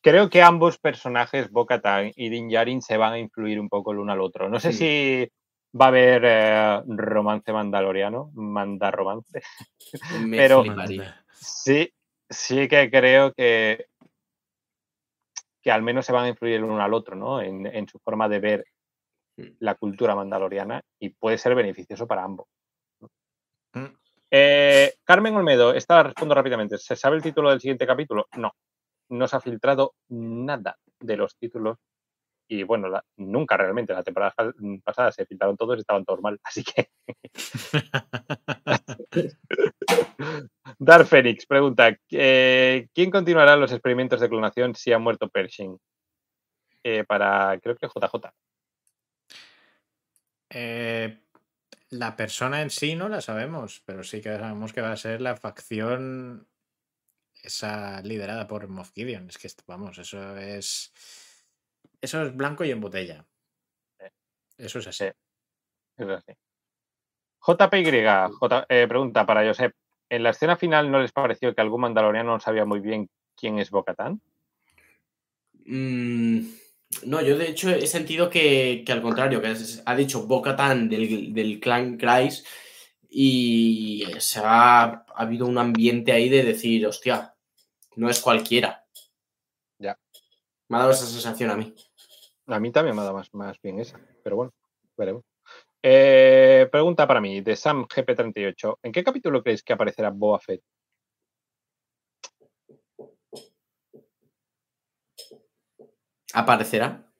Creo 0.00 0.28
que 0.28 0.42
ambos 0.42 0.78
personajes, 0.78 1.48
Bo-Katan 1.52 2.10
y 2.16 2.28
Din 2.28 2.48
Djarin, 2.48 2.82
se 2.82 2.96
van 2.96 3.12
a 3.12 3.18
influir 3.20 3.60
un 3.60 3.68
poco 3.68 3.92
el 3.92 3.98
uno 3.98 4.12
al 4.12 4.20
otro. 4.20 4.48
No 4.48 4.58
sé 4.58 4.72
Sí. 4.72 4.78
si 4.78 5.32
va 5.80 5.84
a 5.86 5.88
haber 5.88 6.22
eh, 6.24 6.80
romance 6.88 7.52
mandaloriano, 7.52 8.30
mandarromance. 8.34 9.40
Me 10.18 10.36
Pero 10.38 10.62
fliparía. 10.64 11.24
sí, 11.32 11.92
sí 12.28 12.66
que 12.66 12.90
creo 12.90 13.32
que, 13.32 13.86
que 15.62 15.70
al 15.70 15.82
menos 15.82 16.04
se 16.04 16.12
van 16.12 16.24
a 16.24 16.28
influir 16.28 16.56
el 16.56 16.64
uno 16.64 16.82
al 16.82 16.94
otro, 16.94 17.16
¿no? 17.16 17.40
En, 17.40 17.66
en 17.66 17.88
su 17.88 17.98
forma 18.00 18.28
de 18.28 18.40
ver 18.40 18.64
la 19.60 19.74
cultura 19.74 20.14
mandaloriana 20.14 20.82
y 20.98 21.10
puede 21.10 21.38
ser 21.38 21.54
beneficioso 21.54 22.06
para 22.06 22.24
ambos. 22.24 22.46
Mm. 23.74 23.86
Eh, 24.30 24.94
Carmen 25.04 25.34
Olmedo, 25.34 25.74
esta 25.74 25.96
la 25.96 26.02
respondo 26.04 26.34
rápidamente. 26.34 26.78
¿Se 26.78 26.96
sabe 26.96 27.16
el 27.16 27.22
título 27.22 27.50
del 27.50 27.60
siguiente 27.60 27.86
capítulo? 27.86 28.26
No. 28.36 28.52
No 29.10 29.28
se 29.28 29.36
ha 29.36 29.40
filtrado 29.40 29.94
nada 30.08 30.78
de 31.00 31.16
los 31.16 31.36
títulos. 31.36 31.78
Y 32.54 32.64
bueno, 32.64 32.86
la- 32.90 33.02
nunca 33.16 33.56
realmente. 33.56 33.94
La 33.94 34.02
temporada 34.02 34.30
fa- 34.32 34.52
pasada 34.84 35.10
se 35.10 35.24
filtraron 35.24 35.56
todos 35.56 35.78
y 35.78 35.80
estaban 35.80 36.04
todos 36.04 36.20
mal. 36.20 36.38
Así 36.44 36.62
que. 36.62 36.90
Dark 40.78 41.06
Phoenix 41.06 41.46
pregunta: 41.46 41.96
eh, 42.10 42.88
¿Quién 42.94 43.10
continuará 43.10 43.56
los 43.56 43.72
experimentos 43.72 44.20
de 44.20 44.28
clonación 44.28 44.74
si 44.74 44.92
ha 44.92 44.98
muerto 44.98 45.28
Pershing? 45.30 45.78
Eh, 46.84 47.04
para, 47.04 47.58
creo 47.60 47.76
que 47.76 47.88
JJ. 47.88 48.32
Eh, 50.50 51.18
la 51.90 52.16
persona 52.16 52.62
en 52.62 52.70
sí 52.70 52.94
no 52.94 53.08
la 53.08 53.20
sabemos, 53.20 53.82
pero 53.86 54.02
sí 54.04 54.20
que 54.20 54.36
sabemos 54.36 54.72
que 54.72 54.80
va 54.82 54.92
a 54.92 54.96
ser 54.96 55.20
la 55.20 55.36
facción 55.36 56.48
esa 57.42 58.00
liderada 58.02 58.46
por 58.46 58.68
Moff 58.68 58.92
Gideon. 58.94 59.28
Es 59.28 59.38
que, 59.38 59.48
vamos, 59.66 59.98
eso 59.98 60.36
es. 60.38 60.92
Eso 62.02 62.22
es 62.22 62.36
blanco 62.36 62.64
y 62.64 62.70
en 62.70 62.80
botella. 62.80 63.24
Eso 64.58 64.80
es 64.80 64.86
así. 64.88 65.04
Es 65.96 66.08
así. 66.08 66.32
JPY 67.40 68.04
J- 68.38 68.66
eh, 68.68 68.86
pregunta 68.86 69.24
para 69.24 69.46
Josep. 69.46 69.72
¿En 70.10 70.22
la 70.22 70.30
escena 70.30 70.56
final 70.56 70.90
no 70.90 71.00
les 71.00 71.12
pareció 71.12 71.54
que 71.54 71.60
algún 71.62 71.80
mandaloriano 71.80 72.32
no 72.32 72.40
sabía 72.40 72.64
muy 72.66 72.80
bien 72.80 73.08
quién 73.34 73.58
es 73.58 73.70
Bocatán? 73.70 74.20
Mm, 75.64 76.40
no, 77.06 77.22
yo 77.22 77.38
de 77.38 77.48
hecho 77.48 77.70
he 77.70 77.86
sentido 77.86 78.28
que, 78.28 78.82
que 78.84 78.92
al 78.92 79.00
contrario, 79.00 79.40
que 79.40 79.52
es- 79.52 79.82
ha 79.86 79.94
dicho 79.96 80.26
Bo-Katan 80.26 80.88
del, 80.88 81.32
del 81.32 81.60
clan 81.60 81.96
Christ 81.96 82.46
y 83.08 84.04
se 84.18 84.40
ha, 84.42 84.82
ha 84.84 85.04
habido 85.16 85.46
un 85.46 85.58
ambiente 85.58 86.12
ahí 86.12 86.28
de 86.28 86.42
decir, 86.42 86.86
hostia, 86.86 87.34
no 87.96 88.10
es 88.10 88.20
cualquiera. 88.20 88.84
Ya. 89.78 89.98
Me 90.68 90.76
ha 90.76 90.80
dado 90.80 90.92
esa 90.92 91.06
sensación 91.06 91.50
a 91.50 91.56
mí. 91.56 91.74
A 92.46 92.58
mí 92.58 92.72
también 92.72 92.96
me 92.96 93.02
ha 93.02 93.04
dado 93.04 93.16
más, 93.16 93.32
más 93.34 93.60
bien 93.62 93.78
esa, 93.78 94.00
pero 94.22 94.36
bueno, 94.36 94.52
veremos. 94.96 95.22
Eh, 95.82 96.68
pregunta 96.70 97.06
para 97.06 97.20
mí, 97.20 97.40
de 97.40 97.56
Sam 97.56 97.86
GP38. 97.86 98.78
¿En 98.82 98.92
qué 98.92 99.02
capítulo 99.02 99.42
creéis 99.42 99.62
que 99.62 99.72
aparecerá 99.72 100.10
Boba 100.10 100.38
Fett? 100.38 100.62
¿Aparecerá? 106.34 107.12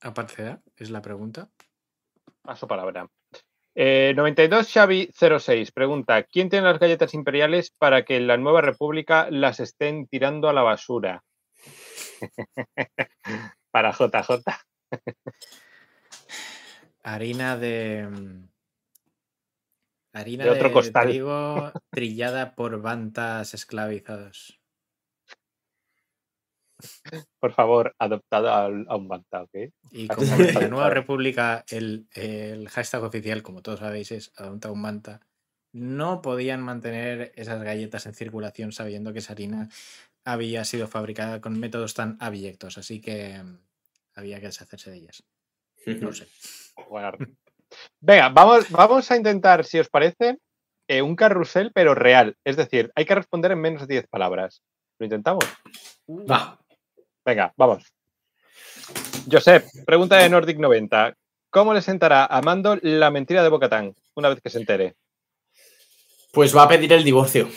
¿Aparecerá? 0.00 0.62
Es 0.76 0.90
la 0.90 1.00
pregunta. 1.00 1.50
Paso 2.42 2.66
palabra. 2.68 3.08
Eh, 3.74 4.12
92 4.16 4.72
Xavi 4.72 5.10
06 5.12 5.72
pregunta: 5.72 6.24
¿Quién 6.24 6.48
tiene 6.48 6.66
las 6.66 6.78
galletas 6.78 7.14
imperiales 7.14 7.70
para 7.70 8.04
que 8.04 8.16
en 8.16 8.26
la 8.26 8.36
nueva 8.36 8.60
república 8.60 9.28
las 9.30 9.60
estén 9.60 10.06
tirando 10.06 10.48
a 10.48 10.52
la 10.52 10.62
basura? 10.62 11.24
para 13.70 13.92
JJ. 13.92 14.42
Harina 17.02 17.56
de. 17.56 18.08
mm, 18.10 18.48
Harina 20.12 20.44
De 20.44 20.50
otro 20.50 20.72
costal. 20.72 21.08
trigo 21.08 21.72
trillada 21.90 22.54
por 22.54 22.80
bantas 22.80 23.54
esclavizados. 23.54 24.58
Por 27.40 27.52
favor, 27.52 27.94
adoptado 27.98 28.50
a, 28.50 28.96
un 28.96 29.08
banta, 29.08 29.42
¿ok? 29.42 29.72
Y 29.90 30.06
como 30.08 30.32
en 30.36 30.54
la 30.54 30.68
nueva 30.68 30.90
república 30.90 31.64
el, 31.70 32.06
el 32.12 32.68
hashtag 32.68 33.02
oficial, 33.02 33.42
como 33.42 33.62
todos 33.62 33.80
sabéis, 33.80 34.12
es 34.12 34.32
adopta 34.36 34.70
un 34.70 34.80
manta, 34.80 35.20
no 35.72 36.22
podían 36.22 36.62
mantener 36.62 37.32
esas 37.34 37.62
galletas 37.62 38.06
en 38.06 38.14
circulación 38.14 38.72
sabiendo 38.72 39.12
que 39.12 39.18
esa 39.18 39.32
harina 39.32 39.68
había 40.28 40.64
sido 40.66 40.86
fabricada 40.88 41.40
con 41.40 41.58
métodos 41.58 41.94
tan 41.94 42.18
abyectos, 42.20 42.76
así 42.76 43.00
que 43.00 43.42
mm, 43.42 43.58
había 44.14 44.40
que 44.40 44.46
deshacerse 44.46 44.90
de 44.90 44.96
ellas. 44.98 45.22
No 45.86 46.12
sé. 46.12 46.28
Venga, 48.00 48.28
vamos, 48.28 48.70
vamos 48.70 49.10
a 49.10 49.16
intentar, 49.16 49.64
si 49.64 49.78
os 49.78 49.88
parece, 49.88 50.38
eh, 50.86 51.00
un 51.00 51.16
carrusel, 51.16 51.72
pero 51.72 51.94
real. 51.94 52.36
Es 52.44 52.56
decir, 52.56 52.92
hay 52.94 53.06
que 53.06 53.14
responder 53.14 53.52
en 53.52 53.60
menos 53.60 53.82
de 53.82 53.94
10 53.94 54.08
palabras. 54.08 54.62
¿Lo 54.98 55.06
intentamos? 55.06 55.44
Va. 56.08 56.58
Venga, 57.24 57.52
vamos. 57.56 57.84
Josep, 59.30 59.66
pregunta 59.86 60.16
de 60.16 60.28
Nordic 60.28 60.58
90. 60.58 61.14
¿Cómo 61.50 61.72
le 61.72 61.80
sentará 61.80 62.26
a 62.26 62.42
Mando 62.42 62.78
la 62.82 63.10
mentira 63.10 63.42
de 63.42 63.48
Bocatán 63.48 63.94
una 64.14 64.28
vez 64.28 64.42
que 64.42 64.50
se 64.50 64.58
entere? 64.58 64.94
Pues 66.32 66.54
va 66.54 66.64
a 66.64 66.68
pedir 66.68 66.92
el 66.92 67.04
divorcio. 67.04 67.48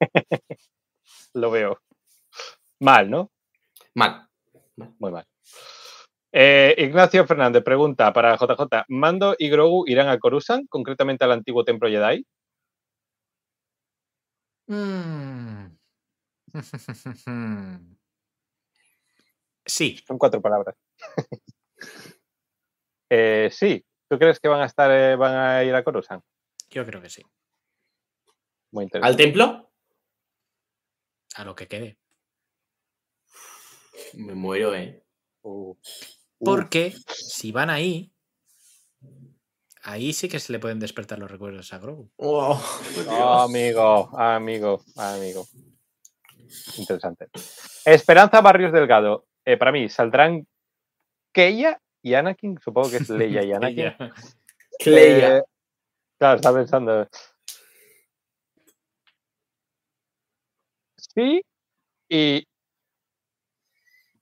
Lo 1.34 1.50
veo. 1.50 1.80
Mal, 2.80 3.10
¿no? 3.10 3.30
Mal. 3.94 4.26
Muy 4.98 5.12
mal. 5.12 5.26
Eh, 6.32 6.74
Ignacio 6.78 7.26
Fernández 7.26 7.62
pregunta 7.64 8.12
para 8.12 8.36
JJ: 8.36 8.84
¿Mando 8.88 9.34
y 9.38 9.48
Grogu 9.50 9.84
irán 9.88 10.08
a 10.08 10.18
Coruscant, 10.18 10.68
concretamente 10.68 11.24
al 11.24 11.32
antiguo 11.32 11.64
templo 11.64 11.88
Jedi? 11.88 12.24
Mm. 14.68 15.76
Sí. 19.66 19.98
Son 20.06 20.18
cuatro 20.18 20.40
palabras. 20.40 20.76
Eh, 23.12 23.48
sí. 23.50 23.84
¿Tú 24.08 24.18
crees 24.18 24.38
que 24.38 24.46
van 24.46 24.60
a 24.62 24.66
estar, 24.66 24.88
eh, 24.90 25.16
van 25.16 25.34
a 25.34 25.64
ir 25.64 25.74
a 25.74 25.82
Coruscant? 25.82 26.22
Yo 26.70 26.86
creo 26.86 27.02
que 27.02 27.10
sí. 27.10 27.22
Muy 28.72 28.84
interesante. 28.84 29.08
¿Al 29.10 29.16
templo? 29.16 29.69
A 31.36 31.44
lo 31.44 31.54
que 31.54 31.68
quede. 31.68 31.98
Me 34.14 34.34
muero, 34.34 34.74
eh. 34.74 35.02
Uh, 35.42 35.74
Porque 36.38 36.94
si 37.06 37.52
van 37.52 37.70
ahí, 37.70 38.12
ahí 39.82 40.12
sí 40.12 40.28
que 40.28 40.40
se 40.40 40.52
le 40.52 40.58
pueden 40.58 40.80
despertar 40.80 41.18
los 41.18 41.30
recuerdos 41.30 41.72
a 41.72 41.78
Grogu. 41.78 42.10
Oh, 42.16 42.60
Oh, 43.08 43.40
amigo, 43.42 44.10
amigo, 44.18 44.82
amigo. 44.96 45.46
Interesante. 46.76 47.28
Esperanza 47.84 48.40
Barrios 48.40 48.72
Delgado. 48.72 49.26
Eh, 49.44 49.56
para 49.56 49.72
mí, 49.72 49.88
saldrán 49.88 50.46
Keia 51.32 51.80
y 52.02 52.14
Anakin. 52.14 52.58
Supongo 52.58 52.90
que 52.90 52.96
es 52.98 53.08
Leia 53.08 53.42
y 53.44 53.52
Anakin. 53.52 53.94
Eh, 54.86 55.42
claro, 56.18 56.36
está 56.36 56.52
pensando. 56.52 57.08
Sí 61.14 61.42
y 62.08 62.46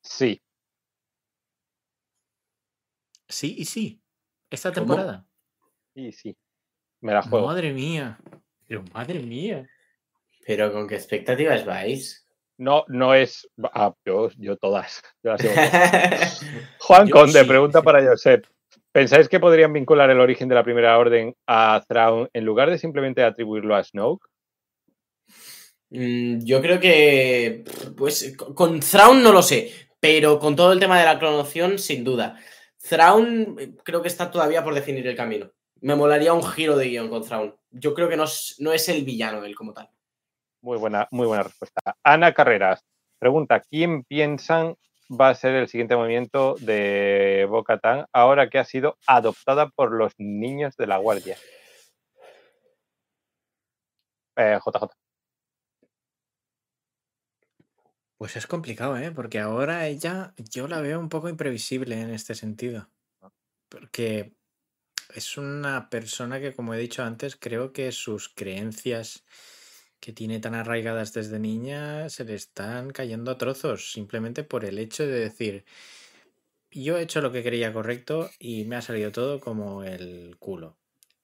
sí. 0.02 0.40
Sí 3.28 3.54
y 3.58 3.64
sí. 3.64 4.00
Esta 4.50 4.72
temporada. 4.72 5.26
Y 5.94 6.12
sí. 6.12 6.36
Me 7.00 7.12
la 7.12 7.22
juego. 7.22 7.46
Madre 7.46 7.72
mía. 7.72 8.18
Pero 8.66 8.84
madre 8.94 9.20
mía. 9.20 9.68
Pero 10.46 10.72
con 10.72 10.88
qué 10.88 10.94
expectativas 10.94 11.64
vais. 11.66 12.26
No, 12.56 12.84
no 12.88 13.14
es. 13.14 13.48
Ah, 13.74 13.94
yo, 14.04 14.30
yo 14.38 14.56
todas. 14.56 15.02
Yo 15.22 15.32
las. 15.32 16.40
Juan 16.80 17.06
Yo 17.06 17.14
Conde, 17.14 17.42
sí. 17.42 17.48
pregunta 17.48 17.82
para 17.82 18.02
Josep. 18.02 18.46
¿Pensáis 18.92 19.28
que 19.28 19.40
podrían 19.40 19.72
vincular 19.72 20.10
el 20.10 20.20
origen 20.20 20.48
de 20.48 20.54
la 20.54 20.64
primera 20.64 20.98
orden 20.98 21.34
a 21.46 21.84
Thrawn 21.86 22.28
en 22.32 22.44
lugar 22.44 22.70
de 22.70 22.78
simplemente 22.78 23.22
atribuirlo 23.22 23.76
a 23.76 23.84
Snoke? 23.84 24.26
Mm, 25.90 26.40
Yo 26.44 26.60
creo 26.60 26.78
que. 26.80 27.64
Pues 27.96 28.34
con- 28.54 28.80
Thrawn 28.80 29.22
no 29.22 29.32
lo 29.32 29.42
sé, 29.42 29.72
pero 30.00 30.38
con 30.38 30.54
todo 30.56 30.72
el 30.72 30.80
tema 30.80 30.98
de 30.98 31.04
la 31.06 31.18
clonación, 31.18 31.78
sin 31.78 32.04
duda. 32.04 32.38
Thrawn 32.88 33.56
eh, 33.58 33.72
creo 33.84 34.02
que 34.02 34.08
está 34.08 34.30
todavía 34.30 34.62
por 34.64 34.74
definir 34.74 35.06
el 35.06 35.16
camino. 35.16 35.50
Me 35.80 35.94
molaría 35.94 36.32
un 36.32 36.42
giro 36.42 36.76
de 36.76 36.88
guion 36.88 37.08
con 37.08 37.24
Thrawn. 37.24 37.54
Yo 37.70 37.94
creo 37.94 38.08
que 38.08 38.16
no 38.16 38.24
es, 38.24 38.56
no 38.58 38.72
es 38.72 38.88
el 38.88 39.04
villano 39.04 39.44
él 39.44 39.54
como 39.54 39.72
tal. 39.72 39.88
Muy 40.60 40.76
buena, 40.76 41.06
muy 41.10 41.26
buena 41.26 41.44
respuesta. 41.44 41.96
Ana 42.02 42.34
Carreras 42.34 42.84
pregunta: 43.18 43.60
¿Quién 43.60 44.04
piensan 44.04 44.76
va 45.10 45.30
a 45.30 45.34
ser 45.34 45.54
el 45.54 45.68
siguiente 45.68 45.96
movimiento 45.96 46.56
de 46.60 47.46
Boca 47.48 47.78
Tan 47.78 48.04
ahora 48.12 48.50
que 48.50 48.58
ha 48.58 48.64
sido 48.64 48.98
adoptada 49.06 49.68
por 49.70 49.92
los 49.92 50.12
niños 50.18 50.76
de 50.76 50.86
la 50.86 50.98
guardia? 50.98 51.36
Eh, 54.36 54.58
JJ. 54.64 54.97
Pues 58.18 58.34
es 58.36 58.48
complicado, 58.48 58.96
¿eh? 58.98 59.12
Porque 59.12 59.38
ahora 59.38 59.86
ella, 59.86 60.34
yo 60.36 60.66
la 60.66 60.80
veo 60.80 60.98
un 60.98 61.08
poco 61.08 61.28
imprevisible 61.28 62.00
en 62.00 62.10
este 62.10 62.34
sentido. 62.34 62.90
Porque 63.68 64.34
es 65.14 65.38
una 65.38 65.90
persona 65.90 66.40
que, 66.40 66.54
como 66.54 66.74
he 66.74 66.78
dicho 66.78 67.04
antes, 67.04 67.36
creo 67.36 67.72
que 67.72 67.92
sus 67.92 68.28
creencias 68.30 69.24
que 70.00 70.12
tiene 70.12 70.40
tan 70.40 70.54
arraigadas 70.54 71.12
desde 71.14 71.38
niña 71.40 72.08
se 72.10 72.24
le 72.24 72.34
están 72.34 72.90
cayendo 72.90 73.30
a 73.32 73.38
trozos, 73.38 73.92
simplemente 73.92 74.44
por 74.44 74.64
el 74.64 74.78
hecho 74.78 75.04
de 75.06 75.20
decir, 75.20 75.64
yo 76.70 76.96
he 76.96 77.02
hecho 77.02 77.20
lo 77.20 77.30
que 77.30 77.42
creía 77.42 77.74
correcto 77.74 78.30
y 78.38 78.64
me 78.64 78.76
ha 78.76 78.82
salido 78.82 79.12
todo 79.12 79.38
como 79.38 79.84
el 79.84 80.36
culo. 80.38 80.77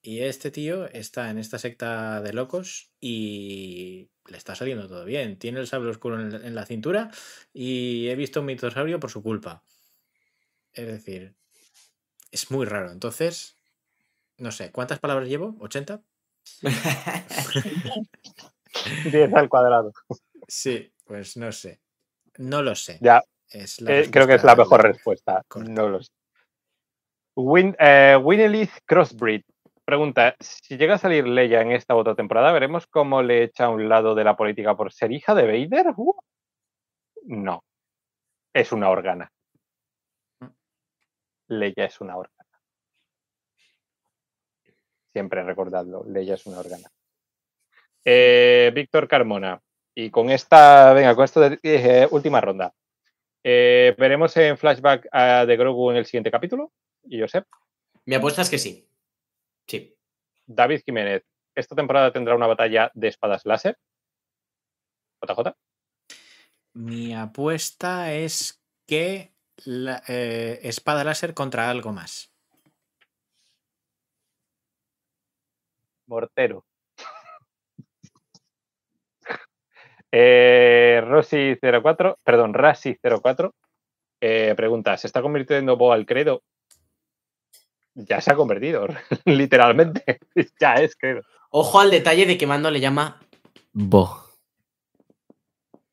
Y 0.05 0.21
este 0.21 0.51
tío 0.51 0.85
está 0.85 1.31
en 1.31 1.39
esta 1.39 1.57
secta 1.57 2.21
de 2.21 2.31
locos 2.31 2.91
y 3.01 4.11
le 4.27 4.37
está 4.37 4.53
saliendo 4.53 4.87
todo 4.87 5.03
bien. 5.03 5.39
Tiene 5.39 5.59
el 5.59 5.65
sable 5.65 5.89
oscuro 5.89 6.21
en 6.21 6.53
la- 6.53 6.65
cintura 6.67 7.09
y 7.51 8.07
he 8.09 8.15
visto 8.15 8.41
un 8.41 8.45
mitosaurio 8.45 8.99
por 8.99 9.09
su 9.09 9.23
culpa. 9.23 9.63
Es 10.73 10.85
decir, 10.85 11.33
es 12.31 12.51
muy 12.51 12.67
raro. 12.67 12.91
Entonces, 12.91 13.57
no 14.37 14.51
sé, 14.51 14.71
¿cuántas 14.71 14.99
palabras 14.99 15.27
llevo? 15.27 15.55
¿80? 15.57 16.03
10 19.11 19.33
al 19.33 19.49
cuadrado. 19.49 19.91
Sí, 20.47 20.93
pues 21.05 21.35
no 21.37 21.51
sé. 21.51 21.81
No 22.37 22.61
lo 22.61 22.75
sé. 22.75 22.99
Ya. 23.01 23.23
Es 23.49 23.81
la 23.81 24.01
Eh, 24.01 24.11
creo 24.11 24.27
que 24.27 24.35
es 24.35 24.43
la 24.43 24.55
mejor 24.55 24.83
respuesta. 24.83 25.43
No 25.55 25.89
lo 25.89 26.03
sé. 26.03 26.11
Win, 27.35 27.75
eh, 27.79 28.15
Winelith 28.21 28.69
Crossbreed 28.85 29.41
pregunta: 29.85 30.35
si 30.39 30.77
llega 30.77 30.95
a 30.95 30.97
salir 30.97 31.27
Leia 31.27 31.61
en 31.61 31.71
esta 31.71 31.95
otra 31.95 32.15
temporada, 32.15 32.51
¿veremos 32.51 32.87
cómo 32.87 33.21
le 33.21 33.43
echa 33.43 33.65
a 33.65 33.69
un 33.69 33.87
lado 33.87 34.15
de 34.15 34.23
la 34.23 34.35
política 34.35 34.75
por 34.75 34.91
ser 34.91 35.11
hija 35.11 35.33
de 35.35 35.43
Vader? 35.45 35.93
Uh, 35.95 36.13
no. 37.27 37.63
Es 38.53 38.71
una 38.71 38.89
organa. 38.89 39.31
Leia 41.47 41.85
es 41.85 42.01
una 42.01 42.17
organa. 42.17 42.35
Siempre 45.13 45.43
recordadlo, 45.43 46.03
Leia 46.07 46.33
es 46.33 46.45
una 46.45 46.59
organa. 46.59 46.89
Eh, 48.03 48.71
Víctor 48.73 49.07
Carmona. 49.07 49.61
Y 49.93 50.09
con 50.09 50.29
esta, 50.29 50.91
venga, 50.93 51.15
con 51.15 51.23
esta 51.23 51.57
eh, 51.63 52.07
última 52.11 52.41
ronda. 52.41 52.73
Eh, 53.43 53.95
¿Veremos 53.97 54.35
en 54.37 54.57
flashback 54.57 55.07
a 55.11 55.45
de 55.45 55.55
Grogu 55.55 55.91
en 55.91 55.97
el 55.97 56.05
siguiente 56.05 56.31
capítulo? 56.31 56.73
¿Y 57.03 57.21
Josep? 57.21 57.45
Mi 58.05 58.15
apuesta 58.15 58.41
es 58.41 58.49
que 58.49 58.57
sí. 58.57 58.87
Sí. 59.67 59.95
David 60.45 60.81
Jiménez. 60.85 61.23
¿Esta 61.55 61.75
temporada 61.75 62.11
tendrá 62.11 62.35
una 62.35 62.47
batalla 62.47 62.91
de 62.93 63.07
espadas 63.07 63.45
láser? 63.45 63.77
JJ. 65.21 65.55
Mi 66.73 67.13
apuesta 67.13 68.13
es 68.13 68.61
que 68.85 69.33
la, 69.63 70.03
eh, 70.07 70.59
espada 70.63 71.03
láser 71.03 71.33
contra 71.33 71.69
algo 71.69 71.91
más. 71.91 72.31
Mortero. 76.07 76.65
Eh, 80.17 81.01
Rossi04, 81.03 82.19
perdón, 82.23 82.53
Rasi04 82.53 83.51
eh, 84.21 84.53
pregunta: 84.55 84.95
¿se 84.97 85.07
está 85.07 85.21
convirtiendo 85.21 85.75
Bo 85.75 85.91
al 85.91 86.05
credo? 86.05 86.41
Ya 87.95 88.21
se 88.21 88.31
ha 88.31 88.35
convertido, 88.35 88.87
literalmente. 89.25 90.19
ya 90.59 90.75
es 90.75 90.95
credo. 90.95 91.21
Ojo 91.49 91.79
al 91.79 91.91
detalle 91.91 92.25
de 92.25 92.37
que 92.37 92.47
Mando 92.47 92.69
le 92.69 92.81
llama 92.81 93.21
Bo. 93.71 94.21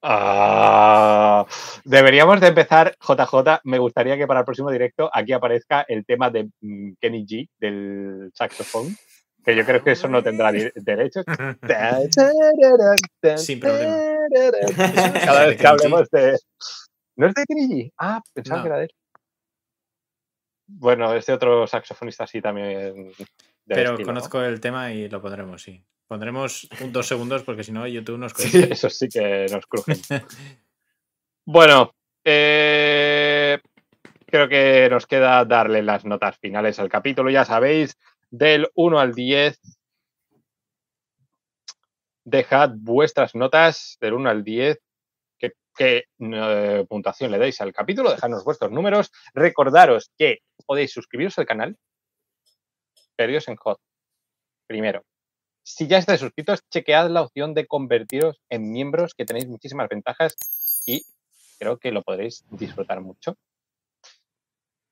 Ah, 0.04 1.46
deberíamos 1.84 2.40
de 2.40 2.48
empezar, 2.48 2.96
JJ. 3.00 3.60
Me 3.62 3.78
gustaría 3.78 4.16
que 4.16 4.26
para 4.26 4.40
el 4.40 4.44
próximo 4.44 4.68
directo 4.70 5.08
aquí 5.12 5.32
aparezca 5.32 5.84
el 5.86 6.04
tema 6.04 6.28
de 6.28 6.48
mm, 6.60 6.94
Kenny 7.00 7.24
G 7.24 7.48
del 7.60 8.32
saxofón, 8.34 8.96
que 9.44 9.54
yo 9.54 9.64
creo 9.64 9.84
que 9.84 9.92
eso 9.92 10.08
no 10.08 10.20
tendrá 10.20 10.50
derechos. 10.50 11.24
Sin 13.36 13.60
problema. 13.60 13.96
Cada 15.24 15.46
vez 15.46 15.60
que 15.60 15.66
hablemos 15.68 16.10
de. 16.10 16.36
¿No 17.14 17.28
es 17.28 17.34
de 17.34 17.44
Kenny 17.44 17.68
G? 17.68 17.92
Ah, 17.96 18.20
pensaba 18.34 18.56
No. 18.58 18.62
que 18.64 18.68
era 18.70 18.78
de 18.78 18.84
él. 18.86 18.90
Bueno, 20.74 21.14
este 21.14 21.32
otro 21.32 21.66
saxofonista 21.66 22.26
sí 22.26 22.40
también. 22.40 23.12
Pero 23.66 23.90
estilo, 23.92 23.98
¿no? 23.98 24.04
conozco 24.04 24.42
el 24.42 24.60
tema 24.60 24.92
y 24.92 25.08
lo 25.08 25.20
pondremos, 25.20 25.62
sí. 25.62 25.82
Pondremos 26.06 26.68
un 26.80 26.92
dos 26.92 27.06
segundos 27.06 27.42
porque 27.42 27.64
si 27.64 27.72
no 27.72 27.86
YouTube 27.86 28.18
nos 28.18 28.32
Sí, 28.32 28.50
cuesta. 28.50 28.74
eso 28.74 28.90
sí 28.90 29.08
que 29.08 29.46
nos 29.50 29.66
crujen. 29.66 29.98
Bueno, 31.44 31.92
eh, 32.24 33.58
creo 34.26 34.48
que 34.48 34.88
nos 34.88 35.08
queda 35.08 35.44
darle 35.44 35.82
las 35.82 36.04
notas 36.04 36.38
finales 36.38 36.78
al 36.78 36.88
capítulo. 36.88 37.30
Ya 37.30 37.44
sabéis, 37.44 37.98
del 38.30 38.68
1 38.76 39.00
al 39.00 39.12
10. 39.12 39.60
Dejad 42.24 42.70
vuestras 42.76 43.34
notas 43.34 43.98
del 44.00 44.14
1 44.14 44.30
al 44.30 44.44
10. 44.44 44.78
¿Qué, 45.74 46.04
eh, 46.18 46.84
puntuación 46.88 47.30
le 47.30 47.38
dais 47.38 47.60
al 47.60 47.72
capítulo? 47.72 48.10
Dejadnos 48.10 48.44
vuestros 48.44 48.70
números. 48.70 49.10
Recordaros 49.34 50.10
que 50.18 50.40
podéis 50.66 50.92
suscribiros 50.92 51.38
al 51.38 51.46
canal. 51.46 51.76
Perdidos 53.16 53.48
en 53.48 53.56
Hot. 53.56 53.78
Primero. 54.66 55.04
Si 55.64 55.86
ya 55.86 55.98
estáis 55.98 56.20
suscritos, 56.20 56.60
chequead 56.70 57.08
la 57.10 57.22
opción 57.22 57.54
de 57.54 57.66
convertiros 57.66 58.40
en 58.48 58.72
miembros, 58.72 59.14
que 59.14 59.24
tenéis 59.24 59.46
muchísimas 59.46 59.88
ventajas 59.88 60.34
y 60.86 61.04
creo 61.58 61.78
que 61.78 61.92
lo 61.92 62.02
podréis 62.02 62.44
disfrutar 62.50 63.00
mucho. 63.00 63.36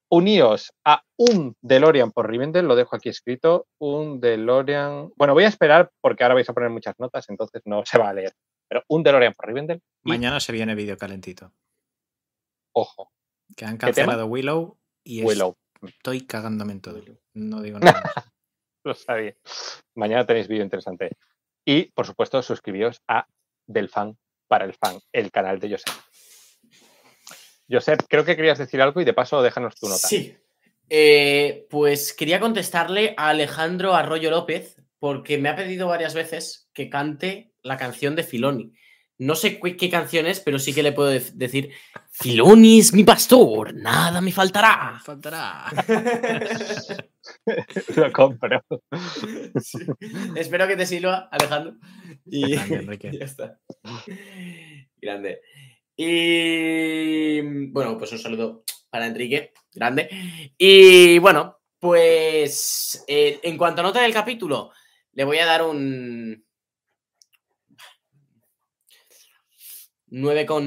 Uníos 0.08 0.72
a 0.84 1.02
un 1.16 1.56
DeLorean 1.60 2.12
por 2.12 2.28
Rivendell, 2.28 2.66
lo 2.66 2.76
dejo 2.76 2.96
aquí 2.96 3.08
escrito, 3.08 3.66
un 3.78 4.20
DeLorean... 4.20 5.10
Bueno, 5.16 5.34
voy 5.34 5.44
a 5.44 5.48
esperar 5.48 5.90
porque 6.00 6.22
ahora 6.22 6.34
vais 6.34 6.48
a 6.48 6.52
poner 6.52 6.70
muchas 6.70 6.98
notas, 6.98 7.28
entonces 7.28 7.62
no 7.64 7.84
se 7.84 7.98
va 7.98 8.08
a 8.08 8.14
leer. 8.14 8.32
Pero 8.70 8.84
un 8.88 9.02
DeLorean 9.02 9.34
por 9.34 9.46
Rivendell. 9.48 9.82
y- 10.04 10.08
Mañana 10.08 10.38
se 10.40 10.52
viene 10.52 10.74
vídeo 10.76 10.96
calentito. 10.96 11.52
Ojo. 12.72 13.12
Que 13.56 13.64
han 13.64 13.76
cancelado 13.76 14.26
Willow 14.26 14.78
y 15.04 15.24
Willow. 15.24 15.56
estoy 15.82 16.24
cagándome 16.26 16.72
en 16.72 16.80
todo. 16.80 17.02
No 17.34 17.60
digo 17.62 17.78
nada 18.00 18.00
más. 18.00 18.24
Lo 18.84 18.94
sabía. 18.94 19.34
Mañana 19.96 20.24
tenéis 20.24 20.46
vídeo 20.48 20.62
interesante. 20.62 21.10
Y, 21.66 21.86
por 21.92 22.06
supuesto, 22.06 22.40
suscribíos 22.42 23.02
a 23.08 23.26
Del 23.66 23.88
Fan 23.88 24.16
para 24.48 24.64
el 24.64 24.72
Fan, 24.74 25.00
el 25.12 25.30
canal 25.32 25.58
de 25.58 25.70
Josep. 25.72 25.94
Josep, 27.68 28.00
creo 28.08 28.24
que 28.24 28.36
querías 28.36 28.58
decir 28.58 28.80
algo 28.82 29.00
y 29.00 29.04
de 29.04 29.12
paso 29.14 29.42
déjanos 29.42 29.74
tu 29.76 29.86
nota. 29.88 30.06
Sí. 30.08 30.36
Eh, 30.88 31.66
pues 31.70 32.12
quería 32.12 32.40
contestarle 32.40 33.14
a 33.16 33.28
Alejandro 33.28 33.94
Arroyo 33.94 34.30
López 34.30 34.76
porque 35.00 35.38
me 35.38 35.48
ha 35.48 35.56
pedido 35.56 35.88
varias 35.88 36.14
veces 36.14 36.68
que 36.72 36.88
cante 36.88 37.52
la 37.62 37.76
canción 37.76 38.14
de 38.14 38.22
Filoni. 38.22 38.72
No 39.18 39.34
sé 39.34 39.58
qué 39.60 39.90
canción 39.90 40.24
es, 40.26 40.40
pero 40.40 40.58
sí 40.58 40.72
que 40.72 40.82
le 40.82 40.92
puedo 40.92 41.12
dec- 41.12 41.32
decir 41.32 41.72
Filoni 42.10 42.78
es 42.78 42.94
mi 42.94 43.04
pastor, 43.04 43.74
nada 43.74 44.20
me 44.22 44.32
faltará. 44.32 44.98
Faltará. 45.04 45.64
Lo 47.96 48.12
compro. 48.12 48.64
Espero 50.36 50.66
que 50.66 50.76
te 50.76 50.86
sirva, 50.86 51.28
Alejandro. 51.30 51.74
Y 52.26 52.52
Grande, 52.54 52.76
Enrique. 52.76 53.10
ya 53.18 53.24
está. 53.26 53.58
Grande. 55.00 55.40
Y 55.96 57.40
bueno, 57.72 57.98
pues 57.98 58.12
un 58.12 58.18
saludo 58.18 58.64
para 58.88 59.06
Enrique, 59.06 59.52
grande. 59.74 60.08
Y 60.56 61.18
bueno, 61.18 61.58
pues 61.78 63.04
eh, 63.06 63.38
en 63.42 63.58
cuanto 63.58 63.80
a 63.80 63.84
nota 63.84 64.00
del 64.00 64.14
capítulo, 64.14 64.72
le 65.12 65.24
voy 65.24 65.38
a 65.38 65.46
dar 65.46 65.62
un 65.62 66.44
9 70.06 70.46
con 70.46 70.64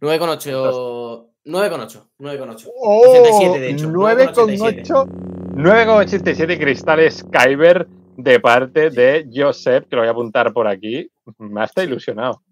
9 0.00 0.18
con 0.18 0.28
8 0.28 1.30
9 1.44 1.70
con 1.70 1.80
8 1.80 2.10
9 2.18 2.38
con 2.38 2.50
8 2.50 2.70
87 2.74 3.60
de 3.60 3.70
hecho 3.70 3.88
9,87. 3.88 4.86
9,8 4.86 5.32
9,87 5.52 6.58
cristales 6.58 7.24
Kyber 7.30 7.86
de 8.16 8.40
parte 8.40 8.90
de 8.90 9.28
Josep, 9.32 9.88
que 9.88 9.96
lo 9.96 10.02
voy 10.02 10.08
a 10.08 10.12
apuntar 10.12 10.52
por 10.52 10.66
aquí. 10.66 11.10
Me 11.38 11.60
ha 11.60 11.64
hasta 11.64 11.84
ilusionado. 11.84 12.42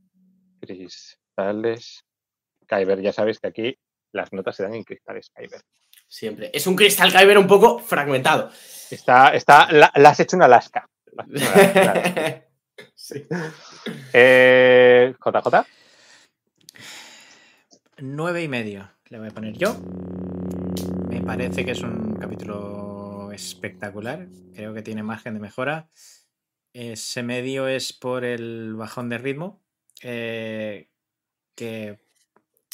Cristales 0.61 2.05
Kyber. 2.67 3.01
Ya 3.01 3.13
sabéis 3.13 3.41
que 3.41 3.47
aquí 3.49 3.79
las 4.13 4.33
notas 4.33 4.57
se 4.57 4.65
dan 4.65 4.75
en 4.75 4.85
cristales 4.85 5.31
Kyber. 5.35 5.61
Siempre. 6.11 6.51
Es 6.53 6.67
un 6.67 6.75
cristal 6.75 7.13
Kyber 7.13 7.39
un 7.39 7.47
poco 7.47 7.79
fragmentado. 7.79 8.51
Está, 8.91 9.29
está, 9.29 9.71
la, 9.71 9.93
la 9.95 10.09
has 10.11 10.19
hecho 10.19 10.35
en 10.35 10.43
Alaska. 10.43 10.91
La 11.13 11.23
has 11.23 11.29
hecho 11.31 11.45
en 11.45 11.53
Alaska, 11.53 12.03
claro. 12.13 12.43
Sí. 12.95 13.27
Eh, 14.13 15.15
JJ. 15.25 15.67
Nueve 17.99 18.43
y 18.43 18.49
medio 18.49 18.91
le 19.09 19.19
voy 19.19 19.29
a 19.29 19.31
poner 19.33 19.55
yo. 19.57 19.77
Me 21.09 21.21
parece 21.23 21.65
que 21.65 21.73
es 21.73 21.83
un 21.83 22.17
capítulo 22.17 23.31
espectacular. 23.33 24.27
Creo 24.55 24.75
que 24.75 24.83
tiene 24.83 25.03
margen 25.03 25.35
de 25.35 25.41
mejora. 25.41 25.89
Ese 26.73 27.23
medio 27.23 27.69
es 27.69 27.93
por 27.93 28.25
el 28.25 28.75
bajón 28.75 29.09
de 29.09 29.19
ritmo. 29.19 29.61
eh, 30.03 30.89
que 31.55 31.99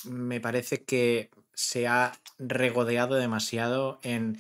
me 0.05 0.41
parece 0.41 0.85
que 0.85 1.31
se 1.57 1.87
ha 1.89 2.13
regodeado 2.39 3.15
demasiado 3.15 3.99
en 4.03 4.37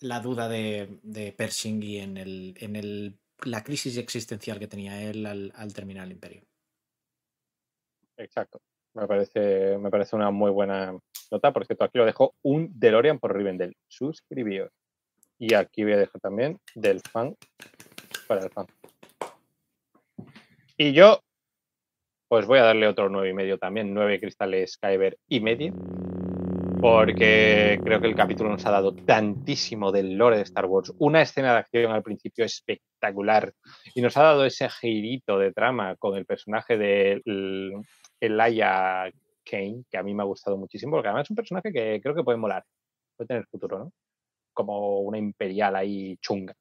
la 0.00 0.20
duda 0.20 0.48
de, 0.48 0.88
de 1.02 1.32
Pershing 1.32 1.82
y 1.82 1.98
en, 1.98 2.16
el, 2.16 2.54
en 2.58 2.74
el, 2.74 3.18
la 3.44 3.62
crisis 3.62 3.98
existencial 3.98 4.58
que 4.58 4.66
tenía 4.66 5.02
él 5.02 5.26
al, 5.26 5.52
al 5.54 5.74
terminar 5.74 6.06
el 6.06 6.12
imperio. 6.12 6.42
Exacto. 8.16 8.60
Me 8.94 9.06
parece, 9.06 9.76
me 9.78 9.90
parece 9.90 10.16
una 10.16 10.30
muy 10.30 10.50
buena 10.50 10.98
nota. 11.30 11.52
Por 11.52 11.66
cierto, 11.66 11.84
aquí 11.84 11.98
lo 11.98 12.06
dejo 12.06 12.34
un 12.42 12.70
DeLorean 12.80 13.18
por 13.18 13.36
Rivendell. 13.36 13.76
Suscribíos. 13.86 14.72
Y 15.38 15.52
aquí 15.54 15.84
voy 15.84 15.92
a 15.92 15.98
dejar 15.98 16.20
también 16.20 16.58
del 16.74 17.00
fan 17.00 17.36
para 18.26 18.42
el 18.42 18.50
fan. 18.50 18.66
Y 20.78 20.92
yo, 20.92 21.20
pues 22.28 22.46
voy 22.46 22.58
a 22.58 22.62
darle 22.62 22.88
otro 22.88 23.08
nueve 23.08 23.28
y 23.28 23.34
medio 23.34 23.58
también, 23.58 23.92
nueve 23.92 24.18
cristales 24.18 24.78
Kyber 24.78 25.18
y 25.28 25.40
medio. 25.40 25.74
Porque 26.80 27.80
creo 27.82 28.00
que 28.00 28.06
el 28.06 28.14
capítulo 28.14 28.50
nos 28.50 28.64
ha 28.66 28.70
dado 28.70 28.94
tantísimo 28.94 29.90
del 29.90 30.14
lore 30.14 30.36
de 30.36 30.42
Star 30.42 30.66
Wars. 30.66 30.92
Una 30.98 31.22
escena 31.22 31.52
de 31.52 31.58
acción 31.58 31.90
al 31.90 32.04
principio 32.04 32.44
espectacular. 32.44 33.52
Y 33.94 34.00
nos 34.00 34.16
ha 34.16 34.22
dado 34.22 34.44
ese 34.44 34.68
girito 34.70 35.38
de 35.38 35.52
trama 35.52 35.96
con 35.96 36.16
el 36.16 36.24
personaje 36.24 36.78
de 36.78 37.20
el- 37.24 37.72
Elia 38.20 39.10
Kane, 39.44 39.84
que 39.90 39.98
a 39.98 40.02
mí 40.04 40.14
me 40.14 40.22
ha 40.22 40.26
gustado 40.26 40.56
muchísimo, 40.56 40.92
porque 40.92 41.08
además 41.08 41.26
es 41.26 41.30
un 41.30 41.36
personaje 41.36 41.72
que 41.72 42.00
creo 42.00 42.14
que 42.14 42.22
puede 42.22 42.38
molar. 42.38 42.64
Puede 43.16 43.26
tener 43.28 43.46
futuro, 43.50 43.78
¿no? 43.78 43.92
Como 44.52 45.00
una 45.00 45.18
imperial 45.18 45.74
ahí 45.74 46.16
chunga. 46.18 46.54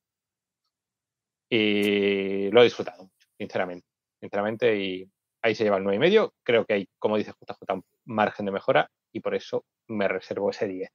Y 1.49 2.49
lo 2.51 2.61
he 2.61 2.65
disfrutado 2.65 3.09
sinceramente. 3.37 3.85
Sinceramente, 4.19 4.75
y 4.83 5.07
ahí 5.43 5.53
se 5.53 5.63
lleva 5.63 5.77
el 5.77 5.83
9 5.83 5.97
y 5.97 5.99
medio. 5.99 6.33
Creo 6.43 6.65
que 6.65 6.73
hay, 6.73 6.89
como 6.97 7.17
dice 7.17 7.31
JJ, 7.31 7.73
un 7.75 7.83
margen 8.05 8.47
de 8.47 8.51
mejora 8.51 8.89
y 9.13 9.19
por 9.19 9.35
eso 9.35 9.63
me 9.87 10.07
reservo 10.07 10.49
ese 10.49 10.67
10. 10.67 10.91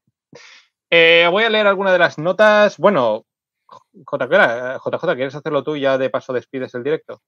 Eh, 0.90 1.28
voy 1.30 1.44
a 1.44 1.50
leer 1.50 1.66
algunas 1.66 1.92
de 1.92 1.98
las 1.98 2.18
notas. 2.18 2.76
Bueno, 2.78 3.26
JJ, 3.94 5.14
¿quieres 5.14 5.34
hacerlo 5.34 5.64
tú 5.64 5.76
ya 5.76 5.98
de 5.98 6.10
paso 6.10 6.32
despides 6.32 6.74
el 6.74 6.84
directo? 6.84 7.22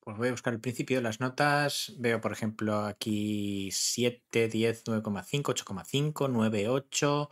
Pues 0.00 0.16
voy 0.16 0.28
a 0.28 0.30
buscar 0.30 0.54
el 0.54 0.60
principio 0.60 0.96
de 0.96 1.02
las 1.02 1.20
notas. 1.20 1.94
Veo, 1.98 2.20
por 2.20 2.32
ejemplo, 2.32 2.78
aquí 2.78 3.68
7, 3.70 4.48
10, 4.48 4.84
9,5, 4.86 5.42
8,5, 5.42 6.28
9, 6.30 6.68
8, 6.68 7.28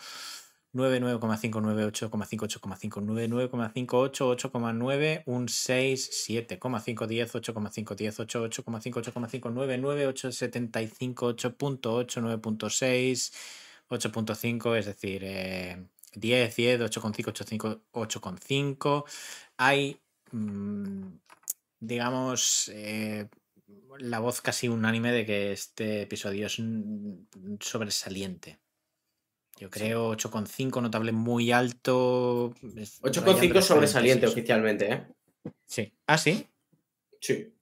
9, 0.77 1.01
9,5, 1.01 1.61
9, 1.63 1.87
8,5, 1.87 2.47
8,5, 2.47 3.01
9, 3.01 3.29
9,5, 3.29 3.95
8, 3.95 4.37
8,9, 4.37 5.23
un 5.25 5.49
6, 5.49 6.11
7,5, 6.29 7.07
10, 7.07 7.35
8,5, 7.35 7.97
10, 7.97 8.21
8, 8.21 8.39
8,5, 8.45 9.03
8,5, 9.03 9.51
9, 9.51 9.79
9, 9.79 10.07
8, 10.07 10.33
75, 10.33 11.27
8.8, 11.35 12.21
9.6, 12.21 13.33
8.5, 13.89 14.77
es 14.77 14.87
decir, 14.87 15.23
eh, 15.25 15.87
10, 16.15 16.57
10, 16.57 16.81
8,5, 16.81 17.33
8,5, 17.33 17.81
8,5. 17.93 19.05
Hay, 19.57 19.99
mm, 20.33 21.07
digamos, 21.81 22.71
eh, 22.75 23.29
la 23.99 24.19
voz 24.19 24.43
casi 24.43 24.69
unánime 24.69 25.13
de 25.13 25.25
que 25.25 25.53
este 25.53 26.03
episodio 26.03 26.47
es 26.47 26.59
mm, 26.59 27.57
sobresaliente. 27.61 28.59
Yo 29.59 29.71
creo 29.71 30.13
8,5, 30.15 30.83
notable 30.83 31.13
muy 31.13 31.51
alto. 31.53 32.55
es 32.77 33.01
8,5 33.03 33.25
rayando 33.25 33.63
sobresaliente 33.63 34.27
los 34.27 34.35
46. 34.35 34.35
oficialmente, 34.35 34.93
¿eh? 34.93 35.07
Sí. 35.65 35.95
¿Ah, 36.07 36.19
sí? 36.19 36.47
Sí. 37.21 37.53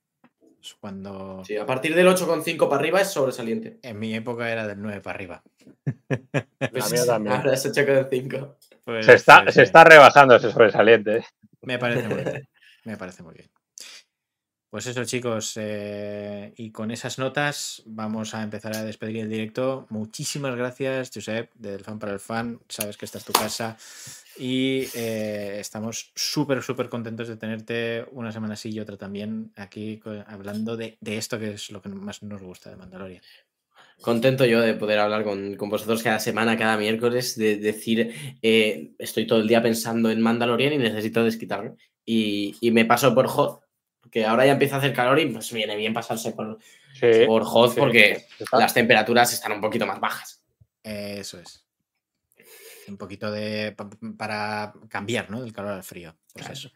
Es 0.60 0.74
Cuando 0.80 1.42
Sí, 1.44 1.56
a 1.56 1.66
partir 1.66 1.94
del 1.94 2.06
8,5 2.08 2.68
para 2.68 2.80
arriba 2.80 3.00
es 3.00 3.08
sobresaliente. 3.12 3.78
en 3.82 3.98
mi 3.98 4.14
época 4.14 4.50
era 4.50 4.66
del 4.66 4.80
9 4.80 5.00
para 5.00 5.14
arriba. 5.16 5.42
Pues 6.72 6.90
mía 6.90 7.04
también. 7.06 7.36
Ahora 7.36 7.52
es 7.54 7.64
8,5. 7.66 8.56
Pues, 8.84 9.06
Se 9.06 9.14
está, 9.14 9.42
pues, 9.42 9.54
se 9.54 9.60
sí. 9.60 9.64
está 9.64 9.84
rebajando 9.84 10.34
ese 10.34 10.50
sobresaliente. 10.50 11.24
Me 11.60 11.78
parece 11.78 12.08
muy 12.08 12.22
bien. 12.24 12.48
Me 12.84 12.96
parece 12.96 13.22
muy 13.22 13.34
bien. 13.34 13.48
Pues 14.74 14.88
eso, 14.88 15.04
chicos, 15.04 15.52
eh, 15.54 16.52
y 16.56 16.72
con 16.72 16.90
esas 16.90 17.20
notas 17.20 17.84
vamos 17.86 18.34
a 18.34 18.42
empezar 18.42 18.74
a 18.74 18.82
despedir 18.82 19.18
el 19.18 19.30
directo. 19.30 19.86
Muchísimas 19.88 20.56
gracias, 20.56 21.12
Josep, 21.14 21.54
del 21.54 21.84
fan 21.84 22.00
para 22.00 22.12
el 22.12 22.18
fan. 22.18 22.58
Sabes 22.68 22.96
que 22.96 23.04
esta 23.04 23.18
es 23.18 23.24
tu 23.24 23.32
casa. 23.32 23.76
Y 24.36 24.88
eh, 24.96 25.58
estamos 25.60 26.10
súper, 26.16 26.60
súper 26.60 26.88
contentos 26.88 27.28
de 27.28 27.36
tenerte 27.36 28.04
una 28.10 28.32
semana 28.32 28.56
sí 28.56 28.70
y 28.70 28.80
otra 28.80 28.96
también 28.96 29.52
aquí 29.54 30.02
hablando 30.26 30.76
de, 30.76 30.98
esto 31.04 31.38
que 31.38 31.52
es 31.52 31.70
lo 31.70 31.80
que 31.80 31.90
más 31.90 32.24
nos 32.24 32.42
gusta 32.42 32.70
de 32.70 32.74
Mandalorian. 32.74 33.22
Contento 34.00 34.44
yo 34.44 34.60
de 34.60 34.74
poder 34.74 34.98
hablar 34.98 35.22
con, 35.22 35.54
con 35.54 35.70
vosotros 35.70 36.02
cada 36.02 36.18
semana, 36.18 36.58
cada 36.58 36.76
miércoles, 36.76 37.36
de 37.36 37.58
decir, 37.58 38.12
eh, 38.42 38.90
estoy 38.98 39.24
todo 39.24 39.38
el 39.38 39.46
día 39.46 39.62
pensando 39.62 40.10
en 40.10 40.20
Mandalorian 40.20 40.72
y 40.72 40.78
necesito 40.78 41.22
desquitarme. 41.22 41.76
Y, 42.04 42.56
y 42.60 42.72
me 42.72 42.84
paso 42.84 43.14
por 43.14 43.28
Hoth, 43.28 43.63
que 44.14 44.24
ahora 44.24 44.46
ya 44.46 44.52
empieza 44.52 44.76
a 44.76 44.78
hacer 44.78 44.94
calor 44.94 45.18
y 45.18 45.26
pues 45.26 45.52
viene 45.52 45.74
bien 45.74 45.92
pasarse 45.92 46.30
por, 46.30 46.58
Sí, 46.94 47.26
por 47.26 47.42
Hoth 47.44 47.74
sí, 47.74 47.80
porque 47.80 48.24
está. 48.38 48.58
las 48.60 48.72
temperaturas 48.72 49.32
están 49.32 49.50
un 49.50 49.60
poquito 49.60 49.84
más 49.86 49.98
bajas. 49.98 50.40
Eso 50.84 51.40
es. 51.40 51.66
Un 52.86 52.96
poquito 52.96 53.30
de. 53.32 53.72
pa- 53.72 53.90
para 54.16 54.72
cambiar, 54.88 55.30
¿no? 55.30 55.42
Del 55.42 55.52
calor 55.52 55.72
al 55.72 55.82
frío. 55.82 56.14
Pues 56.32 56.48
eso. 56.50 56.70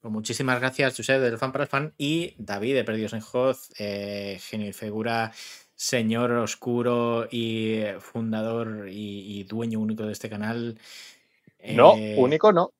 Pues 0.00 0.10
muchísimas 0.10 0.58
gracias, 0.58 0.96
Josep, 0.96 1.20
del 1.20 1.36
fan 1.36 1.52
para 1.52 1.64
el 1.64 1.68
fan. 1.70 1.92
Y 1.98 2.34
David, 2.38 2.74
de 2.76 2.84
Perdidos 2.84 3.12
en 3.12 3.22
Hoz, 3.30 3.70
eh, 3.78 4.38
genio 4.40 4.68
y 4.68 4.72
figura, 4.72 5.32
señor 5.74 6.30
oscuro 6.32 7.28
y 7.30 7.82
fundador 8.00 8.88
y, 8.88 9.40
y 9.40 9.44
dueño 9.44 9.80
único 9.80 10.04
de 10.06 10.12
este 10.12 10.30
canal. 10.30 10.78
No, 11.62 11.94
Eh, 11.98 12.14
único 12.16 12.52
no. 12.54 12.72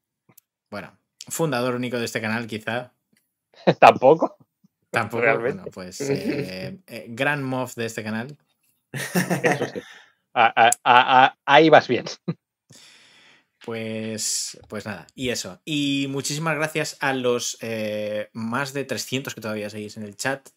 Bueno, 0.70 0.96
fundador 1.28 1.74
único 1.74 1.98
de 1.98 2.06
este 2.06 2.22
canal, 2.22 2.46
quizá. 2.46 2.93
Tampoco. 3.80 4.36
Tampoco. 4.90 5.22
Realmente. 5.22 5.54
Bueno, 5.58 5.70
pues. 5.72 6.00
eh, 6.00 6.78
eh, 6.86 7.06
gran 7.08 7.42
mof 7.42 7.74
de 7.74 7.86
este 7.86 8.02
canal. 8.02 8.36
Eso 8.92 9.66
sí. 9.66 9.80
A- 10.34 10.52
a- 10.66 10.70
a- 10.84 11.24
a- 11.24 11.38
ahí 11.46 11.68
vas 11.70 11.88
bien. 11.88 12.04
Pues, 13.64 14.58
pues 14.68 14.84
nada, 14.84 15.06
y 15.14 15.30
eso. 15.30 15.60
Y 15.64 16.06
muchísimas 16.10 16.54
gracias 16.56 16.98
a 17.00 17.14
los 17.14 17.56
eh, 17.62 18.28
más 18.34 18.74
de 18.74 18.84
300 18.84 19.34
que 19.34 19.40
todavía 19.40 19.70
seguís 19.70 19.96
en 19.96 20.02
el 20.02 20.16
chat, 20.16 20.50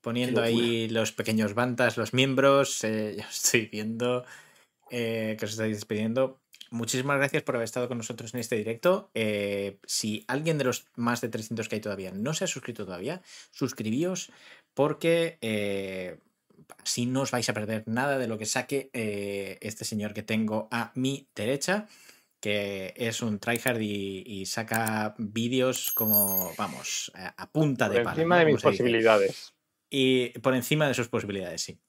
poniendo 0.00 0.40
ahí 0.40 0.88
los 0.88 1.12
pequeños 1.12 1.52
bantas, 1.54 1.98
los 1.98 2.14
miembros. 2.14 2.82
eh, 2.84 3.14
ya 3.18 3.28
estoy 3.28 3.66
viendo 3.66 4.24
eh, 4.90 5.36
que 5.38 5.44
os 5.44 5.52
estáis 5.52 5.76
despidiendo. 5.76 6.40
Muchísimas 6.70 7.16
gracias 7.16 7.42
por 7.42 7.54
haber 7.54 7.64
estado 7.64 7.88
con 7.88 7.98
nosotros 7.98 8.34
en 8.34 8.40
este 8.40 8.56
directo. 8.56 9.10
Eh, 9.14 9.78
si 9.86 10.24
alguien 10.28 10.58
de 10.58 10.64
los 10.64 10.86
más 10.96 11.20
de 11.20 11.28
300 11.28 11.68
que 11.68 11.76
hay 11.76 11.80
todavía 11.80 12.12
no 12.12 12.34
se 12.34 12.44
ha 12.44 12.46
suscrito 12.46 12.84
todavía, 12.84 13.22
suscribíos 13.50 14.30
porque 14.74 15.38
eh, 15.40 16.18
así 16.84 17.06
no 17.06 17.22
os 17.22 17.30
vais 17.30 17.48
a 17.48 17.54
perder 17.54 17.84
nada 17.86 18.18
de 18.18 18.28
lo 18.28 18.38
que 18.38 18.46
saque 18.46 18.90
eh, 18.92 19.58
este 19.60 19.84
señor 19.84 20.12
que 20.12 20.22
tengo 20.22 20.68
a 20.70 20.92
mi 20.94 21.28
derecha 21.34 21.86
que 22.40 22.94
es 22.96 23.20
un 23.22 23.40
tryhard 23.40 23.80
y, 23.80 24.22
y 24.24 24.46
saca 24.46 25.14
vídeos 25.18 25.90
como, 25.92 26.52
vamos, 26.56 27.10
a, 27.14 27.34
a 27.36 27.50
punta 27.50 27.86
Por 27.86 27.96
de 27.96 28.02
palo. 28.04 28.16
encima 28.16 28.36
¿no? 28.36 28.44
de 28.44 28.52
mis 28.52 28.62
posibilidades. 28.62 29.54
Y 29.90 30.28
por 30.38 30.54
encima 30.54 30.86
de 30.86 30.94
sus 30.94 31.08
posibilidades, 31.08 31.62
sí. 31.62 31.80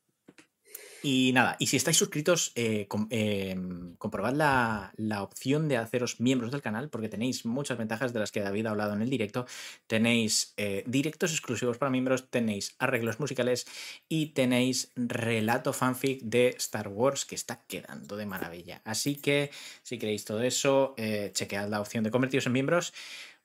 Y 1.02 1.32
nada, 1.34 1.56
y 1.60 1.68
si 1.68 1.78
estáis 1.78 1.96
suscritos, 1.96 2.52
eh, 2.56 2.88
eh, 3.10 3.58
comprobad 3.98 4.34
la, 4.34 4.92
la 4.98 5.24
opción 5.24 5.70
de 5.70 5.78
haceros 5.78 6.20
miembros 6.20 6.52
del 6.52 6.62
canal, 6.62 6.90
porque 6.90 7.08
tenéis 7.08 7.46
muchas 7.46 7.78
ventajas 7.78 8.12
de 8.12 8.20
las 8.20 8.32
que 8.32 8.42
David 8.42 8.66
ha 8.66 8.72
hablado 8.72 8.94
en 8.94 9.02
el 9.02 9.10
directo. 9.10 9.46
Tenéis 9.88 10.54
eh, 10.58 10.84
directos 10.88 11.32
exclusivos 11.32 11.78
para 11.78 11.90
miembros, 11.90 12.30
tenéis 12.30 12.76
arreglos 12.80 13.20
musicales 13.20 13.66
y 14.10 14.28
tenéis 14.28 14.92
relato 14.96 15.72
fanfic 15.72 16.22
de 16.22 16.50
Star 16.58 16.90
Wars 16.90 17.26
que 17.26 17.36
está 17.36 17.62
quedando 17.68 18.18
de 18.18 18.26
maravilla. 18.26 18.82
Así 18.84 19.16
que 19.16 19.52
si 19.84 19.98
queréis 20.00 20.26
todo 20.26 20.42
eso, 20.42 20.96
chequead 20.98 21.70
la 21.70 21.80
opción 21.80 22.04
de 22.04 22.12
convertiros 22.12 22.48
en 22.48 22.54
miembros. 22.54 22.94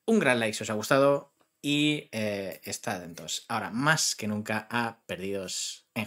Un 0.07 0.19
gran 0.19 0.41
like 0.41 0.57
si 0.57 0.65
os 0.65 0.71
ha 0.71 0.75
gustado 0.75 1.33
y 1.63 2.09
estad 2.13 2.97
atentos 2.97 3.47
ahora 3.49 3.71
más 3.71 4.17
que 4.17 4.27
nunca 4.27 4.67
a 4.71 4.99
Perdidos 5.07 5.87
en. 5.95 6.07